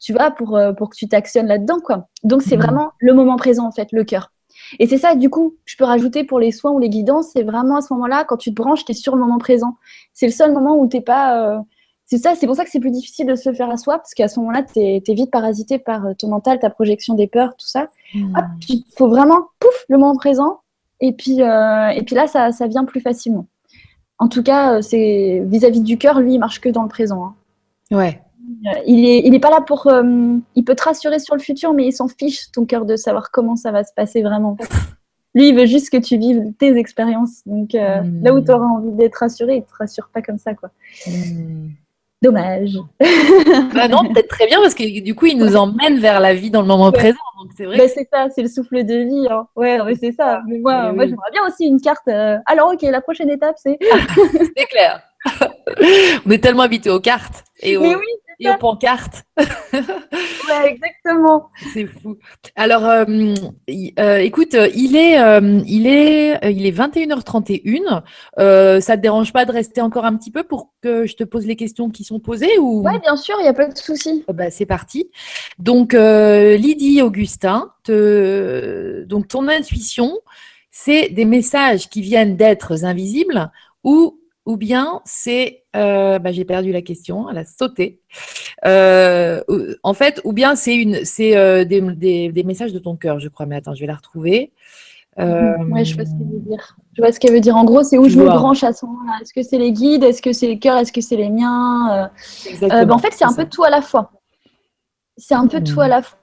tu 0.00 0.12
vois, 0.12 0.30
pour, 0.30 0.56
euh, 0.56 0.72
pour 0.72 0.90
que 0.90 0.96
tu 0.96 1.08
t'actionnes 1.08 1.46
là-dedans, 1.46 1.78
quoi. 1.84 2.08
Donc, 2.24 2.42
c'est 2.42 2.56
mhm. 2.56 2.62
vraiment 2.62 2.92
le 2.98 3.12
moment 3.12 3.36
présent, 3.36 3.66
en 3.66 3.72
fait, 3.72 3.92
le 3.92 4.02
cœur. 4.02 4.32
Et 4.78 4.86
c'est 4.86 4.98
ça, 4.98 5.14
du 5.14 5.30
coup, 5.30 5.56
je 5.64 5.76
peux 5.76 5.84
rajouter 5.84 6.24
pour 6.24 6.40
les 6.40 6.52
soins 6.52 6.72
ou 6.72 6.78
les 6.78 6.88
guidances, 6.88 7.30
c'est 7.32 7.42
vraiment 7.42 7.76
à 7.76 7.80
ce 7.82 7.92
moment-là, 7.94 8.24
quand 8.24 8.36
tu 8.36 8.50
te 8.50 8.54
branches, 8.54 8.84
tu 8.84 8.92
es 8.92 8.94
sur 8.94 9.14
le 9.14 9.20
moment 9.20 9.38
présent. 9.38 9.76
C'est 10.12 10.26
le 10.26 10.32
seul 10.32 10.52
moment 10.52 10.76
où 10.76 10.88
tu 10.88 11.00
pas. 11.00 11.56
Euh, 11.56 11.58
c'est 12.10 12.18
ça, 12.18 12.34
c'est 12.34 12.46
pour 12.46 12.56
ça 12.56 12.64
que 12.64 12.70
c'est 12.70 12.80
plus 12.80 12.90
difficile 12.90 13.26
de 13.26 13.36
se 13.36 13.48
le 13.48 13.54
faire 13.54 13.70
à 13.70 13.76
soi, 13.76 13.98
parce 13.98 14.14
qu'à 14.14 14.28
ce 14.28 14.40
moment-là, 14.40 14.62
tu 14.62 14.80
es, 14.80 15.02
vite 15.14 15.30
parasité 15.30 15.78
par 15.78 16.06
euh, 16.06 16.12
ton 16.14 16.28
mental, 16.28 16.58
ta 16.58 16.68
projection 16.68 17.14
des 17.14 17.26
peurs, 17.26 17.56
tout 17.56 17.66
ça. 17.66 17.88
Il 18.14 18.84
faut 18.96 19.08
vraiment, 19.08 19.46
pouf, 19.58 19.84
le 19.88 19.96
moment 19.96 20.16
présent. 20.16 20.60
Et 21.00 21.12
puis, 21.12 21.38
et 21.40 22.02
puis 22.04 22.14
là, 22.14 22.26
ça, 22.26 22.52
ça 22.52 22.66
vient 22.66 22.84
plus 22.84 23.00
facilement. 23.00 23.46
En 24.18 24.28
tout 24.28 24.42
cas, 24.42 24.82
c'est 24.82 25.42
vis-à-vis 25.46 25.80
du 25.80 25.96
cœur, 25.96 26.20
lui, 26.20 26.34
il 26.34 26.38
marche 26.38 26.60
que 26.60 26.68
dans 26.68 26.82
le 26.82 26.88
présent. 26.88 27.24
Hein. 27.24 27.34
Ouais, 27.96 28.20
il 28.86 29.06
est, 29.06 29.22
il 29.24 29.34
est 29.34 29.40
pas 29.40 29.50
là 29.50 29.60
pour. 29.60 29.86
Euh, 29.86 30.36
il 30.54 30.64
peut 30.64 30.74
te 30.74 30.82
rassurer 30.82 31.18
sur 31.18 31.34
le 31.34 31.40
futur, 31.40 31.72
mais 31.72 31.86
il 31.86 31.92
s'en 31.92 32.08
fiche, 32.08 32.50
ton 32.52 32.64
cœur, 32.66 32.84
de 32.84 32.96
savoir 32.96 33.30
comment 33.30 33.56
ça 33.56 33.70
va 33.70 33.84
se 33.84 33.92
passer 33.94 34.22
vraiment. 34.22 34.56
Lui, 35.34 35.50
il 35.50 35.54
veut 35.54 35.66
juste 35.66 35.90
que 35.90 35.96
tu 35.96 36.18
vives 36.18 36.52
tes 36.58 36.76
expériences. 36.76 37.42
Donc, 37.46 37.74
euh, 37.74 38.02
hmm. 38.02 38.24
là 38.24 38.34
où 38.34 38.40
tu 38.40 38.50
auras 38.50 38.66
envie 38.66 38.92
d'être 38.92 39.16
rassuré, 39.16 39.56
il 39.56 39.62
te 39.62 39.74
rassure 39.78 40.10
pas 40.12 40.22
comme 40.22 40.38
ça, 40.38 40.54
quoi. 40.54 40.70
Hmm. 41.06 41.68
Dommage. 42.22 42.76
bah 43.74 43.88
non, 43.88 44.04
peut-être 44.12 44.28
très 44.28 44.46
bien 44.46 44.60
parce 44.60 44.74
que 44.74 45.00
du 45.00 45.14
coup, 45.14 45.26
il 45.26 45.38
nous 45.38 45.56
emmène 45.56 45.98
vers 45.98 46.20
la 46.20 46.34
vie 46.34 46.50
dans 46.50 46.60
le 46.60 46.66
moment 46.66 46.92
présent. 46.92 47.16
c'est 47.56 47.64
vrai. 47.64 47.78
Bah, 47.78 47.88
c'est 47.88 48.06
ça, 48.12 48.28
c'est 48.34 48.42
le 48.42 48.48
souffle 48.48 48.84
de 48.84 48.94
vie. 48.94 49.26
Hein. 49.30 49.46
Ouais, 49.56 49.78
c'est 49.98 50.12
ça. 50.12 50.42
Mais 50.46 50.58
moi, 50.58 50.92
moi 50.92 51.06
j'aimerais 51.06 51.30
bien 51.32 51.42
aussi 51.46 51.66
une 51.66 51.80
carte. 51.80 52.08
Euh, 52.08 52.36
alors, 52.44 52.72
ok, 52.72 52.82
la 52.82 53.00
prochaine 53.00 53.30
étape, 53.30 53.56
c'est. 53.56 53.78
c'est 54.56 54.66
clair. 54.66 55.00
On 56.26 56.30
est 56.30 56.42
tellement 56.42 56.62
habitué 56.62 56.90
aux 56.90 57.00
cartes 57.00 57.44
et 57.60 57.76
aux, 57.76 57.82
oui, 57.82 58.04
et 58.40 58.50
aux 58.50 58.56
pancartes. 58.58 59.24
ouais, 59.38 60.66
exactement. 60.66 61.50
C'est 61.72 61.86
fou. 61.86 62.16
Alors, 62.56 62.86
euh, 62.86 63.04
euh, 63.98 64.16
écoute, 64.16 64.56
il 64.74 64.96
est, 64.96 65.20
euh, 65.20 65.60
il 65.66 65.86
est, 65.86 66.38
il 66.50 66.66
est 66.66 66.76
21h31. 66.76 68.02
ça 68.80 68.96
te 68.96 69.02
dérange 69.02 69.32
pas 69.32 69.44
de 69.44 69.52
rester 69.52 69.80
encore 69.80 70.04
un 70.04 70.16
petit 70.16 70.30
peu 70.30 70.42
pour 70.42 70.72
que 70.82 71.06
je 71.06 71.14
te 71.16 71.24
pose 71.24 71.46
les 71.46 71.56
questions 71.56 71.90
qui 71.90 72.04
sont 72.04 72.20
posées 72.20 72.58
ou? 72.58 72.82
Ouais, 72.82 72.98
bien 72.98 73.16
sûr, 73.16 73.36
il 73.38 73.42
n'y 73.42 73.48
a 73.48 73.54
pas 73.54 73.66
de 73.66 73.76
souci. 73.76 74.24
Bah, 74.32 74.50
c'est 74.50 74.66
parti. 74.66 75.10
Donc, 75.58 75.92
Lydie 75.92 77.02
Augustin, 77.02 77.72
te... 77.84 79.04
donc 79.04 79.28
ton 79.28 79.48
intuition, 79.48 80.18
c'est 80.70 81.08
des 81.08 81.24
messages 81.24 81.88
qui 81.88 82.00
viennent 82.00 82.36
d'êtres 82.36 82.84
invisibles 82.84 83.50
ou 83.84 84.19
ou 84.46 84.56
bien 84.56 85.00
c'est, 85.04 85.64
euh, 85.76 86.18
bah, 86.18 86.32
j'ai 86.32 86.44
perdu 86.44 86.72
la 86.72 86.82
question, 86.82 87.28
elle 87.30 87.38
a 87.38 87.44
sauté. 87.44 88.00
Euh, 88.64 89.42
en 89.82 89.94
fait, 89.94 90.20
ou 90.24 90.32
bien 90.32 90.56
c'est 90.56 90.74
une, 90.74 91.04
c'est 91.04 91.36
euh, 91.36 91.64
des, 91.64 92.42
messages 92.44 92.72
de 92.72 92.78
ton 92.78 92.96
cœur, 92.96 93.20
je 93.20 93.28
crois. 93.28 93.46
Mais 93.46 93.56
attends, 93.56 93.74
je 93.74 93.80
vais 93.80 93.86
la 93.86 93.94
retrouver. 93.94 94.52
Oui, 95.18 95.84
je 95.84 95.94
vois 95.94 96.06
ce 96.06 96.12
qu'elle 96.12 96.28
veut 96.32 96.40
dire. 96.40 96.76
Je 96.94 97.02
vois 97.02 97.12
ce 97.12 97.20
qu'elle 97.20 97.32
veut 97.32 97.40
dire. 97.40 97.56
En 97.56 97.64
gros, 97.64 97.82
c'est 97.82 97.98
où 97.98 98.08
je 98.08 98.18
me 98.18 98.24
branche 98.24 98.64
à 98.64 98.72
ce 98.72 98.86
moment-là. 98.86 99.18
Est-ce 99.20 99.34
que 99.34 99.42
c'est 99.42 99.58
les 99.58 99.72
guides? 99.72 100.02
Est-ce 100.02 100.22
que 100.22 100.32
c'est 100.32 100.46
les 100.46 100.58
cœurs 100.58 100.78
Est-ce 100.78 100.92
que 100.92 101.02
c'est 101.02 101.16
les 101.16 101.28
miens? 101.28 102.10
Bah, 102.62 102.86
En 102.90 102.98
fait, 102.98 103.12
c'est 103.12 103.24
un 103.24 103.34
peu 103.34 103.44
tout 103.44 103.64
à 103.64 103.70
la 103.70 103.82
fois. 103.82 104.12
C'est 105.18 105.34
un 105.34 105.46
peu 105.46 105.62
tout 105.62 105.80
à 105.80 105.88
la 105.88 106.00
fois. 106.00 106.18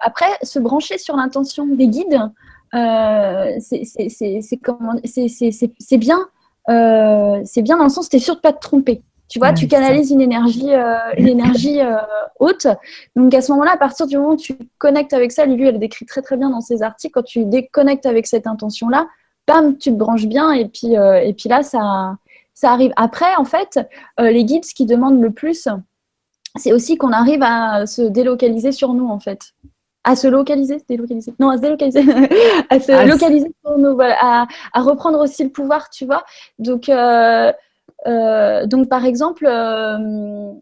après, 0.00 0.26
se 0.42 0.58
brancher 0.58 0.98
sur 0.98 1.16
l'intention 1.16 1.66
des 1.66 1.86
guides, 1.86 2.20
c'est 5.84 5.98
bien 5.98 6.18
euh, 6.68 7.40
c'est 7.44 7.62
bien 7.62 7.76
dans 7.76 7.84
le 7.84 7.90
sens, 7.90 8.08
tu 8.08 8.16
es 8.16 8.18
sûr 8.18 8.36
de 8.36 8.40
pas 8.40 8.52
te 8.52 8.60
tromper. 8.60 9.02
Tu 9.28 9.40
vois, 9.40 9.52
tu 9.52 9.66
canalises 9.66 10.12
une 10.12 10.20
énergie, 10.20 10.72
euh, 10.72 10.96
une 11.16 11.26
énergie 11.26 11.80
euh, 11.80 11.96
haute. 12.38 12.68
Donc 13.16 13.34
à 13.34 13.40
ce 13.40 13.50
moment-là, 13.52 13.72
à 13.72 13.76
partir 13.76 14.06
du 14.06 14.16
moment 14.16 14.34
où 14.34 14.36
tu 14.36 14.56
connectes 14.78 15.12
avec 15.12 15.32
ça, 15.32 15.46
Lulu, 15.46 15.66
elle 15.66 15.80
décrit 15.80 16.06
très 16.06 16.22
très 16.22 16.36
bien 16.36 16.50
dans 16.50 16.60
ses 16.60 16.82
articles, 16.82 17.12
quand 17.12 17.24
tu 17.24 17.44
déconnectes 17.44 18.06
avec 18.06 18.28
cette 18.28 18.46
intention-là, 18.46 19.08
bam, 19.48 19.76
tu 19.78 19.90
te 19.90 19.96
branches 19.96 20.26
bien 20.26 20.52
et 20.52 20.68
puis, 20.68 20.94
et 20.94 21.34
puis 21.36 21.48
là, 21.48 21.64
ça, 21.64 22.16
ça 22.54 22.70
arrive. 22.70 22.92
Après, 22.96 23.34
en 23.36 23.44
fait, 23.44 23.80
les 24.18 24.44
guides, 24.44 24.64
ce 24.64 24.74
qui 24.74 24.86
demandent 24.86 25.20
le 25.20 25.32
plus, 25.32 25.68
c'est 26.54 26.72
aussi 26.72 26.96
qu'on 26.96 27.12
arrive 27.12 27.42
à 27.42 27.86
se 27.86 28.02
délocaliser 28.02 28.70
sur 28.70 28.92
nous, 28.92 29.08
en 29.08 29.18
fait. 29.18 29.54
À 30.08 30.14
se 30.14 30.28
localiser, 30.28 30.80
délocaliser. 30.88 31.34
Non, 31.40 31.50
à 31.50 31.56
se 31.56 31.62
délocaliser. 31.62 32.00
à 32.70 32.78
se 32.78 32.92
Ah, 32.92 33.04
localiser 33.04 33.50
sur 33.64 33.76
nous, 33.76 33.96
voilà. 33.96 34.16
À, 34.20 34.46
à 34.72 34.80
reprendre 34.80 35.18
aussi 35.18 35.42
le 35.42 35.50
pouvoir, 35.50 35.90
tu 35.90 36.06
vois. 36.06 36.22
Donc, 36.60 36.88
euh, 36.88 37.52
euh, 38.06 38.66
donc 38.66 38.88
par 38.88 39.04
exemple, 39.04 39.46
euh, 39.48 40.52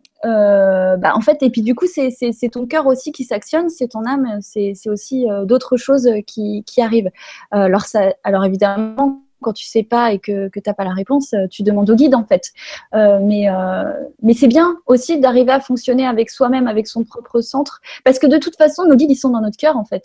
bah, 0.97 1.13
en 1.15 1.21
fait, 1.21 1.43
et 1.43 1.51
puis 1.51 1.61
du 1.61 1.75
coup, 1.75 1.85
c'est 1.87 2.49
ton 2.51 2.67
cœur 2.67 2.87
aussi 2.87 3.13
qui 3.13 3.25
s'actionne, 3.25 3.69
c'est 3.69 3.89
ton 3.89 4.07
âme, 4.07 4.39
c'est 4.41 4.73
c'est 4.75 4.89
aussi 4.89 5.27
d'autres 5.43 5.77
choses 5.77 6.09
qui, 6.27 6.65
qui 6.65 6.81
arrivent. 6.81 7.11
Alors, 7.51 7.83
ça, 7.83 8.15
alors 8.25 8.47
évidemment, 8.47 9.24
quand 9.45 9.53
tu 9.53 9.65
sais 9.67 9.83
pas 9.85 10.13
et 10.13 10.19
que, 10.19 10.49
que 10.49 10.59
tu 10.59 10.69
n'as 10.69 10.75
pas 10.75 10.85
la 10.85 10.93
réponse, 10.95 11.33
euh, 11.35 11.47
tu 11.49 11.63
demandes 11.63 11.89
au 11.91 11.95
guide 11.95 12.15
en 12.15 12.25
fait. 12.25 12.53
Euh, 12.95 13.19
mais 13.23 13.49
euh, 13.51 13.85
mais 14.23 14.35
c'est 14.35 14.49
bien 14.49 14.77
aussi 14.87 15.21
d'arriver 15.21 15.53
à 15.53 15.61
fonctionner 15.61 16.07
avec 16.07 16.31
soi-même, 16.31 16.67
avec 16.67 16.87
son 16.89 17.05
propre 17.05 17.41
centre, 17.41 17.81
parce 18.05 18.19
que 18.19 18.27
de 18.27 18.39
toute 18.39 18.57
façon, 18.57 18.85
nos 18.87 18.97
guides, 18.97 19.11
ils 19.11 19.17
sont 19.25 19.31
dans 19.31 19.41
notre 19.41 19.57
cœur 19.59 19.77
en 19.77 19.85
fait. 19.85 20.05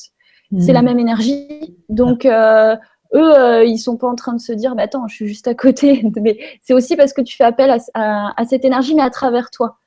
C'est 0.60 0.72
Hmm. 0.72 0.76
la 0.76 0.82
même 0.82 0.99
énergie. 0.99 1.76
Donc, 1.90 2.26
euh, 2.26 2.76
eux, 3.14 3.40
euh, 3.40 3.64
ils 3.64 3.78
sont 3.78 3.98
pas 3.98 4.07
en 4.07 4.16
train 4.16 4.34
de 4.34 4.40
se 4.41 4.52
dire, 4.52 4.76
bah, 4.76 4.84
attends, 4.84 5.07
je 5.07 5.14
suis 5.16 5.28
juste 5.28 5.48
à 5.48 5.53
côté. 5.56 6.03
Mais 6.22 6.40
c'est 6.64 6.74
aussi 6.74 6.95
parce 6.95 7.14
que 7.14 7.22
tu 7.22 7.36
fais 7.38 7.44
appel 7.44 7.70
à, 7.70 7.78
à- 7.94 8.34
à 8.36 8.45
cette 8.45 8.66
énergie, 8.66 8.95
mais 8.95 9.03
à 9.03 9.10
travers 9.11 9.49
toi. 9.52 9.78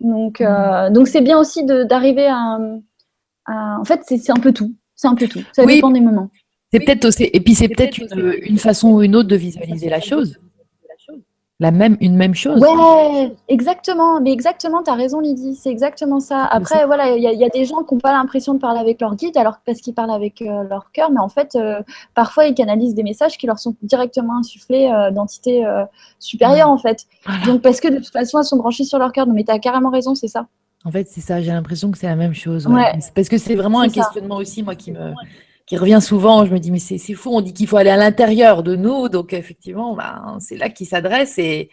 Donc, 0.00 0.40
euh, 0.40 0.88
donc 0.88 1.06
c'est 1.08 1.20
bien 1.20 1.38
aussi 1.38 1.64
d'arriver 1.64 2.26
à, 2.26 2.58
à- 3.46 3.78
En 3.78 3.84
fait, 3.84 4.00
c'est 4.06 4.16
c'est 4.18 4.32
un 4.32 4.36
peu 4.46 4.52
tout. 4.52 4.72
C'est 4.96 5.08
un 5.08 5.14
peu 5.14 5.28
tout. 5.28 5.42
Ça 5.52 5.64
Oui. 5.64 5.74
dépend 5.76 5.90
des 5.90 6.00
moments. 6.00 6.30
C'est 6.72 6.80
peut-être 6.80 7.04
aussi, 7.04 7.28
et 7.32 7.40
puis 7.40 7.54
c'est 7.54 7.68
peut-être 7.68 7.98
une, 7.98 8.34
une 8.42 8.58
façon 8.58 8.90
ou 8.92 9.02
une 9.02 9.16
autre 9.16 9.28
de 9.28 9.36
visualiser 9.36 9.88
la 9.88 10.00
chose. 10.00 10.38
La 11.62 11.72
même, 11.72 11.98
une 12.00 12.16
même 12.16 12.34
chose. 12.34 12.58
Ouais, 12.58 13.34
exactement. 13.48 14.18
Mais 14.22 14.32
exactement, 14.32 14.82
tu 14.82 14.88
as 14.88 14.94
raison, 14.94 15.20
Lydie. 15.20 15.54
C'est 15.54 15.68
exactement 15.68 16.18
ça. 16.18 16.46
Après, 16.46 16.86
voilà, 16.86 17.14
il 17.14 17.22
y, 17.22 17.26
a- 17.26 17.32
il 17.32 17.38
y 17.38 17.44
a 17.44 17.50
des 17.50 17.66
gens 17.66 17.82
qui 17.82 17.92
n'ont 17.94 18.00
pas 18.00 18.12
l'impression 18.12 18.54
de 18.54 18.58
parler 18.58 18.80
avec 18.80 18.98
leur 18.98 19.14
guide, 19.14 19.36
alors 19.36 19.58
parce 19.66 19.82
qu'ils 19.82 19.92
parlent 19.92 20.10
avec 20.10 20.40
euh, 20.40 20.62
leur 20.70 20.90
cœur, 20.90 21.10
mais 21.10 21.20
en 21.20 21.28
fait, 21.28 21.56
euh, 21.56 21.82
parfois, 22.14 22.46
ils 22.46 22.54
canalisent 22.54 22.94
des 22.94 23.02
messages 23.02 23.36
qui 23.36 23.46
leur 23.46 23.58
sont 23.58 23.74
directement 23.82 24.38
insufflés 24.38 24.90
euh, 24.90 25.10
d'entités 25.10 25.62
supérieures, 26.18 26.70
en 26.70 26.78
fait. 26.78 27.04
Voilà. 27.26 27.44
Donc, 27.44 27.60
parce 27.60 27.80
que 27.80 27.88
de 27.88 27.96
toute 27.96 28.08
façon, 28.10 28.38
elles 28.38 28.44
sont 28.46 28.56
branchées 28.56 28.84
sur 28.84 28.98
leur 28.98 29.12
cœur. 29.12 29.26
Non, 29.26 29.34
mais 29.34 29.44
tu 29.44 29.50
as 29.52 29.58
carrément 29.58 29.90
raison, 29.90 30.14
c'est 30.14 30.28
ça. 30.28 30.46
En 30.86 30.90
fait, 30.90 31.08
c'est 31.10 31.20
ça. 31.20 31.42
J'ai 31.42 31.50
l'impression 31.52 31.90
que 31.90 31.98
c'est 31.98 32.06
la 32.06 32.16
même 32.16 32.32
chose. 32.32 32.66
ouais. 32.68 32.72
Ouais. 32.74 32.92
C'est 33.00 33.12
Parce 33.12 33.28
que 33.28 33.36
c'est 33.36 33.54
vraiment 33.54 33.82
un 33.82 33.88
ça. 33.90 33.96
questionnement 33.96 34.36
aussi, 34.36 34.62
moi, 34.62 34.76
qui 34.76 34.92
me 34.92 35.12
qui 35.70 35.76
revient 35.78 36.00
souvent. 36.02 36.44
Je 36.44 36.52
me 36.52 36.58
dis, 36.58 36.72
mais 36.72 36.80
c'est 36.80 36.98
c'est 36.98 37.14
fou. 37.14 37.30
On 37.32 37.40
dit 37.40 37.52
qu'il 37.54 37.68
faut 37.68 37.76
aller 37.76 37.90
à 37.90 37.96
l'intérieur 37.96 38.64
de 38.64 38.74
nous. 38.74 39.08
Donc, 39.08 39.32
effectivement, 39.32 39.94
bah, 39.94 40.36
c'est 40.40 40.56
là 40.56 40.68
qu'ils 40.68 40.88
s'adressent. 40.88 41.38
Et 41.38 41.70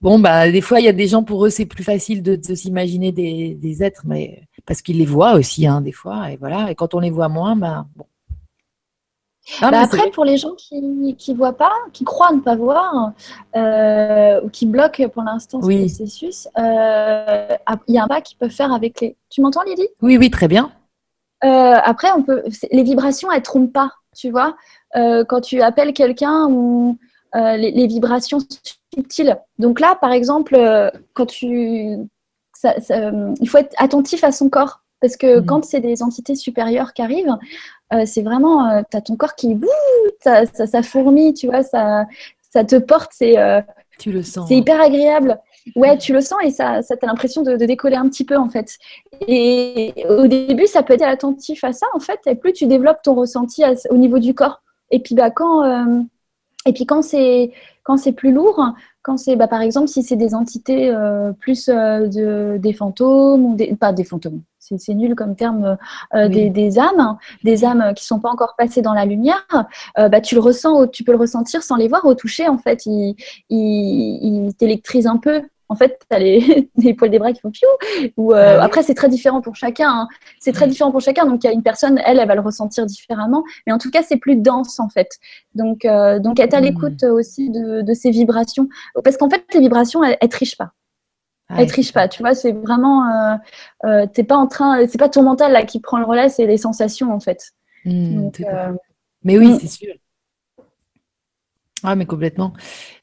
bon, 0.00 0.20
bah, 0.20 0.48
des 0.48 0.60
fois, 0.60 0.78
il 0.78 0.84
y 0.84 0.88
a 0.88 0.92
des 0.92 1.08
gens, 1.08 1.24
pour 1.24 1.44
eux, 1.44 1.50
c'est 1.50 1.66
plus 1.66 1.82
facile 1.82 2.22
de, 2.22 2.36
de 2.36 2.54
s'imaginer 2.54 3.10
des, 3.10 3.54
des 3.54 3.82
êtres, 3.82 4.02
mais 4.04 4.44
parce 4.64 4.80
qu'ils 4.80 4.98
les 4.98 5.04
voient 5.06 5.32
aussi, 5.34 5.66
hein, 5.66 5.80
des 5.80 5.90
fois. 5.90 6.30
Et 6.30 6.36
voilà. 6.36 6.70
Et 6.70 6.76
quand 6.76 6.94
on 6.94 7.00
les 7.00 7.10
voit 7.10 7.28
moins, 7.28 7.56
bah, 7.56 7.86
bon. 7.96 8.06
Ah, 9.60 9.72
Bah, 9.72 9.80
après, 9.80 10.08
pour 10.12 10.24
les 10.24 10.36
gens 10.36 10.54
qui 10.56 10.80
ne 10.80 11.34
voient 11.36 11.56
pas, 11.56 11.72
qui 11.92 12.04
croient 12.04 12.32
ne 12.32 12.40
pas 12.40 12.54
voir, 12.54 13.10
euh, 13.56 14.40
ou 14.44 14.50
qui 14.50 14.66
bloquent 14.66 15.08
pour 15.08 15.24
l'instant 15.24 15.60
ce 15.60 15.66
Oui. 15.66 15.78
processus, 15.80 16.46
euh, 16.58 17.48
il 17.88 17.94
y 17.96 17.98
a 17.98 18.04
un 18.04 18.08
pas 18.08 18.20
qu'ils 18.20 18.38
peuvent 18.38 18.50
faire 18.50 18.72
avec 18.72 19.00
les. 19.00 19.16
Tu 19.30 19.40
m'entends, 19.40 19.64
Lydie 19.64 19.88
oui, 20.00 20.16
oui, 20.16 20.30
très 20.30 20.46
bien. 20.46 20.70
Euh, 21.46 21.74
après, 21.84 22.08
on 22.16 22.22
peut, 22.22 22.42
les 22.72 22.82
vibrations, 22.82 23.30
elles 23.30 23.42
trompent 23.42 23.72
pas, 23.72 23.92
tu 24.16 24.30
vois. 24.30 24.56
Euh, 24.96 25.24
quand 25.24 25.40
tu 25.40 25.62
appelles 25.62 25.92
quelqu'un 25.92 26.48
euh, 27.34 27.56
les, 27.56 27.70
les 27.70 27.86
vibrations 27.86 28.38
subtiles. 28.92 29.36
Donc 29.58 29.78
là, 29.80 29.96
par 30.00 30.12
exemple, 30.12 30.56
quand 31.14 31.26
tu, 31.26 31.96
ça- 32.54 32.80
ça, 32.80 33.10
il 33.40 33.48
faut 33.48 33.58
être 33.58 33.74
attentif 33.78 34.24
à 34.24 34.32
son 34.32 34.48
corps 34.48 34.80
parce 35.00 35.16
que 35.16 35.40
Mhm. 35.40 35.46
quand 35.46 35.64
c'est 35.64 35.80
des 35.80 36.02
entités 36.02 36.34
supérieures 36.34 36.94
qui 36.94 37.02
arrivent, 37.02 37.36
c'est 38.06 38.22
vraiment, 38.22 38.82
tu 38.90 38.96
as 38.96 39.00
ton 39.02 39.16
corps 39.16 39.34
qui 39.36 39.54
bouh, 39.54 39.68
ça, 40.20 40.44
ça, 40.46 40.82
fourmille, 40.82 41.34
tu 41.34 41.46
vois, 41.46 41.62
ça, 41.62 42.06
ça 42.50 42.64
te 42.64 42.76
porte, 42.76 43.12
c'est 43.14 43.36
Tu 43.98 44.10
le 44.10 44.22
sens. 44.22 44.48
c'est 44.48 44.56
hyper 44.56 44.80
agréable. 44.80 45.38
Ouais, 45.74 45.98
tu 45.98 46.12
le 46.12 46.20
sens 46.20 46.38
et 46.44 46.50
ça, 46.50 46.80
ça 46.82 46.96
t'as 46.96 47.06
l'impression 47.08 47.42
de, 47.42 47.56
de 47.56 47.64
décoller 47.66 47.96
un 47.96 48.08
petit 48.08 48.24
peu 48.24 48.36
en 48.36 48.48
fait. 48.48 48.76
Et 49.26 49.92
au 50.08 50.26
début, 50.28 50.66
ça 50.66 50.82
peut 50.82 50.94
être 50.94 51.02
attentif 51.02 51.64
à 51.64 51.72
ça 51.72 51.86
en 51.94 51.98
fait. 51.98 52.20
Et 52.26 52.34
plus 52.36 52.52
tu 52.52 52.66
développes 52.66 53.02
ton 53.02 53.14
ressenti 53.14 53.64
à- 53.64 53.74
au 53.90 53.96
niveau 53.96 54.18
du 54.18 54.32
corps. 54.34 54.62
Et 54.90 55.00
puis 55.00 55.14
bah 55.16 55.30
quand 55.30 55.64
euh, 55.64 56.02
et 56.66 56.72
puis 56.72 56.86
quand 56.86 57.02
c'est 57.02 57.52
quand 57.82 57.96
c'est 57.96 58.12
plus 58.12 58.32
lourd, 58.32 58.64
quand 59.02 59.16
c'est 59.16 59.34
bah, 59.36 59.48
par 59.48 59.60
exemple 59.60 59.88
si 59.88 60.02
c'est 60.04 60.16
des 60.16 60.34
entités 60.34 60.90
euh, 60.90 61.32
plus 61.32 61.68
euh, 61.68 62.06
de, 62.08 62.58
des 62.58 62.72
fantômes 62.72 63.44
ou 63.44 63.54
des, 63.56 63.74
pas 63.74 63.92
des 63.92 64.04
fantômes, 64.04 64.42
c'est 64.60 64.94
nul 64.94 65.14
comme 65.14 65.36
terme, 65.36 65.76
euh, 66.14 66.28
Oui. 66.28 66.30
des, 66.30 66.50
des 66.50 66.78
âmes, 66.78 67.16
des 67.44 67.64
âmes 67.64 67.92
qui 67.96 68.04
sont 68.04 68.18
pas 68.20 68.30
encore 68.30 68.54
passées 68.56 68.82
dans 68.82 68.94
la 68.94 69.04
lumière, 69.04 69.46
bah 69.96 70.20
tu 70.20 70.34
le 70.36 70.40
ressens, 70.40 70.88
tu 70.88 71.04
peux 71.04 71.12
le 71.12 71.18
ressentir 71.18 71.62
sans 71.62 71.76
les 71.76 71.88
voir 71.88 72.04
au 72.04 72.14
toucher 72.14 72.48
en 72.48 72.58
fait. 72.58 72.86
Ils 72.86 73.16
ils 73.50 74.54
t'électrisent 74.56 75.06
un 75.06 75.18
peu. 75.18 75.42
En 75.68 75.74
fait, 75.76 75.98
tu 76.08 76.16
as 76.16 76.18
les, 76.20 76.70
les 76.76 76.94
poils 76.94 77.10
des 77.10 77.18
bras 77.18 77.32
qui 77.32 77.40
font 77.40 77.50
piou. 77.50 77.66
Ou, 78.16 78.32
euh, 78.32 78.58
Ah. 78.60 78.64
Après, 78.64 78.82
c'est 78.82 78.94
très 78.94 79.08
différent 79.08 79.40
pour 79.40 79.56
chacun. 79.56 79.90
hein. 79.90 80.08
C'est 80.38 80.52
très 80.52 80.68
différent 80.68 80.90
pour 80.92 81.00
chacun. 81.00 81.26
Donc, 81.26 81.42
il 81.42 81.46
y 81.48 81.50
a 81.50 81.52
une 81.52 81.62
personne, 81.62 82.00
elle, 82.04 82.18
elle 82.20 82.28
va 82.28 82.34
le 82.36 82.40
ressentir 82.40 82.86
différemment. 82.86 83.42
Mais 83.66 83.72
en 83.72 83.78
tout 83.78 83.90
cas, 83.90 84.02
c'est 84.02 84.16
plus 84.16 84.36
dense, 84.36 84.78
en 84.78 84.88
fait. 84.88 85.10
Donc, 85.54 85.84
euh, 85.84 86.18
donc 86.20 86.38
être 86.40 86.54
à 86.54 86.60
Mm. 86.60 86.64
l'écoute 86.64 87.02
aussi 87.04 87.50
de, 87.50 87.82
de 87.82 87.94
ces 87.94 88.10
vibrations. 88.10 88.68
Parce 89.02 89.16
qu'en 89.16 89.28
fait, 89.28 89.44
les 89.54 89.60
vibrations, 89.60 90.02
elles 90.04 90.16
ne 90.22 90.28
trichent 90.28 90.56
pas. 90.56 90.70
Ah, 91.48 91.56
Elles 91.58 91.68
trichent 91.68 91.92
pas. 91.92 92.08
Tu 92.08 92.22
vois, 92.22 92.34
c'est 92.34 92.52
vraiment. 92.52 93.04
Euh, 93.08 93.36
euh, 93.84 94.06
t'es 94.12 94.24
pas 94.24 94.36
en 94.36 94.46
train. 94.48 94.84
C'est 94.88 94.98
pas 94.98 95.08
ton 95.08 95.22
mental 95.22 95.52
là 95.52 95.64
qui 95.64 95.78
prend 95.80 95.98
le 95.98 96.04
relais, 96.04 96.28
c'est 96.28 96.44
les 96.46 96.56
sensations, 96.58 97.12
en 97.12 97.20
fait. 97.20 97.52
Donc, 97.84 98.40
euh, 98.40 98.72
Mais 99.22 99.38
oui, 99.38 99.48
Mm. 99.52 99.58
c'est 99.60 99.68
sûr. 99.68 99.94
Ah, 101.82 101.94
mais 101.94 102.06
complètement. 102.06 102.54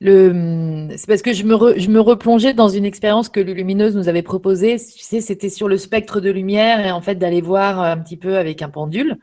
Le, 0.01 0.31
hum, 0.31 0.89
c'est 0.97 1.05
parce 1.07 1.21
que 1.21 1.31
je 1.31 1.43
me, 1.43 1.53
re- 1.53 1.79
je 1.79 1.89
me 1.89 1.99
replongeais 2.01 2.55
dans 2.55 2.69
une 2.69 2.85
expérience 2.85 3.29
que 3.29 3.39
Lumineuse 3.39 3.95
nous 3.95 4.09
avait 4.09 4.23
proposée. 4.23 4.77
Tu 4.77 5.03
sais, 5.03 5.21
c'était 5.21 5.49
sur 5.49 5.67
le 5.67 5.77
spectre 5.77 6.19
de 6.19 6.31
lumière 6.31 6.83
et 6.85 6.91
en 6.91 6.99
fait 6.99 7.15
d'aller 7.15 7.39
voir 7.39 7.79
un 7.79 7.97
petit 7.97 8.17
peu 8.17 8.35
avec 8.35 8.63
un 8.63 8.69
pendule 8.69 9.19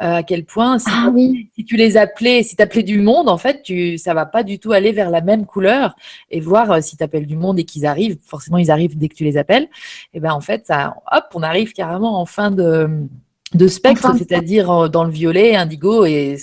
euh, 0.00 0.16
à 0.16 0.22
quel 0.22 0.44
point 0.46 0.78
si, 0.78 0.88
Ah 0.90 1.10
oui. 1.12 1.50
si 1.54 1.64
tu 1.64 1.76
les 1.76 1.98
appelais, 1.98 2.42
si 2.42 2.56
tu 2.56 2.62
appelais 2.62 2.82
du 2.82 2.98
monde, 3.02 3.28
en 3.28 3.36
fait, 3.36 3.62
tu, 3.62 3.98
ça 3.98 4.14
va 4.14 4.24
pas 4.24 4.42
du 4.42 4.58
tout 4.58 4.72
aller 4.72 4.90
vers 4.90 5.10
la 5.10 5.20
même 5.20 5.44
couleur 5.44 5.94
et 6.30 6.40
voir 6.40 6.72
euh, 6.72 6.80
si 6.80 6.96
tu 6.96 7.04
appelles 7.04 7.26
du 7.26 7.36
monde 7.36 7.58
et 7.58 7.64
qu'ils 7.64 7.84
arrivent, 7.84 8.16
forcément 8.24 8.56
ils 8.58 8.70
arrivent 8.70 8.96
dès 8.96 9.08
que 9.08 9.14
tu 9.14 9.24
les 9.24 9.36
appelles. 9.36 9.68
Et 10.14 10.20
ben 10.20 10.32
en 10.32 10.40
fait, 10.40 10.66
ça, 10.66 10.96
hop, 11.12 11.24
on 11.34 11.42
arrive 11.42 11.72
carrément 11.74 12.18
en 12.20 12.24
fin 12.24 12.50
de 12.50 12.88
de 13.54 13.68
spectre, 13.68 14.12
c'est-à-dire 14.18 14.70
euh, 14.70 14.88
dans 14.88 15.04
le 15.04 15.10
violet, 15.10 15.56
indigo, 15.56 16.04
et 16.04 16.36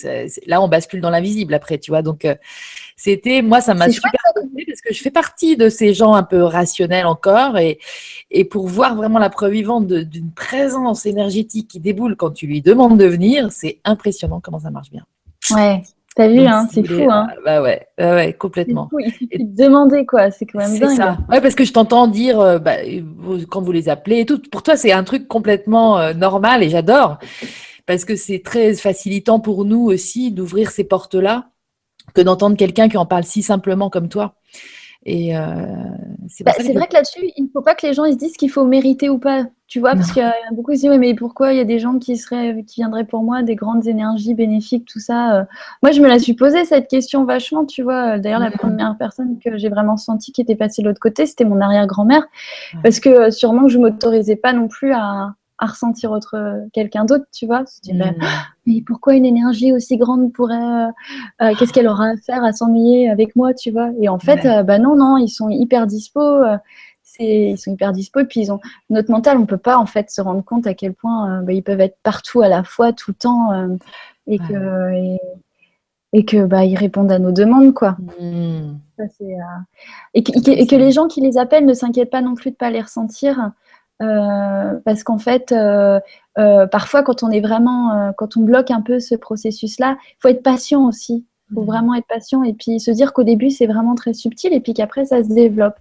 là 0.47 0.61
on 0.61 0.67
bascule 0.67 1.01
dans 1.01 1.09
l'invisible 1.09 1.53
après, 1.53 1.77
tu 1.77 1.91
vois. 1.91 2.01
Donc 2.01 2.25
euh, 2.25 2.35
c'était, 2.95 3.41
moi 3.41 3.61
ça 3.61 3.73
m'a 3.73 3.89
super 3.89 4.11
parce 4.67 4.81
que 4.81 4.93
je 4.93 5.01
fais 5.01 5.11
partie 5.11 5.57
de 5.57 5.69
ces 5.69 5.93
gens 5.93 6.13
un 6.13 6.23
peu 6.23 6.43
rationnels 6.43 7.05
encore, 7.05 7.57
et, 7.57 7.79
et 8.29 8.45
pour 8.45 8.67
voir 8.67 8.95
vraiment 8.95 9.19
la 9.19 9.29
preuve 9.29 9.51
vivante 9.51 9.87
d'une 9.87 10.31
présence 10.31 11.05
énergétique 11.05 11.67
qui 11.67 11.79
déboule 11.79 12.15
quand 12.15 12.31
tu 12.31 12.47
lui 12.47 12.61
demandes 12.61 12.97
de 12.97 13.05
venir, 13.05 13.51
c'est 13.51 13.79
impressionnant 13.83 14.39
comment 14.39 14.59
ça 14.59 14.71
marche 14.71 14.91
bien. 14.91 15.05
Ouais. 15.51 15.83
T'as 16.15 16.27
vu, 16.27 16.41
hein, 16.45 16.67
c'est 16.73 16.85
fou, 16.85 17.07
hein. 17.09 17.27
Bah 17.45 17.61
ouais, 17.61 17.87
ouais, 17.97 18.11
ouais, 18.11 18.25
C'est 18.27 18.37
complètement. 18.37 18.89
fou, 18.89 18.99
Il 18.99 19.11
suffit 19.11 19.27
de 19.45 19.55
demander, 19.63 20.05
quoi. 20.05 20.29
C'est 20.29 20.45
quand 20.45 20.59
même 20.59 20.67
C'est 20.67 20.79
dingue. 20.79 20.97
ça. 20.97 21.17
Ouais, 21.29 21.39
parce 21.39 21.55
que 21.55 21.63
je 21.63 21.71
t'entends 21.71 22.07
dire 22.07 22.39
euh, 22.39 22.59
bah, 22.59 22.75
vous- 23.17 23.45
quand 23.47 23.61
vous 23.61 23.71
les 23.71 23.87
appelez 23.87 24.19
et 24.19 24.25
tout. 24.25 24.41
Pour 24.51 24.61
toi, 24.61 24.75
c'est 24.75 24.91
un 24.91 25.03
truc 25.05 25.27
complètement 25.29 25.97
euh, 25.99 26.13
normal 26.13 26.63
et 26.63 26.69
j'adore 26.69 27.17
parce 27.85 28.03
que 28.05 28.15
c'est 28.15 28.41
très 28.43 28.73
facilitant 28.75 29.39
pour 29.39 29.63
nous 29.65 29.85
aussi 29.85 30.31
d'ouvrir 30.31 30.69
ces 30.71 30.83
portes-là 30.83 31.49
que 32.13 32.21
d'entendre 32.21 32.57
quelqu'un 32.57 32.89
qui 32.89 32.97
en 32.97 33.05
parle 33.05 33.23
si 33.23 33.41
simplement 33.41 33.89
comme 33.89 34.09
toi. 34.09 34.35
Et 35.03 35.35
euh, 35.35 35.41
c'est 36.27 36.43
Bah, 36.43 36.51
que 36.55 36.73
vrai 36.73 36.87
que 36.87 36.93
là-dessus, 36.93 37.31
il 37.35 37.45
ne 37.45 37.49
faut 37.51 37.61
pas 37.61 37.73
que 37.73 37.87
les 37.87 37.93
gens 37.93 38.05
ils 38.05 38.13
se 38.13 38.17
disent 38.19 38.37
qu'il 38.37 38.51
faut 38.51 38.65
mériter 38.65 39.09
ou 39.09 39.17
pas, 39.17 39.45
tu 39.67 39.79
vois, 39.79 39.95
parce 39.95 40.11
qu'il 40.11 40.21
y 40.21 40.25
a 40.25 40.33
beaucoup 40.51 40.71
qui 40.71 40.77
se 40.77 40.81
disent, 40.81 40.91
Ouais, 40.91 40.97
mais 40.99 41.15
pourquoi 41.15 41.53
il 41.53 41.57
y 41.57 41.59
a 41.59 41.63
des 41.65 41.79
gens 41.79 41.97
qui 41.97 42.17
seraient, 42.17 42.63
qui 42.67 42.81
viendraient 42.81 43.05
pour 43.05 43.23
moi, 43.23 43.41
des 43.41 43.55
grandes 43.55 43.87
énergies 43.87 44.35
bénéfiques, 44.35 44.85
tout 44.85 44.99
ça. 44.99 45.39
euh. 45.39 45.43
Moi, 45.81 45.91
je 45.91 46.01
me 46.01 46.07
la 46.07 46.19
suis 46.19 46.33
posé 46.35 46.65
cette 46.65 46.87
question 46.87 47.25
vachement, 47.25 47.65
tu 47.65 47.81
vois. 47.81 48.19
D'ailleurs, 48.19 48.39
la 48.41 48.51
première 48.51 48.95
personne 48.97 49.39
que 49.43 49.57
j'ai 49.57 49.69
vraiment 49.69 49.97
senti 49.97 50.31
qui 50.31 50.41
était 50.41 50.55
passée 50.55 50.83
de 50.83 50.87
l'autre 50.87 50.99
côté, 50.99 51.25
c'était 51.25 51.45
mon 51.45 51.59
arrière-grand-mère, 51.61 52.27
parce 52.83 52.99
que 52.99 53.09
euh, 53.09 53.31
sûrement 53.31 53.63
que 53.63 53.69
je 53.69 53.79
m'autorisais 53.79 54.35
pas 54.35 54.53
non 54.53 54.67
plus 54.67 54.93
à, 54.93 55.33
à 55.61 55.67
ressentir 55.67 56.11
autre 56.11 56.35
quelqu'un 56.73 57.05
d'autre, 57.05 57.23
tu 57.31 57.45
vois. 57.45 57.63
Je 57.85 57.91
me 57.91 57.93
dis, 57.93 57.99
bah, 57.99 58.11
Mm. 58.11 58.25
mais 58.65 58.81
pourquoi 58.85 59.13
une 59.15 59.25
énergie 59.25 59.71
aussi 59.71 59.95
grande 59.95 60.33
pourrait 60.33 60.55
euh, 60.57 60.87
euh, 61.41 61.55
qu'est-ce 61.57 61.71
qu'elle 61.71 61.87
aura 61.87 62.07
à 62.09 62.17
faire 62.17 62.43
à 62.43 62.51
s'ennuyer 62.51 63.09
avec 63.09 63.35
moi 63.37 63.53
tu 63.53 63.71
vois 63.71 63.91
et 64.01 64.09
en 64.09 64.19
fait 64.19 64.43
Ouais. 64.43 64.57
euh, 64.57 64.63
bah 64.63 64.77
non 64.79 64.95
non 64.95 65.17
ils 65.17 65.29
sont 65.29 65.49
hyper 65.49 65.87
dispo 65.87 66.19
euh, 66.19 66.57
ils 67.19 67.57
sont 67.57 67.71
hyper 67.71 67.91
dispo 67.91 68.19
et 68.21 68.25
puis 68.25 68.41
ils 68.41 68.51
ont 68.51 68.59
notre 68.89 69.11
mental 69.11 69.37
on 69.37 69.45
peut 69.45 69.57
pas 69.57 69.77
en 69.77 69.85
fait 69.85 70.09
se 70.09 70.21
rendre 70.21 70.43
compte 70.43 70.65
à 70.67 70.73
quel 70.73 70.93
point 70.93 71.39
euh, 71.39 71.41
bah, 71.41 71.53
ils 71.53 71.61
peuvent 71.63 71.79
être 71.81 71.97
partout 72.03 72.41
à 72.41 72.47
la 72.47 72.63
fois 72.63 72.91
tout 72.93 73.11
le 73.11 73.15
temps 73.15 73.51
euh, 73.53 73.67
et 74.27 74.39
Ouais. 74.39 74.47
que 74.47 74.93
et, 74.93 75.19
et 76.13 76.25
que 76.25 76.45
bah 76.45 76.65
ils 76.65 76.75
répondent 76.77 77.11
à 77.11 77.19
nos 77.19 77.31
demandes 77.31 77.73
quoi 77.73 77.97
Mm. 78.19 78.77
Ça, 78.97 79.03
c'est, 79.17 79.33
euh, 79.33 79.59
et, 80.13 80.23
que, 80.23 80.31
et 80.37 80.41
que- 80.41 80.51
et 80.51 80.67
que 80.67 80.75
les 80.75 80.91
gens 80.91 81.07
qui 81.07 81.21
les 81.21 81.37
appellent 81.39 81.65
ne 81.65 81.73
s'inquiètent 81.73 82.11
pas 82.11 82.21
non 82.21 82.35
plus 82.35 82.51
de 82.51 82.55
pas 82.55 82.69
les 82.69 82.81
ressentir 82.81 83.51
parce 84.83 85.03
qu'en 85.03 85.17
fait, 85.17 85.53
parfois, 86.35 87.03
quand 87.03 87.23
on 87.23 87.29
est 87.29 87.41
vraiment, 87.41 88.13
quand 88.17 88.37
on 88.37 88.41
bloque 88.41 88.71
un 88.71 88.81
peu 88.81 88.99
ce 88.99 89.15
processus-là, 89.15 89.97
il 89.99 90.15
faut 90.19 90.27
être 90.29 90.43
patient 90.43 90.85
aussi. 90.85 91.25
Il 91.51 91.55
faut 91.55 91.61
mmh. 91.61 91.65
vraiment 91.65 91.95
être 91.95 92.07
patient 92.07 92.43
et 92.43 92.53
puis 92.53 92.79
se 92.79 92.91
dire 92.91 93.13
qu'au 93.13 93.23
début, 93.23 93.49
c'est 93.49 93.67
vraiment 93.67 93.95
très 93.95 94.13
subtil 94.13 94.53
et 94.53 94.61
puis 94.61 94.73
qu'après, 94.73 95.05
ça 95.05 95.21
se 95.21 95.27
développe. 95.27 95.75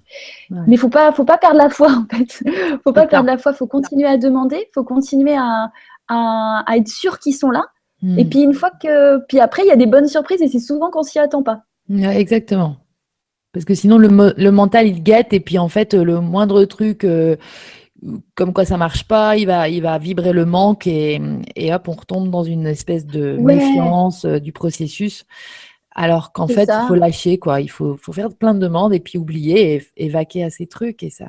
Mais 0.51 0.59
il 0.67 0.73
ne 0.73 0.77
faut 0.77 0.89
pas, 0.89 1.13
faut 1.13 1.25
pas 1.25 1.39
perdre 1.39 1.59
la 1.59 1.71
foi, 1.71 1.91
en 1.93 2.07
fait. 2.11 2.43
Il 2.45 2.79
faut 2.85 2.93
pas 2.93 3.07
perdre 3.07 3.27
la 3.27 3.39
foi. 3.39 3.53
Il 3.53 3.57
faut 3.57 3.69
continuer 3.69 4.07
à 4.07 4.17
demander. 4.17 4.57
Il 4.57 4.73
faut 4.75 4.85
continuer 4.85 5.37
à, 5.37 5.71
à, 6.09 6.77
être 6.77 6.89
sûr 6.89 7.21
qu'ils 7.21 7.35
sont 7.35 7.51
là. 7.51 7.65
Mmh. 8.03 8.19
Et 8.19 8.25
puis, 8.25 8.41
une 8.41 8.55
fois 8.55 8.71
que. 8.71 9.19
Puis 9.27 9.39
après, 9.39 9.63
il 9.63 9.69
y 9.69 9.73
a 9.73 9.77
des 9.77 9.87
bonnes 9.87 10.09
surprises 10.09 10.43
et 10.43 10.49
c'est 10.49 10.59
souvent 10.59 10.91
qu'on 10.91 11.05
s'y 11.05 11.21
attend 11.21 11.45
pas. 11.45 11.63
exactement. 11.89 12.77
Parce 13.53 13.65
que 13.65 13.75
sinon, 13.75 13.99
le, 13.99 14.35
le, 14.37 14.51
mental, 14.51 14.87
il 14.87 15.03
guette 15.03 15.33
et 15.33 15.41
puis 15.41 15.59
en 15.59 15.69
fait, 15.69 15.95
le 15.95 16.21
moindre 16.21 16.65
truc. 16.65 17.05
Euh, 17.05 17.37
comme 18.35 18.53
quoi 18.53 18.65
ça 18.65 18.77
marche 18.77 19.05
pas, 19.05 19.37
il 19.37 19.47
va, 19.47 19.69
il 19.69 19.83
va 19.83 19.99
vibrer 19.99 20.33
le 20.33 20.45
manque 20.45 20.87
et, 20.87 21.21
et 21.57 21.73
hop, 21.75 21.89
on 21.89 21.93
retombe 21.93 22.31
dans 22.31 22.43
une 22.43 22.67
espèce 22.67 23.07
de 23.07 23.37
méfiance 23.37 24.25
euh, 24.25 24.39
du 24.39 24.53
processus. 24.53 25.27
Alors 25.93 26.33
qu'en 26.33 26.47
fait, 26.47 26.71
il 26.73 26.89
faut 26.89 26.95
lâcher, 26.95 27.39
quoi. 27.39 27.61
Il 27.61 27.71
faut, 27.71 27.97
faut, 28.01 28.13
faire 28.13 28.31
plein 28.33 28.55
de 28.55 28.61
demandes 28.61 28.95
et 28.95 29.01
puis 29.01 29.19
oublier 29.19 29.83
et, 29.97 30.09
vaquer 30.09 30.45
à 30.45 30.51
ces 30.51 30.67
trucs. 30.67 31.03
Et 31.03 31.11
ça, 31.11 31.27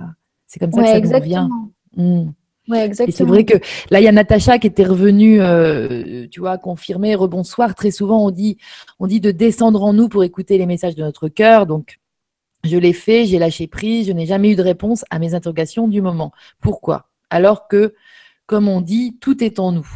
c'est 0.48 0.60
comme 0.60 0.72
ça 0.72 0.82
que 0.82 0.88
ça 0.88 0.98
exactement. 0.98 1.50
nous 1.98 2.04
vient. 2.04 2.34
Ouais, 2.70 2.86
exactement. 2.86 3.08
Et 3.08 3.12
c'est 3.12 3.26
vrai 3.26 3.44
que 3.44 3.58
là, 3.90 4.00
il 4.00 4.04
y 4.04 4.08
a 4.08 4.12
Natacha 4.12 4.60
qui 4.60 4.68
était 4.68 4.86
revenue, 4.86 5.42
euh, 5.42 6.28
tu 6.30 6.40
vois, 6.40 6.58
confirmer, 6.58 7.16
rebonsoir. 7.16 7.74
Très 7.74 7.92
souvent, 7.92 8.24
on 8.24 8.32
dit, 8.32 8.58
on 9.00 9.08
dit 9.08 9.20
de 9.20 9.32
descendre 9.32 9.84
en 9.84 9.94
nous 9.94 10.10
pour 10.10 10.24
écouter 10.24 10.60
les 10.60 10.68
messages 10.68 10.96
de 10.96 11.04
notre 11.04 11.28
cœur. 11.28 11.66
Donc, 11.66 11.98
je 12.64 12.78
l'ai 12.78 12.94
fait, 12.94 13.26
j'ai 13.26 13.40
lâché 13.40 13.68
prise, 13.68 14.08
je 14.08 14.12
n'ai 14.12 14.26
jamais 14.26 14.52
eu 14.52 14.56
de 14.56 14.62
réponse 14.62 15.04
à 15.10 15.20
mes 15.20 15.34
interrogations 15.34 15.88
du 15.88 16.02
moment. 16.02 16.32
Pourquoi? 16.60 17.08
Alors 17.30 17.68
que, 17.68 17.94
comme 18.46 18.68
on 18.68 18.82
dit, 18.82 19.18
tout 19.20 19.44
est 19.44 19.60
en 19.60 19.72
nous. 19.72 19.88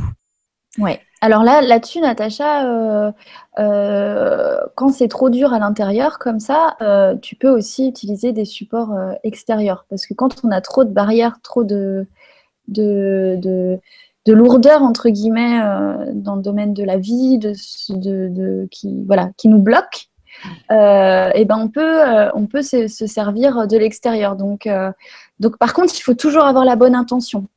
Ouais. 0.78 1.00
Alors 1.22 1.44
là, 1.44 1.62
là-dessus, 1.62 2.02
Natacha, 2.02 2.68
euh, 2.68 3.12
euh, 3.60 4.60
quand 4.76 4.90
c'est 4.90 5.08
trop 5.08 5.30
dur 5.30 5.54
à 5.54 5.60
l'intérieur 5.60 6.20
comme 6.20 6.40
ça, 6.40 6.76
euh, 6.82 7.16
tu 7.18 7.36
peux 7.36 7.50
aussi 7.50 7.88
utiliser 7.88 8.32
des 8.32 8.46
supports 8.46 8.94
extérieurs. 9.24 9.86
Parce 9.90 10.06
que 10.06 10.14
quand 10.14 10.44
on 10.44 10.52
a 10.52 10.62
trop 10.62 10.84
de 10.84 10.92
barrières, 10.92 11.40
trop 11.42 11.64
de, 11.64 12.08
de, 12.68 13.40
de, 13.42 14.34
lourdeur, 14.34 14.82
entre 14.82 15.10
guillemets, 15.10 15.60
dans 16.14 16.36
le 16.36 16.42
domaine 16.42 16.74
de 16.74 16.84
la 16.84 16.98
vie, 16.98 17.40
qui, 18.70 19.04
voilà, 19.06 19.32
qui 19.38 19.48
nous 19.48 19.62
bloque, 19.62 20.10
euh, 20.72 21.32
et 21.34 21.46
ben 21.46 21.58
on 21.58 21.68
peut, 21.70 22.02
euh, 22.02 22.30
on 22.34 22.48
peut 22.48 22.62
se, 22.62 22.88
servir 22.88 23.68
de 23.68 23.78
l'extérieur. 23.78 24.36
Donc, 24.36 24.68
euh, 24.68 24.92
donc, 25.40 25.58
par 25.58 25.74
contre, 25.74 25.94
il 25.98 26.02
faut 26.02 26.14
toujours 26.14 26.46
avoir 26.46 26.66
la 26.66 26.76
bonne 26.76 26.96
intention. 26.96 27.48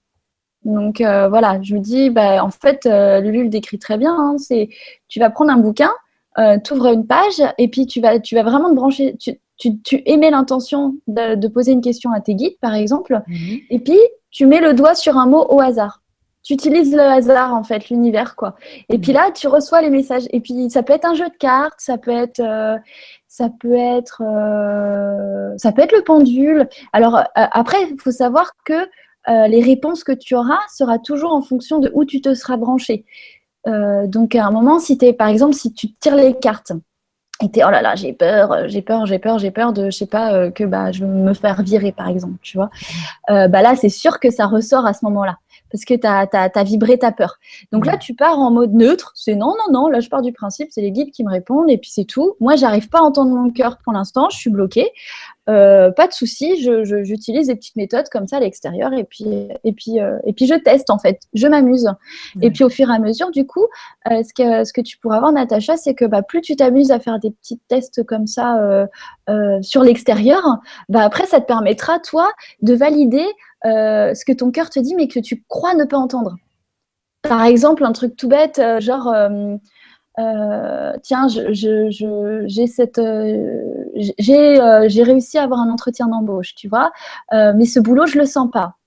Donc 0.64 0.98
voilà, 1.00 1.60
je 1.62 1.74
me 1.74 1.80
dis, 1.80 2.10
bah, 2.10 2.44
en 2.44 2.50
fait, 2.50 2.84
Lulu 2.84 3.44
le 3.44 3.48
décrit 3.48 3.78
très 3.78 3.96
bien. 3.96 4.14
Hein, 4.14 4.36
c'est, 4.38 4.68
tu 5.08 5.20
vas 5.20 5.30
prendre 5.30 5.50
un 5.50 5.56
bouquin, 5.56 5.92
tu 6.36 6.72
ouvres 6.72 6.92
une 6.92 7.06
page, 7.06 7.42
et 7.58 7.68
puis 7.68 7.86
tu 7.86 8.00
vas, 8.00 8.18
tu 8.18 8.34
vas 8.34 8.42
vraiment 8.42 8.68
te 8.68 8.74
brancher. 8.74 9.16
Tu, 9.18 9.40
tu, 9.56 9.80
tu 9.80 10.02
émets 10.04 10.30
l'intention 10.30 10.96
de, 11.06 11.48
poser 11.48 11.72
une 11.72 11.80
question 11.80 12.12
à 12.12 12.20
tes 12.20 12.34
guides, 12.34 12.58
par 12.60 12.74
exemple, 12.74 13.22
mhm. 13.28 13.58
et 13.70 13.78
puis 13.78 13.98
tu 14.30 14.46
mets 14.46 14.60
le 14.60 14.74
doigt 14.74 14.94
sur 14.94 15.16
un 15.16 15.26
mot 15.26 15.46
au 15.48 15.60
hasard 15.60 16.02
tu 16.48 16.54
utilises 16.54 16.94
le 16.94 17.02
hasard 17.02 17.52
en 17.52 17.62
fait, 17.62 17.90
l'univers 17.90 18.34
quoi. 18.34 18.56
Et 18.88 18.98
puis 18.98 19.12
là, 19.12 19.30
tu 19.34 19.48
reçois 19.48 19.82
les 19.82 19.90
messages. 19.90 20.24
Et 20.30 20.40
puis 20.40 20.70
ça 20.70 20.82
peut 20.82 20.94
être 20.94 21.04
un 21.04 21.12
jeu 21.12 21.28
de 21.28 21.36
cartes, 21.38 21.78
ça 21.78 21.98
peut 21.98 22.10
être, 22.10 22.40
euh, 22.40 22.78
ça 23.26 23.50
peut 23.60 23.74
être, 23.74 24.22
euh, 24.24 25.52
ça 25.58 25.72
peut 25.72 25.82
être 25.82 25.92
le 25.92 26.02
pendule. 26.02 26.66
Alors 26.94 27.16
euh, 27.16 27.22
après, 27.34 27.76
il 27.90 28.00
faut 28.00 28.12
savoir 28.12 28.52
que 28.64 28.88
les 29.26 29.62
réponses 29.62 30.04
que 30.04 30.12
tu 30.12 30.34
auras 30.34 30.60
sera 30.74 30.98
toujours 30.98 31.34
en 31.34 31.42
fonction 31.42 31.80
de 31.80 31.90
où 31.92 32.06
tu 32.06 32.22
te 32.22 32.32
seras 32.32 32.56
branché. 32.56 33.04
donc 33.66 34.34
à 34.34 34.46
un 34.46 34.50
moment, 34.50 34.78
si 34.78 34.96
es, 35.02 35.12
par 35.12 35.28
exemple, 35.28 35.52
si 35.52 35.74
tu 35.74 35.92
tires 36.00 36.16
les 36.16 36.32
cartes. 36.32 36.72
Et 37.42 37.50
t'es 37.50 37.62
oh 37.62 37.70
là 37.70 37.82
là 37.82 37.94
j'ai 37.94 38.14
peur 38.14 38.66
j'ai 38.68 38.80
peur 38.80 39.04
j'ai 39.04 39.18
peur 39.18 39.38
j'ai 39.38 39.50
peur 39.50 39.72
de 39.74 39.90
je 39.90 39.96
sais 39.98 40.06
pas 40.06 40.50
que 40.50 40.64
bah 40.64 40.92
je 40.92 41.04
veux 41.04 41.12
me 41.12 41.34
faire 41.34 41.62
virer 41.62 41.92
par 41.92 42.08
exemple 42.08 42.38
tu 42.42 42.56
vois 42.56 42.70
bah 43.28 43.62
là 43.62 43.76
c'est 43.76 43.90
sûr 43.90 44.18
que 44.18 44.30
ça 44.30 44.46
ressort 44.46 44.86
à 44.86 44.92
ce 44.92 45.04
moment 45.04 45.24
là 45.24 45.36
parce 45.70 45.84
que 45.84 45.94
tu 45.94 46.06
as, 46.06 46.64
vibré 46.64 46.98
ta 46.98 47.12
peur. 47.12 47.38
Donc 47.72 47.86
là, 47.86 47.96
tu 47.96 48.14
pars 48.14 48.38
en 48.38 48.50
mode 48.50 48.72
neutre. 48.74 49.12
C'est 49.14 49.34
non, 49.34 49.54
non, 49.58 49.72
non. 49.72 49.88
Là, 49.88 50.00
je 50.00 50.08
pars 50.08 50.22
du 50.22 50.32
principe, 50.32 50.68
c'est 50.70 50.80
les 50.80 50.92
guides 50.92 51.10
qui 51.10 51.24
me 51.24 51.30
répondent 51.30 51.70
et 51.70 51.78
puis 51.78 51.90
c'est 51.90 52.04
tout. 52.04 52.34
Moi, 52.40 52.56
j'arrive 52.56 52.88
pas 52.88 52.98
à 52.98 53.02
entendre 53.02 53.34
mon 53.34 53.50
cœur 53.50 53.78
pour 53.78 53.92
l'instant. 53.92 54.28
Je 54.30 54.38
suis 54.38 54.50
bloquée. 54.50 54.90
Euh, 55.48 55.90
pas 55.90 56.06
de 56.06 56.12
souci. 56.12 56.62
J'utilise 57.04 57.46
des 57.46 57.56
petites 57.56 57.76
méthodes 57.76 58.08
comme 58.10 58.26
ça 58.26 58.36
à 58.36 58.40
l'extérieur 58.40 58.92
et 58.92 59.04
puis 59.04 59.48
et 59.64 59.72
puis 59.72 60.00
euh, 60.00 60.18
et 60.26 60.32
puis 60.32 60.46
je 60.46 60.54
teste 60.54 60.90
en 60.90 60.98
fait. 60.98 61.20
Je 61.32 61.46
m'amuse. 61.46 61.88
Et 62.42 62.50
puis 62.50 62.64
au 62.64 62.68
fur 62.68 62.90
et 62.90 62.94
à 62.94 62.98
mesure, 62.98 63.30
du 63.30 63.46
coup, 63.46 63.66
euh, 64.10 64.22
ce 64.22 64.34
que 64.34 64.64
ce 64.64 64.72
que 64.72 64.80
tu 64.82 64.98
pourras 64.98 65.20
voir, 65.20 65.32
Natacha, 65.32 65.76
c'est 65.76 65.94
que 65.94 66.04
bah, 66.04 66.22
plus 66.22 66.42
tu 66.42 66.56
t'amuses 66.56 66.90
à 66.90 67.00
faire 67.00 67.18
des 67.18 67.30
petits 67.30 67.58
tests 67.68 68.04
comme 68.04 68.26
ça 68.26 68.86
sur 69.62 69.82
l'extérieur, 69.82 70.42
bah 70.88 71.02
après 71.02 71.26
ça 71.26 71.40
te 71.40 71.46
permettra 71.46 71.98
toi 71.98 72.30
de 72.62 72.74
valider 72.74 73.26
ce 73.64 74.24
que 74.24 74.32
ton 74.32 74.50
cœur 74.50 74.68
te 74.70 74.80
dit, 74.80 74.94
mais 74.94 75.08
que 75.08 75.20
tu 75.20 75.44
crois 75.48 75.74
ne 75.74 75.84
pas 75.84 75.98
entendre. 75.98 76.36
Par 77.22 77.42
exemple, 77.44 77.84
un 77.84 77.92
truc 77.92 78.16
tout 78.16 78.28
bête, 78.28 78.60
genre, 78.80 79.12
euh, 80.18 80.92
tiens, 81.02 81.28
j'ai 81.28 81.42
réussi 85.02 85.38
à 85.38 85.42
avoir 85.42 85.60
un 85.60 85.70
entretien 85.70 86.08
d'embauche, 86.08 86.54
tu 86.54 86.68
vois, 86.68 86.92
mais 87.32 87.64
ce 87.64 87.80
boulot, 87.80 88.06
je 88.06 88.18
le 88.18 88.26
sens 88.26 88.50
pas. 88.50 88.78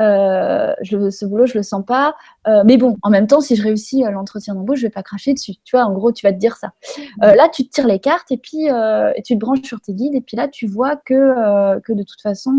Euh, 0.00 0.74
ce 0.82 1.24
boulot, 1.24 1.46
je 1.46 1.56
le 1.56 1.62
sens 1.62 1.84
pas. 1.84 2.16
Euh, 2.48 2.62
mais 2.64 2.76
bon, 2.76 2.96
en 3.02 3.10
même 3.10 3.26
temps, 3.26 3.40
si 3.40 3.56
je 3.56 3.62
réussis 3.62 4.02
l'entretien 4.02 4.54
d'embauche, 4.54 4.78
je 4.78 4.86
vais 4.86 4.90
pas 4.90 5.02
cracher 5.02 5.34
dessus. 5.34 5.54
Tu 5.64 5.76
vois, 5.76 5.84
en 5.84 5.92
gros, 5.92 6.12
tu 6.12 6.26
vas 6.26 6.32
te 6.32 6.38
dire 6.38 6.56
ça. 6.56 6.72
Euh, 7.22 7.34
là, 7.34 7.48
tu 7.48 7.64
te 7.64 7.70
tires 7.70 7.86
les 7.86 8.00
cartes 8.00 8.30
et 8.30 8.36
puis 8.36 8.66
tu 9.24 9.34
te 9.34 9.38
branches 9.38 9.62
sur 9.62 9.80
tes 9.80 9.92
guides 9.92 10.14
et 10.14 10.20
puis 10.20 10.36
là, 10.36 10.48
tu 10.48 10.66
vois 10.66 10.96
que 10.96 11.78
que 11.80 11.92
de 11.92 12.02
toute 12.02 12.20
façon, 12.20 12.52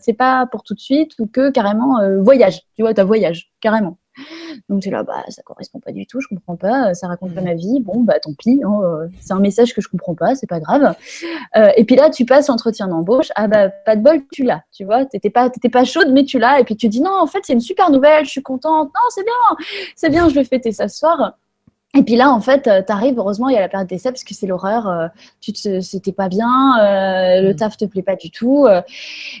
c'est 0.00 0.14
pas 0.14 0.46
pour 0.46 0.62
tout 0.62 0.74
de 0.74 0.80
suite 0.80 1.12
ou 1.18 1.26
que 1.26 1.50
carrément 1.50 1.98
voyage. 2.20 2.62
Tu 2.76 2.82
vois, 2.82 2.94
tu 2.94 3.00
as 3.00 3.04
voyage 3.04 3.52
carrément. 3.60 3.98
Donc 4.68 4.82
tu 4.82 4.90
là, 4.90 5.02
bah 5.02 5.24
ça 5.28 5.42
correspond 5.42 5.80
pas 5.80 5.92
du 5.92 6.06
tout, 6.06 6.20
je 6.20 6.28
comprends 6.28 6.56
pas, 6.56 6.94
ça 6.94 7.08
raconte 7.08 7.34
pas 7.34 7.40
mm. 7.40 7.44
ma 7.44 7.54
vie. 7.54 7.80
Bon 7.80 8.00
bah 8.02 8.18
tant 8.20 8.32
pis, 8.34 8.60
hein, 8.64 8.80
euh, 8.82 9.08
c'est 9.20 9.32
un 9.32 9.40
message 9.40 9.74
que 9.74 9.80
je 9.80 9.88
comprends 9.88 10.14
pas, 10.14 10.34
c'est 10.34 10.46
pas 10.46 10.60
grave. 10.60 10.94
Euh, 11.56 11.70
et 11.76 11.84
puis 11.84 11.96
là 11.96 12.10
tu 12.10 12.24
passes 12.24 12.48
l'entretien 12.48 12.88
d'embauche, 12.88 13.28
ah 13.34 13.48
bah 13.48 13.68
pas 13.68 13.96
de 13.96 14.02
bol, 14.02 14.22
tu 14.32 14.44
l'as, 14.44 14.62
tu 14.72 14.84
vois, 14.84 15.04
t'étais 15.06 15.30
pas 15.30 15.50
t'étais 15.50 15.68
pas 15.70 15.84
chaude 15.84 16.08
mais 16.12 16.24
tu 16.24 16.38
l'as. 16.38 16.60
Et 16.60 16.64
puis 16.64 16.76
tu 16.76 16.88
dis 16.88 17.00
non 17.00 17.18
en 17.20 17.26
fait 17.26 17.40
c'est 17.42 17.52
une 17.52 17.60
super 17.60 17.90
nouvelle, 17.90 18.24
je 18.24 18.30
suis 18.30 18.42
contente, 18.42 18.88
non 18.88 19.08
c'est 19.10 19.24
bien, 19.24 19.56
c'est 19.96 20.10
bien, 20.10 20.28
je 20.28 20.34
vais 20.34 20.44
fêter 20.44 20.72
ça 20.72 20.88
ce 20.88 20.98
soir. 20.98 21.38
Et 21.94 22.02
puis 22.02 22.16
là, 22.16 22.30
en 22.30 22.40
fait, 22.40 22.66
euh, 22.66 22.82
tu 22.86 22.92
arrives, 22.92 23.18
heureusement, 23.18 23.48
il 23.48 23.54
y 23.54 23.56
a 23.56 23.60
la 23.60 23.68
période 23.68 23.88
d'essai 23.88 24.10
parce 24.10 24.22
que 24.22 24.34
c'est 24.34 24.46
l'horreur, 24.46 24.88
euh, 24.88 25.08
tu 25.40 25.54
te, 25.54 25.80
c'était 25.80 26.12
pas 26.12 26.28
bien, 26.28 26.78
euh, 26.80 27.40
le 27.40 27.54
mm. 27.54 27.56
taf 27.56 27.76
te 27.78 27.86
plaît 27.86 28.02
pas 28.02 28.14
du 28.14 28.30
tout. 28.30 28.66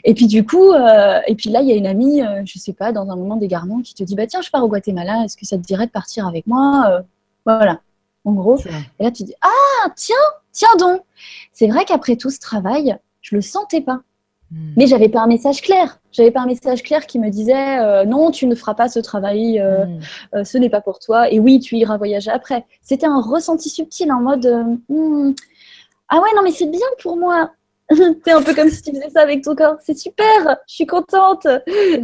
et 0.04 0.14
puis 0.14 0.26
du 0.26 0.46
coup, 0.46 0.72
et 0.74 1.34
puis 1.34 1.50
là, 1.50 1.60
il 1.60 1.68
y 1.68 1.72
a 1.72 1.76
une 1.76 1.86
amie, 1.86 2.22
je 2.46 2.58
sais 2.58 2.72
pas, 2.72 2.92
dans 2.92 3.10
un 3.10 3.16
moment 3.16 3.36
d'égarement 3.36 3.82
qui 3.82 3.94
te 3.94 4.02
dit, 4.02 4.14
bah 4.14 4.26
tiens, 4.26 4.40
je 4.40 4.50
pars 4.50 4.64
au 4.64 4.68
Guatemala, 4.68 5.24
est-ce 5.24 5.36
que 5.36 5.44
ça 5.46 5.56
te 5.58 5.62
dirait 5.62 5.86
de 5.86 5.92
partir 5.92 6.26
avec 6.26 6.46
moi 6.46 7.02
Voilà, 7.44 7.80
en 8.24 8.32
gros. 8.32 8.58
Et 8.98 9.04
là, 9.04 9.10
tu 9.10 9.24
dis, 9.24 9.34
ah, 9.42 9.90
tiens, 9.94 10.16
tiens 10.52 10.74
donc. 10.78 11.02
C'est 11.52 11.66
vrai 11.66 11.84
qu'après 11.84 12.16
tout 12.16 12.30
ce 12.30 12.40
travail, 12.40 12.96
je 13.20 13.36
le 13.36 13.42
sentais 13.42 13.82
pas. 13.82 14.00
Hmm. 14.50 14.72
Mais 14.76 14.86
j'avais 14.86 15.08
pas 15.08 15.20
un 15.20 15.26
message 15.26 15.60
clair. 15.60 16.00
J'avais 16.10 16.30
pas 16.30 16.40
un 16.40 16.46
message 16.46 16.82
clair 16.82 17.06
qui 17.06 17.18
me 17.18 17.28
disait 17.28 17.78
euh, 17.80 18.04
non, 18.04 18.30
tu 18.30 18.46
ne 18.46 18.54
feras 18.54 18.74
pas 18.74 18.88
ce 18.88 18.98
travail, 18.98 19.60
euh, 19.60 19.84
hmm. 19.84 20.00
euh, 20.36 20.44
ce 20.44 20.56
n'est 20.58 20.70
pas 20.70 20.80
pour 20.80 20.98
toi. 20.98 21.30
Et 21.30 21.38
oui, 21.38 21.60
tu 21.60 21.76
iras 21.76 21.98
voyager 21.98 22.30
après. 22.30 22.64
C'était 22.80 23.06
un 23.06 23.20
ressenti 23.20 23.68
subtil 23.68 24.10
en 24.10 24.20
mode 24.20 24.46
hmm, 24.88 25.32
ah 26.08 26.20
ouais 26.20 26.28
non 26.34 26.42
mais 26.42 26.52
c'est 26.52 26.70
bien 26.70 26.86
pour 27.02 27.16
moi. 27.16 27.52
c'est 27.90 28.32
un 28.32 28.42
peu 28.42 28.54
comme 28.54 28.70
si 28.70 28.82
tu 28.82 28.90
faisais 28.90 29.10
ça 29.10 29.20
avec 29.20 29.42
ton 29.42 29.54
corps. 29.54 29.76
C'est 29.80 29.96
super, 29.96 30.56
je 30.66 30.74
suis 30.74 30.86
contente. 30.86 31.46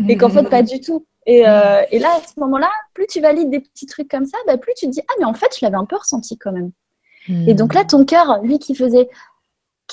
Et 0.08 0.16
qu'en 0.16 0.28
fait 0.28 0.48
pas 0.48 0.62
du 0.62 0.80
tout. 0.80 1.06
Et, 1.26 1.38
et 1.38 1.98
là 1.98 2.10
à 2.16 2.20
ce 2.20 2.38
moment-là, 2.40 2.68
plus 2.92 3.06
tu 3.06 3.20
valides 3.20 3.50
des 3.50 3.60
petits 3.60 3.86
trucs 3.86 4.10
comme 4.10 4.26
ça, 4.26 4.36
bah, 4.46 4.58
plus 4.58 4.72
tu 4.76 4.86
te 4.86 4.90
dis 4.90 5.00
ah 5.08 5.12
mais 5.18 5.24
en 5.24 5.34
fait 5.34 5.56
je 5.58 5.64
l'avais 5.64 5.76
un 5.76 5.86
peu 5.86 5.96
ressenti 5.96 6.36
quand 6.36 6.52
même. 6.52 6.72
Et 7.46 7.54
donc 7.54 7.72
là 7.72 7.84
ton 7.84 8.04
cœur, 8.04 8.40
lui 8.42 8.58
qui 8.58 8.74
faisait 8.74 9.08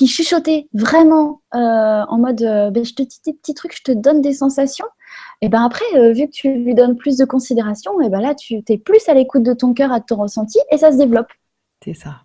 qui 0.02 0.08
chuchotait 0.08 0.68
vraiment 0.74 1.42
euh, 1.54 1.60
en 1.60 2.18
mode 2.18 2.42
euh, 2.42 2.72
ben, 2.72 2.84
je 2.84 2.96
te 2.96 3.04
dis 3.04 3.20
des 3.24 3.34
petits 3.34 3.54
trucs, 3.54 3.78
je 3.78 3.84
te 3.84 3.92
donne 3.92 4.20
des 4.24 4.34
sensations. 4.34 4.88
Et 5.42 5.48
ben 5.48 5.64
après, 5.64 5.86
euh, 5.94 6.12
vu 6.12 6.26
que 6.26 6.32
tu 6.32 6.52
lui 6.52 6.74
donnes 6.74 6.96
plus 6.96 7.18
de 7.18 7.26
considération, 7.26 8.02
et 8.02 8.10
ben 8.10 8.20
là, 8.20 8.34
tu 8.34 8.64
es 8.68 8.78
plus 8.80 9.08
à 9.08 9.14
l'écoute 9.14 9.44
de 9.44 9.54
ton 9.54 9.76
cœur, 9.76 9.92
à 9.92 10.02
ton 10.02 10.16
ressenti, 10.16 10.58
et 10.72 10.80
ça 10.80 10.92
se 10.92 10.98
développe. 10.98 11.28
C'est 11.86 11.94
ça. 11.94 12.16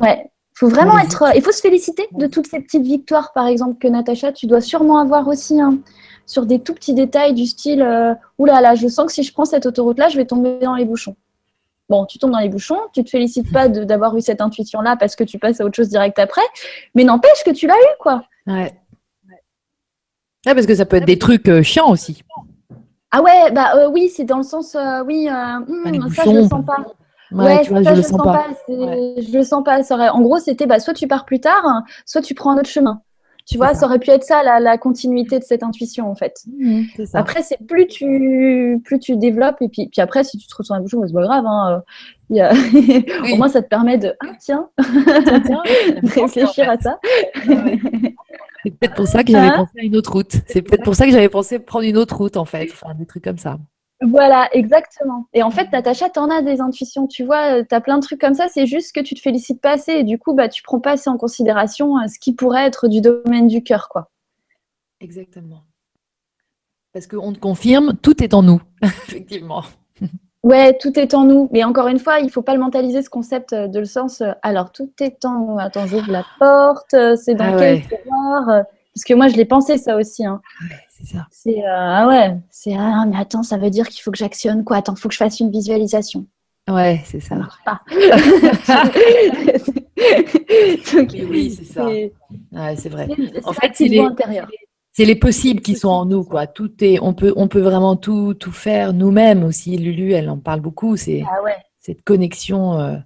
Ouais. 0.00 0.30
Faut 0.54 0.68
vraiment 0.68 0.98
être. 0.98 1.22
Il 1.34 1.42
faut 1.42 1.52
se 1.52 1.60
féliciter 1.60 2.08
de 2.12 2.26
toutes 2.26 2.46
ces 2.46 2.60
petites 2.60 2.84
victoires, 2.84 3.34
par 3.34 3.46
exemple, 3.46 3.76
que 3.76 3.86
Natacha, 3.86 4.32
tu 4.32 4.46
dois 4.46 4.62
sûrement 4.62 4.96
avoir 5.00 5.28
aussi, 5.28 5.60
hein, 5.60 5.80
sur 6.24 6.46
des 6.46 6.60
tout 6.60 6.72
petits 6.72 6.94
détails 6.94 7.34
du 7.34 7.44
style 7.44 7.82
oulala, 8.38 8.60
là 8.62 8.68
là, 8.70 8.74
je 8.74 8.88
sens 8.88 9.04
que 9.04 9.12
si 9.12 9.22
je 9.22 9.34
prends 9.34 9.44
cette 9.44 9.66
autoroute-là, 9.66 10.08
je 10.08 10.16
vais 10.16 10.24
tomber 10.24 10.60
dans 10.60 10.76
les 10.76 10.86
bouchons. 10.86 11.16
Bon, 11.90 12.06
tu 12.06 12.18
tombes 12.18 12.30
dans 12.30 12.38
les 12.38 12.48
bouchons, 12.48 12.78
tu 12.94 13.04
te 13.04 13.10
félicites 13.10 13.52
pas 13.52 13.68
d'avoir 13.68 14.16
eu 14.16 14.20
cette 14.20 14.40
intuition-là 14.40 14.96
parce 14.96 15.16
que 15.16 15.24
tu 15.24 15.38
passes 15.38 15.60
à 15.60 15.64
autre 15.64 15.74
chose 15.74 15.88
direct 15.88 16.18
après, 16.20 16.40
mais 16.94 17.04
n'empêche 17.04 17.42
que 17.44 17.50
tu 17.50 17.66
l'as 17.66 17.74
eu, 17.74 17.96
quoi. 17.98 18.22
Ouais. 18.46 18.72
Ah, 20.46 20.54
parce 20.54 20.66
que 20.66 20.74
ça 20.74 20.86
peut 20.86 20.96
être 20.96 21.04
des 21.04 21.18
trucs 21.18 21.62
chiants 21.62 21.90
aussi. 21.90 22.22
Ah 23.10 23.20
ouais, 23.22 23.50
bah 23.50 23.88
oui, 23.92 24.08
c'est 24.08 24.24
dans 24.24 24.36
le 24.36 24.44
sens, 24.44 24.76
oui, 25.04 25.28
hmm, 25.28 26.08
ça 26.14 26.22
je 26.24 26.30
le 26.30 26.44
sens 26.44 26.64
pas. 26.64 26.86
Ouais, 27.32 27.60
tu 27.62 27.70
vois, 27.70 27.82
je, 27.82 27.90
le 27.90 28.02
sens 28.02 28.22
pas. 28.22 28.46
Je 28.68 29.36
le 29.36 29.42
sens 29.42 29.64
pas. 29.64 29.80
En 30.12 30.20
gros, 30.20 30.38
c'était 30.38 30.66
bah, 30.66 30.78
soit 30.78 30.94
tu 30.94 31.08
pars 31.08 31.24
plus 31.24 31.40
tard, 31.40 31.82
soit 32.06 32.22
tu 32.22 32.34
prends 32.34 32.52
un 32.52 32.58
autre 32.58 32.70
chemin. 32.70 33.02
Tu 33.50 33.56
vois, 33.56 33.74
ça 33.74 33.86
aurait 33.86 33.98
pu 33.98 34.10
être 34.10 34.22
ça, 34.22 34.44
la, 34.60 34.78
continuité 34.78 35.40
de 35.40 35.44
cette 35.44 35.64
intuition, 35.64 36.08
en 36.08 36.14
fait. 36.14 36.44
Mmh, 36.56 36.82
après, 37.14 37.42
c'est 37.42 37.58
plus 37.66 37.88
tu, 37.88 38.80
plus 38.84 39.00
tu 39.00 39.16
développes, 39.16 39.60
et 39.60 39.68
puis, 39.68 39.88
puis 39.88 40.00
après, 40.00 40.22
si 40.22 40.38
tu 40.38 40.46
te 40.46 40.54
retrouves 40.54 40.76
un 40.76 40.80
bouchon, 40.80 41.02
c'est 41.04 41.12
pas 41.12 41.22
grave. 41.22 41.44
Hein, 41.46 41.82
Au 43.32 43.36
moins, 43.36 43.48
ça 43.48 43.60
te 43.60 43.66
permet 43.66 43.98
de, 43.98 44.14
ah, 44.20 44.34
tiens, 44.38 44.68
réfléchir 46.14 46.70
à 46.70 46.78
ça. 46.78 47.00
c'est 48.62 48.70
peut-être 48.70 48.94
pour 48.94 49.08
ça 49.08 49.24
que 49.24 49.32
j'avais 49.32 49.48
hein 49.48 49.54
pensé 49.56 49.72
à 49.80 49.82
une 49.82 49.96
autre 49.96 50.12
route. 50.12 50.36
C'est 50.46 50.62
peut-être 50.62 50.84
pour 50.84 50.94
ça 50.94 51.06
que 51.06 51.10
j'avais 51.10 51.28
pensé 51.28 51.58
prendre 51.58 51.86
une 51.86 51.96
autre 51.96 52.16
route, 52.16 52.36
en 52.36 52.44
fait, 52.44 52.68
enfin, 52.70 52.94
des 52.94 53.06
trucs 53.06 53.24
comme 53.24 53.38
ça. 53.38 53.58
Voilà, 54.02 54.48
exactement. 54.52 55.26
Et 55.34 55.42
en 55.42 55.50
fait, 55.50 55.70
Natacha, 55.72 56.08
t'en 56.08 56.30
as 56.30 56.40
des 56.40 56.62
intuitions, 56.62 57.06
tu 57.06 57.24
vois, 57.24 57.58
euh, 57.58 57.64
t'as 57.68 57.80
plein 57.80 57.98
de 57.98 58.02
trucs 58.02 58.20
comme 58.20 58.34
ça, 58.34 58.48
c'est 58.48 58.64
juste 58.64 58.94
que 58.94 59.00
tu 59.00 59.14
te 59.14 59.20
félicites 59.20 59.60
pas 59.60 59.72
assez 59.72 59.92
et 59.92 60.04
du 60.04 60.18
coup, 60.18 60.32
bah, 60.32 60.48
tu 60.48 60.62
prends 60.62 60.80
pas 60.80 60.92
assez 60.92 61.10
en 61.10 61.18
considération 61.18 61.98
euh, 61.98 62.06
ce 62.08 62.18
qui 62.18 62.32
pourrait 62.32 62.64
être 62.64 62.88
du 62.88 63.02
domaine 63.02 63.46
du 63.46 63.62
cœur, 63.62 63.88
quoi. 63.90 64.10
Exactement. 65.00 65.64
Parce 66.94 67.06
qu'on 67.06 67.32
te 67.32 67.38
confirme, 67.38 67.94
tout 68.00 68.22
est 68.22 68.32
en 68.32 68.42
nous, 68.42 68.62
effectivement. 68.82 69.64
Ouais, 70.42 70.78
tout 70.78 70.98
est 70.98 71.12
en 71.12 71.24
nous. 71.24 71.50
Mais 71.52 71.62
encore 71.64 71.88
une 71.88 71.98
fois, 71.98 72.20
il 72.20 72.30
faut 72.30 72.40
pas 72.40 72.54
le 72.54 72.60
mentaliser 72.60 73.02
ce 73.02 73.10
concept 73.10 73.52
euh, 73.52 73.68
de 73.68 73.78
le 73.78 73.84
sens. 73.84 74.22
Alors, 74.40 74.72
tout 74.72 74.90
est 75.00 75.26
en 75.26 75.40
nous. 75.40 75.58
Attends, 75.58 75.86
j'ouvre 75.86 76.10
la 76.10 76.24
porte. 76.38 76.96
C'est 77.16 77.34
dans 77.34 77.54
ah 77.54 77.58
quel 77.58 77.82
Parce 77.84 79.04
que 79.06 79.12
moi, 79.12 79.28
je 79.28 79.36
l'ai 79.36 79.44
pensé 79.44 79.76
ça 79.76 79.96
aussi. 79.96 80.24
Hein 80.24 80.40
c'est 81.00 81.16
ça. 81.16 81.26
C'est 81.30 81.64
euh, 81.64 81.68
ah 81.68 82.06
ouais, 82.08 82.36
c'est 82.50 82.74
ah 82.74 83.04
mais 83.06 83.16
attends, 83.18 83.42
ça 83.42 83.56
veut 83.56 83.70
dire 83.70 83.88
qu'il 83.88 84.02
faut 84.02 84.10
que 84.10 84.18
j'actionne 84.18 84.64
quoi? 84.64 84.76
Attends, 84.78 84.94
il 84.94 85.00
faut 85.00 85.08
que 85.08 85.14
je 85.14 85.18
fasse 85.18 85.40
une 85.40 85.50
visualisation. 85.50 86.26
Ouais, 86.68 87.00
c'est 87.04 87.20
ça. 87.20 87.36
marche 87.36 87.58
pas. 87.64 87.80
oui, 91.28 91.50
c'est 91.50 91.64
ça. 91.64 91.86
Ouais, 91.86 92.10
c'est 92.76 92.88
vrai. 92.88 93.08
En 93.44 93.52
fait, 93.52 93.72
c'est 93.74 93.88
les, 93.88 94.06
c'est 94.92 95.04
les 95.04 95.16
possibles 95.16 95.60
qui 95.60 95.76
sont 95.76 95.88
en 95.88 96.04
nous, 96.04 96.24
quoi. 96.24 96.46
Tout 96.46 96.72
est, 96.84 96.98
on 97.00 97.14
peut, 97.14 97.32
on 97.36 97.48
peut 97.48 97.60
vraiment 97.60 97.96
tout, 97.96 98.34
tout 98.34 98.52
faire 98.52 98.92
nous-mêmes 98.92 99.42
aussi. 99.44 99.76
Lulu, 99.76 100.12
elle 100.12 100.28
en 100.30 100.38
parle 100.38 100.60
beaucoup. 100.60 100.96
C'est 100.96 101.24
ah 101.26 101.42
ouais. 101.42 101.56
cette 101.80 102.02
connexion. 102.02 102.78
Euh, 102.78 102.96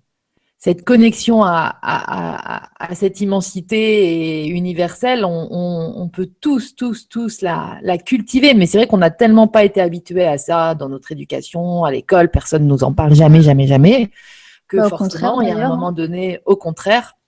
cette 0.65 0.83
connexion 0.83 1.43
à, 1.45 2.71
cette 2.95 3.21
immensité 3.21 4.47
universelle, 4.47 5.23
on, 5.27 6.09
peut 6.11 6.31
tous, 6.41 6.75
tous, 6.75 7.07
tous 7.07 7.43
la, 7.43 7.99
cultiver. 7.99 8.55
Mais 8.55 8.65
c'est 8.65 8.79
vrai 8.79 8.87
qu'on 8.87 8.97
n'a 8.97 9.11
tellement 9.11 9.47
pas 9.47 9.63
été 9.63 9.83
habitués 9.83 10.25
à 10.25 10.39
ça 10.39 10.75
dans 10.75 10.89
notre 10.89 11.13
éducation, 11.13 11.85
à 11.85 11.91
l'école, 11.91 12.31
personne 12.31 12.63
ne 12.63 12.69
nous 12.69 12.83
en 12.83 12.95
parle 12.95 13.15
jamais, 13.15 13.43
jamais, 13.43 13.67
jamais, 13.67 14.11
que 14.67 14.79
bah, 14.79 14.89
forcément, 14.89 15.43
il 15.43 15.49
y 15.49 15.51
a 15.51 15.67
un 15.67 15.69
moment 15.69 15.93
donné, 15.93 16.41
au 16.47 16.57
contraire, 16.57 17.19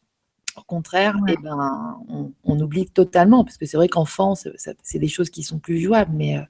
au 0.56 0.62
contraire, 0.62 1.14
eh 1.28 1.36
ben, 1.36 1.98
on, 2.42 2.58
oublie 2.58 2.86
totalement, 2.86 3.44
parce 3.44 3.58
que 3.58 3.66
c'est 3.66 3.76
vrai 3.76 3.88
qu'enfant, 3.88 4.32
c'est 4.34 4.98
des 4.98 5.08
choses 5.08 5.28
qui 5.28 5.42
sont 5.42 5.58
plus 5.58 5.78
jouables. 5.78 6.12
Mais 6.14 6.38
euh, 6.38 6.42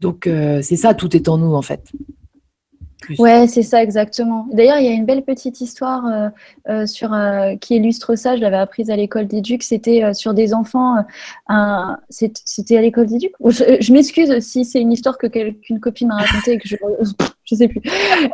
donc, 0.00 0.26
euh, 0.26 0.62
c'est 0.62 0.74
ça, 0.74 0.94
tout 0.94 1.16
est 1.16 1.28
en 1.28 1.38
nous, 1.38 1.54
en 1.54 1.62
fait. 1.62 1.92
Ouais, 3.18 3.46
c'est 3.46 3.62
ça 3.62 3.82
exactement. 3.82 4.48
D'ailleurs, 4.52 4.78
il 4.78 4.86
y 4.86 4.88
a 4.88 4.92
une 4.92 5.04
belle 5.04 5.22
petite 5.22 5.60
histoire 5.60 6.06
euh, 6.06 6.28
euh, 6.68 6.86
sur 6.86 7.12
euh, 7.12 7.54
qui 7.56 7.76
illustre 7.76 8.16
ça. 8.16 8.36
Je 8.36 8.40
l'avais 8.40 8.56
apprise 8.56 8.90
à 8.90 8.96
l'école 8.96 9.26
d'Éduc. 9.26 9.62
C'était 9.62 10.12
sur 10.14 10.34
des 10.34 10.54
enfants. 10.54 10.96
C'était 12.08 12.76
à 12.76 12.82
l'école 12.82 13.06
d'Éduc. 13.06 13.32
Je, 13.44 13.76
je 13.80 13.92
m'excuse 13.92 14.40
si 14.40 14.64
c'est 14.64 14.80
une 14.80 14.92
histoire 14.92 15.18
que 15.18 15.26
qu'une 15.26 15.80
copine 15.80 16.08
m'a 16.08 16.16
racontée 16.16 16.52
et 16.52 16.58
que 16.58 16.68
je 16.68 16.76
je 17.46 17.54
sais 17.54 17.68
plus. 17.68 17.80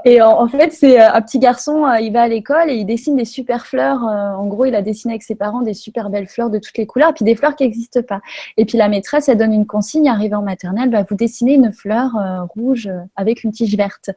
Et 0.04 0.20
en, 0.20 0.48
fait, 0.48 0.72
c'est 0.72 0.98
un 0.98 1.20
petit 1.20 1.38
garçon. 1.38 1.86
il 2.00 2.12
va 2.12 2.22
à 2.22 2.28
l'école 2.28 2.70
et 2.70 2.74
il 2.74 2.84
dessine 2.84 3.16
des 3.16 3.24
super 3.24 3.66
fleurs. 3.66 4.02
en 4.02 4.46
gros, 4.46 4.64
il 4.64 4.74
a 4.74 4.82
dessiné 4.82 5.14
avec 5.14 5.22
ses 5.22 5.34
parents 5.34 5.62
des 5.62 5.74
super 5.74 6.10
belles 6.10 6.28
fleurs 6.28 6.50
de 6.50 6.58
toutes 6.58 6.76
les 6.78 6.86
couleurs, 6.86 7.14
puis 7.14 7.24
des 7.24 7.36
fleurs 7.36 7.56
qui 7.56 7.64
n'existent 7.64 8.02
pas. 8.02 8.20
Et 8.56 8.64
puis 8.64 8.78
la 8.78 8.88
maîtresse, 8.88 9.28
elle 9.28 9.38
donne 9.38 9.52
une 9.52 9.66
consigne. 9.66 10.08
Arrivé 10.08 10.34
en 10.34 10.42
maternelle, 10.42 10.90
bah, 10.90 11.04
vous 11.08 11.16
dessinez 11.16 11.54
une 11.54 11.72
fleur 11.72 12.12
rouge 12.54 12.90
avec 13.16 13.44
une 13.44 13.52
tige 13.52 13.76
verte. 13.76 14.10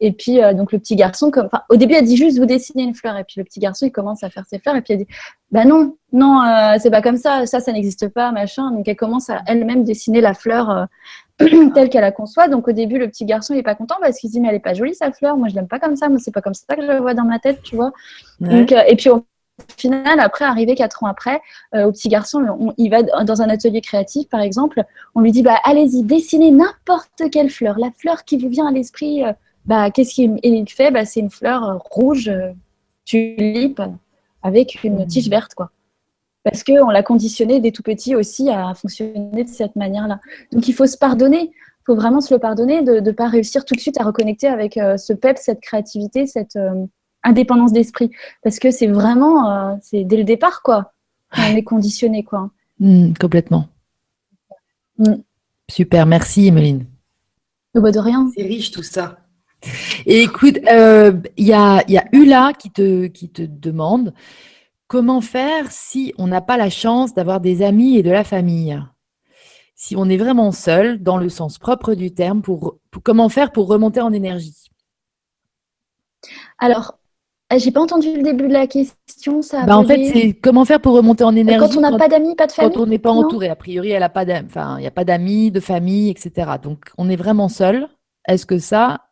Et 0.00 0.12
puis, 0.12 0.42
euh, 0.42 0.54
donc, 0.54 0.72
le 0.72 0.78
petit 0.78 0.96
garçon, 0.96 1.30
au 1.68 1.76
début, 1.76 1.94
elle 1.94 2.04
dit 2.04 2.16
juste, 2.16 2.38
vous 2.38 2.46
dessinez 2.46 2.82
une 2.82 2.94
fleur. 2.94 3.16
Et 3.16 3.24
puis, 3.24 3.34
le 3.38 3.44
petit 3.44 3.60
garçon, 3.60 3.86
il 3.86 3.92
commence 3.92 4.22
à 4.22 4.30
faire 4.30 4.44
ses 4.46 4.58
fleurs. 4.58 4.76
Et 4.76 4.82
puis, 4.82 4.94
elle 4.94 5.00
dit, 5.00 5.06
bah 5.50 5.64
non, 5.64 5.96
non, 6.12 6.42
euh, 6.42 6.76
c'est 6.78 6.90
pas 6.90 7.02
comme 7.02 7.16
ça. 7.16 7.46
Ça, 7.46 7.60
ça 7.60 7.72
n'existe 7.72 8.08
pas, 8.08 8.32
machin. 8.32 8.70
Donc, 8.70 8.86
elle 8.86 8.96
commence 8.96 9.30
à 9.30 9.42
elle-même 9.46 9.84
dessiner 9.84 10.20
la 10.20 10.34
fleur 10.34 10.70
euh, 10.70 10.84
telle 11.74 11.88
qu'elle 11.88 12.02
la 12.02 12.12
conçoit. 12.12 12.48
Donc, 12.48 12.68
au 12.68 12.72
début, 12.72 12.98
le 12.98 13.08
petit 13.08 13.24
garçon, 13.24 13.54
il 13.54 13.58
est 13.58 13.62
pas 13.62 13.74
content 13.74 13.96
parce 14.00 14.18
qu'il 14.18 14.28
se 14.30 14.34
dit, 14.34 14.40
mais 14.40 14.48
elle 14.48 14.56
est 14.56 14.60
pas 14.60 14.74
jolie, 14.74 14.94
sa 14.94 15.12
fleur. 15.12 15.36
Moi, 15.36 15.48
je 15.48 15.54
l'aime 15.54 15.68
pas 15.68 15.78
comme 15.78 15.96
ça. 15.96 16.08
Moi, 16.08 16.18
c'est 16.20 16.32
pas 16.32 16.42
comme 16.42 16.54
ça 16.54 16.74
que 16.74 16.82
je 16.82 16.86
la 16.86 17.00
vois 17.00 17.14
dans 17.14 17.24
ma 17.24 17.38
tête, 17.38 17.62
tu 17.62 17.76
vois. 17.76 17.92
Donc, 18.40 18.72
et 18.72 18.96
puis, 18.96 19.10
au 19.10 19.24
final, 19.76 20.20
après, 20.20 20.44
arrivé 20.44 20.74
quatre 20.74 21.02
ans 21.04 21.08
après, 21.08 21.40
au 21.74 21.92
petit 21.92 22.08
garçon, 22.08 22.74
il 22.76 22.90
va 22.90 23.02
dans 23.02 23.42
un 23.42 23.48
atelier 23.48 23.80
créatif, 23.80 24.28
par 24.28 24.40
exemple, 24.40 24.82
on 25.14 25.20
lui 25.20 25.32
dit, 25.32 25.42
bah, 25.42 25.58
allez-y, 25.64 26.02
dessinez 26.02 26.50
n'importe 26.50 27.30
quelle 27.32 27.50
fleur, 27.50 27.78
la 27.78 27.90
fleur 27.90 28.24
qui 28.24 28.38
vous 28.38 28.48
vient 28.48 28.66
à 28.66 28.72
l'esprit, 28.72 29.24
bah, 29.68 29.90
qu'est-ce 29.90 30.14
qu'il 30.14 30.68
fait 30.68 30.90
bah, 30.90 31.04
C'est 31.04 31.20
une 31.20 31.30
fleur 31.30 31.78
rouge, 31.90 32.28
euh, 32.28 32.52
tulipe, 33.04 33.82
avec 34.42 34.82
une 34.82 35.04
mmh. 35.04 35.06
tige 35.06 35.28
verte. 35.28 35.54
quoi. 35.54 35.70
Parce 36.44 36.64
qu'on 36.64 36.90
l'a 36.90 37.02
conditionné 37.02 37.60
dès 37.60 37.72
tout 37.72 37.82
petit 37.82 38.14
aussi 38.14 38.48
à 38.50 38.72
fonctionner 38.74 39.44
de 39.44 39.48
cette 39.48 39.76
manière-là. 39.76 40.20
Donc 40.52 40.68
il 40.68 40.72
faut 40.72 40.86
se 40.86 40.96
pardonner, 40.96 41.50
il 41.52 41.84
faut 41.84 41.96
vraiment 41.96 42.20
se 42.20 42.32
le 42.32 42.40
pardonner 42.40 42.82
de 42.82 43.00
ne 43.00 43.10
pas 43.10 43.28
réussir 43.28 43.64
tout 43.64 43.74
de 43.74 43.80
suite 43.80 44.00
à 44.00 44.04
reconnecter 44.04 44.46
avec 44.46 44.76
euh, 44.76 44.96
ce 44.96 45.12
pep, 45.12 45.36
cette 45.38 45.60
créativité, 45.60 46.26
cette 46.26 46.56
euh, 46.56 46.86
indépendance 47.24 47.72
d'esprit. 47.72 48.10
Parce 48.42 48.58
que 48.58 48.70
c'est 48.70 48.86
vraiment, 48.86 49.78
c'est 49.82 50.04
dès 50.04 50.16
le 50.16 50.24
départ, 50.24 50.62
quoi. 50.62 50.92
On 51.36 51.56
est 51.56 51.64
conditionné, 51.64 52.24
quoi. 52.24 52.50
Mmh, 52.80 53.14
complètement. 53.20 53.68
Mmh. 54.98 55.14
Super, 55.70 56.06
merci 56.06 56.46
Emeline. 56.46 56.86
de 57.74 57.98
rien. 57.98 58.30
C'est 58.34 58.42
riche 58.42 58.70
tout 58.70 58.82
ça. 58.82 59.18
Et 60.06 60.22
écoute, 60.22 60.58
il 60.62 60.68
euh, 60.70 61.12
y, 61.36 61.52
a, 61.52 61.84
y, 61.88 61.98
a, 61.98 62.04
Ula 62.12 62.52
qui 62.58 62.70
te, 62.70 63.06
qui 63.06 63.28
te 63.28 63.42
demande 63.42 64.14
comment 64.88 65.20
faire 65.20 65.70
si 65.70 66.12
on 66.18 66.26
n'a 66.26 66.40
pas 66.40 66.56
la 66.56 66.70
chance 66.70 67.14
d'avoir 67.14 67.40
des 67.40 67.62
amis 67.62 67.96
et 67.96 68.02
de 68.02 68.10
la 68.10 68.24
famille? 68.24 68.82
Si 69.76 69.94
on 69.94 70.08
est 70.08 70.16
vraiment 70.16 70.50
seul, 70.50 71.00
dans 71.00 71.18
le 71.18 71.28
sens 71.28 71.58
propre 71.58 71.94
du 71.94 72.12
terme, 72.12 72.42
pour, 72.42 72.78
comment 73.04 73.28
faire 73.28 73.52
pour 73.52 73.68
remonter 73.68 74.00
en 74.00 74.12
énergie? 74.12 74.56
Alors, 76.58 76.98
ah, 77.50 77.58
j'ai 77.58 77.70
pas 77.70 77.80
entendu 77.80 78.12
le 78.14 78.22
début 78.22 78.48
de 78.48 78.52
la 78.52 78.66
question. 78.66 79.40
Ça 79.40 79.64
bah 79.64 79.78
en 79.78 79.84
fait, 79.84 80.04
c'est 80.04 80.32
comment 80.34 80.64
faire 80.64 80.80
pour 80.80 80.94
remonter 80.94 81.24
en 81.24 81.34
énergie 81.34 81.74
quand 81.74 81.78
on 81.78 81.80
n'a 81.80 81.96
pas 81.96 82.08
d'amis, 82.08 82.34
pas 82.34 82.46
de 82.46 82.52
famille? 82.52 82.72
Quand 82.74 82.82
on 82.82 82.86
n'est 82.86 82.98
pas 82.98 83.12
entouré, 83.12 83.48
a 83.48 83.56
priori, 83.56 83.90
elle 83.90 84.02
a 84.02 84.08
pas 84.08 84.24
enfin, 84.44 84.76
il 84.78 84.80
n'y 84.80 84.86
a 84.86 84.90
pas 84.90 85.04
d'amis, 85.04 85.50
de 85.50 85.60
famille, 85.60 86.10
etc. 86.10 86.52
Donc, 86.62 86.90
on 86.98 87.08
est 87.08 87.16
vraiment 87.16 87.48
seul. 87.48 87.88
Est-ce 88.26 88.44
que 88.44 88.58
ça, 88.58 89.06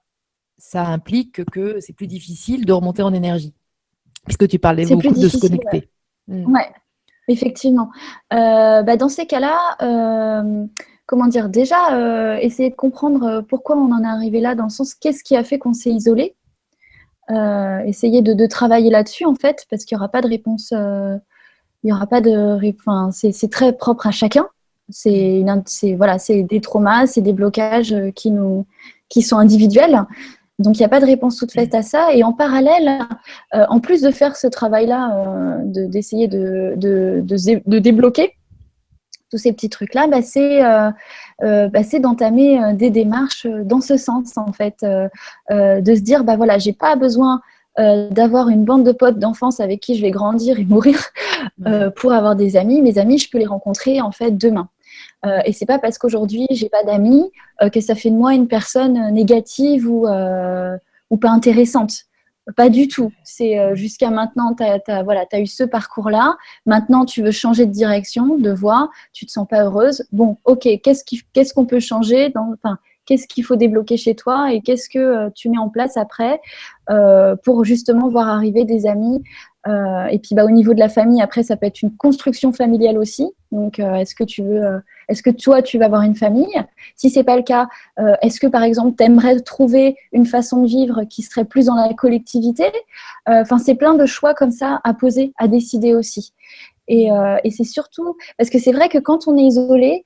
ça 0.59 0.85
implique 0.85 1.45
que 1.47 1.81
c'est 1.81 1.95
plus 1.95 2.09
difficile 2.09 2.67
de 2.67 2.73
remonter 2.73 3.03
en 3.03 3.15
énergie? 3.15 3.55
Puisque 4.27 4.49
tu 4.49 4.59
parlais 4.59 4.85
beaucoup 4.87 5.15
de 5.15 5.29
se 5.29 5.39
connecter. 5.39 5.89
Oui, 6.29 6.45
ouais, 6.45 6.69
effectivement. 7.29 7.91
Euh, 8.33 8.83
bah, 8.83 8.97
dans 8.97 9.09
ces 9.09 9.27
cas-là, 9.27 9.77
euh, 9.83 10.67
comment 11.07 11.27
dire, 11.27 11.49
déjà, 11.49 11.95
euh, 11.95 12.37
essayer 12.37 12.71
de 12.71 12.75
comprendre 12.75 13.45
pourquoi 13.49 13.77
on 13.77 13.93
en 13.93 14.03
est 14.03 14.07
arrivé 14.07 14.41
là, 14.41 14.55
dans 14.55 14.65
le 14.65 14.71
sens 14.71 14.95
qu'est-ce 14.95 15.23
qui 15.23 15.37
a 15.37 15.45
fait 15.45 15.59
qu'on 15.59 15.75
s'est 15.75 15.91
isolé? 15.93 16.35
essayer 17.29 18.23
de, 18.23 18.47
travailler 18.47 18.89
là-dessus, 18.89 19.25
en 19.25 19.35
fait, 19.35 19.67
parce 19.69 19.85
qu'il 19.85 19.97
n'y 19.97 20.01
aura 20.01 20.09
pas 20.09 20.21
de 20.21 20.29
réponse. 20.29 20.71
il 20.71 21.21
n'y 21.83 21.93
aura 21.93 22.07
pas 22.07 22.21
de 22.21 22.57
enfin, 22.79 23.11
c'est 23.11 23.51
très 23.51 23.73
propre 23.73 24.07
à 24.07 24.13
chacun. 24.13 24.47
C'est 24.91 25.45
voilà, 25.97 26.21
c'est 26.21 26.45
des 26.45 26.61
traumas, 26.61 27.09
c'est 27.09 27.23
des 27.23 27.33
blocages 27.33 27.97
qui 28.15 28.31
nous 28.31 28.65
qui 29.09 29.23
sont 29.23 29.39
individuels. 29.39 30.07
Donc, 30.59 30.77
il 30.77 30.81
n'y 30.81 30.87
a 30.87 30.89
pas 30.89 31.01
de 31.01 31.07
réponse 31.07 31.37
toute 31.37 31.53
faite 31.53 31.75
à 31.75 31.83
ça. 31.83 32.15
Et 32.15 32.23
en 32.23 32.33
parallèle, 32.33 33.01
euh, 33.55 33.67
en 33.69 33.81
plus 33.81 34.01
de 34.01 34.11
faire 34.11 34.37
ce 34.37 34.47
travail-là, 34.47 35.27
euh, 35.27 35.59
d'essayer 35.65 36.29
de, 36.29 36.75
de, 36.77 37.79
débloquer 37.79 38.33
tous 39.31 39.39
ces 39.39 39.53
petits 39.53 39.69
trucs-là, 39.69 40.07
bah, 40.07 40.21
euh, 41.43 41.69
bah, 41.69 41.83
c'est 41.83 42.01
d'entamer 42.01 42.59
des 42.75 42.91
démarches 42.91 43.47
dans 43.47 43.81
ce 43.81 43.97
sens, 43.97 44.39
en 44.39 44.53
fait. 44.53 44.77
de 44.83 45.95
se 45.95 46.01
dire, 46.01 46.25
bah 46.25 46.37
voilà, 46.37 46.59
j'ai 46.59 46.73
pas 46.73 46.97
besoin 46.97 47.41
d'avoir 47.79 48.49
une 48.49 48.65
bande 48.65 48.85
de 48.85 48.93
potes 48.93 49.19
d'enfance 49.19 49.61
avec 49.61 49.81
qui 49.81 49.97
je 49.97 50.01
vais 50.01 50.11
grandir 50.11 50.59
et 50.59 50.65
mourir 50.65 50.99
pour 51.97 52.13
avoir 52.13 52.35
des 52.35 52.57
amis. 52.57 52.81
Mes 52.81 52.97
amis, 52.97 53.19
je 53.19 53.29
peux 53.29 53.39
les 53.39 53.47
rencontrer, 53.47 54.01
en 54.01 54.13
fait, 54.13 54.31
demain. 54.31 54.71
Euh, 55.25 55.41
et 55.45 55.53
c'est 55.53 55.67
pas 55.67 55.79
parce 55.79 55.97
qu'aujourd'hui 55.99 56.47
j'ai 56.51 56.69
pas 56.69 56.85
d'amis 56.85 57.31
euh, 57.63 57.71
que 57.71 57.81
ça 57.81 57.95
fait 57.95 58.11
de 58.11 58.17
moi 58.17 58.35
une 58.35 58.49
personne 58.49 59.13
négative 59.13 59.89
ou, 59.89 60.07
euh, 60.07 60.77
ou 61.11 61.17
pas 61.17 61.31
intéressante. 61.31 62.07
Pas 62.55 62.69
du 62.69 62.87
tout. 62.87 63.13
C'est 63.25 63.59
euh, 63.59 63.75
jusqu'à 63.75 64.11
maintenant, 64.11 64.55
tu 64.55 64.63
as, 64.63 65.03
voilà, 65.03 65.27
eu 65.35 65.47
ce 65.47 65.65
parcours-là. 65.65 66.37
Maintenant, 66.65 67.05
tu 67.05 67.21
veux 67.23 67.33
changer 67.33 67.67
de 67.67 67.73
direction, 67.73 68.39
de 68.39 68.53
voie. 68.53 68.91
Tu 69.13 69.27
te 69.27 69.33
sens 69.33 69.49
pas 69.49 69.65
heureuse. 69.65 70.05
Bon, 70.13 70.37
ok, 70.45 70.69
qu'est-ce 70.83 71.55
qu'on 71.55 71.67
peut 71.67 71.81
changer 71.81 72.33
Qu'est-ce 73.05 73.27
qu'il 73.27 73.45
faut 73.45 73.57
débloquer 73.57 73.97
chez 73.97 74.15
toi 74.15 74.53
et 74.53 74.61
qu'est-ce 74.61 74.89
que 74.89 74.99
euh, 74.99 75.31
tu 75.35 75.49
mets 75.49 75.59
en 75.59 75.69
place 75.69 75.97
après 75.97 76.41
euh, 76.91 77.37
pour 77.37 77.65
justement 77.65 78.09
voir 78.09 78.29
arriver 78.29 78.65
des 78.65 78.87
amis 78.87 79.23
et 79.67 80.19
puis 80.19 80.35
bah, 80.35 80.45
au 80.45 80.51
niveau 80.51 80.75
de 80.75 80.79
la 80.79 80.89
famille, 80.89 81.21
après, 81.21 81.43
ça 81.43 81.57
peut 81.57 81.67
être 81.67 81.83
une 81.83 81.97
construction 81.97 82.53
familiale 82.53 82.99
aussi. 82.99 83.29
Donc, 83.53 83.79
est-ce 83.79 84.15
que 84.15 84.25
tu 84.25 84.43
veux, 84.43 84.81
est-ce 85.09 85.23
que 85.23 85.31
toi, 85.31 85.63
tu 85.63 85.79
vas 85.79 85.87
avoir 85.87 86.03
une 86.03 86.17
famille? 86.17 86.63
Si 86.97 87.11
c'est 87.11 87.23
pas 87.25 87.37
le 87.37 87.43
cas, 87.43 87.69
euh, 87.99 88.15
est-ce 88.23 88.41
que 88.41 88.47
par 88.47 88.63
exemple, 88.63 88.97
tu 88.97 89.05
aimerais 89.05 89.39
trouver 89.41 89.97
une 90.13 90.27
façon 90.27 90.63
de 90.63 90.67
vivre 90.67 91.05
qui 91.05 91.23
serait 91.23 91.45
plus 91.45 91.67
dans 91.67 91.75
la 91.75 91.95
collectivité? 91.95 92.67
Euh, 93.29 93.43
Enfin, 93.43 93.59
c'est 93.59 93.77
plein 93.77 93.95
de 93.95 94.07
choix 94.07 94.35
comme 94.35 94.51
ça 94.51 94.81
à 94.83 94.95
poser, 94.95 95.33
à 95.39 95.47
décider 95.47 95.95
aussi. 95.95 96.33
Et, 96.89 97.13
euh, 97.13 97.37
c'est 97.51 97.65
surtout 97.65 98.17
parce 98.39 98.51
que 98.51 98.59
c'est 98.59 98.73
vrai 98.73 98.89
que 98.89 98.99
quand 98.99 99.29
on 99.29 99.37
est 99.37 99.43
isolé, 99.43 100.05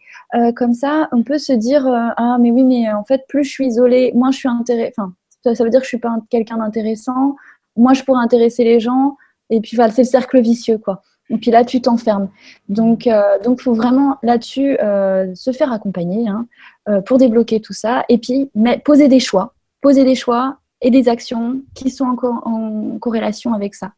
comme 0.57 0.75
ça, 0.75 1.09
on 1.13 1.23
peut 1.23 1.39
se 1.39 1.53
dire 1.53 1.87
ah 1.87 2.37
mais 2.41 2.51
oui 2.51 2.63
mais 2.63 2.91
en 2.93 3.05
fait 3.05 3.25
plus 3.29 3.45
je 3.45 3.51
suis 3.51 3.67
isolée, 3.67 4.13
moins 4.15 4.31
je 4.31 4.39
suis 4.39 4.49
intéressée. 4.49 4.93
Enfin, 4.97 5.13
ça, 5.43 5.65
veut 5.65 5.71
dire 5.71 5.81
que 5.81 5.85
je 5.85 5.89
suis 5.91 5.99
pas 5.99 6.17
quelqu'un 6.31 6.59
d'intéressant. 6.59 7.37
Moi, 7.77 7.95
je 7.95 8.03
pourrais 8.03 8.23
intéresser 8.23 8.65
les 8.65 8.81
gens. 8.81 9.17
Et 9.51 9.61
puis 9.61 9.77
voilà, 9.77 9.93
c'est 9.93 10.03
le 10.03 10.09
cercle 10.09 10.41
vicieux 10.41 10.79
quoi. 10.79 11.03
Et 11.31 11.39
puis 11.39 11.51
là, 11.51 11.65
tu 11.65 11.81
t'enfermes. 11.81 12.29
Donc, 12.69 13.07
il 13.07 13.13
euh, 13.13 13.39
donc, 13.39 13.63
faut 13.63 13.73
vraiment 13.73 14.19
là-dessus 14.23 14.77
euh, 14.81 15.33
se 15.35 15.53
faire 15.53 15.73
accompagner 15.73 16.29
hein, 16.29 16.47
euh, 16.89 17.01
pour 17.01 17.19
débloquer 17.19 17.61
tout 17.61 17.73
ça. 17.73 18.05
Et 18.09 18.19
puis, 18.19 18.51
mais, 18.55 18.79
poser 18.79 19.09
des 19.09 19.21
choix, 19.21 19.55
poser 19.81 20.05
des 20.05 20.17
choix 20.17 20.59
et 20.83 20.91
des 20.91 21.09
actions 21.09 21.63
qui 21.75 21.91
sont 21.91 22.07
encore 22.07 22.47
en 22.47 22.99
corrélation 22.99 23.55
avec 23.55 23.75
ça. 23.75 23.93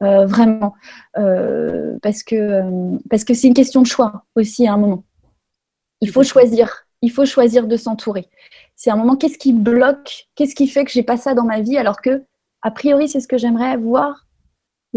vraiment, 0.00 0.74
parce 1.14 2.22
que 2.22 2.62
que 3.24 3.34
c'est 3.34 3.46
une 3.46 3.54
question 3.54 3.80
de 3.80 3.86
choix 3.86 4.24
aussi 4.34 4.66
à 4.66 4.74
un 4.74 4.76
moment. 4.76 5.04
Il 6.00 6.10
faut 6.10 6.24
choisir. 6.24 6.86
Il 7.00 7.10
faut 7.10 7.24
choisir 7.24 7.66
de 7.66 7.76
s'entourer. 7.76 8.28
C'est 8.74 8.90
un 8.90 8.96
moment. 8.96 9.16
Qu'est-ce 9.16 9.38
qui 9.38 9.52
bloque? 9.52 10.28
Qu'est-ce 10.34 10.54
qui 10.54 10.66
fait 10.66 10.84
que 10.84 10.90
j'ai 10.90 11.04
pas 11.04 11.16
ça 11.16 11.34
dans 11.34 11.44
ma 11.44 11.60
vie 11.60 11.78
alors 11.78 12.00
que 12.02 12.24
a 12.62 12.70
priori 12.70 13.08
c'est 13.08 13.20
ce 13.20 13.28
que 13.28 13.38
j'aimerais 13.38 13.76
voir 13.76 14.25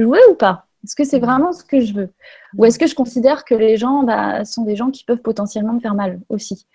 jouer 0.02 0.20
ou 0.30 0.36
pas? 0.36 0.66
Est-ce 0.84 0.96
que 0.96 1.04
c'est 1.04 1.20
vraiment 1.20 1.52
ce 1.52 1.64
que 1.64 1.82
je 1.82 1.94
veux? 1.94 2.10
Ou 2.58 2.66
est-ce 2.66 2.80
que 2.80 2.88
je 2.88 2.96
considère 2.96 3.44
que 3.44 3.54
les 3.54 3.78
gens 3.78 4.04
bah, 4.04 4.46
sont 4.46 4.64
des 4.64 4.76
gens 4.76 4.92
qui 4.92 5.04
peuvent 5.04 5.22
potentiellement 5.22 5.74
me 5.74 5.80
faire 5.80 5.94
mal 5.94 6.20
aussi? 6.30 6.66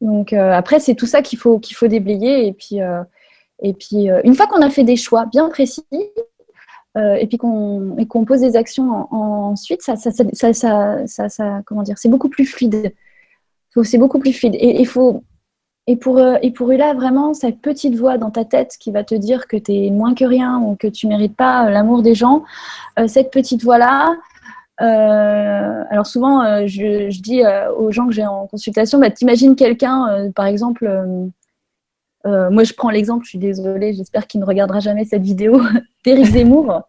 Donc 0.00 0.32
euh, 0.32 0.52
après, 0.52 0.80
c'est 0.80 0.94
tout 0.94 1.06
ça 1.06 1.22
qu'il 1.22 1.38
faut, 1.38 1.58
qu'il 1.58 1.76
faut 1.76 1.88
déblayer. 1.88 2.46
Et 2.46 2.52
puis, 2.52 2.82
euh, 2.82 3.02
et 3.62 3.72
puis 3.72 4.10
euh, 4.10 4.20
une 4.24 4.34
fois 4.34 4.46
qu'on 4.46 4.60
a 4.60 4.70
fait 4.70 4.84
des 4.84 4.96
choix 4.96 5.26
bien 5.26 5.48
précis, 5.48 5.84
et 6.98 7.26
puis 7.26 7.36
qu'on 7.36 8.24
pose 8.26 8.40
des 8.40 8.56
actions 8.56 9.06
ensuite, 9.12 9.82
ça, 9.82 9.96
ça, 9.96 10.10
ça, 10.12 11.28
ça, 11.28 11.62
comment 11.66 11.82
dire, 11.82 11.98
c'est 11.98 12.08
beaucoup 12.08 12.30
plus 12.30 12.46
fluide. 12.46 12.94
C'est 13.82 13.98
beaucoup 13.98 14.18
plus 14.18 14.32
fluide. 14.32 14.54
Et 14.54 14.80
il 14.80 14.86
faut 14.86 15.22
et 15.86 15.96
pour, 15.96 16.18
euh, 16.18 16.36
et 16.42 16.50
pour 16.50 16.68
vraiment, 16.68 17.32
cette 17.32 17.60
petite 17.60 17.94
voix 17.94 18.18
dans 18.18 18.30
ta 18.30 18.44
tête 18.44 18.76
qui 18.78 18.90
va 18.90 19.04
te 19.04 19.14
dire 19.14 19.46
que 19.46 19.56
tu 19.56 19.72
es 19.72 19.90
moins 19.90 20.14
que 20.14 20.24
rien 20.24 20.58
ou 20.58 20.74
que 20.74 20.88
tu 20.88 21.06
mérites 21.06 21.36
pas 21.36 21.66
euh, 21.66 21.70
l'amour 21.70 22.02
des 22.02 22.14
gens, 22.14 22.42
euh, 22.98 23.06
cette 23.06 23.30
petite 23.30 23.62
voix-là, 23.62 24.16
alors 24.78 26.06
souvent, 26.06 26.66
je, 26.66 27.08
je, 27.08 27.22
dis 27.22 27.40
aux 27.78 27.92
gens 27.92 28.06
que 28.08 28.12
j'ai 28.12 28.26
en 28.26 28.46
consultation, 28.46 28.98
bah, 28.98 29.08
t'imagines 29.08 29.56
quelqu'un, 29.56 30.30
par 30.34 30.44
exemple, 30.44 30.86
euh, 32.26 32.50
moi, 32.50 32.64
je 32.64 32.72
prends 32.72 32.90
l'exemple, 32.90 33.24
je 33.24 33.30
suis 33.30 33.38
désolée, 33.38 33.94
j'espère 33.94 34.26
qu'il 34.26 34.40
ne 34.40 34.46
regardera 34.46 34.80
jamais 34.80 35.04
cette 35.04 35.22
vidéo 35.22 35.60
d'Éric 36.04 36.26
Zemmour, 36.26 36.82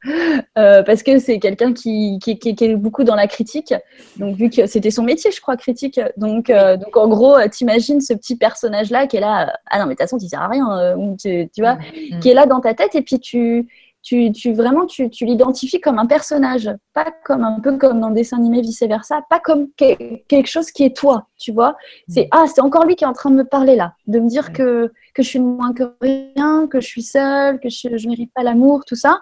euh, 0.57 0.83
parce 0.83 1.03
que 1.03 1.19
c'est 1.19 1.39
quelqu'un 1.39 1.73
qui, 1.73 2.17
qui, 2.19 2.39
qui, 2.39 2.55
est 2.59 2.75
beaucoup 2.75 3.03
dans 3.03 3.15
la 3.15 3.27
critique. 3.27 3.73
Donc, 4.17 4.35
vu 4.35 4.49
que 4.49 4.65
c'était 4.65 4.91
son 4.91 5.03
métier, 5.03 5.31
je 5.31 5.39
crois, 5.39 5.55
critique. 5.55 5.99
Donc, 6.17 6.49
euh, 6.49 6.77
donc 6.77 6.97
en 6.97 7.07
gros, 7.07 7.37
t'imagines 7.49 8.01
ce 8.01 8.13
petit 8.13 8.35
personnage-là 8.35 9.07
qui 9.07 9.17
est 9.17 9.21
là, 9.21 9.53
ah 9.69 9.79
non, 9.79 9.85
mais 9.85 9.93
de 9.93 9.99
toute 9.99 10.01
façon, 10.01 10.17
tu 10.17 10.27
sert 10.27 10.41
à 10.41 10.47
rien, 10.47 10.95
tu, 11.19 11.49
tu, 11.53 11.61
vois, 11.61 11.75
mm, 11.75 12.15
mm. 12.15 12.19
qui 12.19 12.29
est 12.29 12.33
là 12.33 12.45
dans 12.45 12.59
ta 12.59 12.73
tête, 12.73 12.95
et 12.95 13.01
puis 13.01 13.19
tu, 13.19 13.67
tu, 14.07 14.31
tu, 14.31 14.53
vraiment 14.53 14.85
tu, 14.85 15.09
tu 15.09 15.25
l'identifies 15.25 15.81
comme 15.81 15.99
un 15.99 16.05
personnage, 16.05 16.69
pas 16.93 17.11
comme 17.25 17.43
un 17.43 17.59
peu 17.59 17.77
comme 17.77 17.99
dans 17.99 18.07
le 18.07 18.15
dessin 18.15 18.37
animé 18.37 18.61
vice 18.61 18.81
versa, 18.83 19.21
pas 19.29 19.41
comme 19.41 19.67
quelque 19.75 20.47
chose 20.47 20.71
qui 20.71 20.83
est 20.83 20.95
toi, 20.95 21.27
tu 21.37 21.51
vois. 21.51 21.75
C'est 22.07 22.23
mm. 22.23 22.29
ah 22.31 22.45
c'est 22.47 22.61
encore 22.61 22.85
lui 22.85 22.95
qui 22.95 23.03
est 23.03 23.07
en 23.07 23.11
train 23.11 23.31
de 23.31 23.35
me 23.35 23.43
parler 23.43 23.75
là, 23.75 23.95
de 24.07 24.19
me 24.19 24.29
dire 24.29 24.53
que 24.53 24.93
que 25.13 25.23
je 25.23 25.27
suis 25.27 25.39
moins 25.39 25.73
que 25.73 25.93
rien, 25.99 26.67
que 26.67 26.79
je 26.79 26.87
suis 26.87 27.01
seule, 27.01 27.59
que 27.59 27.67
je, 27.67 27.89
ne 27.89 28.09
mérite 28.09 28.31
pas 28.33 28.43
l'amour, 28.43 28.85
tout 28.85 28.95
ça. 28.95 29.19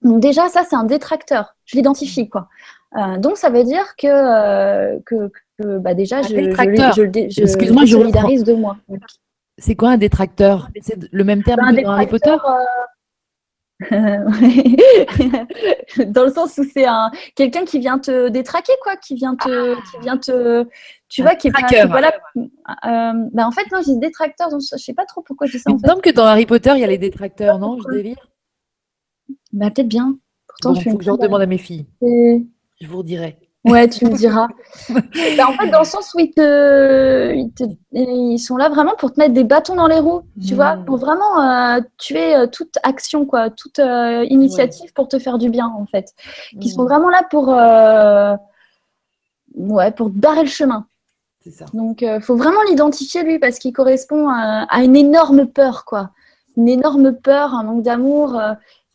Donc 0.00 0.20
déjà 0.20 0.48
ça 0.48 0.64
c'est 0.66 0.76
un 0.76 0.84
détracteur, 0.84 1.54
je 1.66 1.76
l'identifie 1.76 2.30
quoi. 2.30 2.48
Euh, 2.96 3.18
donc 3.18 3.36
ça 3.36 3.50
veut 3.50 3.64
dire 3.64 3.96
que 3.98 4.06
euh, 4.08 4.98
que, 5.04 5.30
que 5.58 5.76
bah, 5.76 5.92
déjà 5.92 6.22
je, 6.22 6.28
je, 6.28 7.28
je, 7.28 7.86
solidarise 7.86 8.44
de 8.44 8.54
moi. 8.54 8.78
C'est 9.58 9.74
quoi 9.74 9.90
un 9.90 9.98
détracteur? 9.98 10.70
C'est 10.80 10.96
le 11.12 11.22
même 11.24 11.42
terme 11.42 11.76
que 11.76 11.82
dans 11.82 11.90
Harry 11.90 12.06
Potter? 12.06 12.30
euh, 12.30 12.64
dans 16.06 16.24
le 16.24 16.30
sens 16.30 16.58
où 16.58 16.64
c'est 16.70 16.84
un 16.84 17.10
quelqu'un 17.34 17.64
qui 17.64 17.78
vient 17.78 17.98
te 17.98 18.28
détraquer 18.28 18.74
quoi, 18.82 18.96
qui 18.96 19.14
vient 19.14 19.34
te, 19.36 19.74
qui 19.74 19.98
vient 20.02 20.18
te, 20.18 20.66
tu 21.08 21.22
vois, 21.22 21.34
qui 21.34 21.48
est 21.48 21.50
pas, 21.50 21.86
voilà. 21.86 22.12
Euh, 22.36 23.12
bah 23.32 23.46
en 23.46 23.50
fait 23.50 23.64
non, 23.72 23.80
j'ai 23.84 23.96
détracteur, 23.96 24.50
donc 24.50 24.60
je 24.60 24.76
sais 24.76 24.92
pas 24.92 25.06
trop 25.06 25.22
pourquoi 25.22 25.46
je 25.46 25.52
dis 25.52 25.58
ça. 25.60 25.70
Il 25.70 25.76
me 25.76 25.88
semble 25.88 26.02
que 26.02 26.10
dans 26.10 26.26
Harry 26.26 26.44
Potter 26.44 26.72
il 26.74 26.80
y 26.80 26.84
a 26.84 26.88
les 26.88 26.98
détracteurs, 26.98 27.58
non 27.58 27.78
Je 27.80 27.88
délire. 27.96 28.28
Bah 29.52 29.70
peut-être 29.70 29.88
bien. 29.88 30.18
Pourtant 30.46 30.74
je 30.78 30.90
faut 30.90 30.98
que 30.98 31.04
je 31.04 31.10
redemande 31.10 31.40
à 31.40 31.46
mes 31.46 31.58
filles. 31.58 31.86
Je 32.02 32.86
vous 32.86 32.98
redirai. 32.98 33.38
Ouais, 33.64 33.88
tu 33.88 34.06
me 34.06 34.16
diras. 34.16 34.48
Bah, 35.36 35.48
en 35.48 35.52
fait, 35.52 35.68
dans 35.68 35.80
le 35.80 35.84
sens 35.84 36.14
où 36.14 36.18
ils, 36.18 36.32
te, 36.32 37.34
ils, 37.92 38.38
sont 38.38 38.56
là 38.56 38.68
vraiment 38.68 38.94
pour 38.96 39.12
te 39.12 39.20
mettre 39.20 39.34
des 39.34 39.44
bâtons 39.44 39.74
dans 39.74 39.86
les 39.86 39.98
roues, 39.98 40.22
tu 40.46 40.54
vois, 40.54 40.76
hmm. 40.76 40.84
pour 40.86 40.96
vraiment 40.96 41.40
euh, 41.40 41.80
tuer 41.98 42.34
euh, 42.34 42.46
toute 42.46 42.78
action, 42.82 43.26
quoi, 43.26 43.50
toute 43.50 43.78
euh, 43.78 44.24
initiative 44.30 44.92
pour 44.94 45.08
te 45.08 45.18
faire 45.18 45.36
du 45.38 45.50
bien, 45.50 45.66
en 45.66 45.84
fait. 45.86 46.14
Qui 46.60 46.70
sont 46.70 46.84
hmm. 46.84 46.88
vraiment 46.88 47.10
là 47.10 47.22
pour, 47.30 47.48
ouais, 49.56 49.90
pour 49.92 50.08
barrer 50.08 50.42
le 50.42 50.48
chemin. 50.48 50.86
Ça. 51.50 51.66
Donc, 51.74 52.02
il 52.02 52.20
faut 52.22 52.36
vraiment 52.36 52.62
l'identifier, 52.68 53.22
lui, 53.22 53.38
parce 53.38 53.58
qu'il 53.58 53.72
correspond 53.72 54.28
à, 54.28 54.66
à, 54.70 54.82
une 54.82 54.96
énorme 54.96 55.46
peur, 55.46 55.84
quoi. 55.84 56.10
Une 56.56 56.68
énorme 56.68 57.12
peur, 57.14 57.54
un 57.54 57.62
manque 57.64 57.82
d'amour. 57.82 58.40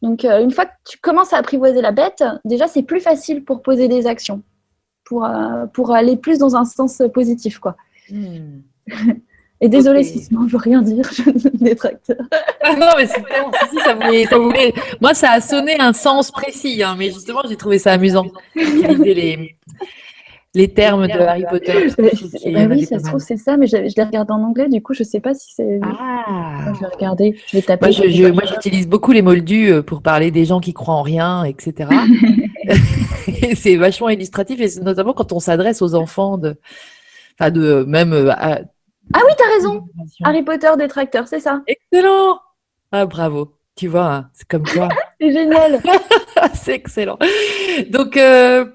donc, 0.01 0.23
une 0.23 0.51
fois 0.51 0.65
que 0.65 0.73
tu 0.85 0.97
commences 0.99 1.33
à 1.33 1.37
apprivoiser 1.37 1.81
la 1.81 1.91
bête, 1.91 2.23
déjà, 2.45 2.67
c'est 2.67 2.83
plus 2.83 2.99
facile 2.99 3.43
pour 3.43 3.61
poser 3.61 3.87
des 3.87 4.07
actions 4.07 4.41
pour, 5.05 5.25
euh, 5.25 5.65
pour 5.73 5.91
aller 5.91 6.17
plus 6.17 6.37
dans 6.37 6.55
un 6.55 6.65
sens 6.65 7.01
positif. 7.13 7.59
Quoi. 7.59 7.75
Hmm. 8.09 8.61
Et 9.61 9.69
désolé 9.69 10.03
si 10.03 10.19
sinon 10.19 10.47
je 10.47 10.51
veux 10.51 10.61
rien 10.61 10.81
dire, 10.81 11.05
je 11.09 11.39
suis 11.39 11.49
détracteur. 11.53 12.17
Ah 12.61 12.75
non, 12.75 12.87
mais 12.97 13.07
super, 13.07 13.49
si, 13.69 13.77
ça, 13.79 13.93
voulait, 13.93 14.25
ça 14.25 14.37
voulait... 14.37 14.73
Moi, 14.99 15.13
ça 15.13 15.31
a 15.31 15.39
sonné 15.39 15.79
un 15.79 15.93
sens 15.93 16.29
précis, 16.29 16.83
hein, 16.83 16.95
mais 16.97 17.05
justement, 17.05 17.39
j'ai 17.47 17.55
trouvé 17.55 17.79
ça 17.79 17.93
amusant 17.93 18.25
d'utiliser 18.53 19.13
les, 19.13 19.55
les 20.55 20.67
termes 20.67 21.07
de 21.07 21.19
Harry 21.19 21.45
Potter. 21.49 21.87
Bah 21.97 22.67
oui, 22.69 22.85
ça 22.85 22.99
se 22.99 23.05
trouve, 23.05 23.19
c'est 23.19 23.37
ça, 23.37 23.55
mais 23.57 23.67
je, 23.67 23.77
je 23.77 23.95
l'ai 23.95 24.03
regardé 24.03 24.31
en 24.33 24.41
anglais, 24.41 24.67
du 24.69 24.81
coup, 24.81 24.93
je 24.93 25.03
ne 25.03 25.07
sais 25.07 25.19
pas 25.19 25.33
si 25.33 25.53
c'est. 25.53 25.79
Ah. 25.83 26.73
Je 26.73 26.79
vais 26.79 26.87
regarder, 26.87 27.35
je 27.47 27.57
vais 27.57 27.61
taper. 27.61 27.91
Moi, 28.31 28.43
j'utilise 28.45 28.87
beaucoup 28.87 29.11
les 29.11 29.21
moldus 29.21 29.71
euh, 29.71 29.81
pour 29.81 30.01
parler 30.01 30.31
des 30.31 30.45
gens 30.45 30.59
qui 30.59 30.73
croient 30.73 30.95
en 30.95 31.01
rien, 31.01 31.43
etc. 31.43 31.89
c'est 33.55 33.75
vachement 33.75 34.09
illustratif, 34.09 34.59
et 34.59 34.79
notamment 34.81 35.13
quand 35.13 35.31
on 35.31 35.39
s'adresse 35.39 35.81
aux 35.81 35.95
enfants 35.95 36.37
de. 36.37 36.55
Enfin, 37.39 37.51
de 37.51 37.83
même. 37.87 38.13
Euh, 38.13 38.31
ah 38.33 38.59
oui, 39.13 39.33
tu 39.37 39.43
as 39.43 39.53
raison. 39.55 39.87
Harry 40.23 40.43
Potter 40.43 40.69
détracteur, 40.77 41.27
c'est 41.27 41.39
ça. 41.39 41.61
Excellent. 41.67 42.39
Ah, 42.91 43.05
bravo. 43.05 43.53
Tu 43.75 43.87
vois, 43.87 44.13
hein, 44.13 44.29
c'est 44.33 44.47
comme 44.47 44.63
toi. 44.63 44.87
c'est 45.21 45.31
génial. 45.31 45.81
c'est 46.53 46.73
excellent. 46.73 47.19
Donc, 47.89 48.15
euh, 48.15 48.65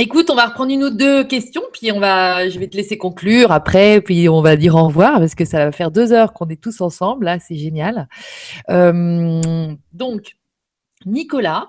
Écoute, 0.00 0.30
on 0.30 0.36
va 0.36 0.46
reprendre 0.46 0.70
une 0.70 0.84
ou 0.84 0.90
deux 0.90 1.24
questions, 1.24 1.62
puis 1.72 1.90
on 1.90 1.98
va, 1.98 2.48
je 2.48 2.60
vais 2.60 2.68
te 2.68 2.76
laisser 2.76 2.96
conclure 2.96 3.50
après, 3.50 4.00
puis 4.00 4.28
on 4.28 4.40
va 4.42 4.54
dire 4.54 4.76
au 4.76 4.86
revoir 4.86 5.18
parce 5.18 5.34
que 5.34 5.44
ça 5.44 5.64
va 5.64 5.72
faire 5.72 5.90
deux 5.90 6.12
heures 6.12 6.32
qu'on 6.32 6.46
est 6.46 6.62
tous 6.62 6.80
ensemble. 6.80 7.24
Là, 7.24 7.40
c'est 7.40 7.56
génial. 7.56 8.08
Euh, 8.70 9.74
donc, 9.92 10.36
Nicolas, 11.04 11.66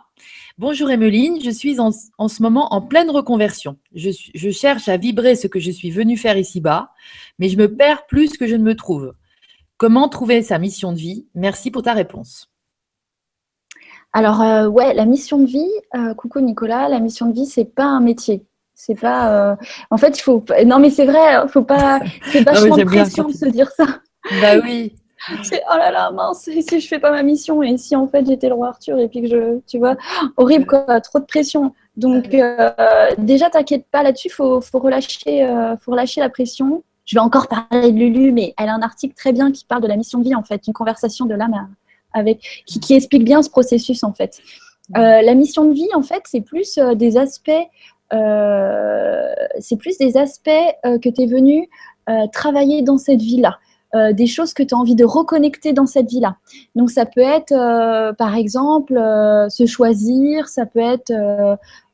bonjour 0.60 0.92
Emeline, 0.92 1.42
je 1.42 1.50
suis 1.50 1.80
en, 1.80 1.92
ce 1.92 2.44
moment 2.44 2.74
en 2.74 2.82
pleine 2.82 3.10
reconversion. 3.10 3.78
Je, 3.96 4.10
je 4.36 4.50
cherche 4.52 4.90
à 4.90 4.98
vibrer 4.98 5.36
ce 5.36 5.48
que 5.48 5.60
je 5.60 5.72
suis 5.72 5.90
venue 5.90 6.18
faire 6.18 6.38
ici-bas, 6.38 6.92
mais 7.40 7.48
je 7.48 7.58
me 7.58 7.74
perds 7.74 8.06
plus 8.06 8.38
que 8.38 8.46
je 8.46 8.56
ne 8.56 8.64
me 8.64 8.76
trouve. 8.76 9.14
Comment 9.78 10.10
trouver 10.10 10.44
sa 10.44 10.60
mission 10.60 10.92
de 10.92 10.98
vie? 10.98 11.26
Merci 11.34 11.72
pour 11.72 11.82
ta 11.82 11.94
réponse. 11.94 12.52
Alors, 14.12 14.42
euh, 14.42 14.68
ouais, 14.68 14.94
la 14.94 15.06
mission 15.06 15.38
de 15.40 15.46
vie, 15.46 15.72
euh, 15.96 16.14
coucou 16.14 16.42
Nicolas, 16.42 16.90
la 16.90 17.00
mission 17.00 17.28
de 17.28 17.34
vie, 17.34 17.46
c'est 17.46 17.64
pas 17.64 17.86
un 17.86 18.02
métier. 18.02 18.46
C'est 18.74 19.00
pas. 19.00 19.52
Euh, 19.52 19.56
en 19.92 19.98
fait, 19.98 20.18
il 20.18 20.22
faut. 20.22 20.44
Non, 20.66 20.80
mais 20.80 20.90
c'est 20.90 21.06
vrai, 21.06 21.36
hein, 21.36 21.48
faut 21.48 21.64
pas. 21.64 22.00
C'est 22.32 22.44
vachement 22.44 22.78
de 22.78 22.84
pression 22.84 23.28
de 23.28 23.34
se 23.34 23.46
dire 23.46 23.70
ça. 23.72 23.86
Bah 24.42 24.58
oui. 24.64 24.94
c'est 25.44 25.62
oh 25.72 25.78
là 25.78 25.92
là, 25.92 26.12
mince, 26.12 26.48
et 26.48 26.62
si 26.62 26.80
je 26.80 26.88
fais 26.88 27.00
pas 27.00 27.12
ma 27.12 27.24
mission, 27.24 27.62
et 27.62 27.78
si 27.78 27.96
en 27.96 28.08
fait 28.08 28.26
j'étais 28.26 28.48
le 28.48 28.56
roi 28.56 28.70
Arthur, 28.70 28.98
et 29.00 29.08
puis 29.08 29.22
que 29.22 29.28
je, 29.28 29.60
tu 29.68 29.78
vois, 29.78 29.98
horrible 30.38 30.66
quoi, 30.66 31.02
trop 31.02 31.20
de 31.20 31.26
pression. 31.26 31.74
Donc 31.98 32.34
euh, 32.34 32.72
déjà, 33.18 33.50
t'inquiète 33.50 33.86
pas 33.92 34.04
là-dessus, 34.04 34.30
faut, 34.30 34.62
faut 34.62 34.80
relâcher, 34.80 35.44
euh, 35.44 35.76
faut 35.78 35.92
relâcher 35.92 36.22
la 36.22 36.30
pression. 36.30 36.84
Je 37.06 37.16
vais 37.16 37.22
encore 37.22 37.48
parler 37.48 37.92
de 37.92 37.98
Lulu, 37.98 38.32
mais 38.32 38.54
elle 38.58 38.70
a 38.70 38.76
un 38.76 38.82
article 38.82 39.16
très 39.16 39.34
bien 39.34 39.52
qui 39.52 39.66
parle 39.66 39.82
de 39.82 39.88
la 39.88 39.98
mission 39.98 40.20
de 40.20 40.24
vie 40.24 40.36
en 40.36 40.44
fait, 40.44 40.68
une 40.68 40.74
conversation 40.74 41.26
de 41.26 41.36
l'âme 41.36 41.68
avec 42.14 42.64
qui, 42.66 42.80
qui, 42.80 42.94
explique 42.94 43.24
bien 43.24 43.42
ce 43.42 43.50
processus 43.50 44.04
en 44.04 44.14
fait. 44.14 44.40
Euh, 44.98 45.22
la 45.22 45.36
mission 45.36 45.66
de 45.66 45.74
vie 45.74 45.90
en 45.94 46.02
fait, 46.02 46.22
c'est 46.26 46.42
plus 46.42 46.80
des 46.96 47.18
aspects, 47.18 47.52
c'est 48.12 49.78
plus 49.78 49.98
des 49.98 50.18
aspects 50.18 50.50
que 50.84 51.10
tu 51.10 51.22
es 51.24 51.26
venu 51.26 51.68
travailler 52.32 52.82
dans 52.84 52.98
cette 52.98 53.22
vie-là. 53.22 53.60
Euh, 53.96 54.14
des 54.14 54.28
choses 54.28 54.54
que 54.54 54.62
tu 54.62 54.76
as 54.76 54.78
envie 54.78 54.94
de 54.94 55.04
reconnecter 55.04 55.74
dans 55.74 55.88
cette 55.88 56.10
vie-là. 56.12 56.38
Donc 56.76 56.92
ça 56.92 57.08
peut 57.08 57.22
être, 57.22 57.52
euh, 57.52 58.14
par 58.14 58.36
exemple, 58.36 58.96
euh, 58.96 59.50
se 59.50 59.66
choisir, 59.66 60.48
ça 60.48 60.68
peut 60.68 60.80
être, 60.80 61.12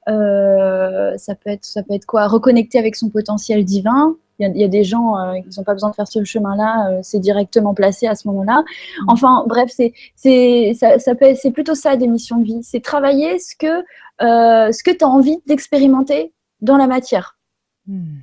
ça 0.05 1.35
peut 1.35 1.49
être, 1.49 1.63
ça 1.63 1.84
peut 1.84 1.93
être 1.93 2.05
quoi? 2.05 2.27
Reconnecter 2.27 2.80
avec 2.80 2.97
son 2.97 3.09
potentiel 3.09 3.63
divin. 3.63 4.15
Il 4.39 4.57
y, 4.57 4.65
a, 4.65 4.67
des 4.67 4.84
gens 4.84 5.13
qui 5.41 5.57
n'ont 5.57 5.63
pas 5.63 5.72
besoin 5.72 5.91
de 5.91 5.95
faire 5.95 6.09
ce 6.09 6.22
chemin-là, 6.22 6.99
c'est 7.01 7.19
directement 7.19 7.73
placé 7.73 8.05
à 8.05 8.15
ce 8.15 8.27
moment-là. 8.27 8.63
Mmh. 8.63 9.05
Enfin, 9.07 9.45
bref, 9.47 9.72
c'est, 9.73 9.93
c'est, 10.17 10.73
ça, 10.77 10.99
ça 10.99 11.15
peut, 11.15 11.34
c'est 11.41 11.51
plutôt 11.51 11.73
ça 11.73 11.95
des 11.95 12.07
missions 12.07 12.39
de 12.39 12.43
vie. 12.43 12.59
C'est 12.61 12.84
travailler 12.84 13.39
ce 13.39 13.55
que, 13.55 13.85
ce 14.19 14.84
que 14.84 14.91
tu 14.91 15.05
as 15.05 15.07
envie 15.07 15.38
d'expérimenter 15.47 16.34
dans 16.59 16.76
la 16.76 16.88
matière. 16.88 17.38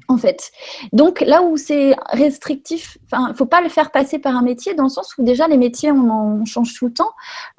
En 0.08 0.16
fait. 0.16 0.50
Donc 0.92 1.20
là 1.20 1.42
où 1.42 1.56
c'est 1.56 1.94
restrictif, 2.10 2.98
il 3.12 3.34
faut 3.36 3.46
pas 3.46 3.60
le 3.60 3.68
faire 3.68 3.92
passer 3.92 4.18
par 4.18 4.36
un 4.36 4.42
métier 4.42 4.74
dans 4.74 4.82
le 4.84 4.88
sens 4.88 5.16
où 5.16 5.22
déjà 5.22 5.46
les 5.46 5.56
métiers 5.56 5.92
on 5.92 6.10
en 6.10 6.44
change 6.44 6.74
tout 6.74 6.86
le 6.86 6.92
temps. 6.92 7.12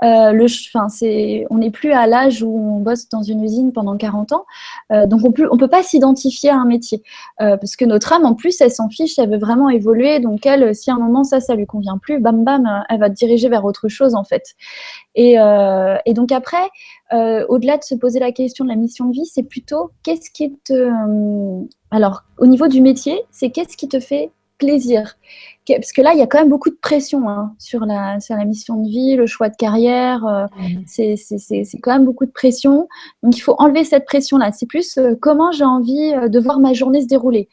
Euh, 0.04 0.34
le, 0.34 0.48
c'est, 0.90 1.46
on 1.50 1.60
n'est 1.60 1.72
plus 1.72 1.94
à 1.94 2.06
l'âge 2.06 2.44
où 2.44 2.50
on 2.50 2.80
bosse 2.80 3.08
dans 3.08 3.24
une 3.24 3.42
usine 3.42 3.72
pendant 3.72 3.96
40 3.96 4.34
ans. 4.34 4.46
Euh, 4.92 5.08
donc 5.08 5.22
on 5.24 5.34
on 5.50 5.58
peut 5.58 5.70
pas 5.70 5.82
s'identifier 5.82 6.50
à 6.50 6.58
un 6.58 6.66
métier. 6.66 7.04
Euh, 7.40 7.56
parce 7.56 7.78
que 7.78 7.86
notre 7.86 8.12
âme 8.12 8.26
en 8.26 8.34
plus 8.34 8.60
elle 8.60 8.72
s'en 8.72 8.90
fiche, 8.90 9.18
elle 9.18 9.30
veut 9.30 9.40
vraiment 9.40 9.70
évoluer. 9.70 10.20
Donc 10.20 10.46
elle, 10.46 10.76
si 10.76 10.92
à 10.92 10.96
un 10.96 11.00
moment 11.00 11.24
ça, 11.24 11.40
ça 11.40 11.56
lui 11.56 11.66
convient 11.66 11.98
plus, 11.98 12.20
bam 12.20 12.44
bam, 12.44 12.84
elle 12.90 13.00
va 13.00 13.10
te 13.10 13.16
diriger 13.16 13.48
vers 13.48 13.64
autre 13.64 13.88
chose 13.88 14.14
en 14.14 14.26
fait. 14.26 14.56
Et, 15.16 15.34
et 15.34 16.14
donc 16.14 16.32
après, 16.32 16.70
au-delà 17.12 17.78
de 17.78 17.84
se 17.84 17.96
poser 17.96 18.20
la 18.20 18.32
question 18.32 18.66
de 18.66 18.70
la 18.70 18.76
mission 18.76 19.06
de 19.06 19.14
vie, 19.14 19.26
c'est 19.26 19.44
plutôt 19.44 19.92
qu'est-ce 20.04 20.32
qui 20.32 20.56
te 20.66 20.92
alors, 21.94 22.24
au 22.40 22.48
niveau 22.48 22.68
du 22.68 22.82
métier, 22.82 23.22
c'est 23.30 23.52
qu'est-ce 23.52 23.78
qui 23.78 23.88
te 23.88 24.00
fait 24.00 24.32
plaisir 24.58 25.18
Parce 25.68 25.92
que 25.92 26.02
là, 26.02 26.14
il 26.14 26.20
y 26.20 26.22
a 26.22 26.28
quand 26.28 26.40
même 26.40 26.50
beaucoup 26.50 26.70
de 26.70 26.78
pression 26.82 27.30
hein, 27.30 27.54
sur, 27.60 27.86
la, 27.86 28.18
la 28.30 28.46
mission 28.46 28.82
de 28.82 28.88
vie, 28.88 29.16
le 29.16 29.26
choix 29.26 29.50
de 29.50 29.56
carrière. 29.56 30.26
Euh, 30.26 30.46
mhm. 30.58 30.84
C'est 30.86 31.80
quand 31.82 31.94
même 31.94 32.06
beaucoup 32.06 32.26
de 32.26 32.32
pression. 32.32 32.88
Donc, 33.22 33.38
il 33.38 33.42
faut 33.42 33.56
enlever 33.58 33.84
cette 33.84 34.06
pression-là. 34.06 34.52
C'est 34.52 34.66
plus 34.66 34.98
euh, 34.98 35.16
comment 35.20 35.52
j'ai 35.52 35.64
envie 35.64 36.14
euh, 36.14 36.28
de 36.28 36.40
voir 36.40 36.60
ma 36.60 36.74
journée 36.74 37.02
se 37.02 37.08
dérouler. 37.08 37.50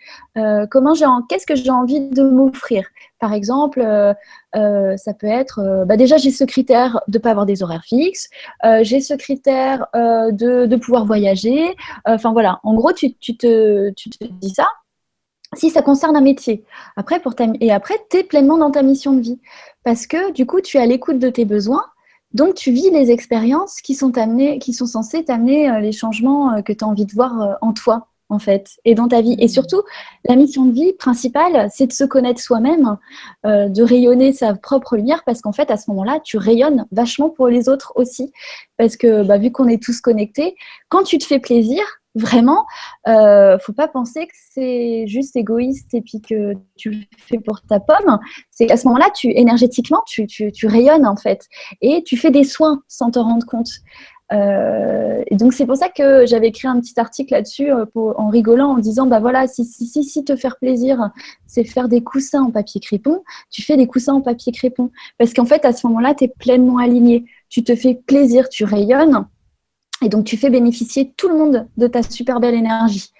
comment 0.71 0.95
j'ai 0.95 1.07
Qu'est-ce 1.29 1.47
que 1.47 1.55
j'ai 1.55 1.71
envie 1.71 2.01
de 2.01 2.23
m'offrir? 2.23 2.87
Par 3.19 3.33
exemple, 3.35 3.83
ça 4.55 5.15
peut 5.19 5.27
être, 5.27 5.85
bah 5.87 5.97
déjà 5.97 6.17
j'ai 6.17 6.31
ce 6.31 6.45
critère 6.45 7.01
de 7.09 7.19
ne 7.19 7.23
pas 7.23 7.31
avoir 7.31 7.45
des 7.45 7.63
horaires 7.63 7.85
fixes, 7.85 8.31
j'ai 8.83 9.01
ce 9.01 9.15
critère 9.15 9.87
de, 9.95 10.67
de, 10.67 10.77
pouvoir 10.77 11.05
voyager. 11.05 11.75
Enfin 12.07 12.33
voilà, 12.33 12.61
en 12.63 12.75
gros, 12.75 12.93
tu, 12.93 13.13
tu, 13.15 13.37
te, 13.37 13.91
tu 13.91 14.09
te 14.09 14.25
dis 14.25 14.55
ça 14.55 14.69
si 15.57 15.71
ça 15.71 15.83
concerne 15.83 16.17
un 16.17 16.21
métier. 16.21 16.65
Après, 16.97 17.21
pour 17.21 17.35
et 17.61 17.73
après, 17.73 17.95
tu 18.11 18.19
es 18.19 18.25
pleinement 18.25 18.59
dans 18.59 18.71
ta 18.71 18.83
mission 18.83 19.13
de 19.13 19.21
vie. 19.21 19.41
Parce 19.85 20.07
que 20.07 20.33
du 20.33 20.47
coup, 20.47 20.61
tu 20.61 20.77
es 20.77 20.81
à 20.81 20.87
l'écoute 20.87 21.19
de 21.19 21.29
tes 21.29 21.45
besoins. 21.45 21.85
Donc, 22.33 22.55
tu 22.55 22.71
vis 22.71 22.91
les 22.91 23.11
expériences 23.11 23.81
qui 23.81 23.95
sont, 23.95 24.17
amenées, 24.17 24.61
qui 24.61 24.73
sont 24.73 24.87
censées 24.87 25.25
t'amener 25.25 25.69
euh, 25.69 25.81
les 25.81 25.91
changements 25.91 26.55
euh, 26.55 26.63
que 26.63 26.73
tu 26.73 26.85
as 26.85 26.87
envie 26.87 27.05
de 27.05 27.13
voir 27.13 27.43
euh, 27.43 27.55
en 27.61 27.73
toi, 27.73 28.07
en 28.29 28.39
fait, 28.39 28.79
et 28.85 28.95
dans 28.95 29.09
ta 29.09 29.21
vie. 29.21 29.35
Et 29.41 29.49
surtout, 29.49 29.83
la 30.25 30.37
mission 30.37 30.65
de 30.65 30.73
vie 30.73 30.93
principale, 30.93 31.69
c'est 31.73 31.89
de 31.89 31.93
se 31.93 32.05
connaître 32.05 32.41
soi-même, 32.41 32.97
de 33.43 33.83
rayonner 33.83 34.33
sa 34.33 34.55
propre 34.55 34.97
lumière, 34.97 35.25
parce 35.27 35.41
qu'en 35.41 35.51
fait, 35.51 35.69
à 35.73 35.77
ce 35.77 35.91
moment-là, 35.91 36.21
tu 36.23 36.37
rayonnes 36.37 36.87
vachement 36.93 37.31
pour 37.31 37.49
les 37.49 37.69
autres 37.69 37.93
aussi. 37.97 38.33
Parce 38.77 38.97
que, 38.97 39.25
bah, 39.25 39.39
vu 39.39 39.51
qu'on 39.51 39.67
est 39.67 39.83
tous 39.83 40.01
connectés, 40.01 40.55
quand 40.89 41.03
tu 41.03 41.19
te 41.19 41.25
fais 41.25 41.41
plaisir, 41.41 41.83
Vraiment, 42.17 42.67
euh, 43.07 43.57
faut 43.61 43.73
pas 43.73 43.87
penser 43.87 44.27
que 44.27 44.33
c'est 44.53 45.07
juste 45.07 45.37
égoïste 45.37 45.95
et 45.95 46.01
puis 46.01 46.21
que 46.21 46.55
tu 46.77 46.91
le 46.91 46.99
fais 47.17 47.39
pour 47.39 47.63
ta 47.63 47.79
pomme. 47.79 48.19
C'est 48.51 48.69
à 48.73 48.77
ce 48.77 48.89
moment-là, 48.89 49.11
tu 49.15 49.29
énergétiquement, 49.31 50.03
tu, 50.07 50.27
rayonnes 50.65 51.07
en 51.07 51.15
fait 51.15 51.47
et 51.81 52.03
tu 52.03 52.17
fais 52.17 52.33
des 52.33 52.43
soins 52.43 52.83
sans 52.89 53.13
te 53.13 53.21
rendre 53.21 53.47
compte. 53.47 53.71
Euh, 54.33 55.23
donc 55.33 55.53
c'est 55.53 55.67
pour 55.67 55.77
ça 55.77 55.89
que 55.89 56.27
j'avais 56.27 56.49
écrit 56.49 56.69
un 56.69 56.81
petit 56.81 56.99
article 56.99 57.33
là-dessus 57.33 57.73
euh, 57.73 57.85
en 57.95 58.29
rigolant 58.29 58.71
en 58.71 58.79
disant 58.79 59.07
bah 59.07 59.19
voilà 59.19 59.49
si 59.49 60.25
te 60.25 60.37
faire 60.37 60.57
plaisir 60.57 61.11
c'est 61.49 61.65
faire 61.65 61.89
des 61.89 62.01
coussins 62.05 62.43
en 62.43 62.53
papier 62.53 62.81
crépon 62.81 63.25
tu 63.51 63.63
fais 63.63 63.77
des 63.77 63.89
coussins 63.89 64.15
en 64.15 64.21
papier 64.21 64.53
crépon 64.53 64.93
parce 65.19 65.35
qu'en 65.35 65.47
fait 65.47 65.65
à 65.65 65.73
ce 65.73 65.85
moment-là 65.89 66.15
tu 66.15 66.25
es 66.25 66.29
pleinement 66.29 66.79
aligné 66.79 67.25
tu 67.49 67.65
te 67.65 67.75
fais 67.75 67.95
plaisir 67.95 68.49
tu 68.49 68.63
rayonnes 68.63 69.27
et 70.03 70.09
donc, 70.09 70.25
tu 70.25 70.37
fais 70.37 70.51
bénéficier 70.51 71.13
tout 71.17 71.29
le 71.29 71.37
monde 71.37 71.69
de 71.77 71.87
ta 71.87 72.03
super 72.03 72.41
belle 72.41 72.55
énergie. 72.55 73.11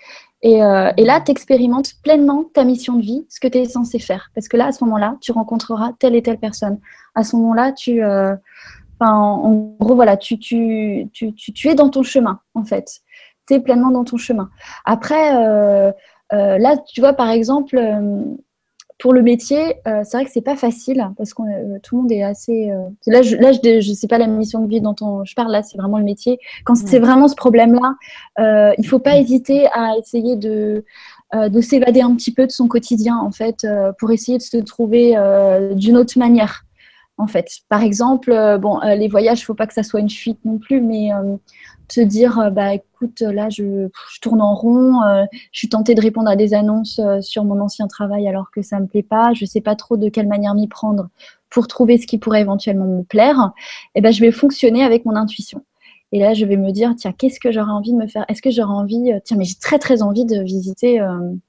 Et, 0.43 0.63
euh, 0.63 0.91
là, 0.97 1.21
tu 1.21 1.31
expérimentes 1.31 1.93
pleinement 2.03 2.45
ta 2.45 2.65
mission 2.65 2.95
de 2.95 3.03
vie, 3.03 3.27
ce 3.29 3.41
que 3.41 3.49
tu 3.49 3.59
es 3.59 3.67
censé 3.67 3.99
faire. 3.99 4.31
Parce 4.35 4.49
que 4.49 4.57
là, 4.57 4.67
à 4.67 4.73
ce 4.73 4.83
moment-là, 4.85 5.17
tu 5.21 5.33
rencontreras 5.33 5.93
telle 5.99 6.15
et 6.15 6.23
telle 6.23 6.39
personne. 6.39 6.79
À 7.15 7.25
ce 7.25 7.37
moment-là, 7.37 7.73
tu. 7.73 8.03
Euh, 8.03 8.35
en 9.01 9.77
gros, 9.81 9.95
voilà, 9.95 10.17
tu, 10.19 10.35
es 10.51 11.75
dans 11.75 11.89
ton 11.89 12.03
chemin, 12.03 12.41
en 12.55 12.65
fait. 12.65 13.01
Tu 13.49 13.55
es 13.55 13.61
pleinement 13.61 13.91
dans 13.91 14.05
ton 14.05 14.19
chemin. 14.19 14.51
Après, 14.85 15.37
euh, 15.37 15.91
là, 16.31 16.77
tu 16.87 17.01
vois, 17.01 17.15
par 17.15 17.31
exemple, 17.31 17.79
pour 19.01 19.15
le 19.15 19.23
métier, 19.23 19.77
euh, 19.89 20.03
c'est 20.05 20.19
vrai 20.19 20.27
que 20.27 20.31
c'est 20.31 20.43
pas 20.43 20.57
facile 20.57 21.11
parce 21.17 21.33
que 21.33 21.43
euh, 21.43 21.79
tout 21.83 21.97
le 21.97 22.03
monde 22.03 22.13
est 22.13 22.23
assez. 22.23 22.71
Euh, 22.71 22.89
là, 23.07 23.23
je, 23.23 23.35
là, 23.37 23.53
je, 23.53 23.93
sais 23.93 24.07
pas 24.07 24.19
la 24.19 24.27
mission 24.27 24.61
de 24.61 24.69
vie 24.69 24.83
dont 24.83 24.95
on, 25.01 25.25
je 25.25 25.35
parle. 25.35 25.51
Là, 25.51 25.63
c'est 25.63 25.79
vraiment 25.79 25.99
le 25.99 26.05
métier. 26.05 26.39
Quand 26.65 26.75
c'est 26.75 26.99
vraiment 26.99 27.27
ce 27.27 27.35
problème-là, 27.35 28.75
il 28.79 28.87
faut 28.87 28.99
pas 28.99 29.17
hésiter 29.17 29.67
à 29.73 29.97
essayer 29.99 30.37
de 30.37 30.85
de 31.33 31.61
s'évader 31.61 32.01
un 32.01 32.17
petit 32.17 32.35
peu 32.35 32.45
de 32.45 32.51
son 32.51 32.67
quotidien 32.67 33.17
en 33.17 33.31
fait 33.31 33.65
pour 33.99 34.11
essayer 34.11 34.37
de 34.37 34.43
se 34.43 34.57
trouver 34.57 35.17
d'une 35.77 35.97
autre 35.97 36.19
manière 36.19 36.65
en 37.21 37.27
fait. 37.27 37.49
Par 37.69 37.83
exemple, 37.83 38.59
bon, 38.61 38.81
les 38.81 39.09
voyages, 39.09 39.45
faut 39.45 39.55
pas 39.55 39.67
que 39.67 39.75
ça 39.75 39.83
soit 39.83 40.01
une 40.01 40.11
fuite 40.11 40.39
non 40.45 40.59
plus, 40.59 40.81
mais 40.81 41.11
se 41.93 42.01
dire 42.01 42.39
euh, 42.39 42.51
bah 42.51 42.75
écoute 42.75 43.21
là 43.21 43.49
je, 43.51 43.89
tourne 44.21 44.41
en 44.41 44.55
rond 44.55 45.03
euh, 45.03 45.25
je 45.53 45.59
suis 45.59 45.69
tentée 45.69 45.95
de 45.95 46.01
répondre 46.01 46.31
à 46.31 46.37
des 46.37 46.55
annonces 46.55 46.99
euh, 46.99 47.21
sur 47.21 47.45
mon 47.45 47.61
ancien 47.61 47.87
travail 47.89 48.29
alors 48.29 48.51
que 48.51 48.63
ça 48.63 48.81
me 48.81 48.87
plaît 48.87 49.03
pas 49.03 49.33
je 49.35 49.45
sais 49.45 49.61
pas 49.61 49.77
trop 49.77 49.97
de 49.97 50.09
quelle 50.09 50.29
manière 50.29 50.55
m'y 50.55 50.69
prendre 50.69 51.09
pour 51.51 51.67
trouver 51.67 51.99
ce 51.99 52.07
qui 52.07 52.19
pourrait 52.19 52.43
éventuellement 52.43 52.87
me 52.87 53.03
plaire 53.03 53.53
et 53.95 53.99
eh 53.99 54.01
ben 54.01 54.13
je 54.13 54.21
vais 54.21 54.31
fonctionner 54.31 54.85
avec 54.85 55.05
mon 55.05 55.17
intuition. 55.17 55.65
Et 56.13 56.19
là 56.19 56.35
je 56.35 56.45
vais 56.45 56.57
me 56.57 56.71
dire 56.71 56.95
tiens 56.97 57.13
qu'est-ce 57.13 57.41
que 57.41 57.53
j'aurais 57.53 57.73
envie 57.73 57.93
de 57.93 57.97
me 57.97 58.07
faire? 58.07 58.25
Est-ce 58.29 58.43
que 58.43 58.51
j'aurais 58.51 58.73
envie 58.73 59.13
tiens 59.25 59.37
mais 59.37 59.45
j'ai 59.45 59.57
très 59.57 59.79
très 59.79 60.03
envie 60.03 60.25
de 60.25 60.43
visiter 60.43 61.01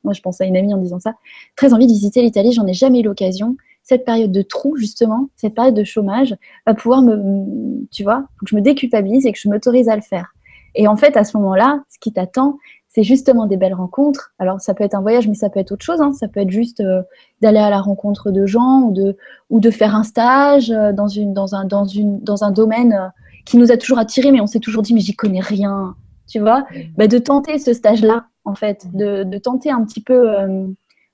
moi 0.04 0.14
je 0.14 0.22
pense 0.22 0.42
à 0.42 0.46
une 0.46 0.58
amie 0.58 0.74
en 0.74 0.78
disant 0.78 1.00
ça 1.00 1.14
très 1.56 1.74
envie 1.74 1.88
de 1.88 1.92
visiter 1.92 2.22
l'Italie 2.22 2.52
j'en 2.52 2.66
ai 2.68 2.74
jamais 2.74 3.02
eu 3.02 3.04
l'occasion 3.04 3.56
cette 3.84 4.06
période 4.06 4.32
de 4.32 4.42
trou, 4.42 4.76
justement, 4.78 5.30
cette 5.36 5.56
période 5.56 5.76
de 5.76 5.84
chômage, 5.84 6.36
va 6.66 6.74
pouvoir 6.74 7.02
me, 7.02 7.86
tu 7.92 8.04
vois, 8.04 8.26
que 8.40 8.46
je 8.48 8.56
me 8.56 8.62
déculpabilise 8.62 9.26
et 9.26 9.32
que 9.32 9.40
je 9.40 9.50
m'autorise 9.50 9.90
à 9.90 9.96
le 9.96 10.02
faire. 10.02 10.34
Et 10.76 10.88
en 10.88 10.96
fait, 10.96 11.18
à 11.18 11.24
ce 11.24 11.36
moment-là, 11.38 11.84
ce 11.90 12.00
qui 12.00 12.14
t'attend, 12.14 12.58
c'est 12.94 13.04
justement 13.04 13.46
des 13.46 13.58
belles 13.58 13.74
rencontres. 13.74 14.34
Alors, 14.38 14.60
ça 14.60 14.74
peut 14.74 14.84
être 14.84 14.96
un 14.96 15.02
voyage, 15.02 15.28
mais 15.28 15.34
ça 15.34 15.50
peut 15.50 15.60
être 15.60 15.72
autre 15.72 15.86
chose. 15.86 16.02
Hein. 16.02 16.12
Ça 16.14 16.28
peut 16.28 16.42
être 16.42 16.50
juste 16.50 16.82
euh, 16.82 17.02
d'aller 17.42 17.60
à 17.60 17.70
la 17.70 17.80
rencontre 17.80 18.32
de 18.32 18.46
gens 18.46 18.82
ou 18.82 18.92
de, 18.92 19.18
ou 19.50 19.60
de 19.62 19.72
faire 19.72 19.96
un 19.96 20.04
stage 20.04 20.72
euh, 20.72 20.92
dans, 20.92 21.08
une, 21.08 21.34
dans, 21.34 21.56
un, 21.56 21.64
dans, 21.64 21.86
une, 21.86 22.20
dans 22.20 22.44
un 22.44 22.52
domaine 22.52 22.94
euh, 22.94 23.08
qui 23.46 23.58
nous 23.58 23.72
a 23.72 23.78
toujours 23.78 23.98
attirés, 23.98 24.32
mais 24.32 24.42
on 24.42 24.48
s'est 24.48 24.60
toujours 24.60 24.82
dit, 24.82 24.94
mais 24.94 25.00
j'y 25.00 25.16
connais 25.16 25.40
rien. 25.40 25.96
Tu 26.28 26.40
vois 26.40 26.66
bah, 26.98 27.08
De 27.08 27.18
tenter 27.18 27.60
ce 27.60 27.74
stage-là, 27.74 28.26
en 28.44 28.56
fait, 28.56 28.86
de, 28.94 29.24
de, 29.24 29.38
tenter 29.38 29.72
un 29.72 29.84
petit 29.84 30.02
peu 30.02 30.30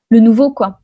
le 0.10 0.20
nouveau, 0.20 0.52
quoi. 0.52 0.80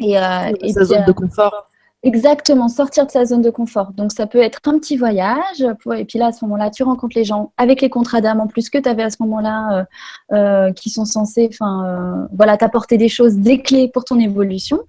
Et, 0.00 0.18
euh, 0.18 0.52
et 0.60 0.72
sa 0.72 0.84
zone 0.84 1.04
de 1.06 1.12
confort. 1.12 1.68
Exactement, 2.04 2.68
sortir 2.68 3.06
de 3.06 3.10
sa 3.10 3.24
zone 3.24 3.40
de 3.40 3.48
confort. 3.48 3.92
Donc, 3.92 4.12
ça 4.12 4.26
peut 4.26 4.38
être 4.38 4.60
un 4.66 4.78
petit 4.78 4.98
voyage. 4.98 5.62
et 5.62 6.04
puis 6.04 6.18
là, 6.18 6.26
à 6.26 6.32
ce 6.32 6.44
moment-là, 6.44 6.70
tu 6.70 6.82
rencontres 6.82 7.16
les 7.16 7.24
gens 7.24 7.52
avec 7.56 7.80
les 7.80 7.88
contrats 7.88 8.20
d'âme 8.20 8.40
en 8.40 8.46
plus 8.46 8.68
que 8.68 8.76
tu 8.76 8.86
avais 8.86 9.04
à 9.04 9.08
ce 9.08 9.16
moment-là, 9.20 9.78
euh, 9.78 10.36
euh, 10.36 10.72
qui 10.72 10.90
sont 10.90 11.06
censés 11.06 11.48
euh, 11.62 12.26
voilà, 12.36 12.58
t'apporter 12.58 12.98
des 12.98 13.08
choses, 13.08 13.36
des 13.36 13.62
clés 13.62 13.88
pour 13.88 14.04
ton 14.04 14.20
évolution. 14.20 14.80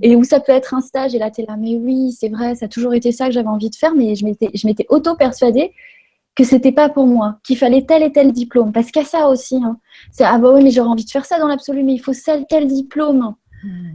Et 0.00 0.16
où 0.16 0.24
ça 0.24 0.40
peut 0.40 0.52
être 0.52 0.72
un 0.72 0.80
stage. 0.80 1.14
Et 1.14 1.18
là, 1.18 1.30
tu 1.30 1.42
es 1.42 1.46
là, 1.46 1.56
mais 1.58 1.76
oui, 1.76 2.16
c'est 2.18 2.30
vrai, 2.30 2.54
ça 2.54 2.64
a 2.64 2.68
toujours 2.68 2.94
été 2.94 3.12
ça 3.12 3.26
que 3.26 3.32
j'avais 3.32 3.48
envie 3.48 3.68
de 3.68 3.76
faire, 3.76 3.94
mais 3.94 4.14
je 4.14 4.24
m'étais 4.24 4.86
auto-persuadée 4.88 5.72
que 6.34 6.44
c'était 6.44 6.72
pas 6.72 6.88
pour 6.88 7.06
moi, 7.06 7.36
qu'il 7.44 7.58
fallait 7.58 7.82
tel 7.82 8.02
et 8.02 8.12
tel 8.12 8.32
diplôme. 8.32 8.72
Parce 8.72 8.90
qu'il 8.90 9.02
y 9.02 9.04
a 9.04 9.08
ça 9.08 9.28
aussi. 9.28 9.56
Hein. 9.56 9.76
C'est, 10.10 10.24
ah 10.24 10.38
bah 10.38 10.50
oui, 10.54 10.64
mais 10.64 10.70
j'aurais 10.70 10.88
envie 10.88 11.04
de 11.04 11.10
faire 11.10 11.26
ça 11.26 11.38
dans 11.38 11.48
l'absolu, 11.48 11.82
mais 11.82 11.92
il 11.92 11.98
faut 11.98 12.14
tel, 12.14 12.46
tel 12.48 12.66
diplôme. 12.66 13.34
Hmm. 13.62 13.90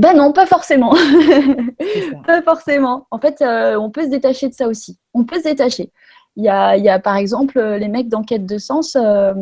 Ben 0.00 0.16
non, 0.16 0.32
pas 0.32 0.46
forcément. 0.46 0.94
pas 2.26 2.40
forcément. 2.40 3.06
En 3.10 3.18
fait, 3.18 3.42
euh, 3.42 3.76
on 3.76 3.90
peut 3.90 4.04
se 4.04 4.08
détacher 4.08 4.48
de 4.48 4.54
ça 4.54 4.66
aussi. 4.66 4.98
On 5.12 5.24
peut 5.24 5.36
se 5.36 5.44
détacher. 5.44 5.92
Il 6.36 6.44
y 6.44 6.48
a, 6.48 6.78
il 6.78 6.82
y 6.82 6.88
a 6.88 6.98
par 6.98 7.16
exemple 7.16 7.60
les 7.60 7.88
mecs 7.88 8.08
d'enquête 8.08 8.46
de 8.46 8.56
sens, 8.56 8.96
euh, 8.96 9.34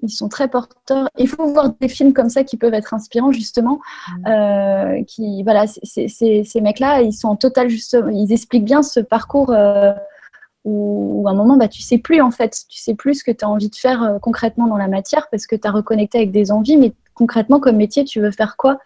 ils 0.00 0.08
sont 0.08 0.30
très 0.30 0.48
porteurs. 0.48 1.10
Il 1.18 1.28
faut 1.28 1.46
voir 1.48 1.74
des 1.78 1.88
films 1.88 2.14
comme 2.14 2.30
ça 2.30 2.42
qui 2.42 2.56
peuvent 2.56 2.72
être 2.72 2.94
inspirants 2.94 3.32
justement. 3.32 3.80
Mm. 4.08 4.28
Euh, 4.28 5.04
qui, 5.04 5.42
voilà, 5.42 5.66
ces 5.66 6.60
mecs-là, 6.62 7.02
ils 7.02 7.12
sont 7.12 7.28
en 7.28 7.36
total 7.36 7.68
justement, 7.68 8.08
ils 8.08 8.32
expliquent 8.32 8.64
bien 8.64 8.82
ce 8.82 9.00
parcours 9.00 9.54
où, 10.64 11.24
à 11.28 11.32
un 11.32 11.34
moment, 11.34 11.58
bah, 11.58 11.68
tu 11.68 11.82
sais 11.82 11.98
plus 11.98 12.22
en 12.22 12.30
fait, 12.30 12.64
tu 12.70 12.78
sais 12.78 12.94
plus 12.94 13.16
ce 13.16 13.24
que 13.24 13.30
tu 13.30 13.44
as 13.44 13.48
envie 13.48 13.68
de 13.68 13.76
faire 13.76 14.16
concrètement 14.22 14.68
dans 14.68 14.78
la 14.78 14.88
matière 14.88 15.28
parce 15.30 15.46
que 15.46 15.54
tu 15.54 15.68
as 15.68 15.70
reconnecté 15.70 16.16
avec 16.16 16.30
des 16.30 16.50
envies, 16.50 16.78
mais 16.78 16.94
concrètement, 17.18 17.60
comme 17.60 17.76
métier, 17.76 18.04
tu 18.04 18.20
veux 18.20 18.30
faire 18.30 18.56
quoi? 18.56 18.78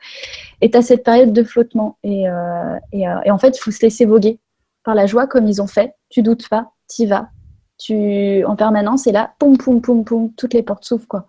Et 0.62 0.70
tu 0.70 0.78
as 0.78 0.82
cette 0.82 1.05
période 1.05 1.32
de 1.32 1.43
flottement. 1.43 1.98
Et, 2.05 2.28
euh, 2.28 2.76
euh, 2.94 3.20
et, 3.24 3.30
en 3.30 3.39
fait, 3.39 3.59
il 3.59 3.60
faut 3.60 3.72
se 3.72 3.82
laisser 3.82 4.06
voguer 4.06 4.39
par 4.84 4.94
la 4.94 5.06
joie 5.06 5.26
comme 5.26 5.47
ils 5.47 5.60
ont 5.60 5.66
fait. 5.66 5.94
Tu 6.09 6.22
doutes 6.22 6.48
pas, 6.48 6.72
tu 6.89 7.02
y 7.02 7.06
vas. 7.06 7.28
Tu, 7.78 8.44
en 8.44 8.55
permanence, 8.55 9.09
et 9.09 9.12
là, 9.12 9.34
poum, 9.40 9.59
poum, 9.59 9.82
poum, 9.82 10.05
poum, 10.05 10.32
toutes 10.34 10.55
les 10.55 10.62
portes 10.62 10.84
s'ouvrent. 10.84 11.09
Quoi. 11.09 11.28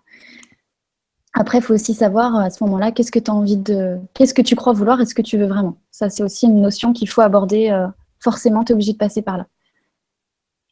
Après, 1.32 1.58
il 1.58 1.62
faut 1.62 1.74
aussi 1.74 1.94
savoir 1.94 2.36
à 2.36 2.48
ce 2.50 2.62
moment-là, 2.62 2.92
qu'est-ce 2.92 3.10
que 3.10 3.18
tu 3.18 3.28
as 3.28 3.34
envie 3.34 3.56
de. 3.56 3.98
Qu'est-ce 4.14 4.34
que 4.34 4.42
tu 4.42 4.54
crois 4.54 4.72
vouloir 4.72 5.00
et 5.00 5.06
ce 5.06 5.16
que 5.16 5.22
tu 5.22 5.36
veux 5.36 5.46
vraiment. 5.46 5.78
Ça, 5.90 6.10
c'est 6.10 6.22
aussi 6.22 6.46
une 6.46 6.60
notion 6.60 6.92
qu'il 6.92 7.08
faut 7.08 7.22
aborder. 7.22 7.70
Euh, 7.70 7.88
forcément, 8.20 8.62
tu 8.62 8.70
es 8.70 8.74
obligé 8.74 8.92
de 8.92 8.98
passer 8.98 9.20
par 9.20 9.36
là. 9.36 9.48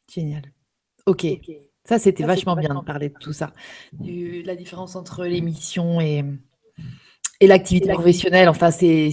Génial. 0.09 0.43
Ok. 1.05 1.27
Ça, 1.83 1.99
c'était 1.99 2.23
vachement 2.23 2.55
bien 2.55 2.73
de 2.73 2.79
parler 2.79 3.09
de 3.09 3.15
tout 3.19 3.33
ça. 3.33 3.51
la 3.99 4.55
différence 4.55 4.95
entre 4.95 5.25
l'émission 5.25 5.99
et, 5.99 6.23
et 7.39 7.47
l'activité 7.47 7.89
professionnelle, 7.89 8.47
enfin, 8.47 8.71
ces, 8.71 9.09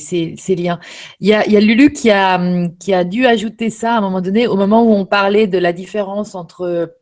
liens. 0.57 0.79
Il 1.21 1.29
y, 1.29 1.35
a, 1.35 1.61
Lulu 1.61 1.93
qui 1.93 2.11
a, 2.11 2.41
qui 2.79 2.95
a 2.95 3.05
dû 3.05 3.27
ajouter 3.27 3.71
ça 3.71 3.95
à 3.95 3.99
un 3.99 4.01
moment 4.01 4.21
donné, 4.21 4.47
au 4.47 4.57
moment 4.57 4.83
où 4.85 4.93
on 4.93 5.07
parlait 5.07 5.47
de 5.47 5.59
la 5.59 5.73
différence 5.73 6.35
entre 6.35 6.97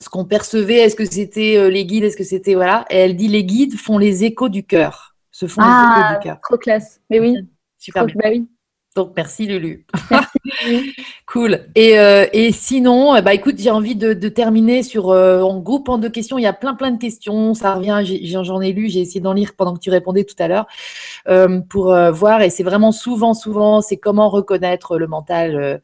ce 0.00 0.08
qu'on 0.08 0.24
percevait, 0.24 0.78
est-ce 0.78 0.96
que 0.96 1.04
c'était 1.04 1.56
euh, 1.56 1.68
les 1.68 1.84
guides, 1.84 2.04
est-ce 2.04 2.16
que 2.16 2.24
c'était. 2.24 2.54
Voilà. 2.54 2.86
Et 2.90 2.96
elle 2.96 3.16
dit 3.16 3.28
les 3.28 3.44
guides 3.44 3.76
font 3.76 3.98
les 3.98 4.24
échos 4.24 4.48
du 4.48 4.64
cœur. 4.64 5.14
Se 5.30 5.46
font 5.46 5.60
les 5.60 5.68
échos 5.68 6.08
du 6.08 6.16
ah, 6.16 6.20
cœur. 6.22 6.38
Trop 6.42 6.56
classe. 6.56 7.00
Mais 7.10 7.20
oui. 7.20 7.36
Super 7.78 8.06
bien. 8.06 8.14
Bah 8.18 8.28
oui. 8.30 8.48
Donc, 8.96 9.12
merci 9.16 9.46
Lulu. 9.46 9.86
cool. 11.26 11.60
Et, 11.76 11.96
euh, 12.00 12.26
et, 12.32 12.50
sinon, 12.50 13.14
euh, 13.14 13.20
bah, 13.20 13.34
écoute, 13.34 13.54
j'ai 13.56 13.70
envie 13.70 13.94
de, 13.94 14.12
terminer 14.28 14.82
sur, 14.82 15.10
euh, 15.10 15.42
en 15.42 15.60
groupant 15.60 15.96
deux 15.96 16.08
questions. 16.08 16.38
Il 16.38 16.42
y 16.42 16.46
a 16.46 16.52
plein, 16.52 16.74
plein 16.74 16.90
de 16.90 16.98
questions. 16.98 17.54
Ça 17.54 17.74
revient, 17.74 18.02
j'en 18.24 18.60
ai, 18.60 18.72
lu, 18.72 18.88
j'ai 18.88 19.00
essayé 19.00 19.20
d'en 19.20 19.32
lire 19.32 19.52
pendant 19.56 19.74
que 19.74 19.78
tu 19.78 19.90
répondais 19.90 20.24
tout 20.24 20.34
à 20.40 20.48
l'heure 20.48 20.66
pour 21.68 21.94
voir. 22.12 22.42
Et 22.42 22.50
c'est 22.50 22.64
vraiment 22.64 22.90
souvent, 22.90 23.32
souvent, 23.32 23.80
c'est 23.80 23.96
comment 23.96 24.28
reconnaître 24.28 24.98
le 24.98 25.06
mental. 25.06 25.80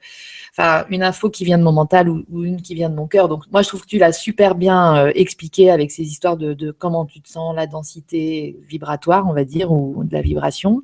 Enfin, 0.50 0.84
une 0.90 1.04
info 1.04 1.30
qui 1.30 1.44
vient 1.44 1.58
de 1.58 1.62
mon 1.62 1.72
mental 1.72 2.08
ou, 2.08 2.24
une 2.42 2.60
qui 2.60 2.74
vient 2.74 2.90
de 2.90 2.96
mon 2.96 3.06
cœur. 3.06 3.28
Donc, 3.28 3.44
moi, 3.52 3.62
je 3.62 3.68
trouve 3.68 3.82
que 3.82 3.86
tu 3.86 3.98
l'as 3.98 4.12
super 4.12 4.56
bien 4.56 5.06
expliqué 5.10 5.70
avec 5.70 5.92
ces 5.92 6.02
histoires 6.02 6.36
de, 6.36 6.54
de, 6.54 6.72
comment 6.72 7.04
tu 7.06 7.20
te 7.20 7.28
sens, 7.28 7.54
la 7.54 7.68
densité 7.68 8.58
vibratoire, 8.66 9.26
on 9.28 9.32
va 9.32 9.44
dire, 9.44 9.70
ou 9.70 10.02
de 10.02 10.12
la 10.12 10.22
vibration. 10.22 10.82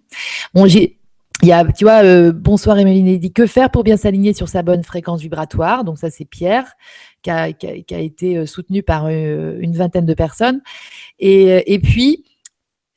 Bon, 0.55 0.67
j'ai 0.67 0.99
il 1.43 1.49
y 1.49 1.53
a, 1.53 1.65
tu 1.65 1.85
vois, 1.85 2.05
euh, 2.05 2.33
bonsoir 2.33 2.79
Emeline 2.79 3.19
dit 3.19 3.33
que 3.33 3.47
faire 3.47 3.71
pour 3.71 3.83
bien 3.83 3.97
s'aligner 3.97 4.33
sur 4.33 4.49
sa 4.49 4.63
bonne 4.63 4.85
fréquence 4.85 5.21
vibratoire? 5.21 5.83
Donc 5.83 5.99
ça, 5.99 6.09
c'est 6.09 6.25
Pierre 6.25 6.75
qui 7.23 7.31
a, 7.31 7.49
été 7.49 8.37
euh, 8.37 8.47
soutenu 8.47 8.83
par 8.83 9.07
euh, 9.07 9.57
une 9.61 9.77
vingtaine 9.77 10.07
de 10.07 10.15
personnes. 10.15 10.61
Et, 11.19 11.81
puis, 11.83 12.25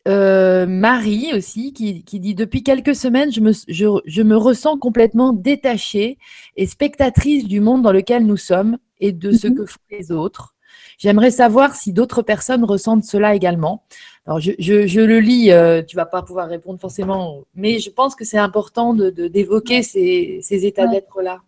Marie 0.08 1.32
aussi 1.34 1.74
qui, 1.74 2.20
dit 2.20 2.36
depuis 2.36 2.62
quelques 2.62 2.96
semaines, 2.96 3.32
je 3.32 3.42
me, 3.42 3.52
je 3.68 4.22
me 4.22 4.38
ressens 4.38 4.78
complètement 4.78 5.34
détachée 5.34 6.20
et 6.56 6.68
spectatrice 6.68 7.46
du 7.46 7.62
monde 7.62 7.82
dans 7.82 7.92
lequel 7.92 8.28
nous 8.28 8.38
sommes 8.38 8.78
et 9.00 9.12
de 9.12 9.32
ce 9.32 9.48
mhm. 9.48 9.56
que 9.56 9.66
font 9.66 9.80
les 9.90 10.12
autres. 10.12 10.56
J'aimerais 10.98 11.32
savoir 11.32 11.76
si 11.76 11.94
d'autres 11.94 12.22
personnes 12.22 12.64
ressentent 12.64 13.04
cela 13.04 13.36
également. 13.36 13.84
Alors, 14.26 14.40
je, 14.40 15.02
le 15.02 15.20
lis, 15.20 15.52
euh, 15.52 15.84
tu 15.84 15.96
vas 15.96 16.06
pas 16.06 16.24
pouvoir 16.24 16.48
répondre 16.48 16.80
forcément, 16.80 17.44
mais 17.54 17.80
je 17.80 17.92
pense 17.92 18.16
que 18.16 18.26
c'est 18.26 18.40
important 18.40 18.94
d'évoquer 18.94 19.82
de, 19.82 19.84
ces, 19.84 20.66
états 20.66 20.88
d'être-là. 20.88 21.42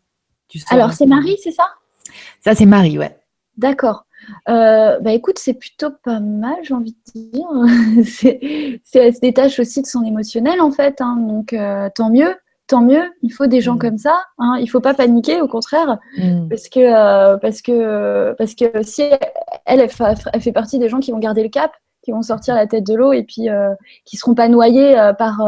Alors, 0.70 0.94
c'est 0.94 1.08
Marie, 1.08 1.38
c'est 1.42 1.52
ça? 1.52 1.66
Ça, 2.42 2.54
c'est 2.54 2.68
Marie, 2.68 3.00
ouais. 3.00 3.18
D'accord. 3.58 4.06
Euh, 4.50 5.00
bah 5.00 5.14
écoute, 5.14 5.40
c'est 5.40 5.54
plutôt 5.54 5.90
pas 6.04 6.20
mal, 6.20 6.56
j'ai 6.64 6.74
envie 6.74 6.96
de 7.16 7.22
dire. 7.32 8.04
c'est, 8.06 8.80
elle 8.94 9.16
se 9.16 9.20
détache 9.20 9.60
aussi 9.60 9.82
de 9.82 9.88
son 9.88 10.04
émotionnel, 10.04 10.62
en 10.62 10.72
fait. 10.72 11.02
Hein. 11.02 11.18
donc, 11.18 11.54
euh, 11.54 11.90
tant 11.94 12.10
mieux 12.10 12.36
tant 12.68 12.82
mieux. 12.82 13.04
Il 13.24 13.32
faut 13.32 13.48
des 13.48 13.62
gens 13.62 13.76
mm. 13.76 13.80
comme 13.80 13.98
ça. 13.98 14.22
Hein. 14.38 14.58
Il 14.60 14.70
faut 14.70 14.82
pas 14.82 14.94
paniquer, 14.94 15.42
au 15.42 15.48
contraire, 15.48 15.98
mm. 16.18 16.50
parce 16.50 16.70
que 16.70 16.80
euh, 16.80 17.38
parce 17.38 17.62
que 17.62 18.36
parce 18.38 18.54
que 18.54 18.84
si 18.84 19.04
elle, 19.66 19.80
elle, 19.80 19.90
fait, 20.42 20.52
partie 20.52 20.78
des 20.78 20.90
gens 20.90 21.00
qui 21.00 21.12
vont 21.12 21.20
garder 21.20 21.44
le 21.44 21.50
cap, 21.50 21.72
qui 22.08 22.14
vont 22.14 22.22
sortir 22.22 22.56
la 22.56 22.68
tête 22.68 22.86
de 22.86 22.96
l'eau 22.96 23.12
et 23.12 23.24
puis 23.24 23.50
euh, 23.50 23.76
qui 24.06 24.16
seront 24.16 24.34
pas 24.34 24.48
noyés 24.48 24.98
euh, 24.98 25.12
par 25.12 25.42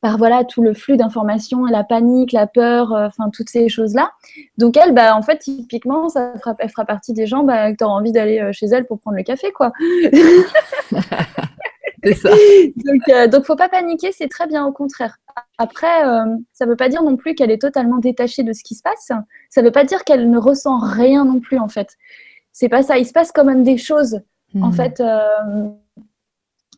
par 0.00 0.18
voilà 0.18 0.44
tout 0.44 0.62
le 0.62 0.74
flux 0.74 0.96
d'informations, 0.96 1.64
la 1.64 1.82
panique, 1.82 2.32
la 2.32 2.46
peur, 2.46 2.92
enfin 2.92 3.30
toutes 3.30 3.48
ces 3.48 3.68
choses 3.68 3.94
là. 3.94 4.12
Donc 4.58 4.76
elle, 4.76 4.92
bah 4.92 5.16
en 5.16 5.22
fait 5.22 5.38
typiquement, 5.38 6.08
ça 6.08 6.32
fera, 6.38 6.54
elle 6.58 6.68
fera 6.68 6.84
partie 6.84 7.12
des 7.12 7.26
gens 7.26 7.42
bah, 7.42 7.72
que 7.72 7.78
tu 7.78 7.84
auras 7.84 7.94
envie 7.94 8.12
d'aller 8.12 8.50
chez 8.52 8.66
elle 8.66 8.86
pour 8.86 8.98
prendre 8.98 9.16
le 9.16 9.22
café, 9.22 9.50
quoi. 9.52 9.72
ça. 12.12 12.30
donc, 12.76 13.08
euh, 13.08 13.26
donc, 13.28 13.46
faut 13.46 13.56
pas 13.56 13.70
paniquer, 13.70 14.12
c'est 14.12 14.28
très 14.28 14.46
bien, 14.46 14.66
au 14.66 14.72
contraire. 14.72 15.16
Après, 15.56 16.06
euh, 16.06 16.36
ça 16.52 16.66
veut 16.66 16.76
pas 16.76 16.88
dire 16.88 17.02
non 17.02 17.16
plus 17.16 17.34
qu'elle 17.34 17.50
est 17.50 17.60
totalement 17.60 17.98
détachée 17.98 18.42
de 18.42 18.52
ce 18.52 18.62
qui 18.62 18.74
se 18.74 18.82
passe. 18.82 19.10
Ça 19.48 19.62
veut 19.62 19.70
pas 19.70 19.84
dire 19.84 20.04
qu'elle 20.04 20.30
ne 20.30 20.38
ressent 20.38 20.78
rien 20.78 21.24
non 21.24 21.40
plus, 21.40 21.58
en 21.58 21.68
fait. 21.68 21.96
C'est 22.52 22.68
pas 22.68 22.82
ça. 22.82 22.98
Il 22.98 23.06
se 23.06 23.12
passe 23.12 23.32
quand 23.32 23.44
même 23.44 23.62
des 23.62 23.78
choses. 23.78 24.20
En 24.60 24.68
hmm. 24.68 24.72
fait, 24.72 25.00
euh, 25.00 25.68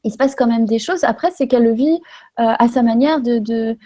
il 0.05 0.13
se 0.13 0.17
passe 0.17 0.35
quand 0.35 0.47
même 0.47 0.67
des 0.67 0.79
choses. 0.79 1.05
Après, 1.05 1.31
c'est 1.31 1.47
qu'elle 1.47 1.65
le 1.65 1.73
vit 1.73 2.01
euh, 2.41 2.55
à 2.59 2.69
sa 2.69 2.83
manière 2.83 3.21
de, 3.21 3.39
de 3.39 3.77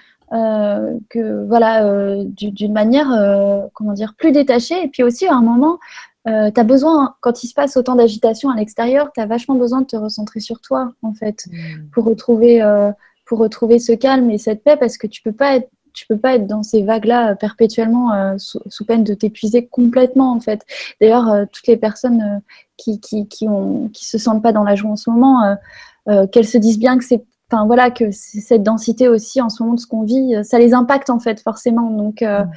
que 1.08 1.44
voilà, 1.48 2.22
d'une 2.24 2.72
manière, 2.72 3.08
comment 3.74 3.94
dire, 3.94 4.14
plus 4.16 4.30
détachée. 4.30 4.84
Et 4.84 4.86
puis 4.86 5.02
aussi, 5.02 5.26
à 5.26 5.34
un 5.34 5.42
moment, 5.42 5.80
euh, 6.28 6.50
tu 6.50 6.60
as 6.60 6.64
besoin, 6.64 7.14
quand 7.20 7.42
il 7.42 7.48
se 7.48 7.54
passe 7.54 7.76
autant 7.76 7.94
d'agitation 7.94 8.50
à 8.50 8.56
l'extérieur, 8.56 9.10
tu 9.12 9.20
as 9.20 9.26
vachement 9.26 9.54
besoin 9.54 9.80
de 9.80 9.86
te 9.86 9.96
recentrer 9.96 10.40
sur 10.40 10.60
toi, 10.60 10.92
en 11.02 11.14
fait, 11.14 11.46
hmm. 11.50 11.88
pour, 11.92 12.04
retrouver, 12.04 12.62
euh, 12.62 12.92
pour 13.26 13.38
retrouver 13.38 13.78
ce 13.78 13.92
calme 13.92 14.30
et 14.30 14.38
cette 14.38 14.62
paix, 14.62 14.76
parce 14.76 14.98
que 14.98 15.06
tu 15.06 15.22
peux 15.22 15.32
pas 15.32 15.56
être 15.56 15.70
tu 15.92 16.06
peux 16.06 16.16
pas 16.16 16.34
être 16.34 16.46
dans 16.46 16.62
ces 16.62 16.82
vagues-là 16.82 17.32
euh, 17.32 17.34
perpétuellement 17.34 18.12
euh, 18.12 18.34
sous, 18.38 18.84
peine 18.84 19.04
de 19.04 19.14
t'épuiser 19.14 19.66
complètement 19.66 20.32
en 20.32 20.40
fait. 20.40 20.64
D'ailleurs, 21.00 21.46
toutes 21.52 21.66
les 21.66 21.76
personnes 21.76 22.40
qui, 22.76 23.00
qui, 23.00 23.28
qui, 23.28 23.48
ont, 23.48 23.88
qui 23.88 24.04
se 24.04 24.18
sentent 24.18 24.42
pas 24.42 24.52
dans 24.52 24.64
la 24.64 24.74
joie 24.74 24.90
en 24.90 24.96
ce 24.96 25.10
moment, 25.10 25.56
qu'elles 26.32 26.46
se 26.46 26.58
disent 26.58 26.78
bien 26.78 26.98
que 26.98 27.04
c'est 27.04 27.24
enfin 27.52 27.66
voilà 27.66 27.90
que 27.90 28.10
cette 28.12 28.62
densité 28.62 29.08
aussi 29.08 29.40
en 29.40 29.48
ce 29.48 29.62
moment 29.62 29.74
de 29.74 29.80
ce 29.80 29.86
qu'on 29.86 30.02
vit, 30.02 30.34
ça 30.42 30.58
les 30.58 30.72
impacte 30.72 31.10
en 31.10 31.18
fait 31.18 31.40
forcément. 31.40 31.90
Donc 31.90 32.22
hmm. 32.22 32.48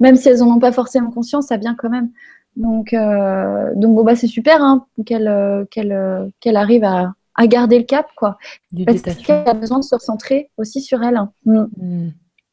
même 0.00 0.16
si 0.16 0.28
elles 0.28 0.42
en 0.42 0.48
ont 0.48 0.58
pas 0.58 0.72
forcément 0.72 1.10
conscience, 1.10 1.46
ça 1.48 1.56
vient 1.56 1.74
quand 1.74 1.90
même. 1.90 2.10
Donc, 2.56 2.94
euh, 2.94 3.72
donc 3.74 3.94
bon, 3.94 4.02
bah, 4.02 4.16
c'est 4.16 4.26
super 4.26 4.62
hein, 4.62 4.86
qu'elle 5.04 5.28
euh, 5.28 5.64
qu'elle 5.70 5.92
euh, 5.92 6.26
qu'elle 6.40 6.56
arrive 6.56 6.84
à, 6.84 7.12
à, 7.34 7.46
garder 7.46 7.78
le 7.78 7.84
cap, 7.84 8.06
quoi. 8.16 8.38
Parce 8.86 9.02
qu'elle 9.02 9.46
a 9.46 9.54
besoin 9.54 9.78
de 9.78 9.84
se 9.84 9.94
recentrer 9.94 10.50
aussi 10.56 10.80
sur 10.80 11.02
elle. 11.02 11.16
Hein. 11.16 11.32
Mm. 11.44 12.08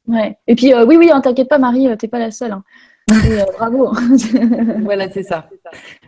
Ouais. 0.07 0.37
Et 0.47 0.55
puis, 0.55 0.73
oui, 0.73 0.97
oui, 0.97 1.09
hein, 1.11 1.21
t'inquiète 1.21 1.49
pas, 1.49 1.57
Marie, 1.57 1.87
t'es 1.97 2.07
pas 2.07 2.19
la 2.19 2.31
seule. 2.31 2.51
Hein. 2.51 2.63
bravo. 3.57 3.93
voilà, 4.81 5.09
c'est 5.11 5.23
ça. 5.23 5.49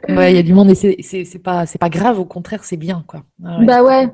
Ouais, 0.08 0.34
il 0.34 0.36
y 0.36 0.40
a 0.40 0.44
du 0.44 0.54
monde 0.54 0.70
et 0.70 0.76
c'est 0.76 1.40
pas, 1.40 1.66
pas 1.80 1.90
grave, 1.90 2.20
au 2.20 2.26
contraire, 2.26 2.64
c'est 2.64 2.78
bien, 2.78 3.04
quoi. 3.08 3.24
Ah 3.44 3.60
bah 3.62 3.84
ouais. 3.84 4.10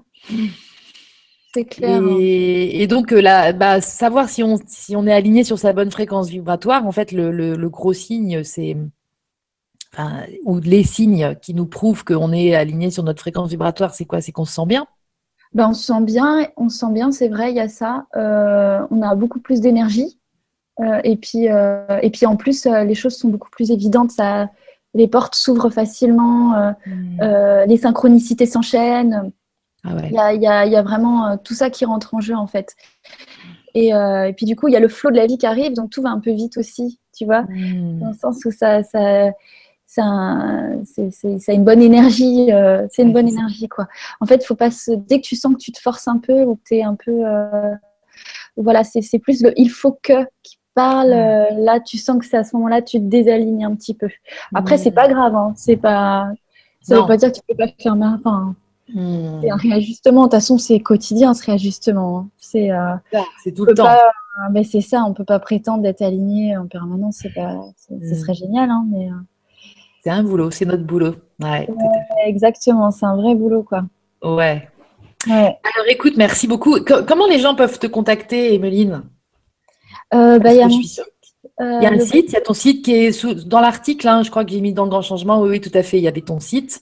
C'est 1.53 1.66
clair. 1.66 2.02
Et, 2.20 2.88
donc, 2.88 3.12
là, 3.12 3.53
bah, 3.53 3.82
savoir 3.82 4.30
si 4.30 4.44
on, 4.44 4.58
si 4.66 4.95
on 4.95 5.06
est 5.06 5.14
aligné 5.14 5.44
sur 5.44 5.60
sa 5.60 5.74
bonne 5.74 5.91
fréquence 5.91 6.30
vibratoire, 6.30 6.86
en 6.86 6.91
fait, 6.91 7.12
le, 7.12 7.32
le 7.32 7.70
gros 7.70 7.94
signe, 7.94 8.44
c'est 8.44 8.78
ou 10.45 10.60
les 10.60 10.84
signes 10.84 11.36
qui 11.41 11.53
nous 11.53 11.66
prouvent 11.66 12.03
qu'on 12.03 12.32
est 12.32 12.56
aligné 12.56 12.91
sur 12.91 13.03
notre 13.03 13.20
fréquence 13.20 13.49
vibratoire, 13.49 13.94
c'est 13.94 14.06
quoi? 14.06 14.22
C'est 14.22 14.32
qu'on 14.32 14.45
se 14.45 14.53
sent 14.53 14.66
bien? 14.66 14.88
Ben, 15.53 15.69
On 15.69 15.73
se 15.73 15.84
sent 15.86 16.02
bien, 16.02 16.48
on 16.57 16.69
se 16.69 16.80
sent 16.80 16.91
bien, 16.91 17.11
c'est 17.11 17.28
vrai, 17.28 17.52
il 17.52 17.57
y 17.57 17.60
a 17.60 17.69
ça. 17.69 18.06
Euh, 18.15 18.86
on 18.90 19.02
a 19.02 19.15
beaucoup 19.15 19.40
plus 19.40 19.61
d'énergie. 19.61 20.18
Euh, 20.80 21.02
et, 21.03 21.18
puis, 21.18 21.49
euh, 21.49 21.99
et 22.02 22.10
puis 22.10 22.26
en 22.26 22.36
plus, 22.36 22.65
les 22.65 22.95
choses 22.95 23.18
sont 23.18 23.30
beaucoup 23.30 23.49
plus 23.49 23.72
évidentes. 23.72 24.11
Ça, 24.11 24.49
les 24.94 25.07
portes 25.07 25.36
s'ouvrent 25.36 25.69
facilement, 25.69 26.73
hmm. 26.86 27.65
les 27.68 27.78
synchronicités 27.78 28.45
s'enchaînent. 28.45 29.32
Ah 29.84 29.95
il 30.06 30.14
y, 30.14 30.48
a, 30.48 30.65
y, 30.65 30.76
a, 30.76 30.82
vraiment 30.84 31.38
tout 31.38 31.56
ça 31.56 31.72
qui 31.72 31.86
rentre 31.86 32.14
en 32.14 32.19
jeu 32.19 32.36
en 32.36 32.45
fait. 32.45 32.76
Et, 33.73 33.90
et 33.90 34.34
puis 34.36 34.45
du 34.45 34.56
coup, 34.56 34.68
il 34.68 34.73
y 34.73 34.78
a 34.78 34.80
le 34.80 34.88
flot 34.88 35.11
de 35.11 35.15
la 35.15 35.26
vie 35.26 35.38
qui 35.38 35.45
arrive, 35.48 35.73
donc 35.73 35.90
tout 35.90 36.02
va 36.02 36.10
un 36.10 36.19
peu 36.19 36.32
vite 36.32 36.57
aussi, 36.57 36.99
tu 37.15 37.26
vois, 37.26 37.44
hmm. 37.44 37.99
dans 37.99 38.10
le 38.10 38.15
sens 38.15 38.44
où 38.45 38.52
ça, 38.52 38.84
ça, 38.84 39.32
c'est 39.93 41.53
une 41.53 41.65
bonne 41.65 41.81
énergie, 41.81 42.51
euh, 42.51 42.88
c'est 42.91 43.01
une 43.03 43.11
bonne 43.11 43.27
énergie 43.27 43.68
quoi. 43.68 43.88
En 44.22 44.26
fait, 44.26 44.45
faut 44.45 44.55
pas 44.55 44.72
se, 44.72 44.91
dès 44.91 45.19
que 45.19 45.26
tu 45.26 45.35
sens 45.35 45.53
que 45.53 45.59
tu 45.59 45.72
te 45.72 45.80
forces 45.80 46.07
un 46.07 46.18
peu 46.18 46.43
ou 46.43 46.55
que 46.55 46.61
tu 46.65 46.76
es 46.76 46.84
un 46.84 46.95
peu, 46.95 47.11
euh, 47.26 47.73
voilà, 48.55 48.84
c'est 48.84 49.19
plus 49.19 49.43
le 49.43 49.53
il 49.59 49.69
faut 49.69 49.97
que 50.01 50.26
qui 50.43 50.57
parle. 50.73 51.09
là, 51.09 51.81
tu 51.81 51.97
sens 51.97 52.19
que 52.19 52.26
c'est 52.26 52.38
à 52.38 52.45
ce 52.45 52.55
moment-là, 52.55 52.81
tu 52.81 52.99
te 52.99 53.05
désalignes 53.05 53.65
un 53.65 53.76
petit 53.76 53.93
peu. 53.93 54.07
Après, 54.55 54.77
c'est 54.77 54.91
pas 54.91 55.09
grave, 55.09 55.35
hein, 55.35 55.53
c'est 55.55 55.77
pas. 55.77 56.30
Ça 56.81 56.95
ne 56.95 57.01
veut 57.01 57.07
pas 57.07 57.18
dire 57.18 57.31
que 57.31 57.38
tu 57.38 57.41
peux 57.47 57.55
pas 57.55 57.68
faire 57.77 57.95
enfin, 57.95 58.55
c'est 58.88 59.51
un 59.51 59.55
réajustement. 59.57 60.22
De 60.22 60.26
toute 60.27 60.31
façon, 60.31 60.57
c'est 60.57 60.80
quotidien 60.80 61.34
ce 61.34 61.45
réajustement. 61.45 62.19
Hein. 62.19 62.30
C'est 62.38 62.69
c'est 63.43 63.51
tout 63.51 63.65
le 63.65 63.73
temps. 63.73 63.89
mais 64.51 64.63
c'est 64.63 64.81
ça, 64.81 65.03
on 65.05 65.13
peut 65.13 65.26
pas 65.26 65.39
prétendre 65.39 65.84
d'être 65.84 66.01
aligné 66.01 66.55
en 66.55 66.68
permanence. 66.68 67.18
C'est 67.22 67.34
pas, 67.34 67.59
ce 67.89 67.93
mm. 67.93 68.15
serait 68.15 68.34
génial, 68.35 68.69
hein, 68.69 68.85
mais. 68.89 69.09
C'est 70.03 70.10
un 70.10 70.23
boulot, 70.23 70.52
c'est 70.52 70.65
notre 70.65 70.84
boulot. 70.84 71.15
Ouais, 71.40 71.68
exactement, 72.26 72.91
c'est 72.91 73.06
un 73.06 73.15
vrai 73.15 73.36
boulot, 73.36 73.64
quoi. 73.64 73.84
Ouais. 74.23 74.68
Alors 75.30 75.88
écoute, 75.88 76.15
merci 76.18 76.48
beaucoup. 76.48 76.80
comment 76.82 77.28
les 77.28 77.40
gens 77.40 77.56
peuvent 77.56 77.78
te 77.78 77.88
contacter, 77.88 78.56
Emeline? 78.56 79.03
Euh, 80.14 80.40
bah, 80.40 80.53
Il 80.53 80.57
y 80.57 80.64
a 80.64 80.68
il 81.60 81.84
y 81.84 81.86
a 81.86 81.91
un 81.91 81.99
site, 81.99 82.30
il 82.30 82.34
y 82.34 82.38
a 82.38 82.41
ton 82.41 82.53
site 82.53 82.84
qui 82.84 82.94
est 82.94 83.45
dans 83.45 83.61
l'article, 83.61 84.07
hein, 84.07 84.23
je 84.23 84.32
crois 84.32 84.44
que 84.44 84.49
j'ai 84.52 84.61
mis 84.61 84.73
dans 84.73 84.86
le 84.86 84.90
grand 84.90 85.03
changement. 85.03 85.40
Oui, 85.41 85.49
oui, 85.49 85.61
tout 85.61 85.69
à 85.76 85.84
fait, 85.84 85.98
il 85.98 86.03
y 86.03 86.07
avait 86.07 86.22
ton 86.22 86.40
site. 86.40 86.82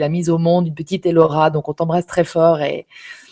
mise 0.10 0.30
au 0.30 0.38
monde, 0.38 0.68
une 0.68 0.74
petite 0.74 1.06
Elora. 1.06 1.50
Donc, 1.50 1.70
on 1.70 1.74
t'embrasse 1.74 2.06
très 2.06 2.26
fort 2.26 2.60
et 2.60 2.86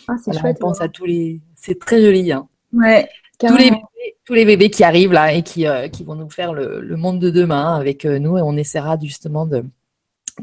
ah, 0.08 0.14
on 0.26 0.54
pense 0.54 0.80
à 0.80 0.88
tous 0.88 1.04
les. 1.04 1.40
C'est 1.54 1.78
très 1.78 2.00
joli. 2.00 2.32
Hein. 2.32 2.48
Ouais, 2.72 3.10
tous 3.38 3.56
les, 3.56 3.70
bébés, 3.70 3.82
tous 4.24 4.34
les 4.34 4.44
bébés 4.44 4.70
qui 4.70 4.84
arrivent 4.84 5.12
là 5.12 5.32
et 5.32 5.42
qui, 5.42 5.66
euh, 5.66 5.88
qui 5.88 6.04
vont 6.04 6.14
nous 6.14 6.30
faire 6.30 6.52
le, 6.52 6.96
monde 6.96 7.18
de 7.18 7.30
demain 7.30 7.76
avec 7.76 8.04
euh, 8.04 8.18
nous 8.18 8.38
et 8.38 8.42
on 8.42 8.56
essaiera 8.56 8.98
justement 9.00 9.46
de, 9.46 9.64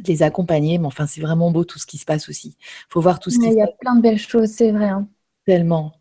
les 0.07 0.23
accompagner. 0.23 0.77
Mais 0.77 0.87
enfin, 0.87 1.07
c'est 1.07 1.21
vraiment 1.21 1.51
beau 1.51 1.63
tout 1.63 1.79
ce 1.79 1.85
qui 1.85 1.97
se 1.97 2.05
passe 2.05 2.29
aussi. 2.29 2.55
Il 2.59 2.93
faut 2.93 3.01
voir 3.01 3.19
tout 3.19 3.29
ce 3.29 3.39
qui 3.39 3.47
Il 3.47 3.53
y 3.53 3.61
a 3.61 3.67
plein 3.67 3.95
de 3.95 4.01
belles 4.01 4.19
choses, 4.19 4.49
c'est 4.49 4.71
vrai. 4.71 4.89
Hein. 4.89 5.07
Tellement. 5.45 5.93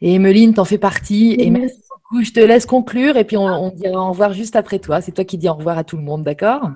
Et 0.00 0.14
Emeline, 0.14 0.54
t'en 0.54 0.64
fais 0.64 0.78
partie. 0.78 1.36
Et, 1.38 1.50
merci 1.50 1.82
beaucoup. 1.90 2.24
Je 2.24 2.32
te 2.32 2.40
laisse 2.40 2.66
conclure 2.66 3.16
et 3.16 3.24
puis 3.24 3.36
on, 3.36 3.44
on 3.44 3.70
dira 3.70 4.02
au 4.02 4.10
revoir 4.10 4.32
juste 4.32 4.56
après 4.56 4.78
toi. 4.78 5.00
C'est 5.00 5.12
toi 5.12 5.24
qui 5.24 5.38
dis 5.38 5.48
au 5.48 5.54
revoir 5.54 5.78
à 5.78 5.84
tout 5.84 5.96
le 5.96 6.02
monde, 6.02 6.22
d'accord? 6.22 6.70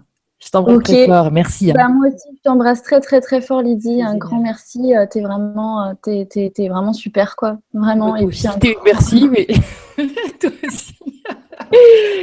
Je 0.44 0.50
t'embrasse 0.50 0.82
très 0.82 1.06
fort, 1.06 1.30
merci. 1.32 1.70
Hein. 1.70 1.74
Bah, 1.76 1.88
moi 1.88 2.08
aussi, 2.08 2.28
je 2.36 2.42
t'embrasse 2.42 2.82
très 2.82 3.00
très 3.00 3.20
très 3.20 3.40
fort, 3.40 3.62
Lydie. 3.62 4.02
Un 4.02 4.16
grand 4.16 4.40
merci. 4.40 4.94
Euh, 4.94 5.06
t'es 5.10 5.22
vraiment, 5.22 5.88
euh, 5.88 5.92
es, 6.06 6.68
vraiment 6.68 6.92
super, 6.92 7.34
quoi. 7.36 7.58
Vraiment. 7.72 8.16
et 8.16 8.26
puis, 8.26 8.44
Merci, 8.84 9.28
mais 9.28 9.46
toi 10.40 10.50
aussi. 10.66 10.94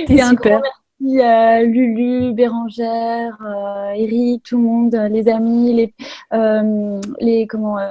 T'es 0.07 0.23
super. 0.23 0.61
Lulu, 1.03 2.33
Bérangère, 2.33 3.37
euh, 3.43 3.91
Eric, 3.95 4.43
tout 4.43 4.57
le 4.57 4.63
monde, 4.63 4.95
les 5.09 5.27
amis, 5.27 5.73
les, 5.73 5.93
euh, 6.33 7.01
les 7.19 7.47
comment, 7.47 7.79
euh, 7.79 7.87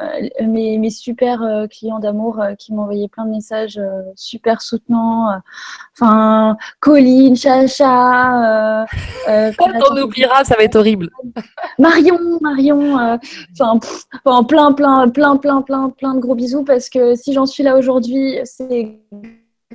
mes, 0.47 0.79
mes, 0.79 0.91
super 0.91 1.67
clients 1.71 1.99
d'amour 1.99 2.41
qui 2.59 2.73
m'ont 2.73 2.83
envoyé 2.83 3.09
plein 3.09 3.25
de 3.25 3.31
messages 3.31 3.81
super 4.15 4.63
soutenants. 4.63 5.41
Enfin, 5.95 6.57
Colline, 6.79 7.37
Chacha. 7.37 8.87
Quand 9.27 9.91
on 9.91 10.03
oubliera, 10.03 10.45
ça 10.45 10.57
va 10.57 10.65
être 10.65 10.77
horrible. 10.77 11.09
Marion, 11.79 12.19
Marion. 12.41 13.19
Enfin, 13.53 13.79
plein, 14.45 14.73
plein, 14.73 15.09
plein, 15.09 15.37
plein, 15.37 15.63
plein, 15.63 15.91
plein 15.91 16.15
de 16.15 16.21
gros 16.21 16.35
bisous 16.35 16.65
parce 16.65 16.89
que 16.89 17.15
si 17.17 17.33
j'en 17.33 17.47
suis 17.47 17.63
là 17.63 17.77
aujourd'hui, 17.77 18.39
c'est 18.45 19.01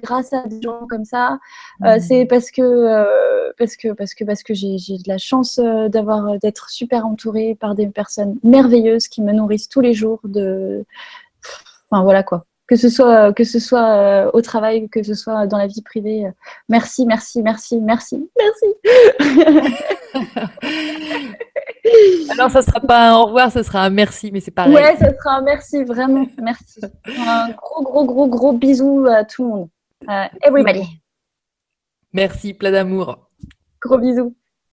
grâce 0.02 0.34
à 0.34 0.48
des 0.48 0.62
gens 0.62 0.86
comme 0.90 1.06
ça. 1.06 1.40
Euh, 1.84 1.98
mm. 1.98 2.00
c'est 2.00 2.26
parce 2.26 2.52
que, 2.52 2.62
euh, 2.62 3.52
parce 3.58 3.76
que, 3.76 3.94
parce 3.94 4.14
que, 4.14 4.24
parce 4.24 4.44
que 4.44 4.54
j'ai, 4.54 4.76
de 4.76 5.08
la 5.08 5.18
chance 5.18 5.60
euh, 5.60 5.90
d'avoir, 5.90 6.38
d'être 6.40 6.70
super 6.70 7.06
entourée 7.06 7.56
par 7.60 7.76
des 7.76 7.88
personnes 7.88 8.38
merveilleuses 8.44 9.08
qui 9.08 9.22
me 9.22 9.32
nourrissent 9.32 9.70
tous 9.70 9.82
les 9.82 9.94
jours 9.94 10.20
de, 10.24 10.86
enfin 11.90 12.04
voilà 12.04 12.24
quoi. 12.24 12.46
Que 12.68 12.76
ce 12.76 12.90
soit, 12.90 13.32
que 13.32 13.44
ce 13.44 13.60
soit 13.60 14.32
au 14.34 14.42
travail, 14.42 14.90
que 14.90 15.04
ce 15.04 15.14
soit 15.14 15.46
dans 15.46 15.60
la 15.60 15.68
vie 15.68 15.84
privée. 15.84 16.26
merci, 16.68 17.06
merci, 17.06 17.44
merci, 17.44 17.80
merci, 17.80 18.28
merci. 18.36 18.66
Alors, 22.32 22.50
ça 22.50 22.64
sera 22.64 22.80
pas 22.80 23.12
un 23.12 23.18
au 23.18 23.26
revoir, 23.26 23.52
ça 23.52 23.62
sera 23.62 23.84
un 23.84 23.92
merci, 23.92 24.32
mais 24.34 24.40
c'est 24.40 24.50
pareil. 24.50 24.74
Ouais, 24.74 24.96
ça 24.98 25.16
sera 25.16 25.36
un 25.36 25.44
merci, 25.44 25.84
vraiment, 25.84 26.26
merci. 26.42 26.82
Un 27.06 27.52
gros, 27.52 27.84
gros, 27.84 28.06
gros, 28.06 28.28
gros 28.28 28.54
bisou 28.54 29.06
à 29.08 29.24
tout 29.24 29.44
le 29.44 29.50
monde. 29.50 29.70
Uh, 30.04 30.30
everybody. 30.42 31.02
Merci, 32.14 32.54
plein 32.54 32.72
d'amour. 32.72 33.30
Gros 33.82 33.98
bisous. 33.98 34.36